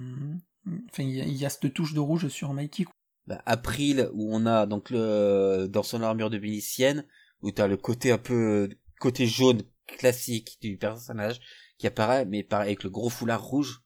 Enfin, 0.92 1.02
il 1.02 1.10
y 1.10 1.22
a, 1.22 1.26
il 1.26 1.36
y 1.36 1.44
a 1.44 1.50
cette 1.50 1.74
touche 1.74 1.96
de 1.96 2.00
rouge 2.00 2.28
sur 2.28 2.54
Mikey. 2.54 2.86
bah, 3.26 3.42
April, 3.48 4.10
où 4.14 4.30
on 4.32 4.46
a 4.46 4.68
donc 4.68 4.92
le, 4.92 5.66
dans 5.68 5.82
son 5.82 6.04
armure 6.04 6.30
de 6.30 6.38
milicienne, 6.38 7.04
où 7.42 7.50
t'as 7.50 7.66
le 7.66 7.78
côté 7.78 8.12
un 8.12 8.20
peu, 8.20 8.70
côté 9.00 9.26
jaune 9.26 9.64
classique 9.88 10.60
du 10.62 10.78
personnage 10.78 11.40
qui 11.80 11.88
apparaît, 11.88 12.26
mais 12.26 12.44
pareil 12.44 12.68
avec 12.68 12.84
le 12.84 12.92
gros 12.92 13.10
foulard 13.10 13.44
rouge. 13.44 13.82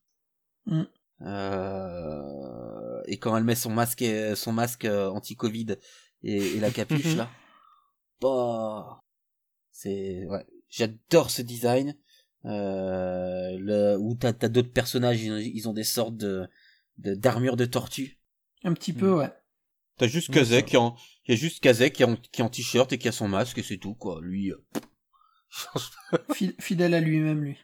Mm. 0.66 0.84
Euh, 1.22 3.02
et 3.08 3.18
quand 3.18 3.36
elle 3.38 3.44
met 3.44 3.56
son 3.56 3.70
masque, 3.72 4.02
euh, 4.02 4.36
son 4.36 4.52
masque 4.54 4.86
euh, 4.86 5.08
anti-Covid 5.10 5.78
et, 6.24 6.36
et 6.38 6.60
la 6.60 6.72
capuche 6.72 7.16
là, 7.16 7.30
bah, 8.22 9.02
c'est 9.72 10.26
ouais, 10.28 10.46
j'adore 10.70 11.30
ce 11.32 11.42
design. 11.42 11.96
Euh, 12.46 13.58
le, 13.60 13.98
où 13.98 14.14
t'as 14.16 14.32
t'as 14.34 14.50
d'autres 14.50 14.72
personnages, 14.72 15.22
ils 15.24 15.32
ont, 15.32 15.38
ils 15.38 15.68
ont 15.70 15.74
des 15.74 15.84
sortes 15.84 16.16
de 16.18 16.48
de- 17.00 17.16
d'armure 17.16 17.56
de 17.58 17.66
tortue. 17.66 18.20
Un 18.64 18.74
petit 18.74 18.94
peu, 18.94 19.10
Mm. 19.12 19.18
ouais. 19.18 19.34
T'as 19.98 20.08
juste 20.08 20.32
Kazek 20.32 20.66
ça- 20.66 20.70
qui 20.70 20.78
en, 20.78 20.96
il 21.26 21.32
y 21.32 21.38
a 21.38 21.38
juste 21.40 21.62
Kazek 21.64 21.94
qui 21.94 22.04
est 22.04 22.06
en, 22.06 22.16
qui 22.18 22.42
est 22.42 22.44
en 22.44 22.50
t-shirt 22.50 22.92
et 22.94 22.98
qui 22.98 23.08
a 23.08 23.12
son 23.12 23.28
masque 23.30 23.58
et 23.58 23.64
c'est 23.64 23.78
tout 23.78 23.96
quoi. 23.96 24.20
Lui, 24.22 24.52
euh, 24.52 24.64
fidèle 26.60 26.94
à 26.94 27.00
lui-même, 27.00 27.42
lui. 27.44 27.58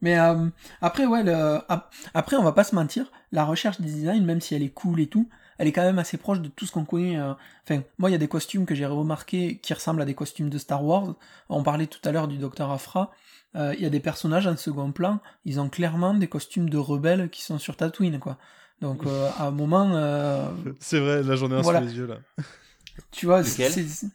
Mais 0.00 0.18
euh, 0.18 0.46
après, 0.80 1.06
ouais, 1.06 1.22
le, 1.24 1.34
ap- 1.68 1.92
après, 2.14 2.36
on 2.36 2.42
va 2.42 2.52
pas 2.52 2.64
se 2.64 2.74
mentir, 2.74 3.10
la 3.32 3.44
recherche 3.44 3.80
des 3.80 3.88
designs, 3.90 4.22
même 4.24 4.40
si 4.40 4.54
elle 4.54 4.62
est 4.62 4.68
cool 4.70 5.00
et 5.00 5.08
tout, 5.08 5.28
elle 5.58 5.66
est 5.66 5.72
quand 5.72 5.82
même 5.82 5.98
assez 5.98 6.18
proche 6.18 6.40
de 6.40 6.48
tout 6.48 6.66
ce 6.66 6.72
qu'on 6.72 6.84
connaît. 6.84 7.18
euh. 7.18 7.34
Enfin, 7.64 7.82
moi, 7.98 8.08
il 8.08 8.12
y 8.12 8.16
a 8.16 8.18
des 8.18 8.28
costumes 8.28 8.64
que 8.64 8.74
j'ai 8.76 8.86
remarqués 8.86 9.58
qui 9.58 9.74
ressemblent 9.74 10.00
à 10.02 10.04
des 10.04 10.14
costumes 10.14 10.50
de 10.50 10.58
Star 10.58 10.84
Wars. 10.84 11.14
On 11.48 11.62
parlait 11.64 11.88
tout 11.88 12.00
à 12.08 12.12
l'heure 12.12 12.28
du 12.28 12.38
Docteur 12.38 12.70
Afra. 12.70 13.10
Euh, 13.56 13.74
Il 13.76 13.82
y 13.82 13.86
a 13.86 13.90
des 13.90 13.98
personnages 14.00 14.46
en 14.46 14.56
second 14.56 14.92
plan, 14.92 15.20
ils 15.44 15.58
ont 15.58 15.68
clairement 15.68 16.14
des 16.14 16.28
costumes 16.28 16.68
de 16.70 16.78
rebelles 16.78 17.28
qui 17.30 17.42
sont 17.42 17.58
sur 17.58 17.76
Tatooine, 17.76 18.18
quoi. 18.20 18.38
Donc, 18.80 19.04
euh, 19.06 19.30
à 19.38 19.46
un 19.46 19.50
moment, 19.50 19.90
euh, 19.96 20.48
C'est 20.80 21.00
vrai, 21.00 21.22
là 21.24 21.34
j'en 21.34 21.50
ai 21.50 21.54
un 21.54 21.62
Voilà. 21.62 21.80
sur 21.80 21.88
les 21.88 21.96
yeux 21.96 22.06
là. 22.06 22.18
tu 23.10 23.26
vois, 23.26 23.42
c'est- 23.42 24.06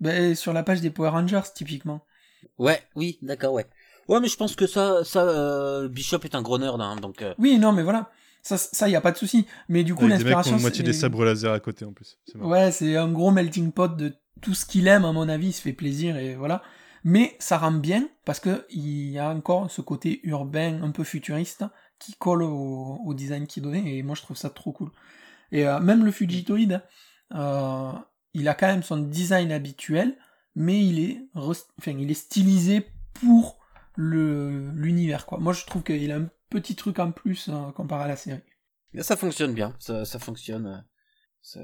Ben, 0.00 0.34
sur 0.34 0.52
la 0.52 0.62
page 0.62 0.80
des 0.80 0.90
Power 0.90 1.10
Rangers, 1.10 1.40
typiquement. 1.54 2.02
Ouais, 2.58 2.80
oui, 2.94 3.18
d'accord, 3.22 3.54
ouais. 3.54 3.66
Ouais, 4.08 4.20
mais 4.20 4.28
je 4.28 4.36
pense 4.36 4.56
que 4.56 4.66
ça, 4.66 5.04
ça, 5.04 5.22
euh, 5.22 5.88
Bishop 5.88 6.20
est 6.24 6.34
un 6.34 6.42
gros 6.42 6.58
nerd, 6.58 6.80
hein, 6.80 6.96
donc. 6.96 7.22
euh, 7.22 7.34
Oui, 7.38 7.58
non, 7.58 7.72
mais 7.72 7.82
voilà. 7.82 8.10
Ça, 8.42 8.56
ça, 8.58 8.88
y 8.88 8.96
a 8.96 9.00
pas 9.00 9.12
de 9.12 9.16
souci. 9.18 9.46
Mais 9.68 9.84
du 9.84 9.94
coup, 9.94 10.04
Avec 10.04 10.18
des 10.18 10.24
mecs 10.24 10.32
qui 10.32 10.32
ont 10.32 10.36
l'inspiration. 10.36 10.60
moitié 10.60 10.82
des 10.84 10.92
sabres 10.92 11.24
laser 11.24 11.52
à 11.52 11.60
côté 11.60 11.84
en 11.84 11.92
plus. 11.92 12.18
Ouais, 12.40 12.72
c'est 12.72 12.96
un 12.96 13.10
gros 13.10 13.30
melting 13.30 13.70
pot 13.70 13.94
de 13.96 14.14
tout 14.40 14.54
ce 14.54 14.66
qu'il 14.66 14.88
aime, 14.88 15.04
à 15.04 15.12
mon 15.12 15.28
avis. 15.28 15.48
Il 15.48 15.52
se 15.52 15.60
fait 15.62 15.72
plaisir 15.72 16.16
et 16.16 16.34
voilà. 16.34 16.62
Mais 17.04 17.36
ça 17.38 17.58
rend 17.58 17.72
bien 17.72 18.08
parce 18.24 18.40
que 18.40 18.66
il 18.70 19.10
y 19.10 19.18
a 19.18 19.30
encore 19.30 19.70
ce 19.70 19.80
côté 19.80 20.20
urbain, 20.24 20.82
un 20.82 20.90
peu 20.90 21.04
futuriste, 21.04 21.64
qui 22.00 22.14
colle 22.14 22.42
au, 22.42 22.98
au 23.04 23.14
design 23.14 23.46
qu'il 23.46 23.62
donnait. 23.62 23.96
Et 23.96 24.02
moi, 24.02 24.16
je 24.16 24.22
trouve 24.22 24.36
ça 24.36 24.50
trop 24.50 24.72
cool. 24.72 24.90
Et 25.52 25.66
euh, 25.66 25.78
même 25.78 26.04
le 26.04 26.10
Fujitoid, 26.10 26.80
euh, 27.34 27.92
il 28.34 28.48
a 28.48 28.54
quand 28.54 28.66
même 28.66 28.82
son 28.82 28.96
design 28.98 29.52
habituel, 29.52 30.16
mais 30.56 30.84
il 30.84 30.98
est, 30.98 31.20
enfin, 31.34 31.92
il 31.98 32.10
est 32.10 32.14
stylisé 32.14 32.86
pour 33.14 33.58
l'univers, 33.96 35.26
quoi. 35.26 35.38
Moi, 35.38 35.52
je 35.52 35.64
trouve 35.64 35.82
qu'il 35.82 36.10
a 36.12 36.16
un 36.16 36.28
petit 36.50 36.74
truc 36.76 36.98
en 36.98 37.12
plus 37.12 37.48
euh, 37.48 37.70
comparé 37.72 38.04
à 38.04 38.08
la 38.08 38.16
série. 38.16 38.40
ça 39.00 39.16
fonctionne 39.16 39.54
bien, 39.54 39.74
ça, 39.78 40.04
ça 40.04 40.18
fonctionne. 40.18 40.66
euh, 40.66 40.78
Ça, 41.42 41.60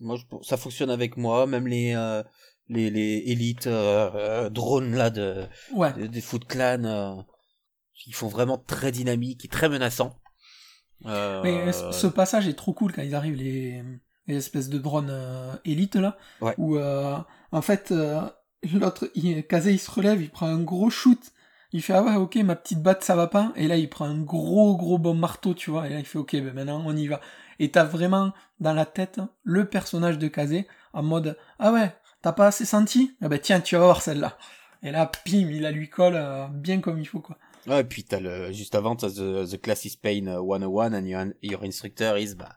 moi, 0.00 0.16
ça 0.42 0.56
fonctionne 0.56 0.90
avec 0.90 1.16
moi, 1.16 1.46
même 1.46 1.66
les, 1.66 1.94
euh, 1.94 2.22
les, 2.68 2.88
les 2.90 3.22
élites 3.26 3.66
euh, 3.66 4.10
euh, 4.14 4.50
drones 4.50 4.94
là 4.94 5.10
de, 5.10 5.44
Ouais. 5.74 5.92
de- 5.92 6.06
des 6.06 6.20
Foot 6.20 6.46
Clan, 6.46 7.24
ils 8.06 8.14
font 8.14 8.28
vraiment 8.28 8.58
très 8.58 8.90
dynamique 8.92 9.44
et 9.44 9.48
très 9.48 9.68
menaçant. 9.68 10.18
Mais 11.04 11.72
ce- 11.72 12.06
passage 12.06 12.48
est 12.48 12.54
trop 12.54 12.72
cool 12.72 12.92
quand 12.92 13.02
ils 13.02 13.14
arrivent, 13.14 13.36
les, 13.36 13.82
les 14.26 14.36
espèces 14.36 14.68
de 14.68 14.78
drones 14.78 15.12
élites 15.64 15.96
là, 15.96 16.16
Ouais. 16.40 16.54
où 16.58 16.78
en 16.78 17.62
fait 17.62 17.92
l'autre, 18.72 19.06
Kazé 19.48 19.72
il 19.72 19.78
se 19.78 19.90
relève, 19.90 20.20
il 20.22 20.30
prend 20.30 20.46
un 20.46 20.62
gros 20.62 20.90
shoot, 20.90 21.20
il 21.72 21.82
fait 21.82 21.92
ah 21.92 22.02
ouais 22.02 22.14
ok 22.14 22.36
ma 22.36 22.56
petite 22.56 22.82
batte 22.82 23.04
ça 23.04 23.16
va 23.16 23.26
pas, 23.26 23.52
et 23.56 23.68
là 23.68 23.76
il 23.76 23.88
prend 23.88 24.06
un 24.06 24.20
gros 24.20 24.76
gros 24.76 24.98
bon 24.98 25.14
marteau 25.14 25.54
tu 25.54 25.70
vois, 25.70 25.86
et 25.86 25.90
là 25.90 25.98
il 25.98 26.04
fait 26.04 26.18
ok 26.18 26.32
ben 26.32 26.52
maintenant 26.52 26.82
on 26.84 26.96
y 26.96 27.06
va. 27.06 27.20
Et 27.58 27.70
t'as 27.70 27.84
vraiment 27.84 28.32
dans 28.60 28.72
la 28.72 28.86
tête 28.86 29.20
le 29.42 29.64
personnage 29.64 30.18
de 30.18 30.28
Kazé 30.28 30.66
en 30.92 31.02
mode 31.02 31.36
ah 31.58 31.72
ouais 31.72 31.94
t'as 32.22 32.32
pas 32.32 32.46
assez 32.48 32.64
senti, 32.64 33.16
ah 33.20 33.28
ben 33.28 33.38
tiens 33.38 33.60
tu 33.60 33.76
vas 33.76 33.84
voir 33.84 34.02
celle-là. 34.02 34.38
Et 34.82 34.90
là 34.90 35.06
pim 35.06 35.48
il 35.50 35.62
la 35.62 35.70
lui 35.70 35.88
colle 35.90 36.16
euh, 36.16 36.46
bien 36.48 36.80
comme 36.80 36.98
il 36.98 37.06
faut 37.06 37.20
quoi. 37.20 37.38
Ouais, 37.66 37.80
et 37.80 37.84
puis 37.84 38.04
t'as 38.04 38.20
le, 38.20 38.50
juste 38.52 38.74
avant, 38.74 38.96
t'as 38.96 39.10
the, 39.10 39.46
the 39.50 39.60
Class 39.60 39.84
is 39.84 39.98
Pain 40.00 40.26
euh, 40.26 40.40
101 40.40 40.94
and 40.94 41.06
your, 41.06 41.24
your 41.42 41.62
instructor 41.64 42.16
is, 42.16 42.34
bah, 42.34 42.56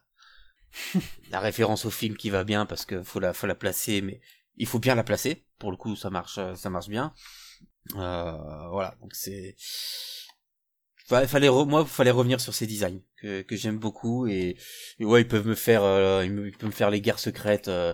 la 1.32 1.40
référence 1.42 1.86
au 1.86 1.90
film 1.90 2.16
qui 2.16 2.30
va 2.30 2.46
bien 2.46 2.66
parce 2.66 2.86
que 2.86 3.04
faut 3.04 3.20
la, 3.20 3.34
faut 3.34 3.48
la 3.48 3.56
placer, 3.56 4.02
mais 4.02 4.22
il 4.56 4.68
faut 4.68 4.80
bien 4.80 4.96
la 4.96 5.04
placer. 5.04 5.46
Pour 5.60 5.72
le 5.72 5.78
coup, 5.78 5.96
ça 5.96 6.10
marche, 6.10 6.40
ça 6.56 6.70
marche 6.70 6.88
bien. 6.88 7.14
Euh, 7.96 8.68
voilà, 8.70 8.96
donc 9.02 9.14
c'est, 9.14 9.56
Fa- 11.08 11.28
fallait 11.28 11.50
moi 11.50 11.86
fallait 11.86 12.12
revenir 12.12 12.40
sur 12.40 12.54
ces 12.54 12.68
designs 12.68 13.02
que, 13.18 13.42
que 13.42 13.56
j'aime 13.58 13.80
beaucoup 13.80 14.28
et, 14.28 14.56
et 15.00 15.06
ouais 15.06 15.22
ils 15.22 15.28
peuvent 15.28 15.48
me 15.48 15.56
faire 15.56 15.84
euh, 15.84 16.24
ils, 16.24 16.32
me- 16.32 16.48
ils 16.48 16.56
peuvent 16.58 16.70
me 16.70 16.74
faire 16.74 16.90
les 16.90 17.02
guerres 17.02 17.20
secrètes 17.20 17.68
euh, 17.68 17.94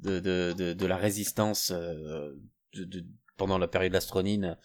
de, 0.00 0.18
de, 0.20 0.52
de, 0.56 0.72
de 0.74 0.86
la 0.86 0.96
résistance 0.98 1.70
euh, 1.74 2.34
de, 2.74 2.84
de- 2.84 3.06
pendant 3.38 3.56
la 3.58 3.68
période 3.68 3.94
astronine 3.94 4.58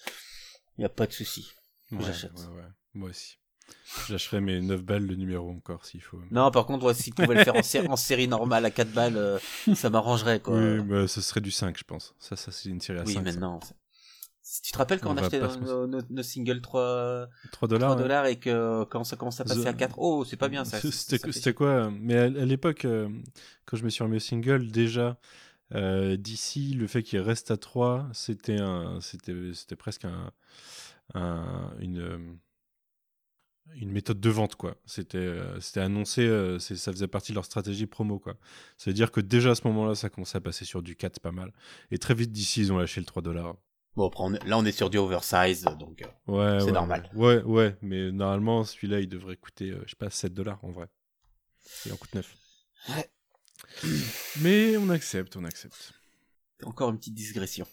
il 0.77 0.81
y 0.81 0.85
a 0.85 0.89
pas 0.89 1.07
de 1.07 1.13
souci 1.13 1.51
Ouais, 1.91 2.03
J'achète. 2.05 2.31
ouais, 2.33 2.55
ouais. 2.55 2.67
Moi 2.95 3.09
aussi. 3.11 3.37
J'achèterai 4.09 4.41
mes 4.41 4.59
9 4.61 4.81
balles 4.83 5.05
le 5.05 5.15
numéro 5.15 5.49
encore 5.51 5.85
s'il 5.85 6.01
faut. 6.01 6.19
non 6.31 6.49
par 6.51 6.65
contre 6.65 6.85
ouais, 6.87 6.93
s'ils 6.95 7.13
pouvaient 7.13 7.35
le 7.35 7.43
faire 7.43 7.55
en, 7.55 7.63
sé- 7.63 7.87
en 7.87 7.95
série 7.95 8.27
normale 8.27 8.65
à 8.65 8.71
4 8.71 8.91
balles 8.91 9.39
ça 9.75 9.89
m'arrangerait 9.89 10.39
quoi 10.41 10.59
Oui, 10.59 10.81
bah, 10.81 11.07
ce 11.07 11.21
serait 11.21 11.41
du 11.41 11.51
5, 11.51 11.77
je 11.77 11.83
pense. 11.83 12.15
Ça, 12.19 12.35
ça 12.35 12.51
c'est 12.51 12.69
une 12.69 12.81
série 12.81 12.99
à 12.99 13.03
oui 13.03 13.13
5. 13.13 13.23
maintenant 13.23 13.59
c'est- 13.63 13.75
si 14.45 14.61
tu 14.61 14.71
te 14.73 14.77
rappelles 14.77 14.99
quand 14.99 15.09
On 15.09 15.13
on, 15.13 15.17
achetait 15.17 15.39
nos, 15.39 15.87
nos, 15.87 16.01
nos- 16.09 16.23
singles 16.23 16.61
3, 16.61 17.27
3 17.51 17.67
dollars. 17.69 17.91
3 17.91 18.01
dollars 18.01 18.25
et 18.25 18.37
que 18.37 18.83
quand 18.83 19.03
ça 19.05 19.15
commence 19.15 19.39
à 19.39 19.45
passer 19.45 19.63
The- 19.63 19.67
à 19.67 19.73
4 19.73 19.95
oh 19.97 20.25
c'est 20.25 20.35
pas 20.37 20.49
bien 20.49 20.65
ça 20.65 20.79
C'était 20.91 21.53
quoi 21.53 21.67
euh, 21.69 21.91
Mais 21.91 22.17
à, 22.17 22.23
à 22.23 22.27
l'époque, 22.27 22.83
euh, 22.85 23.09
quand 23.65 23.77
je 23.77 23.85
me 23.85 23.89
suis 23.89 24.03
remis 24.03 24.17
au 24.17 24.19
single, 24.19 24.67
déjà, 24.67 25.17
euh, 25.73 26.17
d'ici, 26.17 26.73
le 26.73 26.87
fait 26.87 27.03
qu'il 27.03 27.19
reste 27.21 27.51
à 27.51 27.57
3, 27.57 28.09
c'était 28.13 28.57
presque 29.77 30.05
un, 30.05 30.31
un- 31.13 31.73
une, 31.79 31.99
euh, 31.99 32.17
une 33.75 33.91
méthode 33.91 34.19
de 34.19 34.29
vente, 34.29 34.55
quoi. 34.55 34.75
C'était, 34.85 35.17
euh, 35.19 35.57
annoncé, 35.77 36.21
euh, 36.27 36.59
ça 36.59 36.91
faisait 36.91 37.07
partie 37.07 37.31
de 37.31 37.35
leur 37.35 37.45
stratégie 37.45 37.87
promo, 37.87 38.19
quoi. 38.19 38.35
Ça 38.77 38.89
veut 38.89 38.93
dire 38.93 39.09
que 39.11 39.21
déjà 39.21 39.51
à 39.51 39.55
ce 39.55 39.65
moment-là, 39.67 39.95
ça 39.95 40.09
commençait 40.09 40.37
à 40.37 40.41
passer 40.41 40.65
sur 40.65 40.81
du 40.83 40.95
4 40.97 41.19
pas 41.21 41.31
mal. 41.31 41.53
Et 41.91 41.97
très 41.97 42.13
vite 42.13 42.31
d'ici, 42.31 42.59
ils 42.59 42.73
ont 42.73 42.77
lâché 42.77 42.99
le 42.99 43.05
3 43.05 43.21
dollars. 43.21 43.55
Bon, 43.95 44.07
après, 44.07 44.23
on 44.23 44.33
est- 44.33 44.43
là, 44.45 44.57
on 44.57 44.65
est 44.65 44.71
sur 44.71 44.89
du 44.89 44.97
oversize, 44.97 45.63
donc. 45.79 46.01
euh, 46.01 46.05
Ouais, 46.27 46.59
C'est 46.59 46.65
ouais, 46.65 46.71
normal. 46.71 47.09
Ouais, 47.13 47.41
ouais, 47.43 47.75
mais 47.81 48.11
normalement, 48.11 48.63
celui-là, 48.63 48.99
il 48.99 49.07
devrait 49.07 49.35
coûter, 49.37 49.71
euh, 49.71 49.81
je 49.85 49.91
sais 49.91 49.95
pas, 49.97 50.09
7 50.09 50.33
dollars 50.33 50.59
en 50.63 50.71
vrai. 50.71 50.87
Il 51.85 51.93
en 51.93 51.95
coûte 51.97 52.13
9. 52.15 52.35
Ouais. 52.89 53.09
Mais 54.41 54.77
on 54.77 54.89
accepte, 54.89 55.35
on 55.37 55.43
accepte. 55.45 55.93
Encore 56.63 56.89
une 56.89 56.97
petite 56.97 57.13
digression. 57.13 57.65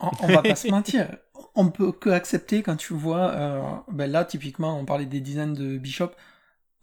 On, 0.00 0.10
on 0.22 0.26
va 0.28 0.42
pas 0.42 0.54
se 0.56 0.68
mentir, 0.70 1.16
on 1.54 1.70
peut 1.70 1.92
que 1.92 2.10
accepter 2.10 2.62
quand 2.62 2.76
tu 2.76 2.94
vois, 2.94 3.30
euh, 3.32 3.62
ben 3.92 4.10
là 4.10 4.24
typiquement 4.24 4.78
on 4.78 4.84
parlait 4.84 5.06
des 5.06 5.20
designs 5.20 5.52
de 5.52 5.76
Bishop, 5.78 6.10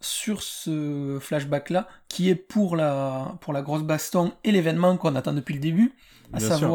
sur 0.00 0.42
ce 0.42 1.18
flashback 1.20 1.70
là, 1.70 1.88
qui 2.08 2.28
est 2.28 2.34
pour 2.34 2.76
la, 2.76 3.36
pour 3.40 3.52
la 3.52 3.62
grosse 3.62 3.82
baston 3.82 4.32
et 4.44 4.52
l'événement 4.52 4.96
qu'on 4.96 5.16
attend 5.16 5.32
depuis 5.32 5.54
le 5.54 5.60
début, 5.60 5.94
à 6.32 6.38
Bien 6.38 6.48
sûr. 6.58 6.68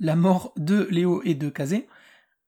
La 0.00 0.16
mort 0.16 0.52
de 0.56 0.86
Léo 0.90 1.22
et 1.24 1.34
de 1.34 1.48
Kazé. 1.48 1.88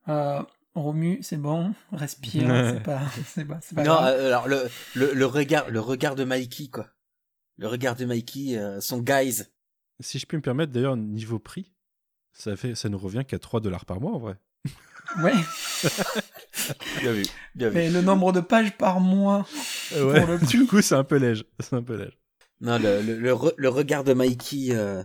Euh, 0.09 0.43
Romu, 0.75 1.19
c'est 1.23 1.37
bon, 1.37 1.75
respire, 1.93 2.49
c'est 2.73 2.83
pas, 2.83 3.01
c'est 3.27 3.45
pas, 3.45 3.59
c'est 3.61 3.75
pas 3.75 3.83
Non, 3.83 3.95
grave. 3.95 4.15
euh, 4.19 4.27
alors, 4.29 4.49
le, 4.49 4.63
le, 4.95 5.13
le 5.15 5.27
regard, 5.27 5.69
le 5.71 5.81
regard 5.81 6.15
de 6.15 6.25
Mikey, 6.25 6.69
quoi. 6.69 6.87
Le 7.59 7.67
regard 7.67 7.97
de 7.97 8.05
Mikey, 8.05 8.57
euh, 8.57 8.81
son 8.81 8.99
guys. 9.01 9.43
Si 10.01 10.19
je 10.19 10.27
puis 10.27 10.37
me 10.37 10.43
permettre, 10.43 10.73
d'ailleurs, 10.73 10.97
niveau 10.97 11.39
prix, 11.39 11.73
ça, 12.33 12.57
fait, 12.57 12.75
ça 12.75 12.89
nous 12.89 12.99
revient 12.99 13.25
qu'à 13.27 13.39
3 13.39 13.61
dollars 13.61 13.85
par 13.85 14.01
mois 14.01 14.13
en 14.13 14.19
vrai. 14.19 14.37
Ouais, 15.23 15.33
Bien 17.01 17.13
vu. 17.13 17.25
Bien 17.55 17.69
vu. 17.69 17.75
mais 17.75 17.91
le 17.91 18.01
nombre 18.01 18.33
de 18.33 18.41
pages 18.41 18.77
par 18.77 19.01
mois, 19.01 19.47
Euh, 19.93 20.05
ouais, 20.13 20.21
Pour 20.21 20.31
le 20.31 20.39
du 20.47 20.67
coup, 20.67 20.81
c'est 20.83 20.95
un 20.95 21.05
peu 21.05 21.17
léger. 21.17 21.45
C'est 21.59 21.75
un 21.75 21.83
peu 21.83 21.97
léger. 21.97 22.17
Non, 22.61 22.79
le, 22.79 23.03
le, 23.03 23.17
le, 23.19 23.33
re- 23.33 23.55
le 23.57 23.69
regard 23.69 24.05
de 24.05 24.15
Mikey, 24.15 24.69
euh, 24.71 25.03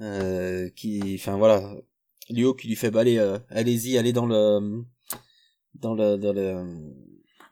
euh, 0.00 0.68
qui, 0.70 1.16
enfin 1.18 1.36
voilà, 1.36 1.74
Léo 2.30 2.54
qui 2.54 2.68
lui 2.68 2.76
fait, 2.76 2.90
bah 2.90 3.00
allez, 3.00 3.18
euh, 3.18 3.38
allez-y, 3.50 3.98
allez 3.98 4.12
dans 4.12 4.26
le, 4.26 4.84
dans 5.74 5.94
le, 5.94 6.16
dans 6.16 6.32
le, 6.32 6.54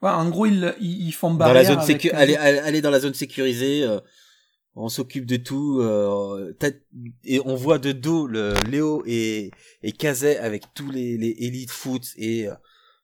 ouais, 0.02 0.10
en 0.10 0.28
gros 0.30 0.46
ils, 0.46 0.74
ils 0.80 1.12
font 1.12 1.34
dans 1.34 1.38
la 1.46 1.52
barrière 1.54 1.72
zone 1.72 1.78
avec 1.80 2.00
sécu, 2.02 2.08
Kazé. 2.10 2.22
allez, 2.22 2.36
allez, 2.36 2.58
allez 2.58 2.80
dans 2.82 2.90
la 2.90 3.00
zone 3.00 3.14
sécurisée, 3.14 3.82
euh, 3.84 4.00
on 4.74 4.88
s'occupe 4.88 5.24
de 5.26 5.36
tout, 5.36 5.80
euh, 5.80 6.52
t'as- 6.58 6.70
et 7.24 7.40
on 7.44 7.54
voit 7.56 7.78
de 7.78 7.92
dos 7.92 8.26
le 8.26 8.52
Léo 8.70 9.02
et, 9.06 9.50
et 9.82 9.92
Kazay 9.92 10.36
avec 10.38 10.64
tous 10.74 10.90
les, 10.90 11.16
les 11.16 11.34
Elite 11.40 11.70
Foot 11.70 12.04
et 12.16 12.48
euh, 12.48 12.54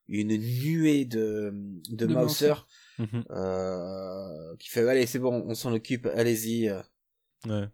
une 0.08 0.36
nuée 0.36 1.04
de, 1.06 1.52
de, 1.90 2.06
De 2.06 2.14
Mauser, 2.14 2.52
Mhm. 2.98 3.24
euh, 3.30 4.56
qui 4.58 4.68
fait, 4.68 4.86
allez, 4.86 5.06
c'est 5.06 5.18
bon, 5.18 5.44
on 5.48 5.54
s'en 5.54 5.72
occupe, 5.72 6.06
allez-y, 6.14 6.68
euh, 6.68 6.82
Ouais. 7.46 7.66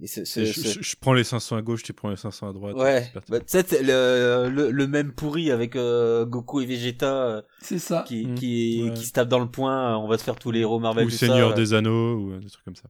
Et 0.00 0.06
ce, 0.06 0.24
ce- 0.24 0.40
Et 0.40 0.46
je, 0.46 0.60
ce- 0.60 0.68
je- 0.78 0.82
je 0.82 0.96
prends 1.00 1.12
les 1.12 1.24
500 1.24 1.56
à 1.56 1.62
gauche, 1.62 1.82
tu 1.82 1.92
prends 1.92 2.08
les 2.08 2.16
500 2.16 2.48
à 2.48 2.52
droite. 2.52 2.74
Ouais, 2.76 3.12
bah, 3.28 3.40
tu 3.40 3.44
sais, 3.48 3.64
c'est 3.66 3.82
le, 3.82 4.48
le, 4.50 4.70
le 4.70 4.86
même 4.86 5.12
pourri 5.12 5.50
avec 5.50 5.76
euh, 5.76 6.24
Goku 6.24 6.60
et 6.62 6.66
Vegeta 6.66 7.26
euh, 7.28 7.42
C'est 7.60 7.78
ça. 7.78 8.04
qui, 8.06 8.26
Mm. 8.26 8.34
qui, 8.36 8.82
Ouais. 8.84 8.94
qui 8.94 9.04
se 9.06 9.12
tapent 9.12 9.28
dans 9.28 9.38
le 9.40 9.50
poing, 9.50 9.92
euh, 9.92 9.96
on 9.98 10.08
va 10.08 10.16
se 10.18 10.24
faire 10.24 10.36
tous 10.38 10.50
les 10.50 10.60
héros 10.60 10.78
Marvel, 10.80 11.06
ou 11.06 11.10
tout 11.10 11.16
Seigneur 11.16 11.50
ça. 11.50 11.56
des 11.56 11.74
Anneaux, 11.74 12.14
ou 12.16 12.32
euh, 12.32 12.40
des 12.40 12.48
trucs 12.48 12.64
comme 12.64 12.76
ça. 12.76 12.88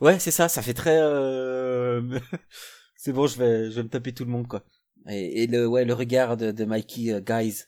Ouais, 0.00 0.18
c'est 0.18 0.30
ça, 0.30 0.48
ça 0.48 0.60
fait 0.62 0.74
très... 0.74 0.98
euh, 1.00 2.18
c'est 2.96 3.12
bon, 3.12 3.26
je 3.26 3.38
vais, 3.38 3.70
je 3.70 3.76
vais 3.76 3.82
me 3.84 3.88
taper 3.88 4.12
tout 4.12 4.24
le 4.24 4.30
monde, 4.30 4.46
quoi. 4.46 4.62
Et, 5.08 5.44
et 5.44 5.46
le, 5.46 5.66
ouais, 5.66 5.86
le 5.86 5.94
regard 5.94 6.36
de, 6.36 6.50
de 6.52 6.64
Mikey, 6.66 7.10
euh, 7.12 7.20
guys, 7.20 7.62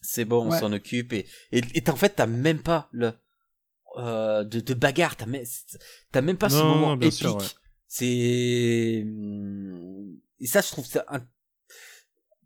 c'est 0.00 0.24
bon, 0.24 0.46
on 0.46 0.50
Ouais. 0.52 0.60
s'en 0.60 0.72
occupe. 0.72 1.12
Et, 1.12 1.26
et, 1.50 1.60
et 1.74 1.82
t'as- 1.82 1.92
en 1.92 1.96
fait, 1.96 2.10
t'as 2.10 2.26
même 2.26 2.62
pas 2.62 2.88
le... 2.92 3.10
Euh, 3.96 4.44
de, 4.44 4.60
de 4.60 4.74
bagarre, 4.74 5.16
t'as 5.16 5.26
même, 5.26 5.44
t'as 6.12 6.20
même 6.20 6.36
pas 6.36 6.50
ce 6.50 6.64
moment 6.66 6.94
non, 6.96 6.96
épique. 6.96 7.12
sûr, 7.12 7.36
ouais. 7.36 7.44
C'est... 7.88 9.02
hum, 9.06 10.18
Et 10.40 10.46
ça, 10.46 10.60
je 10.60 10.68
trouve 10.68 10.86
ça 10.86 11.04
un... 11.08 11.20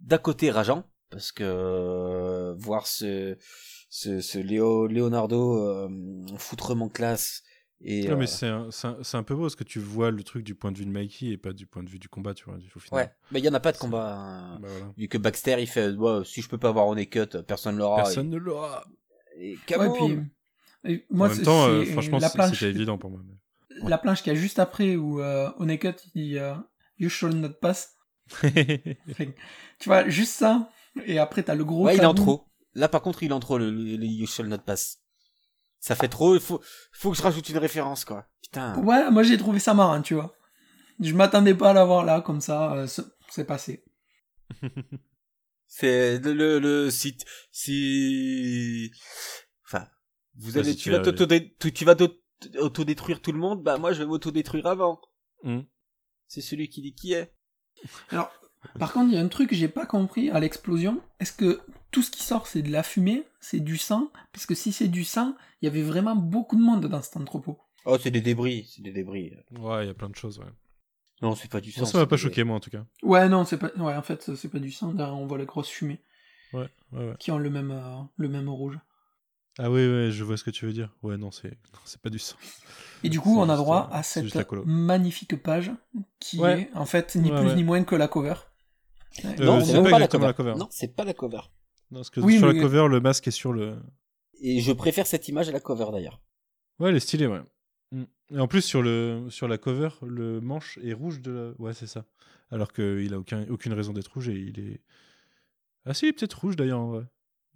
d'un 0.00 0.18
côté 0.18 0.50
rageant, 0.50 0.84
parce 1.10 1.32
que 1.32 1.44
euh, 1.44 2.54
voir 2.56 2.86
ce, 2.86 3.36
ce, 3.90 4.20
ce 4.20 4.38
Léo, 4.38 4.86
Leonardo 4.86 5.58
euh, 5.66 5.88
foutrement 6.38 6.88
classe 6.88 7.42
et... 7.82 8.08
Non, 8.08 8.14
euh, 8.14 8.16
mais 8.16 8.26
c'est 8.26 8.46
un, 8.46 8.70
c'est 8.70 8.86
un- 8.88 8.98
c'est 9.02 9.16
un 9.16 9.22
peu 9.22 9.34
beau 9.34 9.42
parce 9.42 9.56
que 9.56 9.64
tu 9.64 9.78
vois 9.78 10.10
le 10.10 10.22
truc 10.22 10.44
du 10.44 10.54
point 10.54 10.72
de 10.72 10.78
vue 10.78 10.86
de 10.86 10.90
Mikey 10.90 11.26
et 11.26 11.36
pas 11.36 11.52
du 11.52 11.66
point 11.66 11.82
de 11.82 11.88
vue 11.90 11.98
du 11.98 12.08
combat, 12.08 12.34
tu 12.34 12.44
vois, 12.44 12.56
au 12.56 12.78
final. 12.78 13.04
Ouais, 13.04 13.10
mais 13.30 13.40
il 13.40 13.44
y 13.44 13.48
en 13.48 13.54
a 13.54 13.60
pas 13.60 13.72
de 13.72 13.78
combat. 13.78 14.16
hein. 14.16 14.58
Bah, 14.60 14.68
voilà. 14.70 14.92
Vu 14.96 15.08
que 15.08 15.18
Baxter, 15.18 15.56
il 15.60 15.66
fait, 15.66 15.90
ouais, 15.92 16.24
si 16.24 16.42
je 16.42 16.48
peux 16.48 16.58
pas 16.58 16.68
avoir 16.68 16.86
on 16.86 16.94
cut, 17.04 17.26
personne 17.46 17.76
l'aura. 17.76 18.02
Personne 18.02 18.30
ne 18.30 18.36
l'aura. 18.38 18.84
Et, 19.38 19.56
Ouais, 19.76 19.92
puis, 19.92 20.18
et 20.84 21.06
moi, 21.10 21.26
en 21.26 21.30
même 21.30 21.38
c'est- 21.38 21.44
temps, 21.44 21.66
euh, 21.68 21.84
c'est 21.84 21.92
franchement, 21.92 22.18
la 22.18 22.28
c'est- 22.28 22.34
planche, 22.38 22.58
c'était 22.58 22.70
évident 22.70 22.98
pour 22.98 23.10
moi. 23.10 23.20
mais- 23.26 23.88
la 23.88 23.98
planche 23.98 24.22
qu'il 24.22 24.32
y 24.32 24.36
a 24.36 24.38
juste 24.38 24.58
après 24.58 24.96
où 24.96 25.20
euh, 25.20 25.50
Onecut 25.58 25.94
il 26.14 26.36
euh, 26.38 26.54
You 26.98 27.08
shall 27.08 27.34
not 27.34 27.54
pass. 27.60 27.96
Fait- 28.28 29.34
tu 29.78 29.88
vois, 29.88 30.08
juste 30.08 30.34
ça. 30.34 30.70
Et 31.06 31.18
après, 31.18 31.42
t'as 31.42 31.54
le 31.54 31.64
gros. 31.64 31.84
Ouais, 31.86 31.96
il 31.96 32.02
est 32.02 32.06
en 32.06 32.14
trop. 32.14 32.46
Là, 32.74 32.88
par 32.88 33.00
contre, 33.02 33.22
il 33.22 33.30
est 33.30 33.34
en 33.34 33.40
trop, 33.40 33.58
le, 33.58 33.70
le, 33.70 33.96
le 33.96 34.06
You 34.06 34.26
Shall 34.26 34.46
Not 34.46 34.58
Pass. 34.58 34.98
Ça 35.80 35.94
fait 35.96 36.08
trop, 36.08 36.34
il 36.34 36.40
faut, 36.40 36.60
faut 36.92 37.10
que 37.10 37.16
je 37.16 37.22
rajoute 37.22 37.48
une 37.48 37.58
référence, 37.58 38.04
quoi. 38.04 38.26
Putain. 38.42 38.76
Ouais, 38.82 39.10
moi 39.10 39.22
j'ai 39.22 39.38
trouvé 39.38 39.58
ça 39.60 39.72
marrant, 39.74 40.02
tu 40.02 40.14
vois. 40.14 40.34
Je 41.00 41.14
m'attendais 41.14 41.54
pas 41.54 41.70
à 41.70 41.72
l'avoir 41.72 42.04
là, 42.04 42.20
comme 42.20 42.40
ça, 42.40 42.74
euh, 42.74 42.86
c'est- 42.86 43.44
passé. 43.44 43.82
C'est 45.66 46.18
le, 46.18 46.32
le, 46.34 46.58
le, 46.58 46.90
si, 46.90 47.16
si, 47.52 48.90
vous 50.36 50.58
allez, 50.58 50.74
tu 50.76 50.90
vas 50.90 50.98
vas- 50.98 51.04
t'auto-dé- 51.04 51.54
tu, 51.58 51.72
tu 51.72 51.84
vas 51.84 51.94
t'auto- 51.94 52.18
autodétruire 52.58 53.20
tout 53.20 53.32
le 53.32 53.38
monde, 53.38 53.62
bah, 53.62 53.78
moi, 53.78 53.92
je 53.92 54.00
vais 54.02 54.06
m'autodétruire 54.06 54.66
avant. 54.66 55.00
Mm. 55.44 55.60
C'est 56.26 56.40
celui 56.40 56.68
qui 56.68 56.82
dit 56.82 56.94
qui 56.94 57.12
est. 57.12 57.32
Alors, 58.10 58.30
par 58.78 58.92
contre, 58.92 59.08
il 59.10 59.14
y 59.14 59.18
a 59.18 59.20
un 59.20 59.28
truc 59.28 59.50
que 59.50 59.56
j'ai 59.56 59.68
pas 59.68 59.86
compris 59.86 60.30
à 60.30 60.38
l'explosion. 60.40 61.00
Est-ce 61.18 61.32
que 61.32 61.60
tout 61.90 62.02
ce 62.02 62.10
qui 62.10 62.22
sort, 62.22 62.46
c'est 62.46 62.62
de 62.62 62.70
la 62.70 62.82
fumée, 62.82 63.24
c'est 63.40 63.60
du 63.60 63.76
sang? 63.78 64.10
Parce 64.32 64.46
que 64.46 64.54
si 64.54 64.72
c'est 64.72 64.88
du 64.88 65.04
sang, 65.04 65.34
il 65.60 65.66
y 65.66 65.68
avait 65.68 65.82
vraiment 65.82 66.14
beaucoup 66.16 66.56
de 66.56 66.62
monde 66.62 66.86
dans 66.86 67.02
cet 67.02 67.16
entrepôt. 67.16 67.58
Oh, 67.86 67.96
c'est 67.98 68.10
des 68.10 68.20
débris, 68.20 68.70
c'est 68.70 68.82
des 68.82 68.92
débris. 68.92 69.32
Ouais, 69.58 69.84
il 69.84 69.88
y 69.88 69.90
a 69.90 69.94
plein 69.94 70.10
de 70.10 70.14
choses, 70.16 70.38
ouais. 70.38 70.52
Non, 71.22 71.34
c'est 71.34 71.50
pas 71.50 71.60
du 71.60 71.72
sang. 71.72 71.84
Ça 71.84 71.98
m'a 71.98 72.06
pas 72.06 72.16
choqué, 72.16 72.44
moi, 72.44 72.56
en 72.56 72.60
tout 72.60 72.70
cas. 72.70 72.84
Ouais, 73.02 73.28
non, 73.28 73.44
c'est 73.44 73.58
pas. 73.58 73.70
Ouais, 73.76 73.94
en 73.94 74.02
fait, 74.02 74.34
c'est 74.36 74.48
pas 74.50 74.58
du 74.58 74.70
sang. 74.70 74.92
Derrière, 74.92 75.16
on 75.16 75.26
voit 75.26 75.36
les 75.38 75.46
grosses 75.46 75.68
fumées 75.68 76.00
Ouais, 76.52 76.68
ouais, 76.92 77.08
ouais. 77.08 77.14
qui 77.18 77.30
ont 77.30 77.38
le 77.38 77.50
même, 77.50 77.70
euh, 77.70 78.02
le 78.16 78.28
même 78.28 78.48
rouge. 78.48 78.78
Ah 79.62 79.70
oui, 79.70 79.80
ouais, 79.86 80.08
je 80.10 80.24
vois 80.24 80.36
ce 80.38 80.44
que 80.44 80.50
tu 80.50 80.64
veux 80.64 80.72
dire. 80.72 80.88
Ouais, 81.02 81.16
non, 81.18 81.30
c'est 81.30 81.50
non, 81.50 81.80
c'est 81.84 82.00
pas 82.00 82.08
du 82.08 82.18
sang. 82.18 82.36
Et 83.04 83.08
du 83.10 83.20
coup, 83.20 83.34
C'est 83.34 83.40
on 83.40 83.48
a 83.50 83.56
droit 83.56 83.88
à 83.92 84.02
cette 84.02 84.34
magnifique 84.64 85.42
page 85.42 85.70
qui 86.18 86.38
Ouais. 86.38 86.62
est, 86.62 86.76
en 86.76 86.86
fait, 86.86 87.14
ni 87.16 87.30
Ouais, 87.30 87.38
plus 87.40 87.48
ouais. 87.50 87.54
ni 87.56 87.64
moins 87.64 87.84
que 87.84 87.94
la 87.94 88.08
cover. 88.08 88.34
Euh, 89.24 89.34
non, 89.44 89.60
c'est 89.60 89.72
c'est 89.72 89.82
pas 89.82 89.98
la 89.98 90.08
cover. 90.08 90.26
la 90.26 90.32
cover. 90.32 90.54
Non, 90.56 90.68
c'est 90.70 90.94
pas 90.96 91.04
la 91.04 91.12
cover. 91.14 91.40
Non, 91.90 91.98
parce 92.00 92.10
que 92.10 92.20
Oui, 92.20 92.38
sur 92.38 92.46
mais- 92.48 92.54
la 92.54 92.60
cover, 92.62 92.86
le 92.88 93.00
masque 93.00 93.26
est 93.28 93.32
sur 93.32 93.52
le. 93.52 93.76
Et 94.40 94.60
je 94.60 94.72
préfère 94.72 95.06
cette 95.06 95.28
image 95.28 95.48
à 95.48 95.52
la 95.52 95.60
cover 95.60 95.86
d'ailleurs. 95.92 96.20
Ouais, 96.78 96.88
elle 96.88 96.96
est 96.96 97.00
stylée, 97.00 97.26
ouais. 97.26 97.42
Mm. 97.92 98.04
Et 98.36 98.38
en 98.40 98.48
plus, 98.48 98.62
sur, 98.62 98.80
le, 98.82 99.26
sur 99.28 99.48
la 99.48 99.58
cover, 99.58 99.90
le 100.02 100.40
manche 100.40 100.78
est 100.82 100.94
rouge 100.94 101.20
de 101.20 101.32
la... 101.32 101.50
Ouais, 101.58 101.74
c'est 101.74 101.86
ça. 101.88 102.04
Alors 102.50 102.72
qu'il 102.72 103.12
a 103.12 103.18
aucun, 103.18 103.44
aucune 103.50 103.72
raison 103.74 103.92
d'être 103.92 104.12
rouge 104.14 104.28
et 104.30 104.34
il 104.38 104.58
est... 104.60 104.80
Ah 105.84 105.92
si, 105.94 106.06
il 106.06 106.08
est 106.10 106.12
peut-être 106.12 106.40
rouge 106.40 106.56
d'ailleurs, 106.56 106.80
en 106.80 106.86
vrai. 106.92 107.04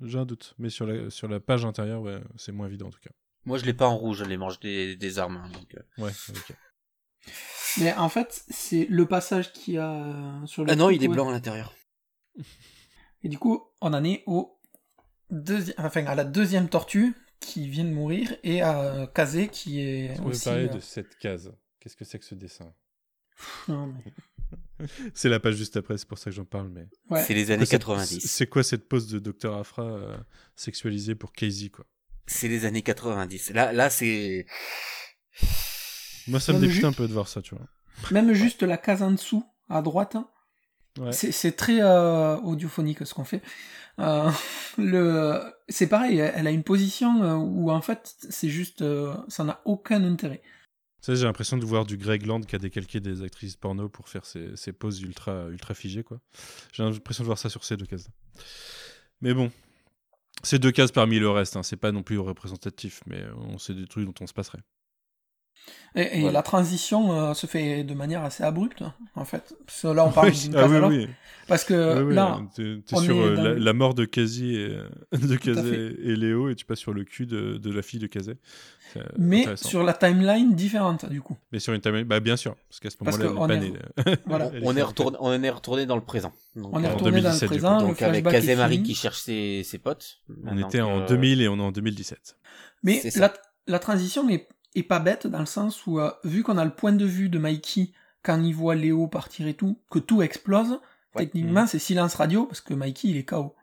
J'ai 0.02 0.18
un 0.18 0.26
doute. 0.26 0.54
Mais 0.58 0.70
sur 0.70 0.86
la, 0.86 1.08
sur 1.10 1.28
la 1.28 1.40
page 1.40 1.64
intérieure, 1.64 2.02
ouais, 2.02 2.20
c'est 2.36 2.52
moins 2.52 2.66
évident 2.66 2.86
en 2.88 2.90
tout 2.90 3.00
cas. 3.00 3.10
Moi, 3.46 3.58
je 3.58 3.64
l'ai 3.64 3.74
pas 3.74 3.86
en 3.86 3.96
rouge, 3.96 4.18
je 4.18 4.24
les 4.24 4.36
mange 4.36 4.58
des, 4.60 4.96
des 4.96 5.18
armes. 5.18 5.36
hein, 5.36 5.48
donc, 5.52 5.74
euh. 5.74 6.02
Ouais, 6.02 6.10
ok. 6.30 6.56
Mais 7.78 7.92
en 7.94 8.08
fait, 8.08 8.44
c'est 8.48 8.86
le 8.88 9.06
passage 9.06 9.52
qu'il 9.52 9.74
y 9.74 9.78
a 9.78 9.92
euh, 9.92 10.46
sur 10.46 10.64
le. 10.64 10.70
Ah 10.72 10.76
non, 10.76 10.90
il 10.90 11.02
est 11.04 11.08
ouais. 11.08 11.14
blanc 11.14 11.28
à 11.28 11.32
l'intérieur. 11.32 11.74
Et 13.22 13.28
du 13.28 13.38
coup, 13.38 13.62
on 13.80 13.92
en 13.94 14.04
est 14.04 14.22
au 14.26 14.58
deuxi- 15.30 15.74
enfin, 15.78 16.06
à 16.06 16.14
la 16.14 16.24
deuxième 16.24 16.68
tortue 16.68 17.14
qui 17.40 17.68
vient 17.68 17.84
de 17.84 17.90
mourir 17.90 18.34
et 18.42 18.62
à 18.62 19.06
Kazé 19.14 19.48
qui 19.48 19.80
est 19.80 20.18
On 20.20 20.24
va 20.24 20.28
aussi. 20.30 20.44
parler 20.44 20.64
euh, 20.68 20.74
de 20.74 20.80
cette 20.80 21.16
case? 21.18 21.52
Qu'est-ce 21.80 21.96
que 21.96 22.04
c'est 22.04 22.18
que 22.18 22.24
ce 22.24 22.34
dessin? 22.34 22.72
Non, 23.68 23.86
mais- 23.88 24.12
C'est 25.14 25.28
la 25.28 25.40
page 25.40 25.54
juste 25.56 25.76
après, 25.76 25.96
c'est 25.98 26.08
pour 26.08 26.18
ça 26.18 26.26
que 26.30 26.36
j'en 26.36 26.44
parle. 26.44 26.68
Mais 26.70 26.86
ouais. 27.10 27.22
C'est 27.22 27.34
les 27.34 27.50
années 27.50 27.66
C'est- 27.66 27.78
90. 27.78 28.20
C'est 28.30 28.46
quoi 28.46 28.62
cette 28.62 28.88
pose 28.88 29.06
de 29.08 29.18
Dr 29.18 29.54
Afra 29.56 29.82
euh, 29.82 30.16
sexualisée 30.56 31.14
pour 31.14 31.32
Casey 31.32 31.68
quoi? 31.70 31.84
C'est 32.26 32.48
les 32.48 32.64
années 32.64 32.82
90. 32.82 33.50
Là, 33.52 33.72
là, 33.72 33.90
c'est. 33.90 34.46
Moi, 36.26 36.40
ça 36.40 36.52
me 36.52 36.58
mais 36.58 36.66
dégoûte 36.68 36.80
ju- 36.80 36.86
un 36.86 36.92
peu 36.92 37.06
de 37.06 37.12
voir 37.12 37.28
ça, 37.28 37.42
tu 37.42 37.54
vois. 37.54 37.66
Même 38.10 38.32
juste 38.32 38.62
la 38.62 38.78
case 38.78 39.02
en 39.02 39.10
dessous, 39.10 39.44
à 39.68 39.82
droite, 39.82 40.16
hein, 40.16 40.28
Ouais. 40.98 41.12
c'est 41.12 41.52
très 41.56 41.80
euh, 41.82 42.36
audiophonique 42.38 43.04
ce 43.06 43.14
qu'on 43.14 43.24
fait. 43.24 43.42
Euh, 43.98 44.30
le, 44.78 45.40
c'est 45.68 45.86
pareil, 45.88 46.18
elle 46.18 46.46
a 46.46 46.50
une 46.50 46.62
position 46.62 47.36
où 47.42 47.70
en 47.70 47.80
fait 47.82 48.14
c'est 48.30 48.48
juste, 48.48 48.80
euh, 48.82 49.14
ça 49.28 49.42
n'a 49.44 49.60
aucun 49.64 50.02
intérêt. 50.04 50.40
J'ai 51.06 51.24
l'impression 51.24 51.58
de 51.58 51.64
voir 51.64 51.84
du 51.84 51.96
Greg 51.96 52.24
Land 52.24 52.42
qui 52.42 52.56
a 52.56 52.58
décalqué 52.58 53.00
des 53.00 53.22
actrices 53.22 53.56
porno 53.56 53.88
pour 53.88 54.08
faire 54.08 54.24
ses, 54.24 54.56
ses 54.56 54.72
poses 54.72 55.02
ultra, 55.02 55.48
ultra 55.48 55.74
figées, 55.74 56.02
quoi. 56.02 56.20
J'ai 56.72 56.82
l'impression 56.82 57.24
de 57.24 57.26
voir 57.26 57.38
ça 57.38 57.50
sur 57.50 57.64
ces 57.64 57.76
deux 57.76 57.86
cases. 57.86 58.08
Mais 59.20 59.34
bon, 59.34 59.50
c'est 60.42 60.58
deux 60.58 60.72
cases 60.72 60.92
parmi 60.92 61.18
le 61.18 61.30
reste, 61.30 61.56
hein. 61.56 61.62
c'est 61.62 61.76
pas 61.76 61.92
non 61.92 62.02
plus 62.02 62.18
représentatif, 62.18 63.02
mais 63.06 63.22
on 63.36 63.58
sait 63.58 63.74
des 63.74 63.86
trucs 63.86 64.06
dont 64.06 64.14
on 64.20 64.26
se 64.26 64.32
passerait. 64.32 64.60
Et, 65.96 66.18
et 66.18 66.20
Voilà. 66.22 66.32
la 66.38 66.42
transition 66.42 67.12
euh, 67.12 67.34
se 67.34 67.46
fait 67.46 67.84
de 67.84 67.94
manière 67.94 68.24
assez 68.24 68.42
abrupte, 68.42 68.82
en 69.14 69.24
fait. 69.24 69.54
Parce 69.66 69.82
que 69.82 69.88
là 69.88 70.04
on 70.04 70.10
parle 70.10 70.28
Oui, 70.30 70.40
d'une 70.42 70.56
ah 70.56 70.66
oui, 70.66 70.78
oui. 70.88 71.08
Parce 71.46 71.62
que 71.64 72.02
Oui, 72.02 72.14
là, 72.14 72.40
t'es 72.54 72.80
t'es 72.84 72.96
on 72.96 73.00
sur 73.00 73.14
est 73.16 73.20
euh, 73.20 73.36
dans 73.36 73.42
la, 73.44 73.52
le- 73.52 73.58
la 73.58 73.72
mort 73.74 73.94
de 73.94 74.04
Kazi 74.04 74.56
et, 74.56 74.70
euh, 74.70 74.88
de 75.12 75.36
Kazé 75.36 75.94
et 76.02 76.16
Léo, 76.16 76.48
et 76.48 76.54
tu 76.56 76.64
passes 76.64 76.80
sur 76.80 76.92
le 76.92 77.04
cul 77.04 77.26
de, 77.26 77.58
de 77.58 77.70
la 77.72 77.82
fille 77.82 78.00
de 78.00 78.06
Kazé. 78.08 78.34
Mais 79.18 79.44
sur 79.56 79.82
la 79.82 79.92
timeline 79.92 80.54
différente, 80.54 81.06
du 81.06 81.20
coup. 81.20 81.36
Mais 81.52 81.58
sur 81.58 81.72
une 81.72 81.80
timeline, 81.80 82.04
bah 82.04 82.20
bien 82.20 82.36
sûr, 82.36 82.56
parce 82.68 82.80
qu'à 82.80 82.90
ce 82.90 82.96
moment-là, 83.02 83.24
est 83.26 83.28
on 83.36 83.48
est-. 84.10 84.18
Voilà. 84.26 84.50
On 84.62 84.76
est 84.76 84.82
retourné, 84.82 85.16
on 85.20 85.42
est 85.42 85.50
retourné 85.50 85.86
dans 85.86 85.96
le 85.96 86.02
présent. 86.04 86.32
Donc, 86.56 86.70
On 86.72 86.82
est 86.82 86.88
retourné 86.88 87.20
dans 87.20 87.30
le 87.32 87.38
2017, 87.38 87.40
du 87.40 87.46
coup. 87.46 87.48
présent, 87.54 87.78
le 87.80 87.86
donc 87.86 88.02
avec 88.02 88.24
Kazemari 88.24 88.74
fini. 88.76 88.88
qui 88.88 88.94
cherche 88.94 89.18
ses, 89.20 89.62
ses 89.64 89.78
potes. 89.78 90.20
On 90.46 90.56
était 90.58 90.80
en 90.80 91.00
euh, 91.02 91.06
2000 91.06 91.42
et 91.42 91.48
on 91.48 91.56
est 91.58 91.62
en 91.62 91.72
2017. 91.72 92.36
Mais 92.84 93.02
la, 93.16 93.32
la 93.66 93.78
transition 93.78 94.28
est, 94.28 94.48
est 94.74 94.82
pas 94.82 95.00
bête 95.00 95.26
dans 95.26 95.38
le 95.40 95.46
sens 95.46 95.86
où, 95.86 95.98
euh, 96.00 96.10
vu 96.24 96.42
qu'on 96.42 96.58
a 96.58 96.64
le 96.64 96.74
point 96.74 96.92
de 96.92 97.04
vue 97.04 97.28
de 97.28 97.38
Mikey 97.38 97.92
quand 98.22 98.42
il 98.42 98.54
voit 98.54 98.74
Léo 98.74 99.06
partir 99.08 99.46
et 99.46 99.54
tout, 99.54 99.80
que 99.90 99.98
tout 99.98 100.22
explose, 100.22 100.80
Ouais. 101.14 101.26
techniquement 101.26 101.66
c'est 101.68 101.78
silence 101.78 102.14
radio 102.16 102.44
parce 102.46 102.60
que 102.60 102.74
Mikey 102.74 103.08
il 103.08 103.16
est 103.16 103.24
KO. 103.24 103.54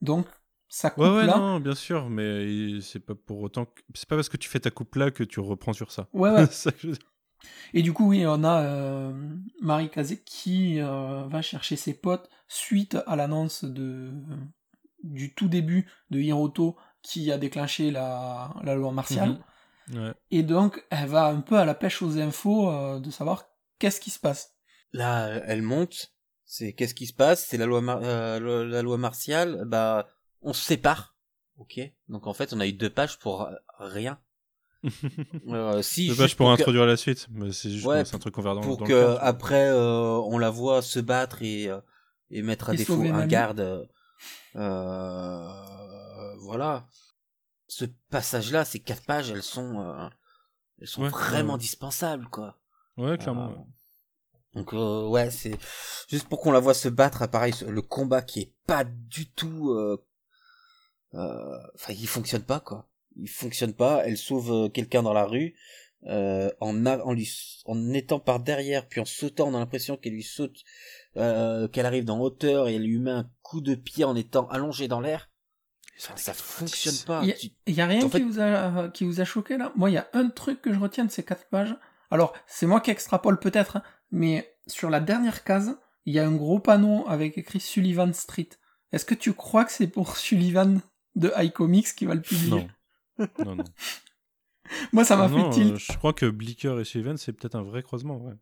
Donc 0.00 0.26
ça 0.68 0.88
coupe 0.90 1.04
Ouais, 1.04 1.10
ouais, 1.16 1.26
là. 1.26 1.36
non, 1.36 1.60
bien 1.60 1.74
sûr, 1.74 2.08
mais 2.08 2.80
c'est 2.80 3.00
pas 3.00 3.14
pour 3.14 3.40
autant 3.42 3.66
que... 3.66 3.82
C'est 3.94 4.08
pas 4.08 4.16
parce 4.16 4.28
que 4.30 4.38
tu 4.38 4.48
fais 4.48 4.60
ta 4.60 4.70
coupe 4.70 4.94
là 4.94 5.10
que 5.10 5.22
tu 5.22 5.38
reprends 5.40 5.72
sur 5.74 5.90
ça. 5.92 6.08
Ouais, 6.14 6.30
ouais. 6.30 6.46
Ça 6.50 6.70
je. 6.78 6.90
Et 7.74 7.82
du 7.82 7.92
coup, 7.92 8.08
oui, 8.08 8.24
on 8.26 8.42
a 8.42 8.62
euh, 8.62 9.12
Marie 9.60 9.90
Kazé 9.90 10.22
qui 10.24 10.80
euh, 10.80 11.26
va 11.28 11.42
chercher 11.42 11.76
ses 11.76 11.92
potes 11.92 12.30
suite 12.48 12.96
à 13.06 13.16
l'annonce 13.16 13.64
de 13.64 14.10
du 15.02 15.34
tout 15.34 15.48
début 15.48 15.86
de 16.10 16.18
Hiroto 16.20 16.76
qui 17.02 17.30
a 17.30 17.36
déclenché 17.36 17.90
la, 17.90 18.54
la 18.62 18.74
loi 18.74 18.92
martiale. 18.92 19.30
Mhm. 19.30 19.38
Ouais. 19.92 20.12
Et 20.30 20.42
donc, 20.42 20.84
elle 20.90 21.08
va 21.08 21.26
un 21.26 21.40
peu 21.40 21.56
à 21.58 21.64
la 21.64 21.74
pêche 21.74 22.00
aux 22.02 22.18
infos 22.18 22.70
euh, 22.70 23.00
de 23.00 23.10
savoir 23.10 23.44
qu'est-ce 23.78 24.00
qui 24.00 24.10
se 24.10 24.18
passe. 24.18 24.52
Là, 24.92 25.28
elle 25.46 25.62
monte. 25.62 26.12
C'est 26.46 26.72
qu'est-ce 26.72 26.94
qui 26.94 27.06
se 27.06 27.12
passe 27.12 27.46
C'est 27.46 27.56
la 27.58 27.66
loi, 27.66 27.80
mar- 27.80 28.00
euh, 28.02 28.64
la 28.66 28.82
loi 28.82 28.96
martiale. 28.98 29.64
Bah, 29.66 30.06
on 30.42 30.52
se 30.52 30.62
sépare. 30.64 31.14
Ok? 31.58 31.80
Donc 32.08 32.26
en 32.26 32.34
fait, 32.34 32.52
on 32.52 32.60
a 32.60 32.66
eu 32.66 32.72
deux 32.72 32.90
pages 32.90 33.18
pour 33.18 33.42
euh, 33.42 33.52
rien. 33.78 34.18
Euh, 35.48 35.80
si. 35.82 36.02
C'est 36.02 36.08
juste 36.08 36.18
vache 36.20 36.36
pour 36.36 36.46
que- 36.48 36.52
introduire 36.60 36.84
la 36.86 36.96
suite, 36.96 37.26
mais 37.30 37.52
c'est 37.52 37.70
juste 37.70 37.86
Ouais, 37.86 38.00
un 38.00 38.18
truc 38.18 38.34
qu'on 38.34 38.42
verra 38.42 38.54
dans, 38.56 38.60
pour 38.60 38.76
dans 38.78 38.84
que 38.84 38.92
le 38.92 39.00
cadre. 39.00 39.18
après 39.22 39.68
euh, 39.70 40.18
on 40.26 40.36
la 40.38 40.50
voit 40.50 40.82
se 40.82 40.98
battre 41.00 41.42
et 41.42 41.68
euh, 41.68 41.80
et 42.30 42.42
mettre 42.42 42.68
à 42.70 42.74
Et 42.74 42.76
défaut 42.76 43.00
un 43.00 43.26
garde. 43.26 43.88
Euh, 44.56 46.34
voilà. 46.40 46.86
Ce 47.66 47.84
passage-là, 48.10 48.64
ces 48.64 48.78
quatre 48.80 49.04
pages, 49.04 49.30
elles 49.30 49.42
sont 49.42 49.80
euh, 49.80 50.08
elles 50.80 50.86
sont 50.88 51.02
Ouais, 51.02 51.08
vraiment 51.08 51.54
ouais. 51.54 51.58
dispensables 51.58 52.28
quoi. 52.28 52.58
Ouais, 52.96 53.16
clairement. 53.18 53.50
Euh, 53.50 53.56
ouais. 53.56 53.64
Donc 54.54 54.72
euh, 54.74 55.08
ouais, 55.08 55.30
c'est 55.30 55.58
juste 56.08 56.28
pour 56.28 56.40
qu'on 56.40 56.52
la 56.52 56.60
voit 56.60 56.74
se 56.74 56.88
battre, 56.88 57.26
pareil, 57.28 57.54
le 57.66 57.82
combat 57.82 58.22
qui 58.22 58.40
est 58.40 58.52
pas 58.66 58.84
du 58.84 59.30
tout, 59.30 59.70
euh, 59.70 59.96
euh, 61.14 61.58
enfin, 61.74 61.92
il 61.92 62.06
fonctionne 62.06 62.42
pas 62.42 62.60
quoi. 62.60 62.88
Il 63.16 63.28
fonctionne 63.28 63.72
pas. 63.74 64.06
Elle 64.06 64.16
sauve 64.18 64.70
quelqu'un 64.70 65.02
dans 65.02 65.12
la 65.12 65.24
rue 65.24 65.54
euh, 66.06 66.50
en, 66.60 66.84
a- 66.86 67.02
en 67.02 67.12
lui, 67.12 67.30
en 67.64 67.92
étant 67.94 68.20
par 68.20 68.40
derrière, 68.40 68.86
puis 68.86 69.00
en 69.00 69.04
sautant, 69.04 69.48
on 69.48 69.54
a 69.54 69.58
l'impression 69.58 69.96
qu'elle 69.96 70.12
lui 70.12 70.22
saute, 70.22 70.58
euh, 71.16 71.66
qu'elle 71.68 71.86
arrive 71.86 72.04
dans 72.04 72.20
hauteur 72.20 72.68
et 72.68 72.74
elle 72.74 72.84
lui 72.84 72.98
met 72.98 73.10
un 73.12 73.30
coup 73.42 73.60
de 73.60 73.74
pied 73.74 74.04
en 74.04 74.14
étant 74.16 74.46
allongée 74.48 74.86
dans 74.88 75.00
l'air. 75.00 75.30
Enfin, 75.98 76.16
ça 76.16 76.34
fonctionne 76.34 76.94
pas. 77.06 77.20
Il 77.22 77.28
y 77.28 77.32
a- 77.32 77.34
Tu- 77.36 77.50
Il 77.66 77.74
y 77.74 77.80
a 77.80 77.86
rien 77.86 78.04
En 78.04 78.08
fait- 78.08 78.18
qui, 78.18 78.24
vous 78.24 78.40
a, 78.40 78.88
qui 78.88 79.04
vous 79.04 79.20
a 79.20 79.24
choqué 79.24 79.56
là? 79.56 79.72
Moi, 79.76 79.90
il 79.90 79.94
y 79.94 79.98
a 79.98 80.08
un 80.12 80.28
truc 80.28 80.60
que 80.60 80.72
je 80.72 80.78
retiens 80.78 81.04
de 81.04 81.10
ces 81.10 81.22
quatre 81.24 81.46
pages. 81.48 81.74
Alors, 82.10 82.34
c'est 82.46 82.66
moi 82.66 82.80
qui 82.80 82.90
extrapole 82.90 83.38
peut-être, 83.38 83.76
hein, 83.76 83.82
mais 84.10 84.56
sur 84.66 84.90
la 84.90 85.00
dernière 85.00 85.44
case, 85.44 85.76
il 86.06 86.14
y 86.14 86.18
a 86.18 86.26
un 86.26 86.32
gros 86.34 86.58
panneau 86.58 87.04
avec 87.08 87.38
écrit 87.38 87.60
Sullivan 87.60 88.12
Street. 88.12 88.48
Est-ce 88.92 89.04
que 89.04 89.14
tu 89.14 89.32
crois 89.34 89.64
que 89.64 89.72
c'est 89.72 89.86
pour 89.86 90.16
Sullivan 90.16 90.80
de 91.16 91.32
iComics 91.38 91.94
qui 91.94 92.06
va 92.06 92.14
le 92.14 92.22
publier? 92.22 92.68
Non. 93.18 93.28
non, 93.44 93.56
non. 93.56 93.64
Moi, 94.92 95.04
ça 95.04 95.16
m'a 95.16 95.28
fait 95.28 95.50
tilt. 95.50 95.74
euh, 95.74 95.76
je 95.78 95.96
crois 95.98 96.12
que 96.12 96.26
Blicker 96.26 96.78
et 96.80 96.84
Sullivan, 96.84 97.16
c'est 97.16 97.32
peut-être 97.32 97.54
un 97.54 97.62
vrai 97.62 97.82
croisement, 97.82 98.16
ouais. 98.18 98.34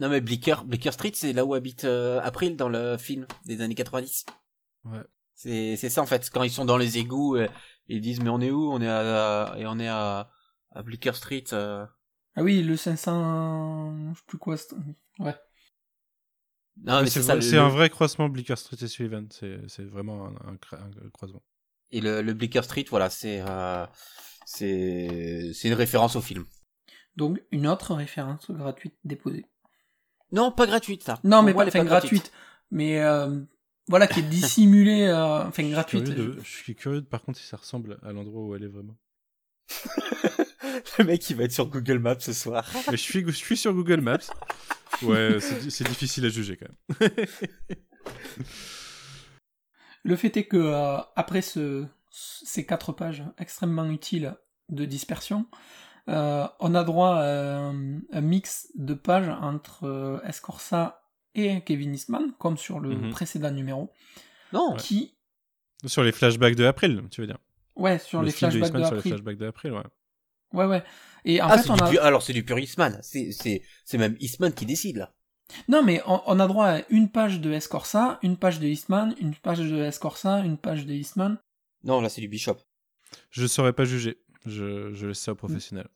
Non 0.00 0.08
mais 0.08 0.20
Blicker, 0.20 0.56
Blicker 0.66 0.90
Street, 0.92 1.12
c'est 1.14 1.32
là 1.32 1.44
où 1.44 1.54
habite 1.54 1.84
euh, 1.84 2.20
April 2.22 2.56
dans 2.56 2.68
le 2.68 2.96
film 2.96 3.26
des 3.44 3.60
années 3.60 3.76
90. 3.76 4.26
Ouais. 4.86 4.98
C'est 5.34 5.76
c'est 5.76 5.90
ça 5.90 6.02
en 6.02 6.06
fait. 6.06 6.30
Quand 6.32 6.42
ils 6.42 6.50
sont 6.50 6.64
dans 6.64 6.76
les 6.78 6.98
égouts, 6.98 7.36
euh, 7.36 7.48
ils 7.88 8.00
disent 8.00 8.20
mais 8.20 8.30
on 8.30 8.40
est 8.40 8.50
où? 8.50 8.70
On 8.72 8.80
est 8.80 8.88
à 8.88 9.54
et 9.58 9.66
on 9.66 9.78
est 9.78 9.88
à, 9.88 10.30
à 10.72 10.82
Blicker 10.82 11.14
Street. 11.14 11.44
euh. 11.52 11.84
Ah 12.36 12.42
oui, 12.42 12.62
le 12.62 12.76
500... 12.76 14.12
Je 14.14 14.18
sais 14.18 14.24
plus 14.26 14.38
quoi. 14.38 14.56
c'est- 14.56 14.74
Ouais. 15.20 15.34
Non 16.82 17.00
mais 17.02 17.06
c'est 17.06 17.20
c'est 17.20 17.22
ça. 17.22 17.34
vrai- 17.34 17.36
le- 17.36 17.40
c'est 17.50 17.58
un 17.58 17.68
vrai 17.68 17.88
croisement 17.90 18.28
Blicker 18.28 18.56
Street 18.56 18.76
et 18.80 18.88
Sullivan. 18.88 19.26
C'est 19.30 19.58
c'est 19.68 19.84
vraiment 19.84 20.26
un, 20.26 20.54
un 20.54 21.10
croisement. 21.12 21.42
Et 21.92 22.00
le, 22.00 22.22
le 22.22 22.32
Blicker 22.34 22.62
Street, 22.62 22.84
voilà, 22.90 23.10
c'est 23.10 23.40
euh, 23.46 23.86
c'est 24.44 25.52
c'est 25.54 25.68
une 25.68 25.74
référence 25.74 26.16
au 26.16 26.20
film. 26.20 26.44
Donc, 27.16 27.40
une 27.52 27.68
autre 27.68 27.94
référence 27.94 28.50
gratuite 28.50 28.96
déposée. 29.04 29.46
Non, 30.32 30.50
pas 30.50 30.66
gratuite 30.66 31.04
ça. 31.04 31.20
Non, 31.22 31.42
mais 31.42 31.52
moi, 31.52 31.62
pas, 31.64 31.70
elle 31.70 31.76
est 31.76 31.80
enfin, 31.80 31.84
gratuite. 31.88 32.32
Mais 32.72 33.00
euh, 33.00 33.40
voilà, 33.88 34.06
qui 34.06 34.20
est 34.20 34.22
dissimulée, 34.22 35.02
euh, 35.06 35.44
enfin, 35.46 35.68
gratuite. 35.68 36.04
De- 36.04 36.38
je 36.42 36.48
suis 36.50 36.74
curieux, 36.74 37.00
de- 37.02 37.06
par 37.06 37.22
contre, 37.22 37.38
si 37.38 37.46
ça 37.46 37.56
ressemble 37.56 37.98
à 38.02 38.12
l'endroit 38.12 38.42
où 38.42 38.54
elle 38.54 38.64
est 38.64 38.68
vraiment. 38.68 38.96
le 40.98 41.04
mec 41.04 41.28
il 41.30 41.36
va 41.36 41.44
être 41.44 41.52
sur 41.52 41.66
Google 41.66 41.98
Maps 41.98 42.18
ce 42.20 42.32
soir. 42.32 42.68
Mais 42.90 42.96
je 42.96 43.02
suis, 43.02 43.24
je 43.26 43.30
suis 43.30 43.56
sur 43.56 43.72
Google 43.72 44.00
Maps. 44.00 44.18
Ouais, 45.02 45.38
c'est 45.40 45.88
difficile 45.88 46.24
à 46.26 46.28
juger 46.28 46.56
quand 46.56 46.68
même. 47.00 47.10
Le 50.02 50.16
fait 50.16 50.36
est 50.36 50.44
que 50.44 50.56
euh, 50.58 50.98
après 51.16 51.40
ce, 51.40 51.86
ces 52.10 52.66
quatre 52.66 52.92
pages 52.92 53.24
extrêmement 53.38 53.86
utiles 53.86 54.36
de 54.68 54.84
dispersion, 54.84 55.46
euh, 56.08 56.46
on 56.60 56.74
a 56.74 56.84
droit 56.84 57.14
à 57.16 57.24
un, 57.56 58.00
un 58.12 58.20
mix 58.20 58.68
de 58.74 58.92
pages 58.92 59.30
entre 59.40 59.84
euh, 59.84 60.20
Escorza 60.24 61.02
et 61.34 61.60
Kevin 61.62 61.94
Eastman, 61.94 62.32
comme 62.38 62.56
sur 62.56 62.80
le 62.80 62.90
Mhm. 62.90 63.10
précédent 63.10 63.50
numéro, 63.50 63.90
Non. 64.52 64.76
qui, 64.76 65.14
Sur 65.86 66.02
les 66.02 66.12
flashbacks 66.12 66.54
de 66.56 66.64
April, 66.64 67.02
tu 67.10 67.20
veux 67.20 67.26
dire 67.26 67.38
ouais, 67.76 67.98
sur 67.98 68.20
Le 68.20 68.26
les 68.26 68.32
de 68.32 68.36
flashbacks 68.36 68.62
Eastman 68.64 68.82
de 68.82 68.86
sur 68.86 68.94
les 68.96 69.02
flashbacks 69.02 69.36
de 69.38 69.46
April, 69.46 69.72
ouais. 69.72 69.82
ouais, 70.52 70.64
ouais. 70.66 70.82
Et 71.26 71.42
en 71.42 71.48
ah, 71.48 71.58
fait, 71.58 71.68
on 71.70 71.74
a, 71.76 72.00
alors 72.02 72.22
c'est 72.22 72.32
du 72.32 72.44
pur 72.44 72.58
Eastman. 72.58 72.98
C'est 73.02 73.32
c'est 73.32 73.62
c'est 73.84 73.98
même 73.98 74.16
Eastman 74.20 74.52
qui 74.52 74.64
décide 74.66 74.96
là. 74.96 75.12
non, 75.68 75.82
mais 75.82 76.00
on, 76.06 76.22
on 76.26 76.40
a 76.40 76.46
droit 76.46 76.66
à 76.68 76.80
une 76.90 77.10
page 77.10 77.40
de 77.40 77.50
Escorza, 77.52 78.18
une 78.22 78.36
page 78.38 78.60
de 78.60 78.66
Eastman, 78.66 79.14
une 79.20 79.34
page 79.34 79.58
de 79.60 79.82
Escorza, 79.82 80.40
une 80.40 80.56
page 80.56 80.86
de 80.86 80.92
Eastman. 80.94 81.38
Non, 81.82 82.00
là 82.00 82.08
c'est 82.08 82.20
du 82.22 82.28
Bishop. 82.28 82.56
Je 83.30 83.46
saurais 83.46 83.72
pas 83.74 83.84
juger. 83.84 84.18
Je, 84.46 84.92
je 84.92 85.06
laisse 85.06 85.18
ça 85.20 85.32
aux 85.32 85.36
professionnels. 85.36 85.88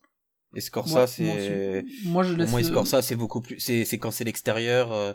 Moi- 0.52 0.84
moi 0.86 1.06
c'est. 1.06 1.84
Moi, 2.04 2.22
je 2.24 2.34
laisse. 2.34 2.50
moi 2.50 2.60
Escorza, 2.60 3.02
c'est 3.02 3.16
beaucoup 3.16 3.40
plus. 3.42 3.60
C'est 3.60 3.84
c'est 3.84 3.98
quand 3.98 4.10
c'est 4.10 4.24
l'extérieur. 4.24 4.92
Euh... 4.92 5.12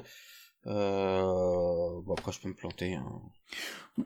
euh, 0.68 2.02
Bon 2.06 2.14
après 2.18 2.32
je 2.32 2.40
peux 2.42 2.50
me 2.50 2.54
planter. 2.54 2.96
hein. 2.96 3.06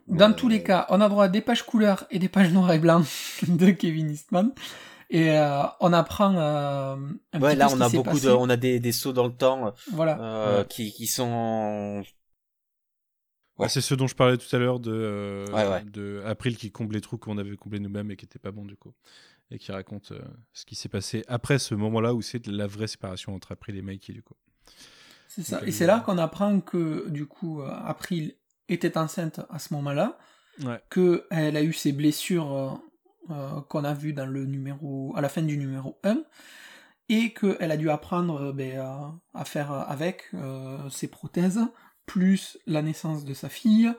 Dans 0.07 0.32
Euh, 0.32 0.34
tous 0.34 0.47
les 0.49 0.63
cas, 0.63 0.86
on 0.89 0.99
a 1.01 1.09
droit 1.09 1.25
à 1.25 1.28
des 1.30 1.41
pages 1.41 1.63
couleurs 1.63 2.05
et 2.11 2.19
des 2.19 2.30
pages 2.30 2.51
noires 2.51 2.71
et 2.73 2.80
blancs 2.80 3.05
de 3.47 3.71
Kevin 3.71 4.09
Eastman. 4.11 4.53
Et 5.09 5.32
euh, 5.32 5.63
on 5.80 5.93
apprend 5.93 6.36
euh, 6.36 6.95
un 7.34 7.41
Ouais, 7.41 7.51
petit 7.51 7.57
là 7.57 7.65
peu 7.67 7.71
ce 7.71 7.78
on 7.78 7.82
a 7.82 7.89
beaucoup 7.89 8.09
passé. 8.09 8.25
de, 8.28 8.32
on 8.32 8.49
a 8.49 8.57
des, 8.57 8.80
des 8.82 8.91
sauts 8.91 9.13
dans 9.13 9.25
le 9.28 9.34
temps 9.36 9.73
Voilà. 9.93 10.19
euh, 10.21 10.59
Ouais. 10.61 10.67
qui, 10.67 10.91
qui 10.91 11.07
sont 11.07 12.03
Ah, 13.59 13.69
c'est 13.69 13.80
ce 13.82 13.95
dont 13.95 14.07
je 14.07 14.15
parlais 14.15 14.38
tout 14.38 14.53
à 14.53 14.59
l'heure 14.59 14.80
de, 14.82 14.91
euh, 14.91 15.45
Ouais, 15.53 15.67
ouais. 15.67 15.84
de 15.86 16.21
April 16.25 16.57
qui 16.57 16.71
comble 16.71 16.95
les 16.95 17.01
trous 17.01 17.17
qu'on 17.17 17.38
avait 17.38 17.55
comblés 17.55 17.80
nous-mêmes 17.80 18.11
et 18.11 18.17
qui 18.17 18.25
n'était 18.25 18.39
pas 18.39 18.51
bon 18.51 18.65
du 18.65 18.75
coup. 18.75 18.93
Et 19.52 19.60
qui 19.60 19.72
raconte 19.72 20.12
euh, 20.12 20.22
ce 20.54 20.66
qui 20.66 20.76
s'est 20.76 20.89
passé 20.89 21.24
après 21.28 21.58
ce 21.60 21.74
moment-là 21.76 22.14
où 22.14 22.22
c'est 22.22 22.45
la 22.48 22.68
vraie 22.68 22.88
séparation 22.88 23.34
entre 23.34 23.54
April 23.54 23.78
et 23.78 23.82
Mikey 23.82 24.12
du 24.14 24.22
coup. 24.22 24.36
C'est 25.30 25.43
ça. 25.43 25.60
Donc, 25.60 25.68
Et 25.68 25.72
c'est 25.72 25.86
là 25.86 26.00
qu'on 26.02 26.18
apprend 26.18 26.60
que, 26.60 27.08
du 27.10 27.26
coup, 27.28 27.62
euh, 27.62 27.70
April 27.86 28.36
était 28.70 28.98
enceinte 28.98 29.39
à 29.50 29.60
ce 29.60 29.74
moment-là, 29.74 30.18
Ouais. 30.66 30.82
qu'elle 30.89 31.56
a 31.56 31.62
eu 31.64 31.72
ses 31.72 31.91
blessures 31.93 32.82
euh, 33.30 33.62
qu'on 33.70 33.84
a 33.84 33.93
vues 33.93 34.14
dans 34.14 34.26
le 34.26 34.45
numéro, 34.45 35.14
à 35.16 35.22
la 35.22 35.30
fin 35.30 35.41
du 35.43 35.58
numéro 35.58 36.00
1, 36.04 36.24
et 37.10 37.32
qu'elle 37.34 37.72
a 37.72 37.78
dû 37.78 37.89
apprendre 37.89 38.52
ben, 38.54 38.80
à- 38.80 39.14
à 39.34 39.45
faire 39.45 39.72
avec 39.72 40.24
euh, 40.34 40.89
ses 40.89 41.08
prothèses, 41.08 41.62
plus 42.06 42.58
la 42.66 42.82
naissance 42.82 43.24
de 43.24 43.34
sa 43.34 43.50
fille, 43.50 43.93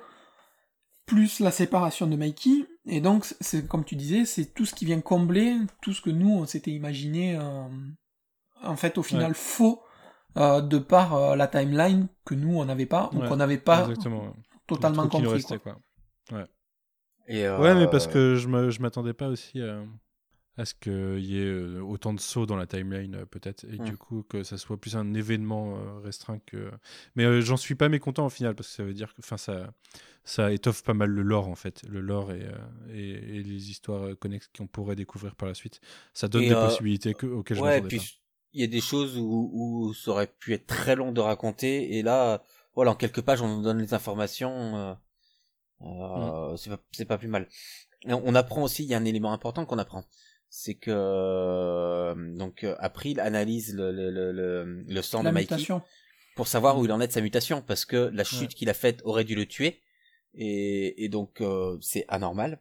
plus 1.06 1.40
la 1.40 1.50
séparation 1.50 2.06
de 2.06 2.16
Mikey, 2.16 2.66
et 2.88 3.00
donc, 3.00 3.24
c'est 3.40 3.66
comme 3.68 3.84
tu 3.84 3.96
disais, 3.96 4.24
c'est 4.24 4.46
tout 4.54 4.64
ce 4.64 4.74
qui 4.74 4.84
vient 4.84 5.00
combler 5.00 5.56
tout 5.82 5.92
ce 5.92 6.00
que 6.00 6.10
nous, 6.10 6.30
on 6.30 6.46
s'était 6.46 6.70
imaginé, 6.72 7.36
euh, 7.36 7.68
en 8.62 8.76
fait, 8.76 8.98
au 8.98 9.02
final, 9.02 9.30
Ouais. 9.32 9.34
faux, 9.36 9.82
euh, 10.36 10.60
de 10.60 10.78
par 10.78 11.14
euh, 11.14 11.36
la 11.36 11.46
timeline 11.48 12.08
que 12.24 12.34
nous, 12.34 12.56
on 12.58 12.64
n'avait 12.64 12.86
pas, 12.86 13.10
ou 13.12 13.20
Ouais, 13.20 13.28
qu'on 13.28 13.36
n'avait 13.36 13.58
pas 13.58 13.88
totalement 14.66 15.08
compris. 15.08 15.32
restait, 15.34 15.58
quoi. 15.58 15.78
quoi. 16.30 16.46
Et, 17.28 17.46
euh, 17.46 17.58
Ouais, 17.60 17.74
mais 17.74 17.86
parce 17.88 18.06
que 18.06 18.34
je 18.36 18.80
m'attendais 18.80 19.12
pas 19.14 19.28
aussi 19.28 19.60
à, 20.58 20.64
ce 20.66 20.74
qu'il 20.74 21.24
y 21.24 21.38
ait 21.40 21.44
euh, 21.46 21.80
autant 21.80 22.12
de 22.14 22.20
sauts 22.20 22.46
dans 22.46 22.56
la 22.56 22.66
timeline, 22.66 23.14
euh, 23.16 23.26
peut-être, 23.26 23.64
et 23.64 23.78
Mm. 23.78 23.84
du 23.84 23.96
coup 23.96 24.22
que 24.24 24.42
ça 24.42 24.58
soit 24.58 24.76
plus 24.78 24.96
un 24.96 25.14
événement 25.14 25.76
euh, 25.78 26.00
restreint 26.00 26.38
que. 26.46 26.70
Mais 27.16 27.24
euh, 27.24 27.40
j'en 27.40 27.56
suis 27.56 27.76
pas 27.76 27.88
mécontent 27.88 28.26
au 28.26 28.30
final, 28.30 28.54
parce 28.54 28.68
que 28.68 28.74
ça 28.76 28.84
veut 28.84 28.94
dire 28.94 29.14
que 29.14 29.20
enfin, 29.20 29.36
ça, 29.38 29.72
ça 30.24 30.52
étoffe 30.52 30.82
pas 30.82 30.94
mal 30.94 31.10
le 31.10 31.22
lore, 31.22 31.48
en 31.48 31.54
fait. 31.56 31.82
Le 31.88 32.00
lore 32.00 32.32
et, 32.32 32.46
et, 32.92 33.10
et 33.38 33.42
les 33.42 33.70
histoires 33.70 34.18
connexes 34.18 34.50
qu'on 34.56 34.66
pourrait 34.66 34.96
découvrir 34.96 35.36
par 35.36 35.48
la 35.48 35.54
suite. 35.54 35.80
Ça 36.14 36.28
donne 36.28 36.42
Et, 36.44 36.48
des 36.48 36.54
euh, 36.54 36.66
possibilités 36.66 37.14
que- 37.14 37.26
auxquelles 37.26 37.58
je 37.58 37.62
ouais, 37.62 37.80
m'attendais 37.80 37.88
puis 37.88 38.20
il 38.52 38.60
y 38.62 38.64
a 38.64 38.66
des 38.66 38.80
choses 38.80 39.16
où, 39.18 39.50
où 39.52 39.94
ça 39.94 40.10
aurait 40.12 40.26
pu 40.26 40.54
être 40.54 40.66
très 40.66 40.96
long 40.96 41.12
de 41.12 41.20
raconter, 41.20 41.98
et 41.98 42.02
là, 42.02 42.42
voilà, 42.74 42.92
en 42.92 42.94
quelques 42.94 43.20
pages, 43.22 43.42
on 43.42 43.48
nous 43.56 43.62
donne 43.62 43.78
les 43.78 43.94
informations. 43.94 44.76
euh, 44.76 44.94
euh, 45.82 46.56
C'est 46.56 46.70
pas, 46.70 46.78
pas 47.06 47.18
plus 47.18 47.28
mal. 47.28 47.48
On 48.06 48.34
apprend 48.34 48.62
aussi, 48.62 48.84
il 48.84 48.88
y 48.88 48.94
a 48.94 48.98
un 48.98 49.04
élément 49.04 49.32
important 49.32 49.66
qu'on 49.66 49.78
apprend, 49.78 50.04
c'est 50.50 50.74
que 50.74 50.90
euh, 50.90 52.14
donc 52.36 52.64
euh, 52.64 52.74
April 52.78 53.20
analyse 53.20 53.74
le 53.74 53.92
le 53.92 54.10
le, 54.10 54.32
le, 54.32 54.84
le 54.88 55.02
sang 55.02 55.22
La 55.22 55.30
de 55.30 55.34
Mikey 55.34 55.54
mutation. 55.56 55.82
pour 56.36 56.48
savoir 56.48 56.78
où 56.78 56.84
il 56.84 56.92
en 56.92 57.00
est 57.00 57.08
de 57.08 57.12
sa 57.12 57.20
mutation, 57.20 57.62
parce 57.62 57.84
que 57.84 58.10
la 58.12 58.24
chute 58.24 58.52
Ouais. 58.52 58.54
qu'il 58.54 58.70
a 58.70 58.74
faite 58.74 59.00
aurait 59.04 59.24
dû 59.24 59.34
le 59.34 59.46
tuer, 59.46 59.82
et, 60.34 61.04
et 61.04 61.08
donc 61.08 61.40
euh, 61.40 61.78
c'est 61.80 62.04
anormal. 62.08 62.60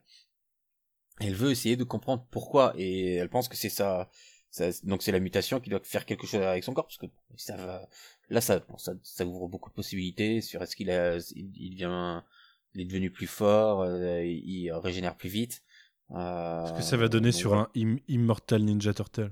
Elle 1.20 1.36
veut 1.36 1.52
essayer 1.52 1.76
de 1.76 1.84
comprendre 1.84 2.26
pourquoi, 2.30 2.74
et 2.78 3.16
elle 3.16 3.30
pense 3.30 3.48
que 3.50 3.56
c'est 3.58 3.70
ça, 3.70 4.10
ça 4.52 4.70
donc 4.84 5.02
c'est 5.02 5.12
la 5.12 5.20
mutation 5.20 5.60
qui 5.60 5.70
doit 5.70 5.80
faire 5.84 6.06
quelque 6.06 6.28
chose 6.28 6.42
avec 6.42 6.64
son 6.64 6.74
corps, 6.74 6.86
parce 6.86 6.98
que 6.98 7.08
ça 7.36 7.56
va, 7.58 7.90
là 8.30 8.40
ça, 8.42 8.60
bon, 8.60 8.78
ça, 8.78 8.94
ça 9.04 9.26
ouvre 9.26 9.48
beaucoup 9.48 9.70
de 9.70 9.76
possibilités 9.76 10.42
sur 10.42 10.62
est-ce 10.62 10.76
qu'il 10.76 10.92
a, 10.92 11.18
il, 11.36 11.52
il 11.56 11.72
devient, 11.72 12.22
il 12.76 12.82
est 12.82 12.86
devenu 12.86 13.10
plus 13.12 13.28
fort, 13.28 13.82
euh, 13.82 14.24
il, 14.24 14.44
il 14.66 14.72
régénère 14.74 15.16
plus 15.18 15.30
vite. 15.30 15.64
Euh. 16.12 16.66
Ce 16.68 16.74
que 16.74 16.82
ça 16.82 16.98
va 16.98 17.08
donner 17.10 17.32
donc 17.32 17.40
sur 17.40 17.50
voilà. 17.50 17.70
un 17.76 17.82
Im- 17.82 18.00
Immortal 18.08 18.64
Ninja 18.64 18.94
Turtle? 18.94 19.32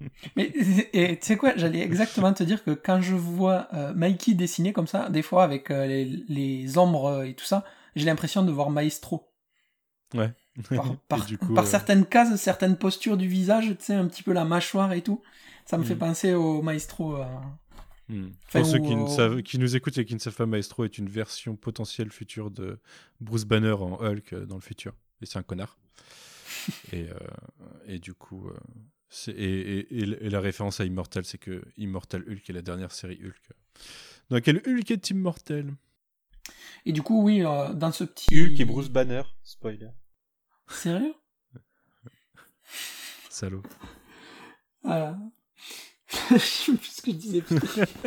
Mais 0.36 0.52
tu 0.52 1.16
sais 1.26 1.36
quoi, 1.36 1.52
j'allais 1.56 1.80
exactement 1.80 2.32
te 2.32 2.42
dire 2.44 2.62
que 2.62 2.70
quand 2.70 3.00
je 3.00 3.14
vois 3.16 3.66
euh, 3.74 3.92
Mikey 3.94 4.34
dessiner 4.34 4.72
comme 4.72 4.86
ça, 4.86 5.08
des 5.08 5.22
fois 5.22 5.42
avec 5.42 5.70
euh, 5.70 5.86
les, 5.86 6.04
les 6.28 6.78
ombres 6.78 7.06
euh, 7.06 7.24
et 7.24 7.34
tout 7.34 7.44
ça, 7.44 7.64
j'ai 7.96 8.04
l'impression 8.06 8.44
de 8.44 8.52
voir 8.52 8.70
Maestro. 8.70 9.28
Ouais. 10.14 10.32
Par, 10.70 10.96
par- 11.08 11.26
du 11.26 11.36
coup, 11.36 11.52
par 11.52 11.64
euh, 11.64 11.68
certaines 11.68 12.06
cases, 12.06 12.34
certaines 12.40 12.76
postures 12.76 13.16
du 13.16 13.26
visage, 13.26 13.66
tu 13.78 13.84
sais, 13.84 13.94
un 13.94 14.06
petit 14.06 14.22
peu 14.22 14.32
la 14.32 14.44
mâchoire 14.44 14.92
et 14.92 15.02
tout. 15.02 15.20
Ça 15.66 15.76
me 15.78 15.84
fait 15.84 15.96
Mm. 15.96 15.98
penser 15.98 16.34
au 16.34 16.62
Maestro. 16.62 17.16
euh. 17.16 17.24
Hmm. 18.08 18.28
Enfin, 18.46 18.60
Pour 18.60 18.70
ceux 18.70 18.78
ou, 18.78 18.84
qui, 18.86 18.96
ne 18.96 19.06
savent, 19.08 19.42
qui 19.42 19.58
nous 19.58 19.76
écoutent 19.76 19.98
et 19.98 20.04
qui 20.06 20.14
ne 20.14 20.18
savent 20.20 20.34
pas, 20.36 20.46
Maestro 20.46 20.84
est 20.84 20.96
une 20.96 21.10
version 21.10 21.56
potentielle 21.56 22.10
future 22.10 22.50
de 22.50 22.78
Bruce 23.20 23.44
Banner 23.44 23.72
en 23.72 24.00
Hulk 24.00 24.32
euh, 24.32 24.46
dans 24.46 24.54
le 24.54 24.62
futur. 24.62 24.94
Et 25.20 25.26
c'est 25.26 25.38
un 25.38 25.42
connard. 25.42 25.78
et, 26.92 27.08
euh, 27.10 27.18
et 27.86 27.98
du 27.98 28.14
coup, 28.14 28.48
euh, 28.48 28.58
et, 29.28 29.32
et- 29.32 29.98
et 29.98 30.02
l- 30.02 30.18
et 30.20 30.30
la 30.30 30.40
référence 30.40 30.80
à 30.80 30.84
Immortal, 30.84 31.24
c'est 31.24 31.38
que 31.38 31.62
Immortal 31.76 32.22
Hulk 32.28 32.48
est 32.48 32.52
la 32.52 32.62
dernière 32.62 32.92
série 32.92 33.20
Hulk. 33.22 33.52
Dans 34.30 34.36
laquelle 34.36 34.62
Hulk 34.66 34.90
est 34.90 35.10
immortel. 35.10 35.74
Et 36.84 36.92
du 36.92 37.02
coup, 37.02 37.22
oui, 37.22 37.44
euh, 37.44 37.72
dans 37.74 37.92
ce 37.92 38.04
petit. 38.04 38.26
Hulk 38.34 38.60
et 38.60 38.64
Bruce 38.64 38.88
Banner, 38.90 39.22
spoiler. 39.42 39.90
Sérieux? 40.68 41.14
Salaud. 43.30 43.62
Ah. 44.84 45.16
Je 46.30 46.38
sais 46.38 46.72
plus 46.72 46.86
ce 46.86 47.02
que 47.02 47.10
je 47.10 47.16
disais. 47.16 47.42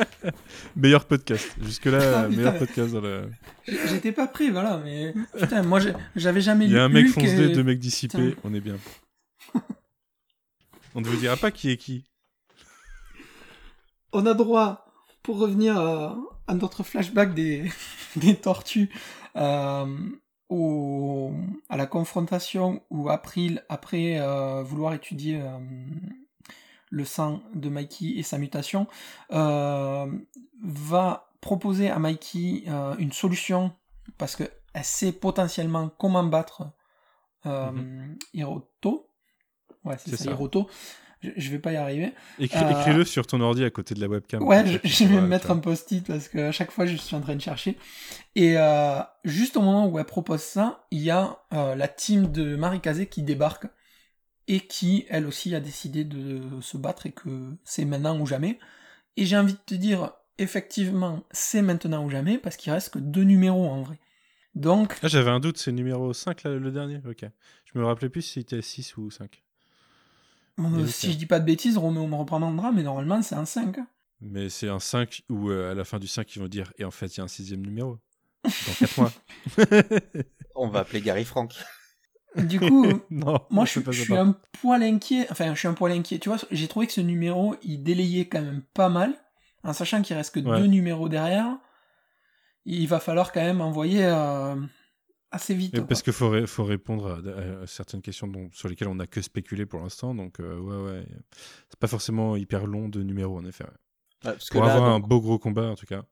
Meilleur 0.75 1.05
podcast. 1.05 1.55
Jusque-là, 1.61 2.21
Ah, 2.25 2.27
meilleur 2.29 2.57
podcast 2.57 2.93
dans 2.93 3.01
la. 3.01 3.21
J'étais 3.67 4.11
pas 4.11 4.27
prêt, 4.27 4.49
voilà, 4.49 4.77
mais. 4.83 5.13
Putain, 5.39 5.61
moi 5.63 5.79
j'avais 6.15 6.41
jamais 6.41 6.65
Il 6.65 6.71
lu. 6.71 6.77
y 6.77 6.79
a 6.79 6.83
un 6.85 6.89
mec 6.89 7.07
foncé, 7.07 7.27
et- 7.43 7.49
deux 7.53 7.63
mecs 7.63 7.79
dissipés, 7.79 8.29
Putain. 8.31 8.41
on 8.43 8.53
est 8.53 8.59
bien. 8.61 8.77
On 10.95 11.01
ne 11.01 11.05
vous 11.05 11.17
dira 11.17 11.37
pas 11.37 11.51
qui 11.51 11.69
est 11.69 11.77
qui. 11.77 12.03
On 14.13 14.25
a 14.25 14.33
droit, 14.33 14.85
pour 15.23 15.37
revenir 15.37 15.77
à, 15.77 16.17
à 16.47 16.53
notre 16.55 16.83
flashback 16.83 17.33
des, 17.33 17.71
des 18.17 18.35
tortues, 18.35 18.89
euh, 19.37 19.85
au, 20.49 21.33
à 21.69 21.77
la 21.77 21.85
confrontation 21.85 22.81
où 22.89 23.09
April, 23.09 23.63
après 23.69 24.19
euh, 24.19 24.63
vouloir 24.63 24.93
étudier 24.93 25.39
euh, 25.41 25.57
le 26.91 27.03
sang 27.05 27.41
de 27.55 27.69
Mikey 27.69 28.17
et 28.17 28.23
sa 28.23 28.37
mutation, 28.37 28.85
euh, 29.31 30.05
va 30.63 31.31
proposer 31.41 31.89
à 31.89 31.97
Mikey 31.97 32.65
euh, 32.67 32.95
une 32.99 33.11
solution 33.11 33.71
parce 34.19 34.35
que 34.35 34.43
elle 34.73 34.83
sait 34.83 35.11
potentiellement 35.11 35.89
comment 35.97 36.23
battre 36.23 36.69
euh, 37.45 37.71
Hiroto. 38.33 39.09
Ouais, 39.83 39.95
c'est 39.97 40.11
ça, 40.15 40.25
ça. 40.25 40.31
Hiroto. 40.31 40.69
Je, 41.21 41.29
je 41.37 41.51
vais 41.51 41.59
pas 41.59 41.71
y 41.71 41.75
arriver. 41.75 42.13
Écris- 42.39 42.63
Euh, 42.63 42.79
Écris-le 42.81 43.05
sur 43.05 43.25
ton 43.27 43.41
ordi 43.41 43.63
à 43.63 43.69
côté 43.69 43.93
de 43.95 44.01
la 44.01 44.07
webcam. 44.07 44.41
Ouais, 44.43 44.63
je, 44.83 45.05
vais 45.05 45.21
me 45.21 45.27
mettre 45.27 45.51
un 45.51 45.57
post-it 45.57 46.05
parce 46.05 46.27
que 46.27 46.39
à 46.39 46.51
chaque 46.51 46.71
fois 46.71 46.85
je 46.85 46.95
suis 46.95 47.15
en 47.15 47.21
train 47.21 47.35
de 47.35 47.41
chercher. 47.41 47.77
Et 48.35 48.57
euh, 48.57 48.99
juste 49.23 49.55
au 49.57 49.61
moment 49.61 49.87
où 49.87 49.97
elle 49.99 50.05
propose 50.05 50.41
ça, 50.41 50.85
il 50.91 51.01
y 51.01 51.11
a 51.11 51.37
la 51.51 51.87
team 51.87 52.31
de 52.31 52.55
Marie 52.55 52.79
Kazé 52.81 53.07
qui 53.07 53.23
débarque 53.23 53.67
et 54.47 54.61
qui, 54.61 55.05
elle 55.09 55.25
aussi, 55.25 55.53
a 55.55 55.59
décidé 55.59 56.03
de 56.03 56.41
se 56.61 56.77
battre 56.77 57.05
et 57.05 57.11
que 57.11 57.55
c'est 57.63 57.85
maintenant 57.85 58.19
ou 58.19 58.25
jamais. 58.25 58.59
Et 59.17 59.25
j'ai 59.25 59.37
envie 59.37 59.53
de 59.53 59.59
te 59.65 59.75
dire, 59.75 60.11
effectivement, 60.37 61.23
c'est 61.31 61.61
maintenant 61.61 62.05
ou 62.05 62.09
jamais 62.09 62.37
parce 62.37 62.57
qu'il 62.57 62.71
reste 62.71 62.93
que 62.93 62.99
deux 62.99 63.23
numéros 63.23 63.67
en 63.67 63.81
vrai. 63.83 63.99
Donc, 64.55 64.97
Ah, 65.01 65.07
j'avais 65.07 65.29
un 65.31 65.39
doute, 65.39 65.57
c'est 65.57 65.71
numéro 65.71 66.11
5 66.13 66.43
là, 66.43 66.51
le 66.55 66.71
dernier 66.71 66.99
Ok. 67.07 67.23
Je 67.73 67.79
me 67.79 67.85
rappelais 67.85 68.09
plus 68.09 68.21
si 68.21 68.33
c'était 68.33 68.61
6 68.61 68.97
ou 68.97 69.09
5. 69.09 69.43
euh, 70.59 70.83
ok. 70.83 70.89
si 70.89 71.11
je 71.13 71.17
dis 71.17 71.25
pas 71.25 71.39
de 71.39 71.45
bêtises, 71.45 71.77
Roméo 71.77 72.05
me 72.07 72.15
reprendra, 72.15 72.71
mais 72.71 72.83
normalement 72.83 73.21
c'est 73.21 73.35
un 73.35 73.45
5. 73.45 73.77
hein. 73.77 73.87
Mais 74.19 74.49
c'est 74.49 74.67
un 74.69 74.79
5 74.79 75.21
où 75.29 75.49
euh, 75.49 75.71
à 75.71 75.73
la 75.73 75.85
fin 75.85 75.99
du 75.99 76.07
5, 76.07 76.35
ils 76.35 76.39
vont 76.39 76.47
dire 76.47 76.71
Et 76.77 76.83
en 76.83 76.91
fait, 76.91 77.07
il 77.15 77.17
y 77.19 77.21
a 77.21 77.23
un 77.23 77.27
sixième 77.29 77.61
numéro. 77.61 77.97
Dans 78.43 78.73
4 78.73 78.97
mois. 78.97 79.11
On 80.55 80.67
va 80.67 80.79
appeler 80.81 81.01
Gary 81.01 81.25
Frank. 81.25 81.53
Du 82.37 82.59
coup, 82.59 82.85
non, 83.09 83.39
Moi, 83.49 83.65
je, 83.65 83.79
suis 83.91 84.13
un 84.15 84.35
poil 84.61 84.83
inquiet. 84.83 85.27
Enfin, 85.31 85.53
je 85.53 85.59
suis 85.59 85.67
un 85.67 85.73
poil 85.73 85.91
inquiet. 85.91 86.19
Tu 86.19 86.29
vois, 86.29 86.37
j'ai 86.51 86.67
trouvé 86.67 86.87
que 86.87 86.93
ce 86.93 87.01
numéro, 87.01 87.55
il 87.63 87.83
délayait 87.83 88.27
quand 88.27 88.41
même 88.41 88.61
pas 88.73 88.89
mal. 88.89 89.13
En 89.63 89.73
sachant 89.73 90.01
qu'il 90.01 90.15
reste 90.15 90.33
que 90.33 90.39
Ouais. 90.39 90.59
deux 90.59 90.65
numéros 90.67 91.09
derrière. 91.09 91.57
Il 92.65 92.87
va 92.87 92.99
falloir 92.99 93.31
quand 93.31 93.41
même 93.41 93.59
envoyer 93.61 94.05
euh, 94.05 94.55
assez 95.31 95.53
vite. 95.55 95.81
Parce 95.87 96.01
qu'il 96.03 96.13
faut, 96.13 96.29
ré- 96.29 96.47
faut 96.47 96.63
répondre 96.63 97.19
à, 97.25 97.63
à 97.63 97.67
certaines 97.67 98.01
questions 98.01 98.27
dont- 98.27 98.49
sur 98.53 98.69
lesquelles 98.69 98.87
on 98.87 98.95
n'a 98.95 99.07
que 99.07 99.21
spéculé 99.21 99.65
pour 99.65 99.81
l'instant. 99.81 100.13
Donc, 100.15 100.39
euh, 100.39 100.57
ouais, 100.59 100.77
ouais. 100.91 101.05
C'est 101.69 101.79
pas 101.79 101.87
forcément 101.87 102.35
hyper 102.35 102.65
long 102.67 102.87
de 102.89 103.03
numéros, 103.03 103.37
en 103.37 103.45
effet. 103.45 103.65
ouais. 103.65 103.69
Ouais, 104.25 104.33
parce 104.33 104.49
que 104.49 104.57
Pour 104.57 104.63
là, 104.65 104.73
avoir 104.75 104.95
donc, 104.95 105.03
un 105.03 105.07
beau 105.07 105.19
gros 105.21 105.39
combat, 105.39 105.67
en 105.69 105.75
tout 105.75 105.87
cas. 105.87 106.03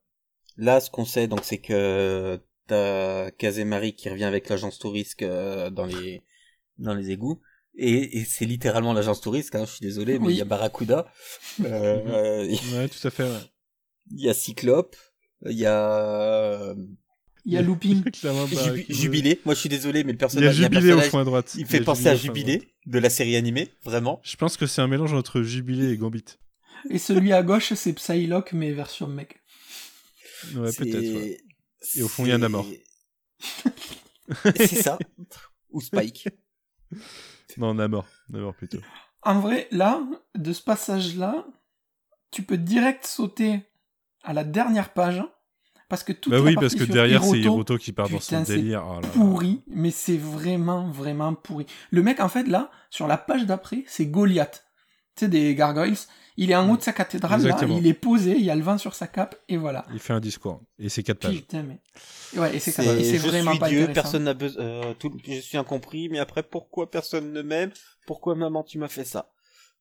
là, 0.57 0.79
ce 0.79 0.89
qu'on 0.89 1.05
sait, 1.05 1.27
donc, 1.27 1.41
c'est 1.43 1.59
que 1.59 2.39
t'as 2.69 3.31
Kazemari 3.31 3.93
qui 3.93 4.09
revient 4.09 4.23
avec 4.25 4.47
l'agence 4.49 4.79
touriste 4.79 5.21
euh, 5.21 5.69
dans 5.69 5.85
les 5.85 6.21
dans 6.77 6.93
les 6.93 7.11
égouts. 7.11 7.39
Et, 7.75 8.17
et 8.19 8.25
c'est 8.25 8.45
littéralement 8.45 8.93
l'agence 8.93 9.21
touriste, 9.21 9.55
hein, 9.55 9.63
je 9.65 9.71
suis 9.71 9.81
désolé, 9.81 10.13
mais 10.19 10.25
il 10.25 10.27
Oui. 10.27 10.35
y 10.35 10.41
a 10.41 10.45
Barracuda, 10.45 11.05
euh, 11.63 12.45
il 12.49 12.75
Ouais, 12.75 12.87
tout 12.89 13.07
à 13.07 13.11
fait. 13.11 13.23
ouais. 13.23 13.39
y 14.11 14.27
a 14.29 14.33
Cyclope, 14.33 14.95
il 15.45 15.57
y 15.57 15.65
a 15.65 16.73
Il 17.45 17.53
y 17.53 17.57
a 17.57 17.61
Looping. 17.61 18.03
Jubi-. 18.13 18.85
Jubilé. 18.89 19.39
Moi, 19.45 19.53
je 19.55 19.59
suis 19.61 19.69
désolé, 19.69 20.03
mais 20.03 20.11
le 20.11 20.15
Il 20.15 20.17
personnage, 20.17 20.57
il 20.57 20.61
y 20.61 20.65
a 20.65 20.67
Jubilé 20.67 20.91
au 20.91 20.95
personnage- 20.97 21.09
fond 21.11 21.19
à 21.19 21.23
droite. 21.23 21.53
il 21.55 21.61
me 21.63 21.69
fait 21.69 21.79
penser 21.81 22.07
à. 22.07 22.15
Jubilé 22.15 22.67
de 22.85 22.99
la 22.99 23.09
série 23.09 23.35
animée, 23.37 23.69
vraiment. 23.83 24.19
Je 24.23 24.35
pense 24.35 24.57
que 24.57 24.65
c'est 24.67 24.81
un 24.81 24.87
mélange 24.87 25.13
entre 25.13 25.41
Jubilé 25.41 25.91
et 25.93 25.97
Gambit. 25.97 26.25
Et 26.89 26.97
celui 26.97 27.31
à 27.33 27.43
gauche, 27.43 27.73
c'est 27.73 27.93
Psylocke, 27.93 28.51
mais 28.53 28.71
version 28.71 29.07
mec. 29.07 29.37
Ouais, 30.55 30.71
peut-être. 30.73 31.15
ouais. 31.15 31.37
Et 31.95 32.03
au 32.03 32.07
fond, 32.07 32.26
il 32.26 32.30
y 32.30 32.31
a 32.31 32.38
Namor. 32.38 32.65
C'est 34.56 34.68
ça. 34.84 34.97
Ou 35.72 35.81
Spike. 35.81 36.30
Non, 37.57 37.73
Namor. 37.73 38.06
Namor 38.30 38.56
plutôt. 38.56 38.80
En 39.23 39.39
vrai, 39.39 39.68
là, 39.72 40.01
de 40.35 40.53
ce 40.53 40.61
passage-là, 40.61 41.45
tu 42.31 42.43
peux 42.43 42.57
direct 42.57 43.06
sauter 43.06 43.61
à 44.23 44.34
la 44.34 44.43
dernière 44.43 44.93
page. 44.93 45.23
Parce 45.89 46.03
que 46.03 46.14
toute 46.14 46.31
Bah 46.31 46.39
oui, 46.41 46.53
parce 46.53 46.76
que 46.76 46.84
derrière, 46.84 47.23
c'est 47.23 47.39
Hiroto, 47.39 47.77
qui 47.77 47.91
part 47.91 48.07
dans 48.07 48.19
son 48.19 48.45
c'est 48.45 48.56
délire. 48.56 48.85
Oh 48.88 48.95
là 48.95 49.01
là. 49.01 49.07
pourri, 49.10 49.64
mais 49.68 49.89
c'est 49.89 50.18
vraiment, 50.18 50.89
vraiment 50.91 51.34
pourri. 51.34 51.65
Le 51.89 52.03
mec, 52.03 52.19
en 52.19 52.30
fait, 52.30 52.43
là, 52.43 52.69
sur 52.91 53.07
la 53.07 53.18
page 53.18 53.45
d'après, 53.47 53.84
c'est 53.88 54.06
Goliath. 54.06 54.64
Tu 55.15 55.26
sais, 55.26 55.30
des 55.30 55.56
gargoyles. 55.56 55.97
Il 56.41 56.51
est 56.51 56.55
en 56.55 56.69
haut 56.71 56.77
de 56.77 56.81
sa 56.81 56.93
cathédrale, 56.93 57.41
là, 57.43 57.57
il 57.77 57.85
est 57.85 57.93
posé, 57.93 58.31
il 58.37 58.45
y 58.45 58.49
a 58.49 58.55
le 58.55 58.61
vent 58.61 58.77
sur 58.77 58.95
sa 58.95 59.07
cape, 59.07 59.35
et 59.49 59.57
voilà. 59.57 59.85
Il 59.91 59.99
fait 59.99 60.13
un 60.13 60.21
discours. 60.21 60.61
Et 60.79 60.87
c'est 60.87 61.03
quatre 61.03 61.19
pages. 61.19 61.35
Putain, 61.35 61.63
mais... 61.63 61.81
Ouais, 62.39 62.55
et 62.55 62.59
c'est 62.59 62.71
C'est- 62.71 63.03
c'est 63.03 63.17
vraiment 63.17 63.51
suis 63.51 63.59
pas 63.59 63.67
Dieu, 63.67 63.89
personne 63.93 64.23
n'a 64.23 64.33
besoin. 64.33 64.63
euh, 64.63 64.93
tout- 64.93 65.17
je 65.27 65.39
suis 65.41 65.57
incompris, 65.57 66.07
mais 66.07 66.19
après 66.19 66.43
pourquoi 66.43 66.89
personne 66.89 67.33
ne 67.33 67.41
m'aime? 67.41 67.71
Pourquoi 68.07 68.35
maman 68.35 68.63
tu 68.63 68.77
m'as 68.77 68.87
fait 68.87 69.03
ça? 69.03 69.31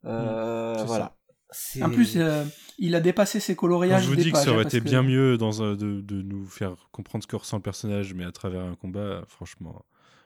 Euh, 0.05 0.77
c'est 0.79 0.85
Voilà. 0.87 1.15
C'est- 1.51 1.83
En 1.83 1.91
plus, 1.91 2.17
euh, 2.17 2.45
il 2.79 2.95
a 2.95 3.01
dépassé 3.01 3.41
ses 3.41 3.55
Quand 3.55 3.61
coloriages 3.61 4.03
je 4.03 4.09
vous 4.09 4.17
dis 4.17 4.33
que 4.33 4.39
ça 4.39 4.51
aurait 4.53 4.65
été 4.65 4.81
bien 4.81 5.03
mieux 5.03 5.39
dans 5.39 5.63
un- 5.63 5.77
de, 5.77 6.01
de 6.01 6.23
nous 6.23 6.45
faire 6.47 6.75
comprendre 6.93 7.23
ce 7.23 7.29
que 7.29 7.37
ressent 7.37 7.57
le 7.57 7.63
personnage, 7.63 8.13
mais 8.15 8.25
à 8.25 8.33
travers 8.33 8.63
un 8.65 8.75
combat, 8.75 9.23
franchement. 9.29 9.85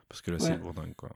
Parce 0.09 0.21
que 0.21 0.31
là, 0.31 0.39
c'est 0.39 0.49
Ouais. 0.49 0.57
bourdingue, 0.57 0.95
quoi. 0.95 1.09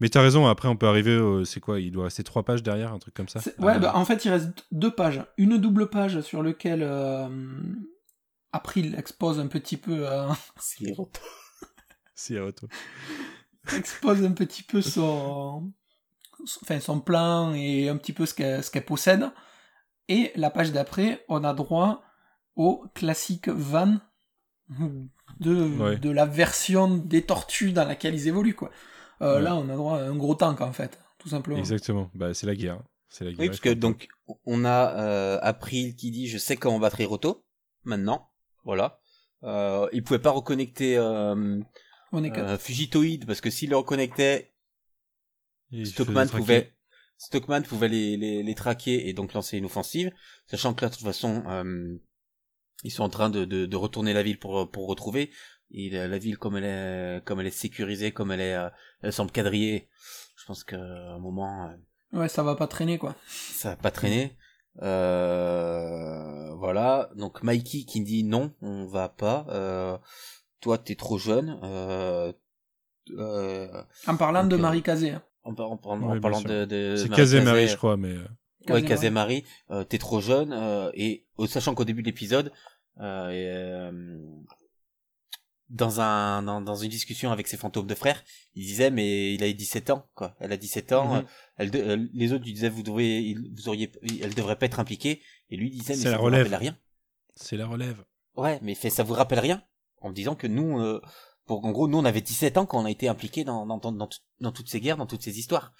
Mais 0.00 0.08
t'as 0.08 0.22
raison, 0.22 0.46
après, 0.46 0.68
on 0.68 0.76
peut 0.76 0.86
arriver. 0.86 1.16
au- 1.18 1.44
C'est 1.44 1.60
quoi 1.60 1.80
Il 1.80 1.90
doit 1.90 2.04
rester 2.04 2.22
trois 2.24 2.44
pages 2.44 2.62
derrière, 2.62 2.92
un 2.92 2.98
truc 2.98 3.14
comme 3.14 3.28
ça 3.28 3.40
Ouais, 3.58 3.72
Ah, 3.74 3.78
bah, 3.78 3.92
en 3.96 4.04
fait, 4.04 4.24
il 4.24 4.30
reste 4.30 4.66
deux 4.70 4.94
pages. 4.94 5.24
Une 5.36 5.56
double 5.58 5.90
page 5.90 6.20
sur 6.20 6.42
laquelle 6.42 6.82
euh, 6.84 7.28
April 8.52 8.94
expose 8.96 9.40
un 9.40 9.46
petit 9.48 9.76
peu, 9.76 10.08
euh, 10.08 10.28
C'est 10.60 10.84
Hiroto. 10.84 11.20
Si, 12.14 12.34
Hiroto. 12.34 12.68
expose 13.76 14.24
un 14.24 14.32
petit 14.32 14.62
peu 14.62 14.80
son, 14.82 15.72
son- 16.44 16.60
enfin, 16.62 16.80
son 16.80 17.00
plan 17.00 17.52
et 17.54 17.88
un 17.88 17.96
petit 17.96 18.12
peu 18.12 18.24
ce 18.26 18.34
qu'elle 18.34 18.62
ce 18.64 18.70
qu'elle 18.70 18.84
possède. 18.84 19.30
Et 20.08 20.32
la 20.36 20.50
page 20.50 20.72
d'après, 20.72 21.24
on 21.28 21.44
a 21.44 21.52
droit 21.54 22.02
au 22.56 22.84
classique 22.94 23.48
van 23.48 23.98
de, 25.40 25.68
Ouais. 25.78 25.96
de 25.98 26.10
la 26.10 26.24
version 26.26 26.96
des 26.96 27.22
tortues 27.22 27.72
dans 27.72 27.84
laquelle 27.86 28.14
ils 28.14 28.28
évoluent, 28.28 28.54
quoi. 28.54 28.70
Euh, 29.22 29.36
Ouais. 29.36 29.42
Là, 29.42 29.56
on 29.56 29.68
a 29.68 29.74
droit 29.76 29.98
à 29.98 30.02
un 30.02 30.16
gros 30.16 30.34
tank, 30.34 30.60
en 30.60 30.72
fait, 30.72 30.98
tout 31.18 31.28
simplement. 31.28 31.58
Exactement. 31.58 32.10
Bah, 32.14 32.34
c'est 32.34 32.46
la 32.46 32.54
guerre. 32.54 32.82
C'est 33.08 33.24
la 33.24 33.30
guerre. 33.30 33.40
Oui, 33.40 33.46
parce 33.48 33.60
que 33.60 33.70
donc 33.70 34.08
on 34.44 34.64
a 34.64 35.00
euh, 35.00 35.38
April 35.42 35.96
qui 35.96 36.10
dit 36.10 36.28
je 36.28 36.36
sais 36.36 36.56
comment 36.56 36.78
battre 36.78 37.00
Hiroto 37.00 37.42
maintenant, 37.84 38.28
voilà. 38.64 39.00
Euh, 39.44 39.88
il 39.92 40.02
pouvait 40.04 40.18
pas 40.18 40.30
reconnecter 40.30 40.98
euh, 40.98 41.58
On 42.12 42.22
est 42.22 42.36
euh, 42.36 42.58
Fugitoid 42.58 43.24
parce 43.26 43.40
que 43.40 43.48
s'il 43.50 43.70
le 43.70 43.76
reconnectait, 43.78 44.52
Stockman 45.84 46.26
pouvait 46.26 46.74
Stockman 47.16 47.62
pouvait 47.62 47.88
les, 47.88 48.16
les, 48.16 48.42
les 48.42 48.54
traquer 48.54 49.08
et 49.08 49.12
donc 49.14 49.32
lancer 49.32 49.56
une 49.58 49.64
offensive, 49.64 50.12
sachant 50.46 50.74
que 50.74 50.84
là 50.84 50.90
de 50.90 50.94
toute 50.94 51.04
façon 51.04 51.42
euh, 51.46 51.96
ils 52.84 52.90
sont 52.90 53.02
en 53.04 53.08
train 53.08 53.30
de, 53.30 53.44
de, 53.44 53.64
de 53.66 53.76
retourner 53.76 54.12
la 54.12 54.22
ville 54.22 54.38
pour 54.38 54.70
pour 54.70 54.86
retrouver 54.86 55.30
et 55.70 55.90
la, 55.90 56.08
la 56.08 56.18
ville 56.18 56.38
comme 56.38 56.56
elle 56.56 56.64
est 56.64 57.24
comme 57.24 57.40
elle 57.40 57.46
est 57.46 57.50
sécurisée, 57.50 58.12
comme 58.12 58.32
elle 58.32 58.40
est 58.40 58.54
euh, 58.54 58.68
elle 59.02 59.12
semble 59.12 59.30
quadrillée. 59.30 59.88
Je 60.36 60.44
pense 60.46 60.64
qu'à 60.64 60.76
un 60.78 61.18
moment 61.18 61.68
euh, 61.68 62.18
Ouais, 62.20 62.28
ça 62.28 62.42
va 62.42 62.54
pas 62.56 62.66
traîner, 62.66 62.96
quoi. 62.98 63.14
ça 63.26 63.70
va 63.70 63.76
pas 63.76 63.90
traîner. 63.90 64.36
Euh, 64.82 66.54
voilà. 66.56 67.10
Donc 67.16 67.42
Mikey 67.42 67.84
qui 67.84 68.00
dit 68.00 68.24
non, 68.24 68.52
on 68.62 68.86
va 68.86 69.08
pas. 69.08 69.46
Euh, 69.50 69.96
toi, 70.60 70.78
t'es 70.78 70.94
trop 70.94 71.18
jeune. 71.18 71.58
Euh, 71.62 72.32
euh, 73.16 73.82
En 74.06 74.16
parlant 74.16 74.42
Donc, 74.42 74.52
de 74.52 74.56
Marie 74.56 74.82
Kazé. 74.82 75.10
hein. 75.10 75.22
en, 75.44 75.54
par- 75.54 75.70
en 75.70 75.76
Ouais, 76.12 76.20
parlant 76.20 76.40
de, 76.42 76.64
de 76.64 76.94
C'est 76.96 77.08
Marie 77.08 77.20
Kazé 77.22 77.40
Marie, 77.40 77.68
je 77.68 77.76
crois, 77.76 77.96
mais. 77.96 78.12
euh, 78.14 78.24
Ouais, 78.72 78.82
Kazé. 78.82 79.08
Marie, 79.10 79.44
euh, 79.70 79.84
t'es 79.84 79.98
trop 79.98 80.20
jeune. 80.20 80.52
euh, 80.52 80.90
et 80.94 81.24
sachant 81.46 81.74
qu'au 81.74 81.84
début 81.84 82.02
de 82.02 82.06
l'épisode, 82.08 82.52
euh, 83.00 83.30
et, 83.30 83.46
euh, 83.48 84.18
dans 85.70 86.00
un 86.00 86.42
dans, 86.42 86.60
dans 86.60 86.76
une 86.76 86.88
discussion 86.88 87.30
avec 87.30 87.46
ses 87.48 87.56
fantômes 87.56 87.86
de 87.86 87.94
frères, 87.94 88.22
il 88.54 88.64
disait 88.64 88.90
mais 88.90 89.34
il 89.34 89.42
a 89.44 89.52
17 89.52 89.90
ans 89.90 90.08
quoi. 90.14 90.34
Elle 90.40 90.52
a 90.52 90.56
17 90.56 90.92
ans. 90.92 91.08
Mhm. 91.14 91.18
euh, 91.18 91.22
elle 91.58 91.70
de- 91.70 91.78
euh, 91.78 92.06
les 92.14 92.32
autres 92.32 92.44
lui 92.44 92.52
disaient 92.54 92.68
vous 92.70 92.82
devriez 92.82 93.18
il- 93.20 93.50
vous 93.54 93.68
auriez 93.68 93.92
elle 94.22 94.34
devrait 94.34 94.56
pas 94.56 94.66
être 94.66 94.80
impliquée 94.80 95.22
et 95.50 95.56
lui 95.56 95.70
disait 95.70 95.94
mais 95.94 96.02
ça 96.02 96.10
la 96.10 96.16
vous 96.18 96.24
relève. 96.24 96.44
rappelle 96.44 96.58
rien. 96.58 96.78
C'est 97.34 97.56
la 97.56 97.66
relève. 97.66 98.04
Ouais, 98.36 98.58
mais 98.62 98.74
fait, 98.74 98.90
ça 98.90 99.02
vous 99.02 99.14
rappelle 99.14 99.40
rien 99.40 99.62
En 100.00 100.10
me 100.10 100.14
disant 100.14 100.34
que 100.36 100.46
nous, 100.46 100.80
euh, 100.80 101.00
pour 101.46 101.64
en 101.64 101.70
gros, 101.72 101.88
nous 101.88 101.98
on 101.98 102.04
avait 102.04 102.20
17 102.20 102.56
ans 102.56 102.66
quand 102.66 102.80
on 102.80 102.84
a 102.84 102.90
été 102.90 103.08
impliqués 103.08 103.44
dans, 103.44 103.66
dans, 103.66 103.78
dans, 103.78 103.92
dans, 103.92 104.06
tout- 104.06 104.18
dans 104.40 104.52
toutes 104.52 104.68
ces 104.68 104.80
guerres, 104.80 104.96
dans 104.96 105.06
toutes 105.06 105.22
ces 105.22 105.38
histoires. 105.38 105.72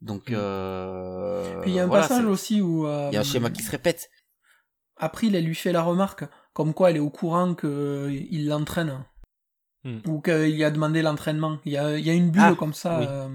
Donc, 0.00 0.30
Mm. 0.30 0.34
euh, 0.36 1.60
Puis 1.62 1.70
il 1.72 1.74
y 1.74 1.78
a 1.78 1.84
un 1.84 1.86
voilà, 1.86 2.08
passage 2.08 2.24
aussi 2.24 2.60
où 2.60 2.86
euh, 2.86 3.08
Il 3.10 3.14
y 3.14 3.16
a 3.16 3.20
un 3.20 3.24
schéma 3.24 3.50
qui 3.50 3.62
se 3.62 3.70
répète. 3.70 4.10
April, 4.96 5.34
elle 5.34 5.44
lui 5.44 5.54
fait 5.54 5.72
la 5.72 5.82
remarque, 5.82 6.24
comme 6.52 6.74
quoi 6.74 6.90
elle 6.90 6.96
est 6.96 7.00
au 7.00 7.10
courant 7.10 7.54
qu'il 7.54 8.46
l'entraîne. 8.48 9.04
Hmm. 9.82 10.00
Ou 10.06 10.20
qu'il 10.20 10.62
a 10.62 10.70
demandé 10.70 11.00
l'entraînement. 11.00 11.58
Il 11.64 11.72
y 11.72 11.78
a, 11.78 11.96
il 11.96 12.04
y 12.04 12.10
a 12.10 12.12
une 12.12 12.30
bulle 12.30 12.42
Ah, 12.44 12.54
comme 12.58 12.74
ça. 12.74 12.98
oui. 12.98 13.06
euh, 13.08 13.28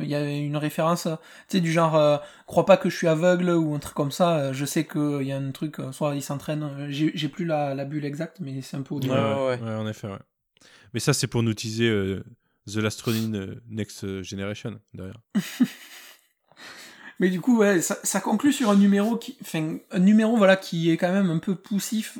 il 0.00 0.08
y 0.08 0.14
a 0.16 0.28
une 0.28 0.56
référence, 0.56 1.02
tu 1.04 1.08
sais, 1.48 1.60
du 1.60 1.70
genre, 1.70 1.94
euh, 1.94 2.16
crois 2.46 2.66
pas 2.66 2.76
que 2.76 2.90
je 2.90 2.96
suis 2.96 3.06
aveugle 3.06 3.50
ou 3.50 3.74
un 3.76 3.78
truc 3.78 3.94
comme 3.94 4.10
ça. 4.10 4.36
euh, 4.38 4.52
je 4.52 4.64
sais 4.64 4.84
qu'il 4.86 5.22
y 5.22 5.30
a 5.30 5.36
un 5.36 5.52
truc, 5.52 5.78
euh, 5.78 5.92
soit 5.92 6.16
il 6.16 6.22
s'entraîne. 6.22 6.64
euh, 6.64 6.86
J'ai 6.90 7.28
plus 7.28 7.44
la, 7.44 7.74
la 7.76 7.84
bulle 7.84 8.04
exacte, 8.04 8.38
mais 8.40 8.60
c'est 8.60 8.76
un 8.76 8.82
peu 8.82 8.94
au 8.96 8.98
Ouais, 8.98 9.02
début. 9.02 9.14
Ouais, 9.14 9.60
ouais, 9.62 9.74
en 9.76 9.86
effet, 9.86 10.08
ouais. 10.08 10.18
Mais 10.94 11.00
ça, 11.00 11.12
c'est 11.12 11.28
pour 11.28 11.44
nous 11.44 11.54
teaser 11.54 11.88
euh, 11.88 12.24
The 12.66 12.76
Last 12.78 13.00
Ronin 13.02 13.34
euh, 13.34 13.54
Next 13.68 14.22
Generation, 14.22 14.80
derrière. 14.94 15.20
Mais 17.20 17.30
du 17.30 17.40
coup, 17.40 17.58
ouais, 17.58 17.80
ça, 17.80 17.96
ça 18.02 18.20
conclut 18.20 18.52
sur 18.52 18.70
un 18.70 18.76
numéro 18.76 19.16
qui, 19.16 19.36
enfin, 19.42 19.76
un 19.92 19.98
numéro 20.00 20.36
voilà 20.36 20.56
qui 20.56 20.90
est 20.90 20.96
quand 20.96 21.12
même 21.12 21.30
un 21.30 21.38
peu 21.38 21.54
poussif 21.54 22.18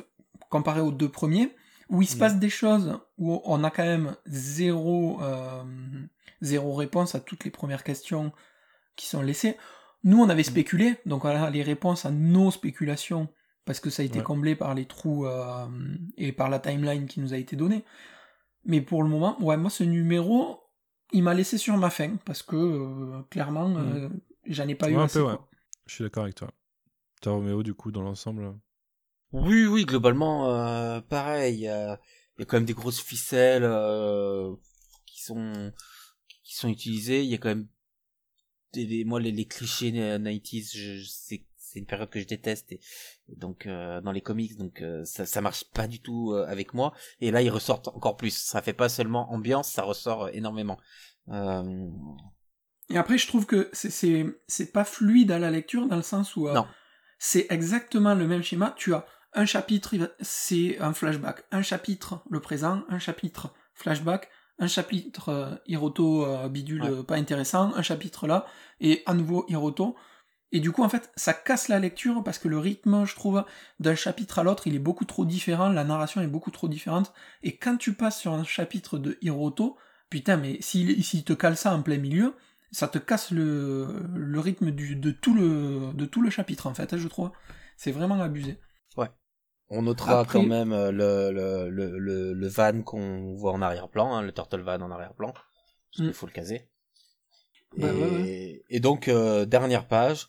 comparé 0.49 0.79
aux 0.79 0.91
deux 0.91 1.09
premiers, 1.09 1.53
où 1.89 2.01
il 2.01 2.07
se 2.07 2.15
Mm. 2.15 2.19
passe 2.19 2.39
des 2.39 2.49
choses 2.49 2.99
où 3.17 3.41
on 3.45 3.63
a 3.63 3.69
quand 3.71 3.83
même 3.85 4.15
zéro 4.25 5.21
euh, 5.21 5.63
zéro 6.41 6.73
réponse 6.73 7.15
à 7.15 7.19
toutes 7.19 7.43
les 7.45 7.51
premières 7.51 7.83
questions 7.83 8.31
qui 8.95 9.07
sont 9.07 9.21
laissées. 9.21 9.57
Nous, 10.03 10.19
on 10.21 10.29
avait 10.29 10.41
Mm. 10.41 10.45
spéculé, 10.45 10.95
donc 11.05 11.21
voilà 11.23 11.49
les 11.49 11.63
réponses 11.63 12.05
à 12.05 12.11
nos 12.11 12.51
spéculations 12.51 13.27
parce 13.65 13.79
que 13.79 13.89
ça 13.89 14.03
a 14.03 14.05
été 14.05 14.19
Ouais. 14.19 14.23
comblé 14.23 14.55
par 14.55 14.73
les 14.75 14.85
trous 14.85 15.25
euh, 15.25 15.65
et 16.17 16.31
par 16.31 16.49
la 16.49 16.59
timeline 16.59 17.07
qui 17.07 17.19
nous 17.19 17.33
a 17.33 17.37
été 17.37 17.55
donnée. 17.55 17.83
Mais 18.65 18.81
pour 18.81 19.01
le 19.03 19.09
moment, 19.09 19.41
ouais, 19.41 19.57
moi 19.57 19.69
ce 19.69 19.83
numéro, 19.83 20.59
il 21.11 21.23
m'a 21.23 21.33
laissé 21.33 21.57
sur 21.57 21.75
ma 21.77 21.89
faim 21.89 22.17
parce 22.25 22.41
que 22.43 22.55
euh, 22.55 23.21
clairement, 23.29 23.73
euh, 23.77 24.09
j'en 24.47 24.67
ai 24.67 24.75
pas 24.75 24.89
eu 24.89 24.95
Mm. 24.95 24.99
Un 24.99 25.03
assez. 25.05 25.19
peu, 25.19 25.25
ouais. 25.25 25.37
Je 25.87 25.93
suis 25.95 26.03
d'accord 26.03 26.23
avec 26.23 26.35
toi. 26.35 26.49
T'as 27.21 27.31
Roméo, 27.31 27.63
du 27.63 27.73
coup, 27.73 27.91
dans 27.91 28.01
l'ensemble. 28.01 28.53
Euh, 29.35 29.41
Oui, 29.47 29.65
oui, 29.65 29.85
globalement, 29.85 30.49
euh, 30.51 31.01
pareil. 31.01 31.55
Il 31.55 31.61
y 31.61 31.67
a, 31.67 31.99
il 32.37 32.41
y 32.41 32.43
a 32.43 32.45
quand 32.45 32.57
même 32.57 32.65
des 32.65 32.73
grosses 32.73 33.01
ficelles 33.01 33.63
euh, 33.63 34.53
qui 35.05 35.21
sont 35.23 35.71
qui 36.43 36.55
sont 36.55 36.69
utilisées. 36.69 37.23
Il 37.23 37.29
y 37.29 37.33
a 37.35 37.37
quand 37.37 37.49
même 37.49 37.67
des, 38.73 38.85
des- 38.85 39.05
moi 39.05 39.19
les, 39.19 39.31
les 39.31 39.45
clichés 39.45 39.91
na- 39.91 40.17
90s, 40.19 40.71
je, 40.77 40.97
je- 40.97 41.09
c'est 41.09 41.45
c'est 41.57 41.79
une 41.79 41.85
période 41.87 42.09
que 42.09 42.19
je 42.21 42.27
déteste 42.27 42.71
et, 42.71 42.79
et 43.27 43.35
donc 43.35 43.65
euh, 43.65 43.99
dans 43.99 44.11
les 44.13 44.21
comics, 44.21 44.55
donc 44.57 44.81
euh, 44.81 45.03
ça 45.03 45.25
ça 45.25 45.41
marche 45.41 45.65
pas 45.73 45.87
du 45.87 45.99
tout 46.01 46.31
euh, 46.33 46.45
avec 46.47 46.73
moi. 46.73 46.93
Et 47.19 47.31
là, 47.31 47.41
ils 47.41 47.49
ressortent 47.49 47.89
encore 47.89 48.15
plus. 48.17 48.35
Ça 48.35 48.61
fait 48.61 48.73
pas 48.73 48.87
seulement 48.89 49.31
ambiance, 49.33 49.69
ça 49.71 49.83
ressort 49.83 50.25
euh, 50.25 50.29
énormément. 50.33 50.77
Euh, 51.29 51.63
Et 52.89 52.97
après, 52.97 53.17
je 53.17 53.27
trouve 53.27 53.45
que 53.45 53.69
c'est- 53.73 53.89
c'est 53.89 54.25
c'est 54.47 54.71
pas 54.71 54.85
fluide 54.85 55.31
à 55.31 55.39
la 55.39 55.51
lecture 55.51 55.87
dans 55.87 55.95
le 55.97 56.01
sens 56.03 56.35
où 56.35 56.47
euh, 56.47 56.53
Non. 56.53 56.67
c'est 57.17 57.47
exactement 57.49 58.13
le 58.15 58.27
même 58.27 58.43
schéma. 58.43 58.73
Tu 58.77 58.93
as 58.93 59.05
un 59.35 59.45
chapitre, 59.45 60.15
c'est 60.21 60.79
un 60.79 60.93
flashback, 60.93 61.43
un 61.51 61.61
chapitre 61.61 62.23
le 62.29 62.39
présent, 62.39 62.83
un 62.89 62.99
chapitre 62.99 63.53
flashback, 63.73 64.29
un 64.59 64.67
chapitre 64.67 65.29
euh, 65.29 65.55
Hiroto 65.67 66.25
euh, 66.25 66.47
bidule 66.49 66.81
Ouais. 66.83 66.89
euh, 66.89 67.03
pas 67.03 67.15
intéressant, 67.15 67.73
un 67.75 67.81
chapitre 67.81 68.27
là, 68.27 68.45
et 68.79 69.03
à 69.05 69.13
nouveau 69.13 69.45
Hiroto. 69.49 69.95
Et 70.51 70.59
du 70.61 70.71
coup, 70.71 70.83
en 70.83 70.89
fait, 70.89 71.11
ça 71.17 71.33
casse 71.33 71.67
la 71.67 71.79
lecture 71.79 72.23
parce 72.23 72.37
que 72.39 72.47
le 72.47 72.57
rythme, 72.59 73.05
je 73.05 73.15
trouve, 73.15 73.43
d'un 73.79 73.95
chapitre 73.95 74.39
à 74.39 74.43
l'autre, 74.43 74.67
il 74.67 74.75
est 74.75 74.79
beaucoup 74.79 75.03
trop 75.03 75.25
différent, 75.25 75.67
la 75.69 75.83
narration 75.83 76.21
est 76.21 76.27
beaucoup 76.27 76.51
trop 76.51 76.69
différente. 76.69 77.13
Et 77.43 77.57
quand 77.57 77.75
tu 77.77 77.93
passes 77.93 78.19
sur 78.19 78.31
un 78.33 78.45
chapitre 78.45 78.97
de 78.97 79.17
Hiroto, 79.21 79.75
putain, 80.09 80.37
mais 80.37 80.57
s'il 80.61 81.03
s'il 81.03 81.23
te 81.25 81.33
cale 81.33 81.57
ça 81.57 81.73
en 81.75 81.81
plein 81.81 81.97
milieu, 81.97 82.35
ça 82.71 82.87
te 82.87 82.99
casse 82.99 83.31
le, 83.31 84.03
le 84.15 84.39
rythme 84.39 84.71
du, 84.71 84.95
de, 84.95 85.11
tout 85.11 85.33
le, 85.33 85.91
de 85.93 86.05
tout 86.05 86.21
le 86.21 86.29
chapitre, 86.29 86.67
en 86.67 86.73
fait, 86.73 86.93
hein, 86.93 86.97
je 86.97 87.07
trouve. 87.09 87.31
C'est 87.75 87.91
vraiment 87.91 88.21
abusé. 88.21 88.57
On 89.69 89.81
notera 89.81 90.19
Après- 90.19 90.39
quand 90.39 90.45
même 90.45 90.71
euh, 90.73 90.91
le, 90.91 91.31
le, 91.31 91.69
le, 91.69 91.97
le, 91.97 92.33
le 92.33 92.47
van 92.47 92.81
qu'on 92.83 93.33
voit 93.35 93.51
en 93.53 93.61
arrière-plan, 93.61 94.13
hein, 94.13 94.21
le 94.21 94.31
turtle 94.31 94.61
van 94.61 94.79
en 94.81 94.91
arrière-plan, 94.91 95.31
parce 95.33 95.43
qu'il 95.95 96.07
Mm. 96.09 96.13
faut 96.13 96.27
le 96.27 96.31
caser. 96.31 96.69
Bah, 97.77 97.87
et, 97.89 97.91
ouais, 97.99 98.63
et 98.69 98.79
donc, 98.79 99.07
euh, 99.07 99.45
dernière 99.45 99.87
page. 99.87 100.27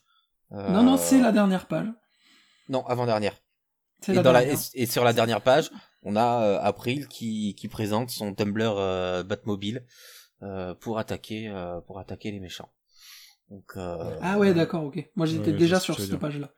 euh, 0.52 0.70
Non, 0.70 0.82
non, 0.82 0.96
c'est 0.96 1.20
la 1.20 1.32
dernière 1.32 1.66
page. 1.66 1.86
Non, 2.68 2.84
avant-dernière. 2.86 3.36
C'est 4.00 4.12
Et, 4.12 4.14
la 4.16 4.22
dans 4.22 4.32
la, 4.32 4.40
dernière. 4.44 4.58
et, 4.74 4.82
et 4.82 4.86
sur 4.86 5.04
la 5.04 5.12
dernière 5.12 5.40
page, 5.42 5.70
on 6.02 6.16
a 6.16 6.42
euh, 6.42 6.58
April 6.62 7.06
qui, 7.08 7.54
qui 7.54 7.68
présente 7.68 8.10
son 8.10 8.34
Tumblr 8.34 8.74
euh, 8.78 9.22
Batmobile 9.22 9.84
euh, 10.42 10.74
pour 10.74 10.98
attaquer 10.98 11.48
euh, 11.48 11.80
pour 11.80 11.98
attaquer 11.98 12.30
les 12.30 12.40
méchants. 12.40 12.70
Donc 13.50 13.72
euh, 13.76 14.18
Ah 14.22 14.38
ouais, 14.38 14.52
d'accord, 14.54 14.84
ok. 14.84 15.08
Moi 15.14 15.26
j'étais 15.26 15.52
Ouais, 15.52 15.56
déjà 15.56 15.78
sur 15.80 15.98
cette 16.00 16.16
page-là. 16.18 16.50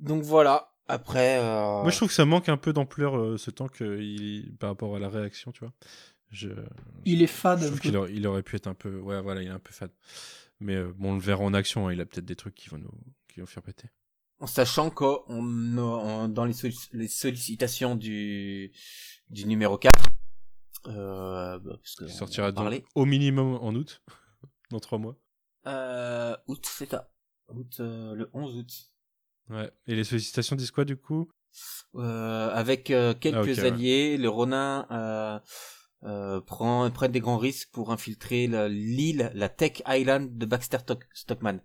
donc 0.00 0.22
voilà. 0.22 0.68
Après, 0.88 1.38
euh, 1.38 1.82
Moi, 1.82 1.90
je 1.90 1.96
trouve 1.96 2.08
que 2.08 2.14
ça 2.14 2.24
manque 2.24 2.48
un 2.48 2.56
peu 2.56 2.72
d'ampleur 2.72 3.16
euh, 3.18 3.36
ce 3.38 3.50
temps 3.50 3.68
que 3.68 4.00
il... 4.00 4.54
par 4.56 4.70
rapport 4.70 4.94
à 4.94 4.98
la 4.98 5.08
réaction, 5.08 5.50
tu 5.52 5.60
vois. 5.60 5.72
Je, 6.30 6.48
Il 7.04 7.22
est 7.22 7.26
fade 7.28 7.60
je 7.60 7.66
trouve 7.66 7.80
qu'il 7.80 7.96
aurait, 7.96 8.12
il 8.14 8.26
aurait 8.26 8.42
pu 8.42 8.56
être 8.56 8.66
un 8.66 8.74
peu. 8.74 8.98
Ouais, 8.98 9.20
voilà, 9.20 9.42
il 9.42 9.48
est 9.48 9.52
un 9.52 9.58
peu 9.58 9.72
fade. 9.72 9.92
Mais 10.60 10.74
euh, 10.74 10.92
bon, 10.96 11.10
on 11.12 11.14
le 11.14 11.20
verra 11.20 11.42
en 11.44 11.54
action. 11.54 11.88
hein, 11.88 11.92
il 11.92 12.00
a 12.00 12.06
peut-être 12.06 12.24
des 12.24 12.36
trucs 12.36 12.54
qui 12.54 12.68
vont 12.68 12.78
nous, 12.78 12.90
qui 13.28 13.40
vont 13.40 13.46
faire 13.46 13.62
péter. 13.62 13.88
en 14.40 14.46
sachant 14.46 14.90
qu'on 14.90 15.22
on- 15.28 16.28
dans 16.28 16.44
les, 16.44 16.52
solli- 16.52 16.88
les 16.92 17.08
sollicitations 17.08 17.94
du 17.96 18.72
du 19.30 19.44
numéro 19.46 19.76
4 19.78 19.98
euh, 20.88 21.58
bah, 21.58 21.76
parce 21.82 21.94
que 21.96 22.04
Il 22.04 22.10
sortira 22.10 22.52
donc 22.52 22.84
au 22.94 23.04
minimum 23.06 23.54
en 23.60 23.74
août, 23.74 24.02
dans 24.70 24.78
trois 24.80 24.98
mois. 24.98 25.16
Euh, 25.66 26.36
août, 26.46 26.64
c'est 26.68 26.88
ça. 26.90 27.10
Août, 27.48 27.76
euh, 27.80 28.14
le 28.14 28.30
11 28.32 28.56
août. 28.56 28.72
Ouais. 29.50 29.70
Et 29.86 29.94
les 29.94 30.04
sollicitations 30.04 30.56
disent 30.56 30.70
quoi 30.70 30.84
du 30.84 30.96
coup? 30.96 31.28
Euh, 31.94 32.50
avec 32.52 32.90
euh, 32.90 33.14
quelques 33.14 33.36
Ah, 33.58 33.62
ouais. 33.62 33.66
alliés, 33.66 34.16
le 34.18 34.28
Ronin 34.28 34.86
euh, 34.90 35.38
euh, 36.04 36.40
prend 36.40 36.90
prennent 36.90 37.12
des 37.12 37.20
grands 37.20 37.38
risques 37.38 37.70
pour 37.72 37.92
infiltrer 37.92 38.46
l'île, 38.68 39.30
la 39.34 39.48
Tech 39.48 39.82
Island 39.88 40.36
de 40.36 40.46
Baxter 40.46 40.78
Stock- 40.80 41.06
Stockman. 41.14 41.58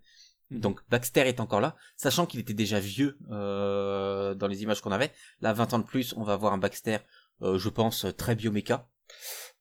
Donc 0.52 0.82
Baxter 0.90 1.22
est 1.22 1.40
encore 1.40 1.62
là, 1.62 1.76
sachant 1.96 2.26
qu'il 2.26 2.40
était 2.40 2.54
déjà 2.54 2.80
vieux 2.80 3.18
euh, 3.32 4.34
dans 4.36 4.48
les 4.48 4.64
images 4.64 4.82
qu'on 4.82 4.92
avait. 4.92 5.12
Là, 5.42 5.54
20 5.54 5.74
ans 5.74 5.80
de 5.80 5.86
plus, 5.86 6.14
on 6.18 6.24
va 6.24 6.36
voir 6.36 6.52
un 6.54 6.58
Baxter, 6.58 6.98
euh, 7.42 7.58
je 7.58 7.70
pense, 7.70 8.06
très 8.18 8.36
bioméca. 8.36 8.88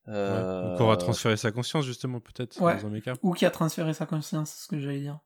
Euh, 0.07 0.63
Ouais. 0.63 0.69
Donc 0.71 0.81
on 0.81 0.87
va 0.87 0.97
transférer 0.97 1.37
sa 1.37 1.51
conscience 1.51 1.85
justement 1.85 2.19
peut-être 2.19 2.59
Ouais. 2.61 2.75
dans 2.81 2.87
un 2.87 2.89
méca. 2.89 3.13
Ou 3.21 3.33
qui 3.33 3.45
a 3.45 3.51
transféré 3.51 3.93
sa 3.93 4.05
conscience, 4.05 4.51
c'est 4.51 4.63
ce 4.63 4.67
que 4.67 4.79
j'allais 4.79 4.99
dire. 5.01 5.19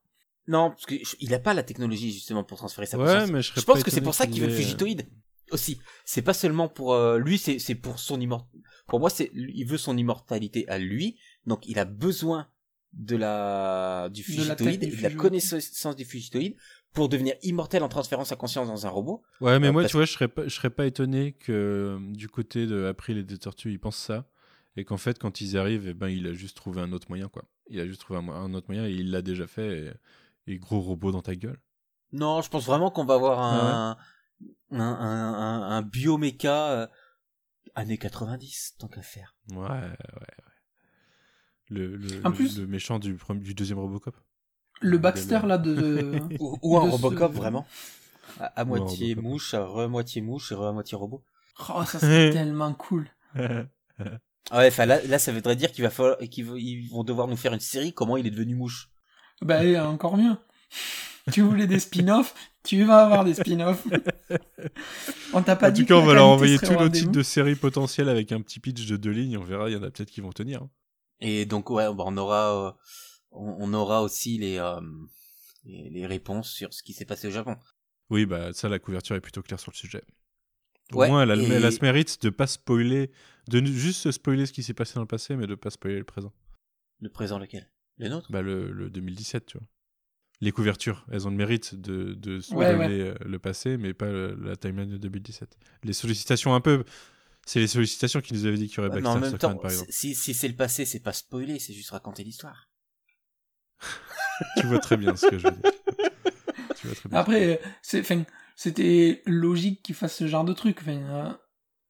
Non, 0.48 0.70
parce 0.70 0.86
que 0.86 0.96
je- 0.96 1.16
il 1.20 1.34
a 1.34 1.40
pas 1.40 1.54
la 1.54 1.64
technologie 1.64 2.12
justement 2.12 2.44
pour 2.44 2.58
transférer 2.58 2.86
sa 2.86 2.98
Ouais, 2.98 3.06
conscience. 3.06 3.32
mais 3.32 3.42
je 3.42 3.62
pense 3.62 3.84
que 3.84 3.92
c'est 3.92 4.02
pour 4.02 4.14
ça 4.14 4.28
qu'il 4.28 4.42
veut 4.42 4.48
le 4.48 4.54
fugitoïde 4.54 5.08
aussi. 5.52 5.80
C'est 6.06 6.22
pas 6.22 6.34
seulement 6.34 6.68
pour 6.68 6.94
euh, 6.94 7.18
lui, 7.18 7.38
c'est 7.38 7.60
c'est 7.60 7.76
pour 7.76 8.00
son 8.00 8.20
immort. 8.20 8.48
Pour 8.88 9.00
moi, 9.00 9.10
c'est 9.10 9.32
il 9.34 9.66
veut 9.66 9.78
son 9.78 9.98
immortalité 9.98 10.68
à 10.68 10.78
lui, 10.78 11.18
donc 11.48 11.68
il 11.68 11.80
a 11.80 11.86
besoin 11.86 12.48
de 12.94 13.16
la 13.18 14.10
du 14.14 14.22
De 14.22 14.44
la 14.48 14.56
tête 14.56 14.68
fugitoïde 14.68 14.84
et 14.84 14.96
de 14.98 15.02
la 15.04 15.10
connaissance 15.10 15.96
du 15.96 16.06
fugitoïde 16.06 16.56
pour 16.94 17.10
devenir 17.10 17.34
immortel 17.44 17.84
en 17.84 17.90
transférant 17.90 18.24
sa 18.24 18.36
conscience 18.38 18.68
dans 18.68 18.86
un 18.86 18.90
robot. 18.90 19.22
Ouais, 19.42 19.60
mais 19.60 19.68
Euh, 19.68 19.72
moi, 19.74 19.82
parce- 19.82 19.92
tu 19.92 19.98
vois, 19.98 20.06
je 20.06 20.14
serais 20.14 20.30
pas, 20.30 20.44
je 20.48 20.54
serais 20.56 20.70
pas 20.70 20.86
étonné 20.86 21.34
que 21.34 21.52
euh, 21.52 22.00
du 22.14 22.30
côté 22.30 22.68
de 22.68 22.86
April 22.86 23.18
et 23.18 23.24
des 23.24 23.38
Tortues, 23.38 23.72
ils 23.72 23.80
pensent 23.80 23.98
ça. 23.98 24.30
Et 24.78 24.84
qu'en 24.86 24.98
fait, 24.98 25.20
quand 25.20 25.42
ils 25.42 25.58
arrivent, 25.58 25.88
eh 25.90 25.94
ben, 25.94 26.08
il 26.10 26.26
a 26.28 26.34
juste 26.34 26.56
trouvé 26.58 26.82
un 26.82 26.92
autre 26.94 27.08
moyen, 27.10 27.28
quoi. 27.30 27.44
Il 27.70 27.80
a 27.80 27.86
juste 27.88 28.02
trouvé 28.02 28.20
un, 28.20 28.54
autre 28.54 28.68
moyen 28.68 28.86
et 28.86 28.92
il 28.92 29.10
l'a 29.12 29.22
déjà 29.22 29.48
fait. 29.48 29.80
Et, 29.80 29.92
et 30.48 30.58
gros 30.58 30.80
robot 30.82 31.12
dans 31.12 31.22
ta 31.22 31.36
gueule? 31.36 31.60
Non, 32.12 32.42
je 32.42 32.50
pense 32.50 32.66
vraiment 32.66 32.92
qu'on 32.92 33.06
va 33.06 33.16
avoir 33.16 33.40
Ah 33.40 33.90
un 33.92 33.98
un, 34.72 34.80
un, 34.80 35.34
un, 35.34 35.62
un 35.78 35.82
bioméca 35.82 36.72
euh, 36.72 36.88
années 37.76 37.98
90 37.98 38.76
tant 38.78 38.88
qu'à 38.88 39.02
faire. 39.02 39.36
Ouais, 39.52 39.58
ouais, 39.58 39.70
ouais. 39.90 40.28
Le, 41.70 41.96
le, 41.98 42.26
En 42.26 42.30
le- 42.30 42.36
plus- 42.36 42.60
le 42.60 42.68
méchant 42.68 43.00
du, 43.00 43.16
premier- 43.16 43.40
du 43.42 43.54
deuxième 43.54 43.80
Robocop? 43.80 44.16
Le 44.82 44.98
Baxter 44.98 45.40
là 45.46 45.58
de. 45.58 46.20
Ou, 46.40 46.58
ou 46.62 46.78
un 46.78 46.86
De 46.86 46.92
ce- 46.92 46.96
Robocop 46.96 47.32
vraiment. 47.34 47.66
À, 48.40 48.66
moitié 48.66 49.14
Robocop. 49.14 49.24
mouche, 49.32 49.54
à 49.54 49.66
re-moitié 49.66 50.22
mouche 50.22 50.52
et 50.52 50.56
re-moitié 50.56 50.98
robot. 50.98 51.24
Oh, 51.70 51.84
ça 51.86 52.00
serait 52.00 52.30
tellement 52.32 52.74
cool. 52.74 53.10
Ah 54.52 54.60
ouais, 54.60 54.68
enfin 54.68 54.86
là, 54.86 55.02
là, 55.06 55.18
ça 55.18 55.32
voudrait 55.32 55.56
dire 55.56 55.72
qu'il 55.72 55.84
va 55.84 55.90
falloir, 55.90 56.18
qu'ils 56.20 56.46
vont- 56.46 56.56
ils 56.56 56.88
vont 56.90 57.04
devoir 57.04 57.28
nous 57.28 57.36
faire 57.38 57.54
une 57.54 57.60
série. 57.60 57.94
Comment 57.94 58.16
il 58.18 58.28
est 58.28 58.32
devenu 58.32 58.54
mouche 58.54 58.92
Bah, 59.42 59.88
encore 59.90 60.18
mieux. 60.18 60.36
Tu 61.32 61.42
voulais 61.42 61.66
des 61.68 61.80
spin-offs, 61.80 62.36
tu 62.64 62.84
vas 62.84 63.06
avoir 63.06 63.26
des 63.26 63.34
spin-offs. 63.34 63.86
on 65.34 65.42
t'a 65.42 65.56
pas 65.56 65.70
en 65.70 65.72
dit 65.72 65.82
tout 65.82 65.88
que 65.88 65.94
cas, 65.94 66.00
on 66.00 66.06
va 66.06 66.14
leur 66.14 66.28
envoyer 66.28 66.60
tous 66.60 66.74
nos 66.74 66.90
titres 66.90 67.12
de 67.12 67.24
séries 67.24 67.56
potentielles 67.56 68.10
avec 68.10 68.32
un 68.32 68.42
petit 68.42 68.60
pitch 68.60 68.86
de 68.86 68.96
deux 68.98 69.10
lignes. 69.12 69.38
On 69.38 69.44
verra, 69.44 69.70
il 69.70 69.74
y 69.74 69.76
en 69.76 69.84
a 69.84 69.90
peut-être 69.90 70.12
qui 70.12 70.22
vont 70.22 70.32
tenir. 70.32 70.68
Et 71.20 71.46
donc 71.46 71.70
ouais, 71.72 71.86
bah, 71.94 72.04
on 72.06 72.18
aura, 72.18 72.68
euh, 72.68 72.72
on, 73.32 73.74
aura 73.74 74.04
aussi 74.04 74.38
les, 74.38 74.58
euh, 74.60 74.80
les 75.64 75.90
les 75.90 76.06
réponses 76.06 76.52
sur 76.52 76.74
ce 76.74 76.84
qui 76.84 76.94
s'est 76.94 77.06
passé 77.06 77.28
au 77.28 77.32
Japon. 77.32 77.56
Oui, 78.12 78.26
bah 78.28 78.54
ça, 78.54 78.70
la 78.70 78.78
couverture 78.78 79.16
est 79.16 79.22
plutôt 79.22 79.42
claire 79.42 79.60
sur 79.60 79.72
le 79.72 79.78
sujet. 79.78 80.04
Au 80.94 80.98
Ouais, 80.98 81.08
moins, 81.10 81.24
elle 81.24 81.32
a, 81.32 81.36
et- 81.38 81.44
elle 81.50 81.66
a 81.66 81.72
ce 81.72 81.80
mérite 81.82 82.22
de 82.22 82.30
pas 82.30 82.46
spoiler, 82.46 83.10
de 83.48 83.66
juste 83.66 84.02
se 84.02 84.12
spoiler 84.12 84.46
ce 84.46 84.54
qui 84.54 84.62
s'est 84.62 84.76
passé 84.76 84.94
dans 84.96 85.02
le 85.02 85.08
passé, 85.08 85.36
mais 85.36 85.48
de 85.48 85.56
pas 85.56 85.72
spoiler 85.72 85.98
le 85.98 86.04
présent. 86.04 86.32
Le 87.00 87.10
présent 87.10 87.40
lequel? 87.40 87.68
Le 87.98 88.10
nôtre 88.10 88.32
Bah 88.32 88.42
le, 88.42 88.72
le 88.72 88.90
2017, 88.90 89.46
tu 89.46 89.58
vois. 89.58 89.68
Les 90.42 90.52
couvertures, 90.52 91.06
elles 91.12 91.28
ont 91.28 91.32
le 91.32 91.38
mérite 91.38 91.76
de, 91.76 92.14
de 92.14 92.42
Ouais, 92.54 92.66
euh, 92.66 93.16
le 93.26 93.40
passé, 93.40 93.78
mais 93.78 93.94
pas 93.94 94.08
le- 94.08 94.36
la 94.36 94.56
timeline 94.58 94.90
de 94.90 94.98
2017. 94.98 95.56
Les 95.84 95.94
sollicitations 95.94 96.54
un 96.54 96.60
peu, 96.62 96.84
c'est 97.46 97.60
les 97.60 97.68
sollicitations 97.68 98.20
qui 98.20 98.34
nous 98.34 98.46
avaient 98.46 98.58
dit 98.58 98.68
qu'il 98.68 98.78
y 98.78 98.80
aurait 98.82 98.90
Ouais, 98.90 98.96
Baxter 99.02 99.18
en 99.18 99.22
même 99.22 99.30
Stockman, 99.30 99.54
temps, 99.56 99.62
par 99.62 99.72
exemple. 99.72 99.92
si, 99.94 100.14
si 100.14 100.34
c'est 100.34 100.50
le 100.50 100.56
passé, 100.56 100.84
c'est 100.86 101.00
pas 101.00 101.14
spoiler, 101.14 101.58
c'est 101.60 101.74
juste 101.74 101.92
raconter 101.92 102.24
l'histoire. 102.26 102.68
tu 104.58 104.68
vois 104.68 104.80
très 104.80 104.98
bien 104.98 105.16
ce 105.16 105.28
que 105.28 105.38
je 105.38 105.48
veux 105.48 105.54
dire. 105.56 105.72
tu 106.76 106.88
vois 106.88 106.96
très 106.96 107.10
bien. 107.10 107.18
Après, 107.20 107.62
c'est, 107.82 108.02
enfin, 108.02 108.24
c'était 108.56 109.22
logique 109.26 109.84
qu'ils 109.84 109.96
fassent 109.96 110.18
ce 110.18 110.28
genre 110.28 110.44
de 110.46 110.54
truc. 110.54 110.80
Enfin, 110.82 110.98
euh, 110.98 111.32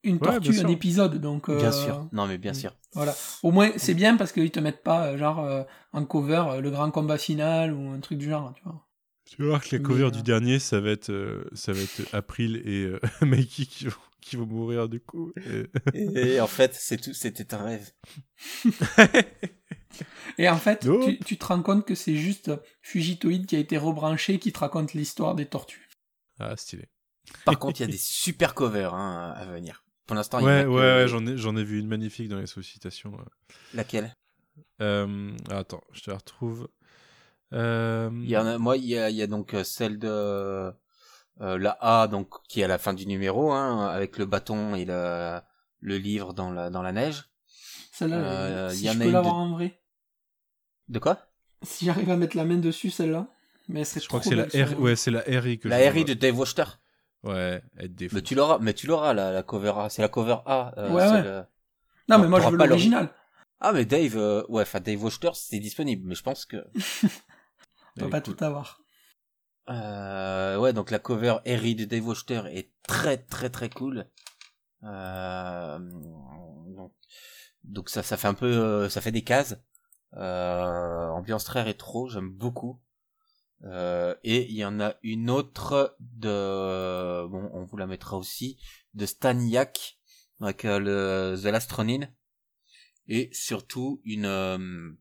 une 0.05 0.15
Ouais, 0.17 0.19
tortue, 0.39 0.59
un 0.59 0.67
épisode, 0.69 1.19
donc. 1.19 1.49
euh, 1.49 1.57
Bien 1.57 1.71
sûr. 1.71 2.07
Non, 2.13 2.27
mais 2.27 2.37
bien 2.37 2.53
sûr. 2.53 2.73
Voilà. 2.93 3.13
Au 3.43 3.51
moins, 3.51 3.71
c'est 3.77 3.93
bien 3.93 4.15
parce 4.15 4.31
qu'ils 4.31 4.51
te 4.51 4.59
mettent 4.61 4.83
pas, 4.83 5.07
euh, 5.07 5.17
genre, 5.17 5.39
euh, 5.43 5.63
en 5.91 6.05
cover, 6.05 6.43
euh, 6.49 6.61
le 6.61 6.71
grand 6.71 6.89
combat 6.91 7.17
final 7.17 7.73
ou 7.73 7.89
un 7.89 7.99
truc 7.99 8.17
du 8.17 8.29
genre, 8.29 8.53
tu 8.55 8.63
vois. 8.63 8.81
Tu 9.25 9.41
vas 9.41 9.47
voir 9.49 9.63
que 9.63 9.69
les 9.71 9.79
Mais, 9.79 9.83
covers 9.83 10.07
euh, 10.07 10.11
du 10.11 10.21
dernier, 10.23 10.59
ça 10.59 10.79
va 10.79 10.91
être, 10.91 11.09
euh, 11.11 11.49
ça 11.53 11.73
va 11.73 11.81
être 11.81 12.01
April 12.13 12.61
et 12.63 12.83
euh, 12.85 12.99
Mikey 13.25 13.65
qui 13.65 13.85
vont, 13.87 13.97
qui 14.21 14.35
vont 14.35 14.45
mourir 14.45 14.87
du 14.87 14.99
coup. 14.99 15.33
Et- 15.93 16.35
Et 16.35 16.39
en 16.39 16.47
fait, 16.47 16.73
c'est 16.75 16.97
tout, 16.97 17.13
c'était 17.13 17.53
un 17.55 17.63
rêve. 17.63 17.91
Et 20.37 20.49
en 20.49 20.57
fait, 20.57 20.79
tu, 21.05 21.19
tu 21.19 21.37
te 21.37 21.45
rends 21.45 21.61
compte 21.61 21.85
que 21.87 21.95
c'est 21.95 22.15
juste 22.17 22.51
Fugitoïde 22.81 23.45
qui 23.45 23.55
a 23.55 23.59
été 23.59 23.77
rebranché 23.77 24.39
qui 24.39 24.51
te 24.51 24.59
raconte 24.59 24.93
l'histoire 24.93 25.35
des 25.35 25.45
tortues. 25.45 25.87
ah, 26.39 26.55
stylé. 26.57 26.89
Par 27.45 27.57
contre, 27.57 27.79
il 27.79 27.83
y 27.83 27.87
a 27.87 27.91
des 27.91 27.97
super 27.97 28.53
covers 28.53 28.93
hein, 28.93 29.33
à 29.35 29.45
venir. 29.45 29.84
Pour 30.05 30.15
l'instant, 30.15 30.39
il 30.39 30.43
y 30.43 30.45
en 30.45 30.49
a 30.49 30.57
Ouais, 30.59 30.63
que- 30.63 30.69
ouais, 30.69 30.75
ouais, 31.03 31.07
j'en 31.07 31.25
ai, 31.25 31.37
j'en 31.37 31.55
ai 31.55 31.63
vu 31.63 31.79
une 31.79 31.87
magnifique 31.87 32.29
dans 32.29 32.37
les 32.39 32.47
sollicitations. 32.47 33.17
Laquelle? 33.73 34.13
Euh, 34.81 35.35
attends, 35.49 35.81
je 35.93 36.01
te 36.01 36.11
la 36.11 36.17
retrouve. 36.17 36.67
Euh, 37.53 38.09
Il 38.13 38.29
y 38.29 38.37
en 38.37 38.45
a, 38.45 38.57
moi, 38.57 38.77
il 38.77 38.85
y 38.85 38.97
a, 38.97 39.09
il 39.09 39.15
y 39.15 39.21
a 39.21 39.27
donc 39.27 39.53
euh, 39.53 39.63
celle 39.63 39.97
de 39.99 40.07
euh, 40.09 40.71
la 41.57 41.77
A, 41.81 42.07
donc 42.07 42.29
qui 42.47 42.61
est 42.61 42.63
à 42.63 42.67
la 42.67 42.77
fin 42.77 42.93
du 42.93 43.05
numéro, 43.07 43.51
hein, 43.51 43.87
avec 43.87 44.17
le 44.17 44.25
bâton 44.25 44.75
et 44.75 44.85
le, 44.85 45.39
le 45.81 45.97
livre 45.97 46.33
dans 46.33 46.51
la 46.51 46.69
dans 46.69 46.81
la 46.81 46.91
neige. 46.91 47.25
Celle-là, 47.91 48.17
Euh, 48.17 48.69
si 48.69 48.85
y 48.85 48.89
en 48.89 48.93
je 48.93 48.97
a 48.97 49.01
peux 49.01 49.05
une 49.07 49.13
l'avoir 49.13 49.35
de- 49.35 49.39
en 49.39 49.51
vrai. 49.53 49.81
De 50.89 50.99
quoi? 50.99 51.17
Si 51.63 51.85
j'arrive 51.85 52.09
à 52.11 52.17
mettre 52.17 52.37
la 52.37 52.45
main 52.45 52.57
dessus, 52.57 52.89
celle-là. 52.91 53.27
Mais 53.67 53.83
je 53.83 54.07
crois 54.07 54.19
que 54.19 54.25
c'est 54.27 54.35
la 54.35 54.43
R, 54.45 54.79
ouais, 54.79 54.95
c'est 54.95 55.09
la 55.11 55.21
RI 55.21 55.57
que 55.57 55.67
La 55.67 55.83
je 55.83 55.89
RI 55.91 56.05
de 56.05 56.13
Dave 56.13 56.37
Wachter. 56.37 56.65
Ouais, 57.25 57.61
elle 57.77 57.93
défonce. 57.93 58.13
Mais 58.15 58.21
tu 58.21 58.35
l'auras, 58.35 58.59
mais 58.59 58.73
tu 58.73 58.87
l'auras 58.87 59.13
la, 59.13 59.31
la 59.31 59.43
cover 59.43 59.73
A. 59.77 59.89
C'est 59.89 60.01
la 60.01 60.07
cover 60.09 60.37
A. 60.45 60.73
euh, 60.77 60.91
Ouais, 60.91 61.07
ouais. 61.09 61.23
le- 61.23 61.43
Non, 62.07 62.19
mais 62.19 62.27
moi 62.27 62.39
je 62.39 62.49
veux 62.49 62.57
pas 62.57 62.67
l'original. 62.67 63.09
Ah 63.59 63.71
mais 63.73 63.85
Dave, 63.85 64.15
euh, 64.17 64.43
ouais, 64.47 64.61
enfin 64.63 64.79
Dave 64.79 65.03
Wachter, 65.03 65.31
c'est 65.33 65.59
disponible, 65.59 66.07
mais 66.07 66.15
je 66.15 66.23
pense 66.23 66.45
que 66.45 66.57
On 67.97 67.99
peut 67.99 68.05
Elle 68.05 68.09
pas 68.09 68.21
cool. 68.21 68.35
tout 68.35 68.43
avoir. 68.43 68.79
Euh, 69.69 70.57
ouais, 70.59 70.73
donc 70.73 70.91
la 70.91 70.99
cover 70.99 71.37
RI 71.45 71.75
de 71.75 71.85
Dave 71.85 72.07
Wachter 72.07 72.43
est 72.51 72.71
très 72.83 73.17
très 73.17 73.49
très 73.49 73.69
cool. 73.69 74.07
Euh, 74.83 75.79
donc, 75.79 76.93
donc 77.63 77.89
ça, 77.89 78.03
ça 78.03 78.17
fait 78.17 78.27
un 78.27 78.33
peu, 78.35 78.45
euh, 78.45 78.89
ça 78.89 79.01
fait 79.01 79.11
des 79.11 79.23
cases. 79.23 79.57
Euh, 80.13 81.07
ambiance 81.09 81.45
très 81.45 81.63
rétro, 81.63 82.07
j'aime 82.09 82.29
beaucoup. 82.29 82.79
Euh, 83.63 84.15
et 84.23 84.49
il 84.49 84.55
y 84.55 84.65
en 84.65 84.79
a 84.79 84.95
une 85.01 85.29
autre 85.29 85.95
de, 85.99 87.27
bon, 87.27 87.49
on 87.53 87.63
vous 87.63 87.77
la 87.77 87.87
mettra 87.87 88.17
aussi, 88.17 88.59
de 88.93 89.05
Stan 89.05 89.39
Yak, 89.39 89.97
avec 90.41 90.65
euh, 90.65 90.79
le 90.79 91.41
The 91.41 91.45
Last 91.45 91.71
Ronin. 91.71 92.07
Et 93.07 93.29
surtout 93.33 94.01
une, 94.03 94.25
euh, 94.25 94.91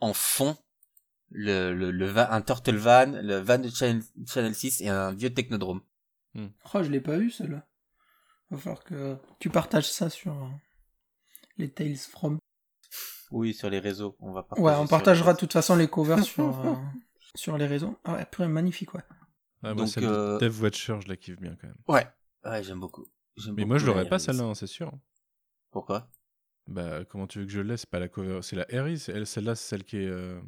en 0.00 0.12
fond, 0.12 0.56
le, 1.30 1.72
le, 1.74 1.90
le 1.90 2.16
un 2.16 2.42
Turtle 2.42 2.76
Van, 2.76 3.06
le 3.06 3.38
van 3.38 3.58
de 3.58 3.68
Channel, 3.68 4.02
Channel 4.26 4.54
6 4.54 4.80
et 4.82 4.88
un 4.88 5.12
vieux 5.12 5.32
Technodrome. 5.32 5.82
Oh, 6.36 6.82
je 6.82 6.88
l'ai 6.90 7.00
pas 7.00 7.16
vu 7.16 7.30
celle-là. 7.30 7.66
Va 8.50 8.58
falloir 8.58 8.84
que 8.84 9.16
tu 9.38 9.50
partages 9.50 9.90
ça 9.90 10.08
sur 10.08 10.50
les 11.58 11.70
Tales 11.70 11.96
from. 11.96 12.38
Oui, 13.30 13.52
sur 13.52 13.68
les 13.68 13.78
réseaux, 13.78 14.16
on 14.20 14.32
va 14.32 14.42
partager 14.42 14.62
Ouais, 14.64 14.74
on 14.76 14.86
partagera 14.86 15.34
de 15.34 15.38
toute 15.38 15.52
façon 15.52 15.76
les 15.76 15.88
covers 15.88 16.24
sur, 16.24 16.66
euh, 16.66 16.74
sur 17.34 17.56
les 17.58 17.66
réseaux. 17.66 17.96
Ah 18.04 18.14
ouais, 18.14 18.26
purée, 18.26 18.48
magnifique, 18.48 18.94
ouais. 18.94 19.02
Ah, 19.62 19.74
moi, 19.74 19.84
Donc, 19.84 19.88
celle 19.88 20.04
de 20.04 20.08
euh, 20.08 20.38
Dev 20.38 20.62
Watcher, 20.62 20.98
je 21.02 21.08
la 21.08 21.16
kiffe 21.16 21.40
bien 21.40 21.56
quand 21.60 21.66
même. 21.66 21.76
Ouais, 21.88 22.06
ouais, 22.44 22.62
j'aime 22.62 22.80
beaucoup. 22.80 23.06
Mais 23.36 23.52
beaucoup 23.52 23.66
moi, 23.68 23.78
je 23.78 23.86
la 23.86 23.92
l'aurais 23.92 24.08
pas 24.08 24.18
celle-là, 24.18 24.44
hein, 24.44 24.54
c'est 24.54 24.66
sûr. 24.66 24.92
Pourquoi? 25.70 26.10
Bah, 26.66 27.04
comment 27.04 27.26
tu 27.26 27.38
veux 27.40 27.46
que 27.46 27.50
je 27.52 27.60
le 27.60 27.68
laisse 27.68 27.80
C'est 27.80 27.90
pas 27.90 27.98
la 27.98 28.08
cover, 28.08 28.40
c'est 28.42 28.56
la 28.56 28.66
Harry. 28.72 28.98
c'est- 28.98 29.12
elle- 29.12 29.26
Celle-là, 29.26 29.54
c'est 29.54 29.68
celle 29.68 29.84
qui 29.84 29.96
est. 29.98 30.06
euh, 30.06 30.40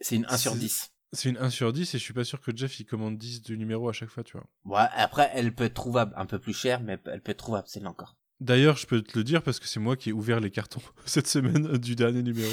C'est 0.00 0.16
une 0.16 0.26
1 0.28 0.36
sur 0.36 0.52
C'est- 0.52 0.58
10. 0.58 0.92
C'est 1.12 1.28
une 1.28 1.38
1 1.38 1.50
sur 1.50 1.72
10 1.72 1.94
et 1.94 1.98
je 1.98 2.02
suis 2.04 2.14
pas 2.14 2.22
sûr 2.24 2.40
que 2.40 2.56
Jeff 2.56 2.78
il 2.80 2.86
commande 2.86 3.18
10 3.18 3.42
du 3.42 3.58
numéro 3.58 3.88
à 3.88 3.92
chaque 3.92 4.08
fois, 4.10 4.22
tu 4.22 4.36
vois. 4.38 4.46
Ouais, 4.64 4.88
après, 4.94 5.30
elle 5.34 5.54
peut 5.54 5.64
être 5.64 5.74
trouvable, 5.74 6.12
un 6.16 6.24
peu 6.24 6.38
plus 6.38 6.52
chère, 6.54 6.80
mais 6.80 6.98
elle 7.06 7.20
peut 7.20 7.32
être 7.32 7.38
trouvable, 7.38 7.66
celle-là 7.68 7.90
encore. 7.90 8.16
D'ailleurs, 8.38 8.76
je 8.76 8.86
peux 8.86 9.02
te 9.02 9.18
le 9.18 9.24
dire 9.24 9.42
parce 9.42 9.58
que 9.60 9.66
c'est 9.66 9.80
moi 9.80 9.96
qui 9.96 10.10
ai 10.10 10.12
ouvert 10.12 10.40
les 10.40 10.50
cartons 10.50 10.80
cette 11.04 11.26
semaine 11.26 11.76
du 11.78 11.94
dernier 11.96 12.22
numéro. 12.22 12.52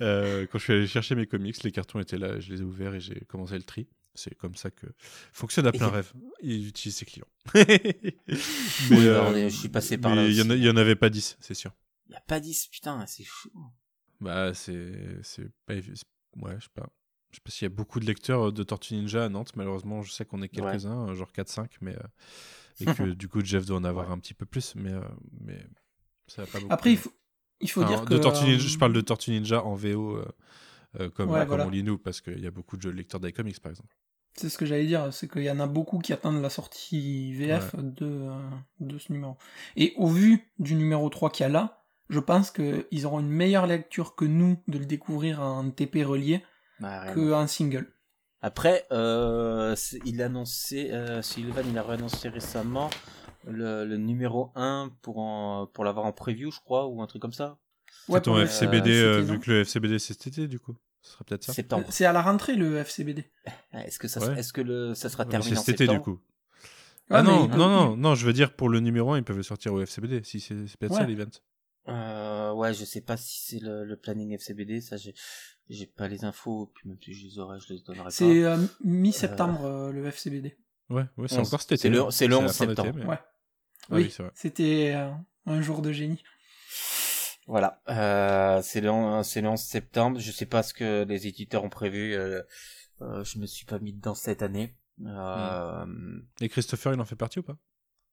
Euh, 0.00 0.46
quand 0.46 0.58
je 0.58 0.64
suis 0.64 0.72
allé 0.72 0.86
chercher 0.86 1.14
mes 1.14 1.26
comics, 1.26 1.62
les 1.62 1.72
cartons 1.72 2.00
étaient 2.00 2.18
là, 2.18 2.38
je 2.40 2.52
les 2.52 2.60
ai 2.60 2.64
ouverts 2.64 2.94
et 2.94 3.00
j'ai 3.00 3.20
commencé 3.28 3.56
le 3.56 3.62
tri. 3.62 3.88
C'est 4.14 4.34
comme 4.34 4.54
ça 4.54 4.70
que 4.70 4.86
fonctionne 5.32 5.66
à 5.66 5.72
plein 5.72 5.88
rêve. 5.88 6.12
Il 6.42 6.68
utilise 6.68 6.96
ses 6.96 7.04
clients. 7.04 7.26
mais 7.54 7.66
Oui, 8.90 9.06
euh, 9.08 9.48
je 9.48 9.54
suis 9.54 9.68
passé 9.68 9.98
par 9.98 10.14
là 10.14 10.26
il 10.26 10.32
y, 10.32 10.38
y 10.64 10.70
en 10.70 10.76
avait 10.76 10.96
pas 10.96 11.10
10, 11.10 11.36
c'est 11.40 11.54
sûr. 11.54 11.72
Il 12.08 12.12
y 12.12 12.16
a 12.16 12.20
pas 12.20 12.40
10, 12.40 12.68
putain, 12.68 13.04
c'est 13.06 13.24
fou. 13.24 13.50
Bah, 14.20 14.54
c'est. 14.54 15.18
c'est 15.22 15.50
pas 15.66 15.74
Ouais, 15.74 16.54
je 16.58 16.64
sais 16.64 16.70
pas. 16.74 16.88
Je 17.30 17.36
sais 17.36 17.40
pas 17.44 17.50
s'il 17.50 17.64
y 17.64 17.66
a 17.66 17.74
beaucoup 17.74 18.00
de 18.00 18.06
lecteurs 18.06 18.52
de 18.52 18.62
Tortue 18.62 18.94
Ninja 18.94 19.24
à 19.24 19.28
Nantes. 19.28 19.54
Malheureusement, 19.56 20.02
je 20.02 20.12
sais 20.12 20.24
qu'on 20.24 20.40
est 20.42 20.48
quelques-uns, 20.48 21.08
euh, 21.10 21.14
genre 21.14 21.30
4-5, 21.32 21.68
mais. 21.82 21.94
euh, 21.96 22.00
Et 22.80 22.84
que 22.94 23.02
du 23.12 23.28
coup, 23.28 23.44
Jeff 23.44 23.66
doit 23.66 23.76
en 23.76 23.84
avoir 23.84 24.10
un 24.10 24.18
petit 24.18 24.34
peu 24.34 24.46
plus, 24.46 24.74
mais. 24.76 24.92
euh, 24.92 25.00
mais 25.40 25.58
ça 26.26 26.42
va 26.44 26.50
pas 26.50 26.60
beaucoup. 26.60 26.72
Après, 26.72 26.92
il 26.92 26.96
faut, 26.98 27.12
il 27.60 27.70
faut 27.70 27.82
Enfin, 27.82 27.90
dire 27.90 28.04
que. 28.04 28.14
de 28.14 28.18
Tortue 28.18 28.44
Ninja, 28.44 28.64
euh, 28.64 28.68
je 28.68 28.78
parle 28.78 28.92
de 28.92 29.00
Tortue 29.00 29.30
Ninja 29.30 29.64
en 29.64 29.74
VO, 29.74 30.16
euh, 30.16 30.24
euh, 31.00 31.10
comme, 31.10 31.30
Ouais, 31.30 31.40
comme 31.40 31.48
voilà. 31.48 31.66
on 31.66 31.70
lit 31.70 31.82
nous, 31.82 31.98
parce 31.98 32.20
qu'il 32.20 32.40
y 32.40 32.46
a 32.46 32.50
beaucoup 32.50 32.76
de 32.76 32.88
lecteurs 32.90 33.20
d'iComics, 33.20 33.60
par 33.60 33.70
exemple. 33.70 33.94
C'est 34.38 34.48
ce 34.50 34.58
que 34.58 34.66
j'allais 34.66 34.84
dire, 34.86 35.12
c'est 35.14 35.28
qu'il 35.30 35.44
y 35.44 35.50
en 35.50 35.60
a 35.60 35.66
beaucoup 35.66 35.98
qui 35.98 36.12
attendent 36.12 36.42
la 36.42 36.50
sortie 36.50 37.32
VF 37.32 37.74
de, 37.76 38.28
de 38.80 38.98
ce 38.98 39.10
numéro. 39.10 39.36
Et 39.76 39.94
au 39.96 40.08
vu 40.08 40.52
du 40.58 40.74
numéro 40.74 41.08
3 41.08 41.30
qu'il 41.30 41.44
y 41.44 41.46
a 41.46 41.48
là, 41.48 41.82
je 42.10 42.20
pense 42.20 42.50
qu'ils 42.50 43.06
auront 43.06 43.20
une 43.20 43.30
meilleure 43.30 43.66
lecture 43.66 44.14
que 44.14 44.26
nous 44.26 44.58
de 44.68 44.78
le 44.78 44.84
découvrir 44.84 45.40
en 45.40 45.70
TP 45.70 46.04
relié 46.04 46.42
Ouais, 46.80 46.98
rien. 46.98 47.14
que 47.14 47.32
en 47.32 47.46
single. 47.46 47.90
Après, 48.42 48.86
euh, 48.92 49.74
il 50.04 50.20
a 50.20 50.26
annoncé, 50.26 50.90
euh, 50.92 51.22
Sylvain, 51.22 51.62
il 51.66 51.76
a 51.78 51.82
réannoncé 51.82 52.28
récemment 52.28 52.90
le, 53.46 53.84
le 53.84 53.96
numéro 53.96 54.50
1 54.54 54.90
pour, 55.02 55.18
en, 55.18 55.66
pour 55.66 55.84
l'avoir 55.84 56.04
en 56.06 56.12
preview, 56.12 56.50
je 56.50 56.60
crois, 56.60 56.86
ou 56.86 57.00
un 57.02 57.06
truc 57.06 57.22
comme 57.22 57.32
ça. 57.32 57.58
c'est 58.08 58.22
ton 58.22 58.36
le- 58.36 58.42
FCBD, 58.42 58.90
euh, 58.90 59.18
euh, 59.18 59.20
vu 59.20 59.38
que 59.40 59.50
le 59.50 59.60
FCBD 59.62 59.98
c'est 59.98 60.12
cet 60.14 60.26
été, 60.26 60.48
du 60.48 60.58
coup. 60.60 60.76
Ce 61.02 61.12
sera 61.12 61.24
peut-être 61.24 61.44
ça. 61.44 61.52
Septembre. 61.52 61.86
C'est 61.90 62.04
à 62.04 62.12
la 62.12 62.20
rentrée 62.22 62.56
le 62.56 62.76
FCBD. 62.78 63.24
Est-ce 63.72 63.98
que 63.98 64.08
ça, 64.08 64.20
Ouais. 64.20 64.38
est-ce 64.40 64.52
que 64.52 64.60
le, 64.60 64.94
ça 64.94 65.08
sera 65.08 65.24
Ouais, 65.24 65.30
terminé 65.30 65.52
c'est 65.54 65.60
en 65.60 65.62
cet 65.62 65.80
été, 65.80 65.86
du 65.92 66.00
coup. 66.00 66.20
Ah, 67.08 67.18
Ah, 67.18 67.22
mais 67.22 67.28
non, 67.30 67.48
peut- 67.48 67.56
non, 67.56 67.68
non, 67.68 67.96
non, 67.96 68.14
je 68.16 68.26
veux 68.26 68.32
dire, 68.32 68.52
pour 68.56 68.68
le 68.68 68.80
numéro 68.80 69.12
1, 69.12 69.18
ils 69.18 69.22
peuvent 69.24 69.36
le 69.36 69.44
sortir 69.44 69.72
au 69.72 69.80
FCBD, 69.80 70.22
si 70.24 70.40
c'est 70.40 70.66
c'est 70.66 70.76
peut-être 70.76 70.94
ça 70.94 71.02
Ouais. 71.02 71.06
l'event. 71.06 71.30
Euh, 71.88 72.52
ouais, 72.52 72.74
je 72.74 72.84
sais 72.84 73.00
pas 73.00 73.16
si 73.16 73.38
c'est 73.44 73.60
le, 73.64 73.84
le 73.84 73.96
planning 73.96 74.32
FCBD, 74.32 74.80
ça 74.80 74.96
j'ai, 74.96 75.14
j'ai 75.68 75.86
pas 75.86 76.08
les 76.08 76.24
infos, 76.24 76.72
puis 76.74 76.88
même 76.88 76.98
si 77.00 77.12
je 77.14 77.24
les 77.28 77.38
aurais, 77.38 77.60
je 77.60 77.72
les 77.74 77.80
donnerai 77.80 78.02
pas. 78.06 78.10
C'est 78.10 78.42
euh, 78.42 78.56
mi-septembre 78.82 79.64
euh, 79.64 79.92
le 79.92 80.04
FCBD. 80.06 80.56
Ouais, 80.90 81.04
ouais, 81.16 81.28
c'est 81.28 81.38
encore 81.38 81.60
cet 81.60 81.70
été. 81.72 81.82
C'est 81.82 81.90
le- 81.90 82.02
hein. 82.02 82.10
c'est 82.10 82.26
le 82.26 82.34
la 82.36 82.42
11 82.42 82.52
fin 82.56 82.66
d'été, 82.66 82.82
septembre. 82.82 82.98
mais- 83.04 83.06
Ouais. 83.10 83.18
Ah 83.90 83.94
oui, 83.96 84.02
oui, 84.02 84.10
c'est 84.10 84.22
vrai. 84.22 84.32
c'était 84.34 84.92
euh, 84.94 85.10
un 85.46 85.60
jour 85.62 85.82
de 85.82 85.92
génie. 85.92 86.22
Voilà, 87.46 87.80
euh, 87.88 88.60
c'est 88.62 88.80
le, 88.80 88.90
on- 88.90 89.22
c'est 89.22 89.40
le 89.40 89.48
11 89.48 89.60
septembre. 89.60 90.18
Je 90.18 90.32
sais 90.32 90.46
pas 90.46 90.62
ce 90.62 90.74
que 90.74 91.04
les 91.04 91.26
éditeurs 91.28 91.62
ont 91.64 91.68
prévu. 91.68 92.14
Euh, 92.14 92.42
euh, 93.02 93.22
je 93.24 93.38
me 93.38 93.46
suis 93.46 93.64
pas 93.66 93.78
mis 93.78 93.92
dedans 93.92 94.14
cette 94.14 94.42
année. 94.42 94.74
Euh, 95.04 95.86
Et 96.40 96.48
Christopher, 96.48 96.94
il 96.94 97.00
en 97.00 97.04
fait 97.04 97.14
partie 97.16 97.38
ou 97.38 97.42
pas? 97.42 97.56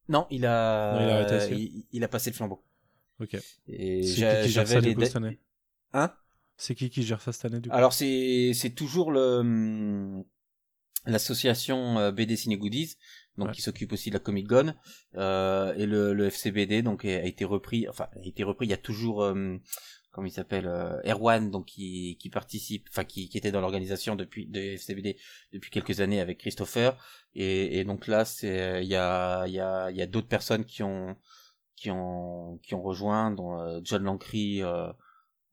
Non, 0.09 0.27
il 0.29 0.45
a, 0.45 0.93
Non, 0.93 1.01
il 1.01 1.09
a 1.09 1.15
arrêté 1.15 1.35
aussi. 1.37 1.53
il, 1.73 1.85
il 1.91 2.03
a 2.03 2.07
passé 2.07 2.29
le 2.29 2.35
flambeau. 2.35 2.63
Ok. 3.19 3.35
Et 3.67 4.03
C'est 4.03 4.15
j'a- 4.19 4.35
qui 4.35 4.43
qui 4.43 4.49
gère 4.51 4.67
j'avais 4.67 4.81
les 4.81 4.93
coup, 4.93 5.03
cette 5.03 5.15
année? 5.15 5.39
Hein? 5.93 6.13
C'est 6.57 6.75
qui 6.75 6.89
qui 6.89 7.03
gère 7.03 7.21
ça 7.21 7.31
cette 7.31 7.45
année, 7.45 7.59
du 7.59 7.69
coup? 7.69 7.75
Alors 7.75 7.93
c'est 7.93 8.51
c'est 8.53 8.71
toujours 8.71 9.11
le 9.11 9.37
hum, 9.39 10.23
l'association 11.05 12.11
BD 12.11 12.35
Ciné 12.35 12.57
Goodies 12.57 12.97
donc 13.37 13.49
Ouais. 13.49 13.53
qui 13.53 13.61
s'occupe 13.61 13.91
aussi 13.93 14.09
de 14.09 14.15
la 14.15 14.19
Comic 14.19 14.47
Con 14.47 14.73
euh, 15.15 15.73
et 15.75 15.85
le, 15.85 16.13
le 16.13 16.25
FCBD 16.27 16.81
donc 16.83 17.03
a 17.05 17.23
été 17.25 17.45
repris 17.45 17.87
enfin 17.89 18.07
a 18.15 18.25
été 18.25 18.43
repris 18.43 18.67
il 18.67 18.69
y 18.69 18.73
a 18.73 18.77
toujours 18.77 19.23
euh, 19.23 19.57
comment 20.11 20.27
il 20.27 20.31
s'appelle 20.31 20.67
euh, 20.67 21.01
Erwan 21.03 21.49
donc 21.49 21.65
qui 21.65 22.17
qui 22.19 22.29
participe 22.29 22.87
enfin 22.91 23.03
qui 23.05 23.29
qui 23.29 23.37
était 23.39 23.51
dans 23.51 23.61
l'organisation 23.61 24.15
depuis 24.15 24.45
de 24.45 24.59
FCBD 24.59 25.17
depuis 25.51 25.71
quelques 25.71 25.99
années 26.01 26.19
avec 26.19 26.37
Christopher 26.39 26.95
et, 27.33 27.79
et 27.79 27.83
donc 27.85 28.07
là 28.07 28.23
c'est 28.25 28.83
il 28.83 28.87
y 28.89 28.95
a 28.95 29.45
il 29.47 29.53
y 29.53 29.59
a 29.59 29.89
il 29.89 29.97
y 29.97 30.01
a 30.01 30.07
d'autres 30.07 30.27
personnes 30.27 30.65
qui 30.65 30.83
ont 30.83 31.15
qui 31.75 31.89
ont 31.89 32.59
qui 32.63 32.75
ont 32.75 32.81
rejoint 32.83 33.31
dont 33.31 33.59
euh, 33.59 33.79
John 33.83 34.03
Lancry 34.03 34.61
euh, 34.61 34.91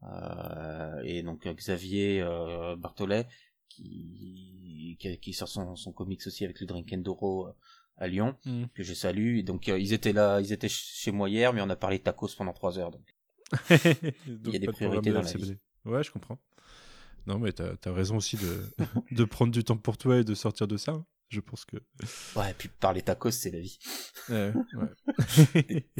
euh, 0.05 1.01
et 1.05 1.23
donc 1.23 1.47
Xavier 1.47 2.23
euh, 2.23 2.77
Bartolet 2.77 3.27
qui, 3.71 4.97
qui 5.01 5.19
qui 5.19 5.33
sort 5.33 5.49
son, 5.49 5.77
son 5.77 5.93
comics 5.93 6.21
aussi 6.27 6.45
avec 6.45 6.61
le 6.61 6.67
Drinkendoro 6.67 7.47
euh, 7.49 7.53
à 7.97 8.07
Lyon 8.09 8.37
Mhm. 8.45 8.69
que 8.75 8.83
je 8.83 8.93
salue 8.95 9.39
et 9.39 9.43
donc 9.43 9.69
euh, 9.69 9.79
ils 9.79 9.93
étaient 9.95 10.13
là 10.13 10.41
ils 10.41 10.53
étaient 10.53 10.69
ch- 10.69 10.93
chez 11.03 11.13
moi 11.13 11.29
hier 11.31 11.53
mais 11.55 11.61
on 11.63 11.71
a 11.71 11.77
parlé 11.77 11.99
tacos 11.99 12.29
pendant 12.37 12.53
trois 12.53 12.79
heures 12.79 12.91
donc 12.91 13.07
Donc, 14.27 14.53
y 14.53 14.57
a 14.57 14.59
des 14.59 14.67
de 14.67 14.73
priorités 14.73 15.11
de 15.11 15.15
dans 15.15 15.23
la 15.23 15.29
FCBD. 15.31 15.59
Ouais, 15.87 16.03
je 16.05 16.11
comprends. 16.13 16.39
Non, 17.27 17.39
mais 17.39 17.53
t'as 17.53 17.73
as 17.85 17.93
raison 17.93 18.17
aussi 18.17 18.37
de, 18.37 18.61
de 19.11 19.25
prendre 19.25 19.51
du 19.53 19.65
temps 19.65 19.77
pour 19.77 19.99
toi 19.99 20.19
et 20.19 20.25
de 20.25 20.35
sortir 20.35 20.69
de 20.69 20.77
ça. 20.77 20.93
hein. 20.93 21.07
Je 21.31 21.41
pense 21.41 21.65
que. 21.65 21.77
ouais 22.37 22.51
et 22.51 22.55
puis 22.55 22.69
parler 22.69 23.03
tacos 23.03 23.31
c'est 23.33 23.51
la 23.51 23.61
vie 23.61 23.79
Ouais, 24.29 24.53
ouais. 24.75 25.91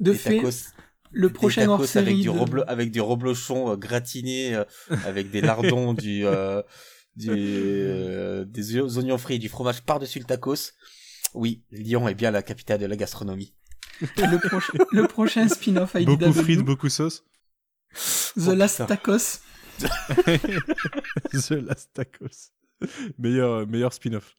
De 0.00 0.12
Des 0.12 0.18
fait, 0.18 0.36
tacos, 0.38 0.72
Le 1.12 1.28
prochain 1.30 1.62
tacos 1.62 1.72
hors 1.82 1.86
série 1.88 2.06
avec 2.06 2.20
du 2.20 2.28
de- 2.28 2.64
avec 2.66 2.90
du 2.90 3.00
reblochon 3.00 3.70
euh, 3.72 3.76
gratiné 3.76 4.54
euh, 4.54 4.64
avec 5.04 5.30
des 5.30 5.40
lardons 5.40 5.94
du 5.94 6.24
euh, 6.26 6.62
du 7.16 7.30
euh, 7.30 8.44
des 8.44 8.78
oignons 8.78 9.18
frits 9.18 9.34
et 9.34 9.38
du 9.38 9.48
fromage 9.48 9.82
par 9.82 9.98
dessus 9.98 10.18
le 10.18 10.24
tacos 10.24 10.72
oui 11.34 11.64
Lyon 11.70 12.06
est 12.08 12.14
bien 12.14 12.30
la 12.30 12.42
capitale 12.42 12.80
de 12.80 12.86
la 12.86 12.96
gastronomie 12.96 13.54
le, 14.00 14.36
proche- 14.38 14.70
le 14.92 15.06
prochain 15.08 15.48
spin-off 15.48 15.94
IDW, 15.94 16.16
beaucoup 16.18 16.32
frites, 16.32 16.60
beaucoup 16.62 16.88
sauce. 16.90 17.24
The 18.36 18.48
Oh, 18.48 18.54
Last 18.54 18.80
putain. 18.82 18.86
Tacos. 18.86 19.40
The 21.32 21.50
Last 21.52 21.90
Tacos. 21.94 22.50
meilleur, 23.18 23.50
euh, 23.52 23.66
meilleur 23.66 23.92
spin-off. 23.94 24.36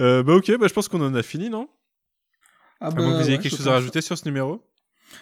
Euh, 0.00 0.22
bah 0.22 0.34
ok, 0.34 0.58
bah 0.58 0.66
je 0.68 0.72
pense 0.74 0.88
qu'on 0.88 1.00
en 1.02 1.14
a 1.14 1.22
fini, 1.22 1.50
non? 1.50 1.68
Ah 2.80 2.86
À 2.88 2.92
que 2.92 3.00
vous 3.00 3.20
ayez 3.22 3.36
ouais, 3.36 3.42
quelque 3.42 3.56
chose 3.56 3.68
à 3.68 3.72
rajouter 3.72 4.00
sur 4.00 4.18
ce 4.18 4.24
numéro? 4.24 4.60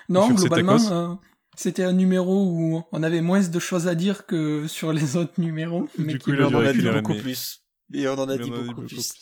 Non, 0.08 0.26
sur 0.26 0.38
ces 0.38 0.48
globalement, 0.48 0.76
tacos? 0.78 0.92
euh, 0.92 1.14
c'était 1.56 1.84
un 1.84 1.92
numéro 1.92 2.46
où 2.46 2.82
on 2.92 3.02
avait 3.02 3.20
moins 3.20 3.40
de 3.40 3.58
choses 3.58 3.88
à 3.88 3.94
dire 3.94 4.26
que 4.26 4.66
sur 4.68 4.92
les 4.92 5.16
autres 5.16 5.38
numéros. 5.38 5.88
Mais 5.98 6.14
Du 6.14 6.18
coup, 6.18 6.32
il 6.32 6.42
en 6.42 6.54
a 6.54 6.72
dit 6.72 6.88
beaucoup 6.88 7.14
plus 7.14 7.62
et 7.92 8.08
on 8.08 8.14
en 8.14 8.28
a 8.28 8.36
dit 8.38 8.50
beaucoup 8.50 8.82
plus 8.82 9.12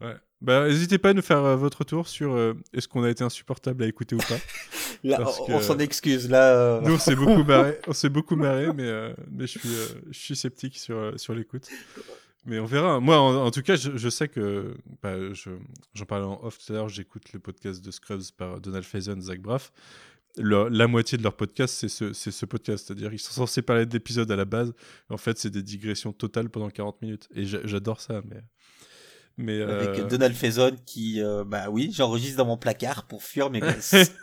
Ouais. 0.00 0.16
Bah, 0.40 0.66
n'hésitez 0.66 0.98
pas 0.98 1.10
à 1.10 1.12
nous 1.12 1.22
faire 1.22 1.44
euh, 1.44 1.54
votre 1.54 1.84
tour 1.84 2.08
sur 2.08 2.34
euh, 2.34 2.54
est-ce 2.72 2.88
qu'on 2.88 3.04
a 3.04 3.10
été 3.10 3.22
insupportable 3.22 3.84
à 3.84 3.86
écouter 3.86 4.16
ou 4.16 4.18
pas. 4.18 4.36
là 5.04 5.18
Parce 5.18 5.38
on, 5.46 5.60
s'en 5.60 5.78
excuse 5.78 6.28
là 6.28 6.56
euh, 6.56 6.80
Nous, 6.84 6.94
on 6.94 6.98
s'est 6.98 7.14
beaucoup 7.14 7.44
marré, 7.44 7.78
on 7.86 7.92
s'est 7.92 8.08
beaucoup 8.08 8.34
marré, 8.34 8.72
mais, 8.74 9.14
mais 9.30 9.46
je 9.46 9.58
suis, 9.60 9.68
je 10.10 10.18
suis 10.18 10.34
sceptique 10.34 10.76
sur, 10.78 11.12
sur 11.20 11.34
l'écoute. 11.34 11.68
Mais 12.44 12.58
on 12.58 12.64
verra. 12.64 12.98
Moi, 12.98 13.16
en, 13.16 13.36
en 13.46 13.50
tout 13.52 13.62
cas, 13.62 13.76
je, 13.76 13.96
je 13.96 14.08
sais 14.08 14.26
que, 14.26 14.74
bah, 15.00 15.32
je- 15.32 15.50
j'en 15.94 16.04
parlais 16.04 16.26
en 16.26 16.40
off 16.42 16.58
tout 16.58 16.72
à 16.72 16.76
l'heure, 16.76 16.88
j'écoute 16.88 17.32
le 17.32 17.38
podcast 17.38 17.84
de 17.84 17.90
Scrubs 17.92 18.32
par 18.36 18.60
Donald 18.60 18.84
Faison, 18.84 19.20
Zach 19.20 19.40
Braff. 19.40 19.72
Le- 20.38 20.68
la 20.68 20.86
moitié 20.86 21.18
de 21.18 21.22
leur 21.22 21.36
podcast, 21.36 21.74
c'est 21.74 21.88
ce, 21.88 22.12
ce 22.12 22.46
podcast. 22.46 22.86
C'est-à-dire, 22.86 23.12
ils 23.12 23.18
sont 23.18 23.32
censés 23.32 23.62
parler 23.62 23.84
d'épisodes 23.86 24.30
à 24.30 24.36
la 24.36 24.44
base. 24.46 24.72
En 25.10 25.16
fait, 25.18 25.38
c'est 25.38 25.50
des 25.50 25.62
digressions 25.62 26.12
totales 26.12 26.48
pendant 26.48 26.70
40 26.70 27.02
minutes. 27.02 27.28
Et 27.34 27.44
j'a- 27.44 27.66
j'adore 27.66 28.00
ça, 28.00 28.22
mais. 28.28 28.40
Mais, 29.38 29.62
avec 29.62 29.98
euh, 29.98 30.06
Donald 30.08 30.34
Faison 30.34 30.76
qui 30.84 31.22
euh, 31.22 31.42
bah 31.42 31.70
oui 31.70 31.90
j'enregistre 31.90 32.36
dans 32.36 32.44
mon 32.44 32.58
placard 32.58 33.06
pour 33.06 33.22
fuir 33.22 33.48
mes 33.48 33.60
gosses 33.60 33.94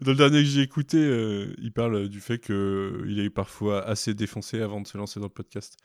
Dans 0.00 0.12
le 0.12 0.16
dernier 0.16 0.38
que 0.42 0.48
j'ai 0.48 0.62
écouté, 0.62 0.96
euh, 0.96 1.54
il 1.58 1.72
parle 1.72 2.08
du 2.08 2.20
fait 2.20 2.38
qu'il 2.38 3.18
est 3.20 3.30
parfois 3.30 3.84
assez 3.86 4.14
défoncé 4.14 4.60
avant 4.62 4.80
de 4.80 4.86
se 4.86 4.96
lancer 4.96 5.20
dans 5.20 5.26
le 5.26 5.32
podcast. 5.32 5.76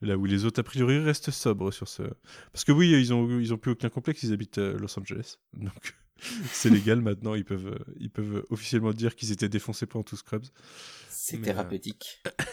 Là 0.00 0.16
où 0.16 0.24
les 0.26 0.44
autres, 0.44 0.60
a 0.60 0.62
priori, 0.62 0.98
restent 0.98 1.30
sobres 1.32 1.72
sur 1.72 1.88
ce. 1.88 2.02
Parce 2.52 2.64
que 2.64 2.72
oui, 2.72 2.90
ils 2.90 3.12
ont, 3.12 3.40
ils 3.40 3.52
ont 3.52 3.58
plus 3.58 3.72
aucun 3.72 3.88
complexe, 3.88 4.22
ils 4.22 4.32
habitent 4.32 4.58
à 4.58 4.72
Los 4.72 4.98
Angeles. 4.98 5.36
Donc 5.54 5.96
c'est 6.52 6.70
légal 6.70 7.00
maintenant, 7.00 7.34
ils 7.34 7.44
peuvent, 7.44 7.66
euh, 7.68 7.92
ils 7.98 8.10
peuvent 8.10 8.44
officiellement 8.50 8.92
dire 8.92 9.16
qu'ils 9.16 9.32
étaient 9.32 9.48
défoncés 9.48 9.86
pendant 9.86 10.02
tout 10.04 10.16
Scrubs. 10.16 10.44
c'est 11.08 11.36
Mais, 11.38 11.42
euh, 11.42 11.44
thérapeutique 11.44 12.22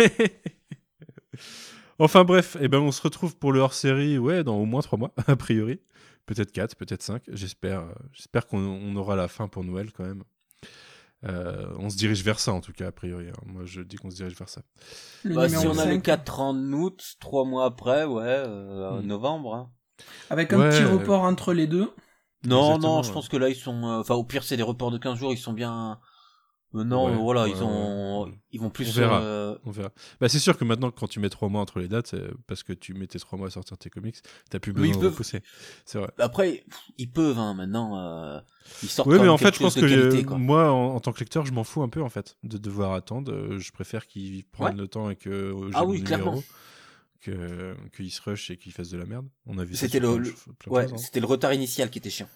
Enfin 2.00 2.24
bref, 2.24 2.58
eh 2.62 2.68
ben, 2.68 2.80
on 2.80 2.92
se 2.92 3.02
retrouve 3.02 3.36
pour 3.38 3.52
le 3.52 3.60
hors-série 3.60 4.18
ouais, 4.20 4.44
dans 4.44 4.58
au 4.58 4.66
moins 4.66 4.82
trois 4.82 5.00
mois, 5.00 5.14
a 5.28 5.36
priori. 5.36 5.80
Peut-être 6.28 6.52
quatre, 6.52 6.76
peut-être 6.76 7.02
cinq. 7.02 7.24
J'espère, 7.30 7.80
euh, 7.82 7.94
j'espère 8.14 8.46
qu'on 8.48 8.60
on 8.60 8.96
aura 8.96 9.16
la 9.16 9.28
fin 9.28 9.48
pour 9.48 9.64
Noël 9.64 9.92
quand 9.92 10.04
même. 10.04 10.24
Euh, 11.24 11.74
on 11.80 11.90
se 11.90 11.98
dirige 11.98 12.24
vers 12.24 12.40
ça 12.40 12.54
en 12.54 12.62
tout 12.62 12.74
cas, 12.74 12.88
a 12.88 12.92
priori. 12.92 13.30
hein. 13.30 13.42
Moi 13.48 13.64
je 13.66 13.82
dis 13.82 13.96
qu'on 13.96 14.12
se 14.12 14.18
dirige 14.18 14.38
vers 14.38 14.50
ça. 14.50 14.62
Le 15.24 15.34
Bah, 15.34 15.50
si 15.50 15.66
on 15.66 15.78
a 15.80 15.86
le 15.86 15.94
5, 15.94 16.04
4 16.04 16.40
en 16.40 16.56
août 16.74 17.16
trois 17.20 17.44
mois 17.46 17.66
après 17.66 18.04
ouais 18.06 18.22
euh, 18.24 19.02
Hmm. 19.02 19.08
novembre 19.08 19.56
hein. 19.56 19.72
Avec 20.30 20.54
un 20.54 20.60
Ouais. 20.60 20.70
petit 20.70 20.84
report 20.84 21.24
entre 21.24 21.54
les 21.54 21.66
deux. 21.66 21.90
Non, 22.46 22.68
Exactement, 22.76 22.96
non, 22.98 23.04
je 23.04 23.08
ouais. 23.08 23.14
pense 23.14 23.30
que 23.30 23.38
là, 23.38 23.50
ils 23.50 23.56
sont... 23.56 23.84
euh, 23.86 24.00
Enfin, 24.00 24.16
au 24.16 24.24
pire, 24.24 24.44
c'est 24.44 24.58
des 24.58 24.64
reports 24.64 24.92
de 24.92 24.98
15 24.98 25.18
jours, 25.18 25.34
ils 25.34 25.38
sont 25.38 25.54
bien... 25.54 26.00
Euh, 26.76 26.84
non, 26.84 27.06
Ouais, 27.08 27.16
voilà, 27.16 27.44
ouais, 27.44 27.52
ils 27.52 27.64
ont... 27.64 28.32
Ils 28.52 28.60
vont 28.60 28.70
plus... 28.70 28.88
On 28.90 28.92
verra. 28.92 29.22
euh, 29.22 29.58
On 29.66 29.72
verra. 29.72 29.90
Bah, 30.20 30.30
c'est 30.30 30.38
sûr 30.40 30.58
que 30.58 30.64
maintenant, 30.66 30.92
quand 30.92 31.08
tu 31.08 31.20
mets 31.20 31.30
trois 31.30 31.48
mois 31.50 31.62
entre 31.62 31.80
les 31.80 31.88
dates, 31.88 32.14
parce 32.46 32.62
que 32.64 32.74
tu 32.74 32.94
mets 32.94 33.08
tes 33.08 33.20
trois 33.20 33.40
mois 33.40 33.48
à 33.48 33.52
sortir 33.52 33.78
tes 33.78 33.90
comics, 33.90 34.18
t'as 34.50 34.60
plus 34.60 34.72
Oui, 34.74 34.76
besoin 34.76 34.88
ils 34.90 34.94
de 34.96 35.00
peuvent. 35.02 35.12
repousser. 35.14 35.42
C'est 35.86 35.98
vrai. 35.98 36.10
Après, 36.20 36.66
ils 36.98 37.10
peuvent, 37.12 37.40
hein, 37.40 37.54
maintenant. 37.54 37.98
euh, 37.98 38.40
Ils 38.84 38.90
sortent 38.90 39.10
Oui, 39.10 39.18
mais 39.20 39.30
en 39.30 39.38
fait, 39.38 39.56
je 39.56 39.60
pense 39.60 39.76
que 39.76 39.80
qualité, 39.80 40.24
moi, 40.26 40.72
en, 40.72 40.96
en 40.96 41.00
tant 41.00 41.14
que 41.14 41.20
lecteur, 41.22 41.46
je 41.46 41.54
m'en 41.54 41.64
fous 41.64 41.82
un 41.82 41.90
peu, 41.90 42.02
en 42.04 42.10
fait, 42.10 42.38
de 42.44 42.58
devoir 42.58 42.94
attendre. 42.94 43.58
Je 43.58 43.72
préfère 43.72 44.06
qu'ils 44.06 44.44
prennent 44.46 44.78
le 44.78 44.88
temps 44.88 45.10
et 45.10 45.16
que 45.16 45.56
Ah 45.74 45.86
oui, 45.86 46.04
clairement. 46.04 46.44
Que 47.22 47.76
qu'ils 47.96 48.12
se 48.12 48.22
rushent 48.22 48.50
et 48.52 48.58
qu'ils 48.58 48.72
fassent 48.72 48.90
de 48.90 48.98
la 48.98 49.06
merde. 49.06 49.28
On 49.46 49.58
a 49.58 49.64
vu 49.64 49.76
C'était 49.76 50.00
le- 50.00 50.18
le- 50.18 50.34
Ouais, 50.68 50.92
hein. 50.92 50.98
c'était 50.98 51.20
le 51.20 51.26
retard 51.26 51.54
initial 51.54 51.90
qui 51.90 52.00
était 52.00 52.10
chiant. 52.10 52.30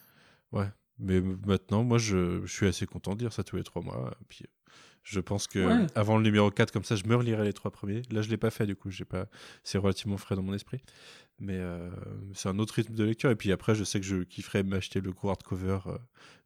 Ouais. 0.52 0.68
Mais 1.00 1.20
maintenant, 1.22 1.84
moi, 1.84 1.98
je, 1.98 2.46
je 2.46 2.52
suis 2.52 2.68
assez 2.68 2.86
content 2.86 3.16
de 3.16 3.22
lire 3.22 3.34
ça 3.34 3.44
tous 3.44 3.56
les 3.56 3.64
trois 3.64 3.82
mois. 3.82 4.16
Puis, 4.30 4.46
je 5.04 5.20
pense 5.20 5.48
que 5.48 5.60
Ouais. 5.60 5.88
avant 5.96 6.18
le 6.18 6.24
numéro 6.24 6.52
4, 6.52 6.72
comme 6.72 6.84
ça, 6.84 6.96
je 6.96 7.06
me 7.06 7.16
relirai 7.16 7.44
les 7.44 7.54
trois 7.54 7.72
premiers. 7.72 8.04
Là, 8.12 8.22
je 8.22 8.30
l'ai 8.30 8.38
pas 8.38 8.52
fait, 8.52 8.68
du 8.68 8.76
coup, 8.76 8.92
j'ai 8.92 9.06
pas... 9.06 9.28
c'est 9.64 9.78
relativement 9.80 10.18
frais 10.18 10.36
dans 10.36 10.44
mon 10.44 10.54
esprit. 10.54 10.82
Mais 11.40 11.58
euh, 11.58 11.90
c'est 12.36 12.50
un 12.50 12.60
autre 12.60 12.76
rythme 12.76 12.94
de 12.94 13.04
lecture. 13.04 13.32
Et 13.32 13.36
puis 13.36 13.52
après, 13.52 13.74
je 13.74 13.84
sais 13.84 14.00
que 14.00 14.06
je 14.06 14.18
kifferais 14.24 14.62
m'acheter 14.62 15.02
le 15.02 15.12
gros 15.12 15.30
hardcover, 15.30 15.80
euh, 15.88 15.98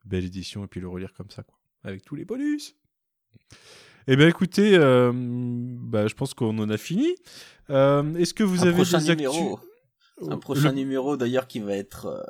belle 0.06 0.24
édition, 0.24 0.64
et 0.64 0.68
puis 0.68 0.80
le 0.80 0.88
relire 0.88 1.14
comme 1.14 1.30
ça, 1.30 1.44
quoi. 1.44 1.58
Avec 1.84 2.06
tous 2.06 2.16
les 2.16 2.24
bonus. 2.24 2.76
Eh 4.08 4.16
bien, 4.16 4.28
écoutez, 4.28 4.76
euh, 4.76 5.12
bah, 5.14 6.08
je 6.08 6.14
pense 6.14 6.34
qu'on 6.34 6.58
en 6.60 6.70
a 6.70 6.78
fini. 6.78 7.16
Euh, 7.70 8.14
Est-ce 8.16 8.34
que 8.34 8.44
vous 8.44 8.60
un 8.64 8.68
avez 8.68 8.74
prochain 8.74 9.00
des 9.00 9.10
actus 9.10 9.28
numéro. 9.28 9.60
Un 10.22 10.30
Le- 10.36 10.40
prochain 10.40 10.72
numéro, 10.72 11.18
d'ailleurs, 11.18 11.48
qui 11.48 11.60
va 11.60 11.74
être 11.76 12.06
euh, 12.06 12.24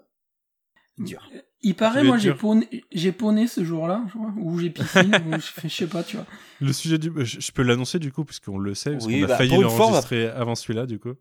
dur. 0.98 1.30
Il 1.62 1.76
paraît, 1.76 2.04
moi 2.04 2.18
j'ai 2.18 2.34
poney, 2.34 2.68
j'ai 2.92 3.14
ce 3.48 3.64
jour-là, 3.64 4.06
ou 4.38 4.60
j'ai 4.60 4.70
piscine, 4.70 5.12
ou 5.28 5.34
je, 5.64 5.68
sais 5.68 5.88
pas, 5.88 6.04
tu 6.04 6.16
vois. 6.16 6.26
Le 6.62 6.72
sujet 6.72 6.98
du. 6.98 7.12
Je 7.24 7.52
peux 7.52 7.64
l'annoncer 7.64 8.00
du 8.00 8.12
coup, 8.12 8.24
puisqu'on 8.24 8.58
le 8.60 8.76
sait, 8.76 8.92
parce 8.92 9.06
Oui, 9.08 9.20
qu'on 9.20 9.26
a 9.26 9.28
bah, 9.30 9.38
failli 9.38 9.54
on 9.58 9.62
va- 9.62 9.78
l'enregistrer 9.78 10.28
avant 10.28 10.56
celui-là, 10.56 10.86
du 10.86 11.00
coup. 11.00 11.14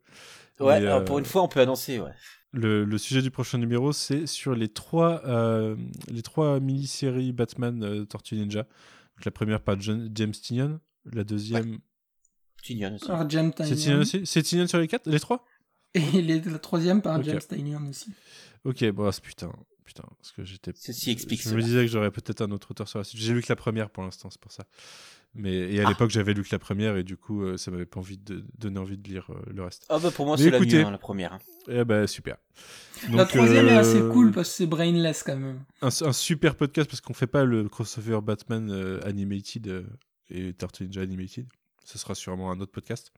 Ouais, 0.60 0.80
Mais, 0.80 0.86
euh, 0.86 1.00
pour 1.00 1.18
une 1.18 1.24
fois, 1.24 1.42
on 1.42 1.48
peut 1.48 1.60
annoncer, 1.60 1.98
ouais. 1.98 2.10
Le, 2.52 2.84
le 2.84 2.98
sujet 2.98 3.20
du 3.22 3.32
prochain 3.32 3.58
numéro, 3.58 3.92
c'est 3.92 4.26
sur 4.26 4.54
les 4.54 4.68
trois, 4.68 5.22
euh, 5.26 5.74
les 6.08 6.22
trois 6.22 6.60
mini-séries 6.60 7.32
Batman 7.32 7.82
euh, 7.82 8.04
Tortue 8.04 8.36
Ninja. 8.36 8.66
Donc, 9.16 9.24
la 9.24 9.30
première 9.30 9.60
par 9.62 9.80
John- 9.80 10.10
James 10.14 10.32
Tynion, 10.32 10.80
la 11.04 11.24
deuxième. 11.24 11.78
Tynion 12.62 12.94
aussi. 12.94 13.06
Par 13.06 13.28
James 13.30 13.52
C'est 13.56 13.64
Tynion 13.64 13.76
Tynion. 13.76 13.98
aussi? 14.00 14.26
C'est 14.26 14.42
Tynion 14.42 14.66
sur 14.66 14.78
les 14.78 14.88
quatre? 14.88 15.08
Les 15.08 15.20
trois? 15.20 15.44
Et 15.94 16.00
les- 16.22 16.40
la 16.40 16.58
troisième 16.58 17.02
par. 17.02 17.22
James 17.22 17.38
Tynion 17.48 17.86
aussi. 17.88 18.10
Ok, 18.64 18.84
bon, 18.90 19.06
ah, 19.06 19.12
c'est 19.12 19.22
putain. 19.22 19.52
Putain, 19.84 20.04
parce 20.16 20.32
que 20.32 20.44
j'étais. 20.44 20.72
Ceci 20.74 21.10
explique 21.10 21.42
Je 21.42 21.54
me 21.54 21.60
disais 21.62 21.82
que 21.82 21.88
j'aurais 21.92 22.10
peut-être 22.10 22.40
un 22.40 22.50
autre 22.52 22.70
auteur 22.70 22.88
sur 22.88 22.98
la 22.98 23.04
suite. 23.04 23.20
J'ai 23.20 23.34
lu 23.34 23.42
que 23.42 23.52
la 23.52 23.56
première 23.56 23.90
pour 23.90 24.02
l'instant, 24.02 24.30
c'est 24.30 24.40
pour 24.40 24.50
ça. 24.50 24.64
Mais 25.36 25.52
et 25.74 25.80
à 25.80 25.84
Ah. 25.86 25.88
l'époque, 25.88 26.10
j'avais 26.10 26.32
lu 26.32 26.42
que 26.44 26.48
la 26.52 26.58
première 26.60 26.96
et 26.96 27.02
du 27.02 27.16
coup, 27.16 27.42
euh, 27.42 27.56
ça 27.56 27.70
m'avait 27.72 27.86
pas 27.86 27.98
envie 27.98 28.18
de 28.18 28.44
donner 28.58 28.78
envie 28.78 28.96
de 28.96 29.08
lire 29.08 29.26
euh, 29.30 29.42
le 29.52 29.64
reste. 29.64 29.84
Ah 29.88 29.98
bah 29.98 30.10
pour 30.12 30.26
moi, 30.26 30.36
c'est 30.36 30.50
la 30.50 30.58
hein, 30.58 30.90
la 30.92 30.98
première. 30.98 31.32
hein. 31.32 31.38
Eh 31.68 31.84
ben 31.84 32.06
super. 32.06 32.36
la 33.10 33.18
Donc, 33.24 33.28
troisième 33.28 33.66
est 33.68 33.76
assez 33.76 34.00
euh, 34.00 34.10
cool 34.10 34.30
parce 34.30 34.48
que 34.50 34.54
c'est 34.56 34.66
brainless 34.66 35.22
quand 35.24 35.36
même. 35.36 35.64
un, 35.82 35.88
un 35.88 36.12
super 36.12 36.54
podcast 36.54 36.88
parce 36.88 37.00
qu'on 37.00 37.14
fait 37.14 37.26
pas 37.26 37.44
le 37.44 37.68
crossover 37.68 38.20
Batman 38.22 38.70
euh, 38.70 39.00
Animated 39.04 39.66
euh, 39.68 39.82
et 40.30 40.52
Tortue 40.52 40.84
Ninja 40.84 41.00
Animated. 41.02 41.46
Ce 41.84 41.98
sera 41.98 42.14
sûrement 42.14 42.50
un 42.52 42.60
autre 42.60 42.72
podcast. 42.72 43.12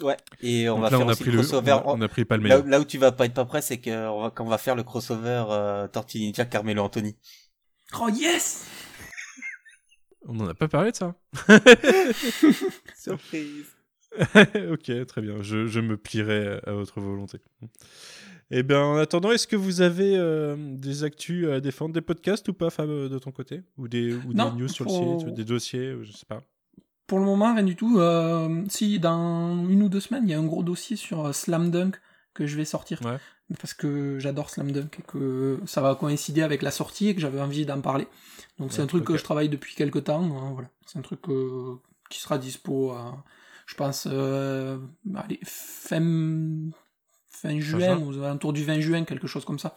Ouais. 0.00 0.16
Et 0.40 0.68
on 0.70 0.74
Donc 0.76 0.84
va 0.84 0.90
là, 0.90 0.96
faire 0.96 1.06
on 1.06 1.08
a 1.08 1.12
aussi 1.12 1.22
pris 1.24 1.32
le 1.32 1.36
le, 1.38 1.42
crossover. 1.42 1.72
on 1.72 1.76
a, 1.76 1.82
on 1.96 2.00
a 2.00 2.08
pris 2.08 2.24
pas 2.24 2.36
le 2.36 2.44
Là, 2.44 2.56
meilleur. 2.56 2.66
là 2.70 2.80
où 2.80 2.84
tu 2.84 2.98
vas 2.98 3.12
pas 3.12 3.26
être 3.26 3.34
pas 3.34 3.44
prêt, 3.44 3.60
c'est 3.60 3.78
qu'on 3.80 4.22
va, 4.22 4.30
qu'on 4.30 4.44
va 4.46 4.56
faire 4.58 4.74
le 4.76 4.84
crossover 4.84 5.44
euh, 5.50 5.86
Tortue 5.88 6.18
Ninja 6.20 6.44
Carmelo 6.46 6.82
Anthony. 6.82 7.16
Oh 8.00 8.08
yes 8.08 8.64
On 10.28 10.34
n'en 10.34 10.46
a 10.46 10.54
pas 10.54 10.68
parlé 10.68 10.90
de 10.92 10.96
ça. 10.96 11.14
Surprise. 12.96 13.66
ok, 14.70 15.06
très 15.06 15.20
bien. 15.22 15.42
Je, 15.42 15.66
je 15.66 15.80
me 15.80 15.96
plierai 15.96 16.60
à 16.66 16.72
votre 16.72 17.00
volonté. 17.00 17.38
Eh 18.50 18.62
bien, 18.62 18.80
en 18.82 18.96
attendant, 18.96 19.30
est-ce 19.32 19.46
que 19.46 19.56
vous 19.56 19.80
avez 19.82 20.16
euh, 20.16 20.56
des 20.58 21.04
actus 21.04 21.46
à 21.48 21.60
défendre, 21.60 21.92
des 21.94 22.00
podcasts 22.00 22.48
ou 22.48 22.54
pas, 22.54 22.70
Fab, 22.70 22.88
de 22.88 23.18
ton 23.18 23.30
côté? 23.30 23.62
Ou 23.76 23.88
des, 23.88 24.14
ou 24.14 24.32
Non, 24.32 24.50
des 24.52 24.62
news 24.62 24.68
sur 24.68 24.86
pour- 24.86 25.14
le 25.14 25.18
site, 25.18 25.34
des 25.34 25.44
dossiers, 25.44 25.94
je 26.02 26.12
sais 26.12 26.26
pas? 26.26 26.42
Pour 27.06 27.18
le 27.18 27.24
moment, 27.24 27.54
rien 27.54 27.62
du 27.64 27.76
tout. 27.76 27.98
Euh, 27.98 28.64
si 28.68 28.98
dans 28.98 29.66
une 29.66 29.82
ou 29.82 29.88
deux 29.88 30.00
semaines, 30.00 30.24
il 30.24 30.30
y 30.30 30.34
a 30.34 30.38
un 30.38 30.44
gros 30.46 30.62
dossier 30.62 30.96
sur 30.96 31.26
euh, 31.26 31.32
Slam 31.32 31.70
Dunk 31.70 31.98
que 32.34 32.46
je 32.46 32.56
vais 32.56 32.66
sortir. 32.66 33.00
Ouais. 33.02 33.16
Parce 33.58 33.72
que 33.72 34.18
j'adore 34.18 34.50
Slam 34.50 34.72
Dunk 34.72 34.98
et 34.98 35.02
que 35.02 35.58
ça 35.66 35.80
va 35.80 35.94
coïncider 35.94 36.42
avec 36.42 36.60
la 36.60 36.70
sortie 36.70 37.08
et 37.08 37.14
que 37.14 37.20
j'avais 37.20 37.40
envie 37.40 37.64
d'en 37.64 37.80
parler. 37.80 38.06
Donc 38.58 38.72
c'est 38.72 38.82
un 38.82 38.86
truc 38.86 39.04
que 39.04 39.16
je 39.16 39.24
travaille 39.24 39.48
depuis 39.48 39.74
quelques 39.74 40.04
temps. 40.04 40.22
hein, 40.22 40.52
voilà. 40.52 40.68
C'est 40.86 40.98
un 40.98 41.02
truc 41.02 41.20
euh, 41.28 41.76
qui 42.10 42.20
sera 42.20 42.36
dispo, 42.38 42.92
euh, 42.92 43.10
je 43.66 43.74
pense, 43.74 44.06
euh, 44.10 44.78
allez, 45.14 45.40
fin, 45.44 46.02
fin 47.28 47.60
juin, 47.60 47.98
aux 48.02 48.18
alentours 48.22 48.52
du 48.52 48.64
20 48.64 48.80
juin, 48.80 49.04
quelque 49.04 49.26
chose 49.26 49.44
comme 49.44 49.58
ça. 49.58 49.76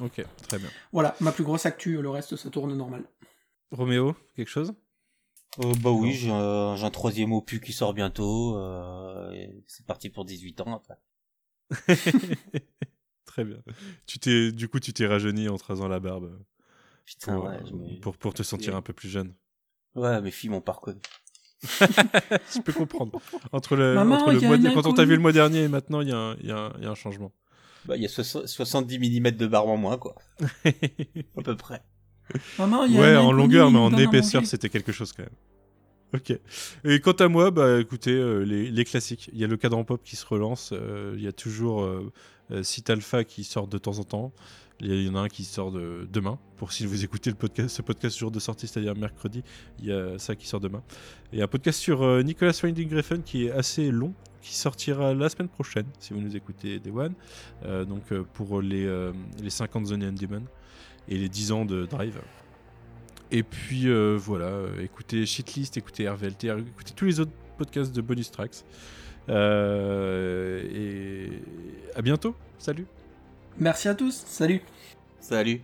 Ok, 0.00 0.24
très 0.46 0.58
bien. 0.58 0.68
Voilà, 0.92 1.16
ma 1.20 1.32
plus 1.32 1.44
grosse 1.44 1.66
actu, 1.66 2.00
le 2.00 2.10
reste 2.10 2.36
ça 2.36 2.50
tourne 2.50 2.76
normal. 2.76 3.04
Roméo, 3.72 4.14
quelque 4.36 4.48
chose? 4.48 4.74
Euh, 5.60 5.72
bah 5.82 5.90
oui, 5.90 6.12
j'ai 6.12 6.30
un, 6.30 6.90
troisième 6.90 7.32
opus 7.32 7.60
qui 7.60 7.72
sort 7.72 7.94
bientôt. 7.94 8.56
euh, 8.56 9.46
c'est 9.66 9.86
parti 9.86 10.08
pour 10.08 10.24
18 10.24 10.60
ans 10.60 10.74
après. 10.76 10.98
Très 13.38 13.44
bien. 13.44 13.58
Tu 14.06 14.18
t'es, 14.18 14.50
du 14.50 14.66
coup, 14.68 14.80
tu 14.80 14.92
t'es 14.92 15.06
rajeuni 15.06 15.48
en 15.48 15.56
te 15.56 15.64
rasant 15.64 15.86
la 15.86 16.00
barbe 16.00 16.36
Putain, 17.06 17.34
pour, 17.36 17.44
ouais, 17.44 17.54
euh, 17.54 17.66
je 17.68 17.72
me- 17.72 18.00
pour, 18.00 18.16
pour 18.16 18.34
te 18.34 18.42
sentir 18.42 18.74
un 18.74 18.82
peu 18.82 18.92
plus 18.92 19.08
jeune. 19.08 19.32
ouais, 19.94 20.20
mes 20.20 20.32
filles 20.32 20.50
m'ont 20.50 20.60
pas 20.60 20.72
reconnu. 20.72 20.98
Je 21.62 22.60
peux 22.60 22.72
comprendre. 22.72 23.20
Entre 23.52 23.76
le, 23.76 23.94
Maman, 23.94 24.16
entre 24.16 24.30
le 24.32 24.36
il 24.38 24.42
y 24.42 24.44
a 24.44 24.48
mois 24.48 24.56
un 24.56 24.60
de- 24.60 24.70
quand 24.74 24.86
on 24.86 24.92
t'a 24.92 25.04
vu 25.04 25.14
le 25.14 25.20
mois 25.22 25.30
dernier 25.32 25.62
et 25.64 25.68
maintenant, 25.68 26.00
il 26.00 26.08
y, 26.08 26.12
a 26.12 26.16
un- 26.18 26.36
il 26.40 26.46
y, 26.46 26.50
a 26.50 26.56
un- 26.58 26.72
il 26.78 26.82
y 26.82 26.86
a 26.86 26.90
un 26.90 26.94
changement. 26.96 27.32
Bah, 27.84 27.94
il 27.96 28.02
y 28.02 28.06
a 28.06 28.08
soix- 28.08 28.46
70 28.46 28.98
mm 28.98 29.30
de 29.36 29.46
barbe 29.46 29.68
en 29.68 29.76
moins, 29.76 29.98
quoi. 29.98 30.16
À 31.36 31.42
peu 31.44 31.56
près. 31.56 31.80
Maman, 32.58 32.84
il 32.86 32.94
y 32.94 32.98
a 32.98 33.00
ouais, 33.00 33.16
en 33.16 33.30
longueur, 33.30 33.70
mais 33.70 33.78
en 33.78 33.96
épaisseur, 33.96 34.44
c'était 34.46 34.68
quelque 34.68 34.90
chose 34.90 35.12
quand 35.12 35.22
même. 35.22 35.32
Ok. 36.14 36.32
Et 36.84 37.00
quant 37.00 37.12
à 37.12 37.28
moi, 37.28 37.50
bah 37.50 37.78
écoutez, 37.80 38.12
euh, 38.12 38.40
les, 38.42 38.70
les 38.70 38.84
classiques. 38.84 39.30
Il 39.32 39.38
y 39.38 39.44
a 39.44 39.46
le 39.46 39.56
cadran 39.58 39.84
pop 39.84 40.02
qui 40.02 40.16
se 40.16 40.24
relance. 40.26 40.70
euh, 40.72 41.14
il 41.16 41.22
y 41.22 41.26
a 41.28 41.32
toujours 41.32 41.82
euh, 41.82 42.00
euh, 42.06 42.10
Site 42.62 42.90
Alpha 42.90 43.24
qui 43.24 43.44
sort 43.44 43.68
de 43.68 43.78
temps 43.78 43.98
en 43.98 44.04
temps. 44.04 44.32
Il 44.80 45.02
y, 45.02 45.08
en 45.08 45.16
a 45.16 45.20
un 45.20 45.28
qui 45.28 45.42
sort 45.42 45.72
de, 45.72 46.08
demain. 46.12 46.38
Pour 46.56 46.72
si 46.72 46.86
vous 46.86 47.02
écoutez 47.04 47.30
le 47.30 47.36
podcast, 47.36 47.76
ce 47.76 47.82
podcast 47.82 48.16
jour 48.16 48.30
de 48.30 48.38
sortie, 48.38 48.68
c'est-à-dire 48.68 48.94
mercredi, 48.94 49.42
il 49.80 49.86
y 49.86 49.92
a 49.92 50.18
ça 50.20 50.36
qui 50.36 50.46
sort 50.46 50.60
demain. 50.60 50.84
Et 51.32 51.42
un 51.42 51.48
podcast 51.48 51.80
sur 51.80 52.02
euh, 52.02 52.22
Nicolas 52.22 52.56
Winding 52.62 52.94
Refn 52.94 53.22
qui 53.22 53.46
est 53.46 53.50
assez 53.50 53.90
long, 53.90 54.14
qui 54.40 54.54
sortira 54.54 55.14
la 55.14 55.28
semaine 55.28 55.48
prochaine, 55.48 55.86
si 55.98 56.12
vous 56.12 56.20
nous 56.20 56.36
écoutez 56.36 56.78
Day 56.78 56.92
One. 56.92 57.14
Euh, 57.64 57.84
donc 57.84 58.12
euh, 58.12 58.22
pour 58.34 58.62
les, 58.62 58.86
euh, 58.86 59.12
les 59.42 59.50
50 59.50 59.86
Zone 59.86 60.04
and 60.04 60.12
Demon 60.12 60.44
et 61.08 61.18
les 61.18 61.28
10 61.28 61.50
ans 61.50 61.64
de 61.64 61.84
Drive. 61.86 62.20
Et 63.30 63.42
puis 63.42 63.88
euh, 63.88 64.16
voilà, 64.18 64.46
euh, 64.46 64.82
écoutez 64.82 65.26
Shitlist, 65.26 65.76
écoutez 65.76 66.08
RVLT, 66.08 66.44
écoutez 66.46 66.92
tous 66.96 67.04
les 67.04 67.20
autres 67.20 67.32
podcasts 67.58 67.94
de 67.94 68.00
Bonus 68.00 68.30
Tracks. 68.30 68.64
Euh, 69.28 70.62
et 70.72 71.42
à 71.96 72.02
bientôt, 72.02 72.34
salut. 72.58 72.86
Merci 73.58 73.88
à 73.88 73.94
tous, 73.94 74.24
salut. 74.26 74.62
Salut. 75.20 75.60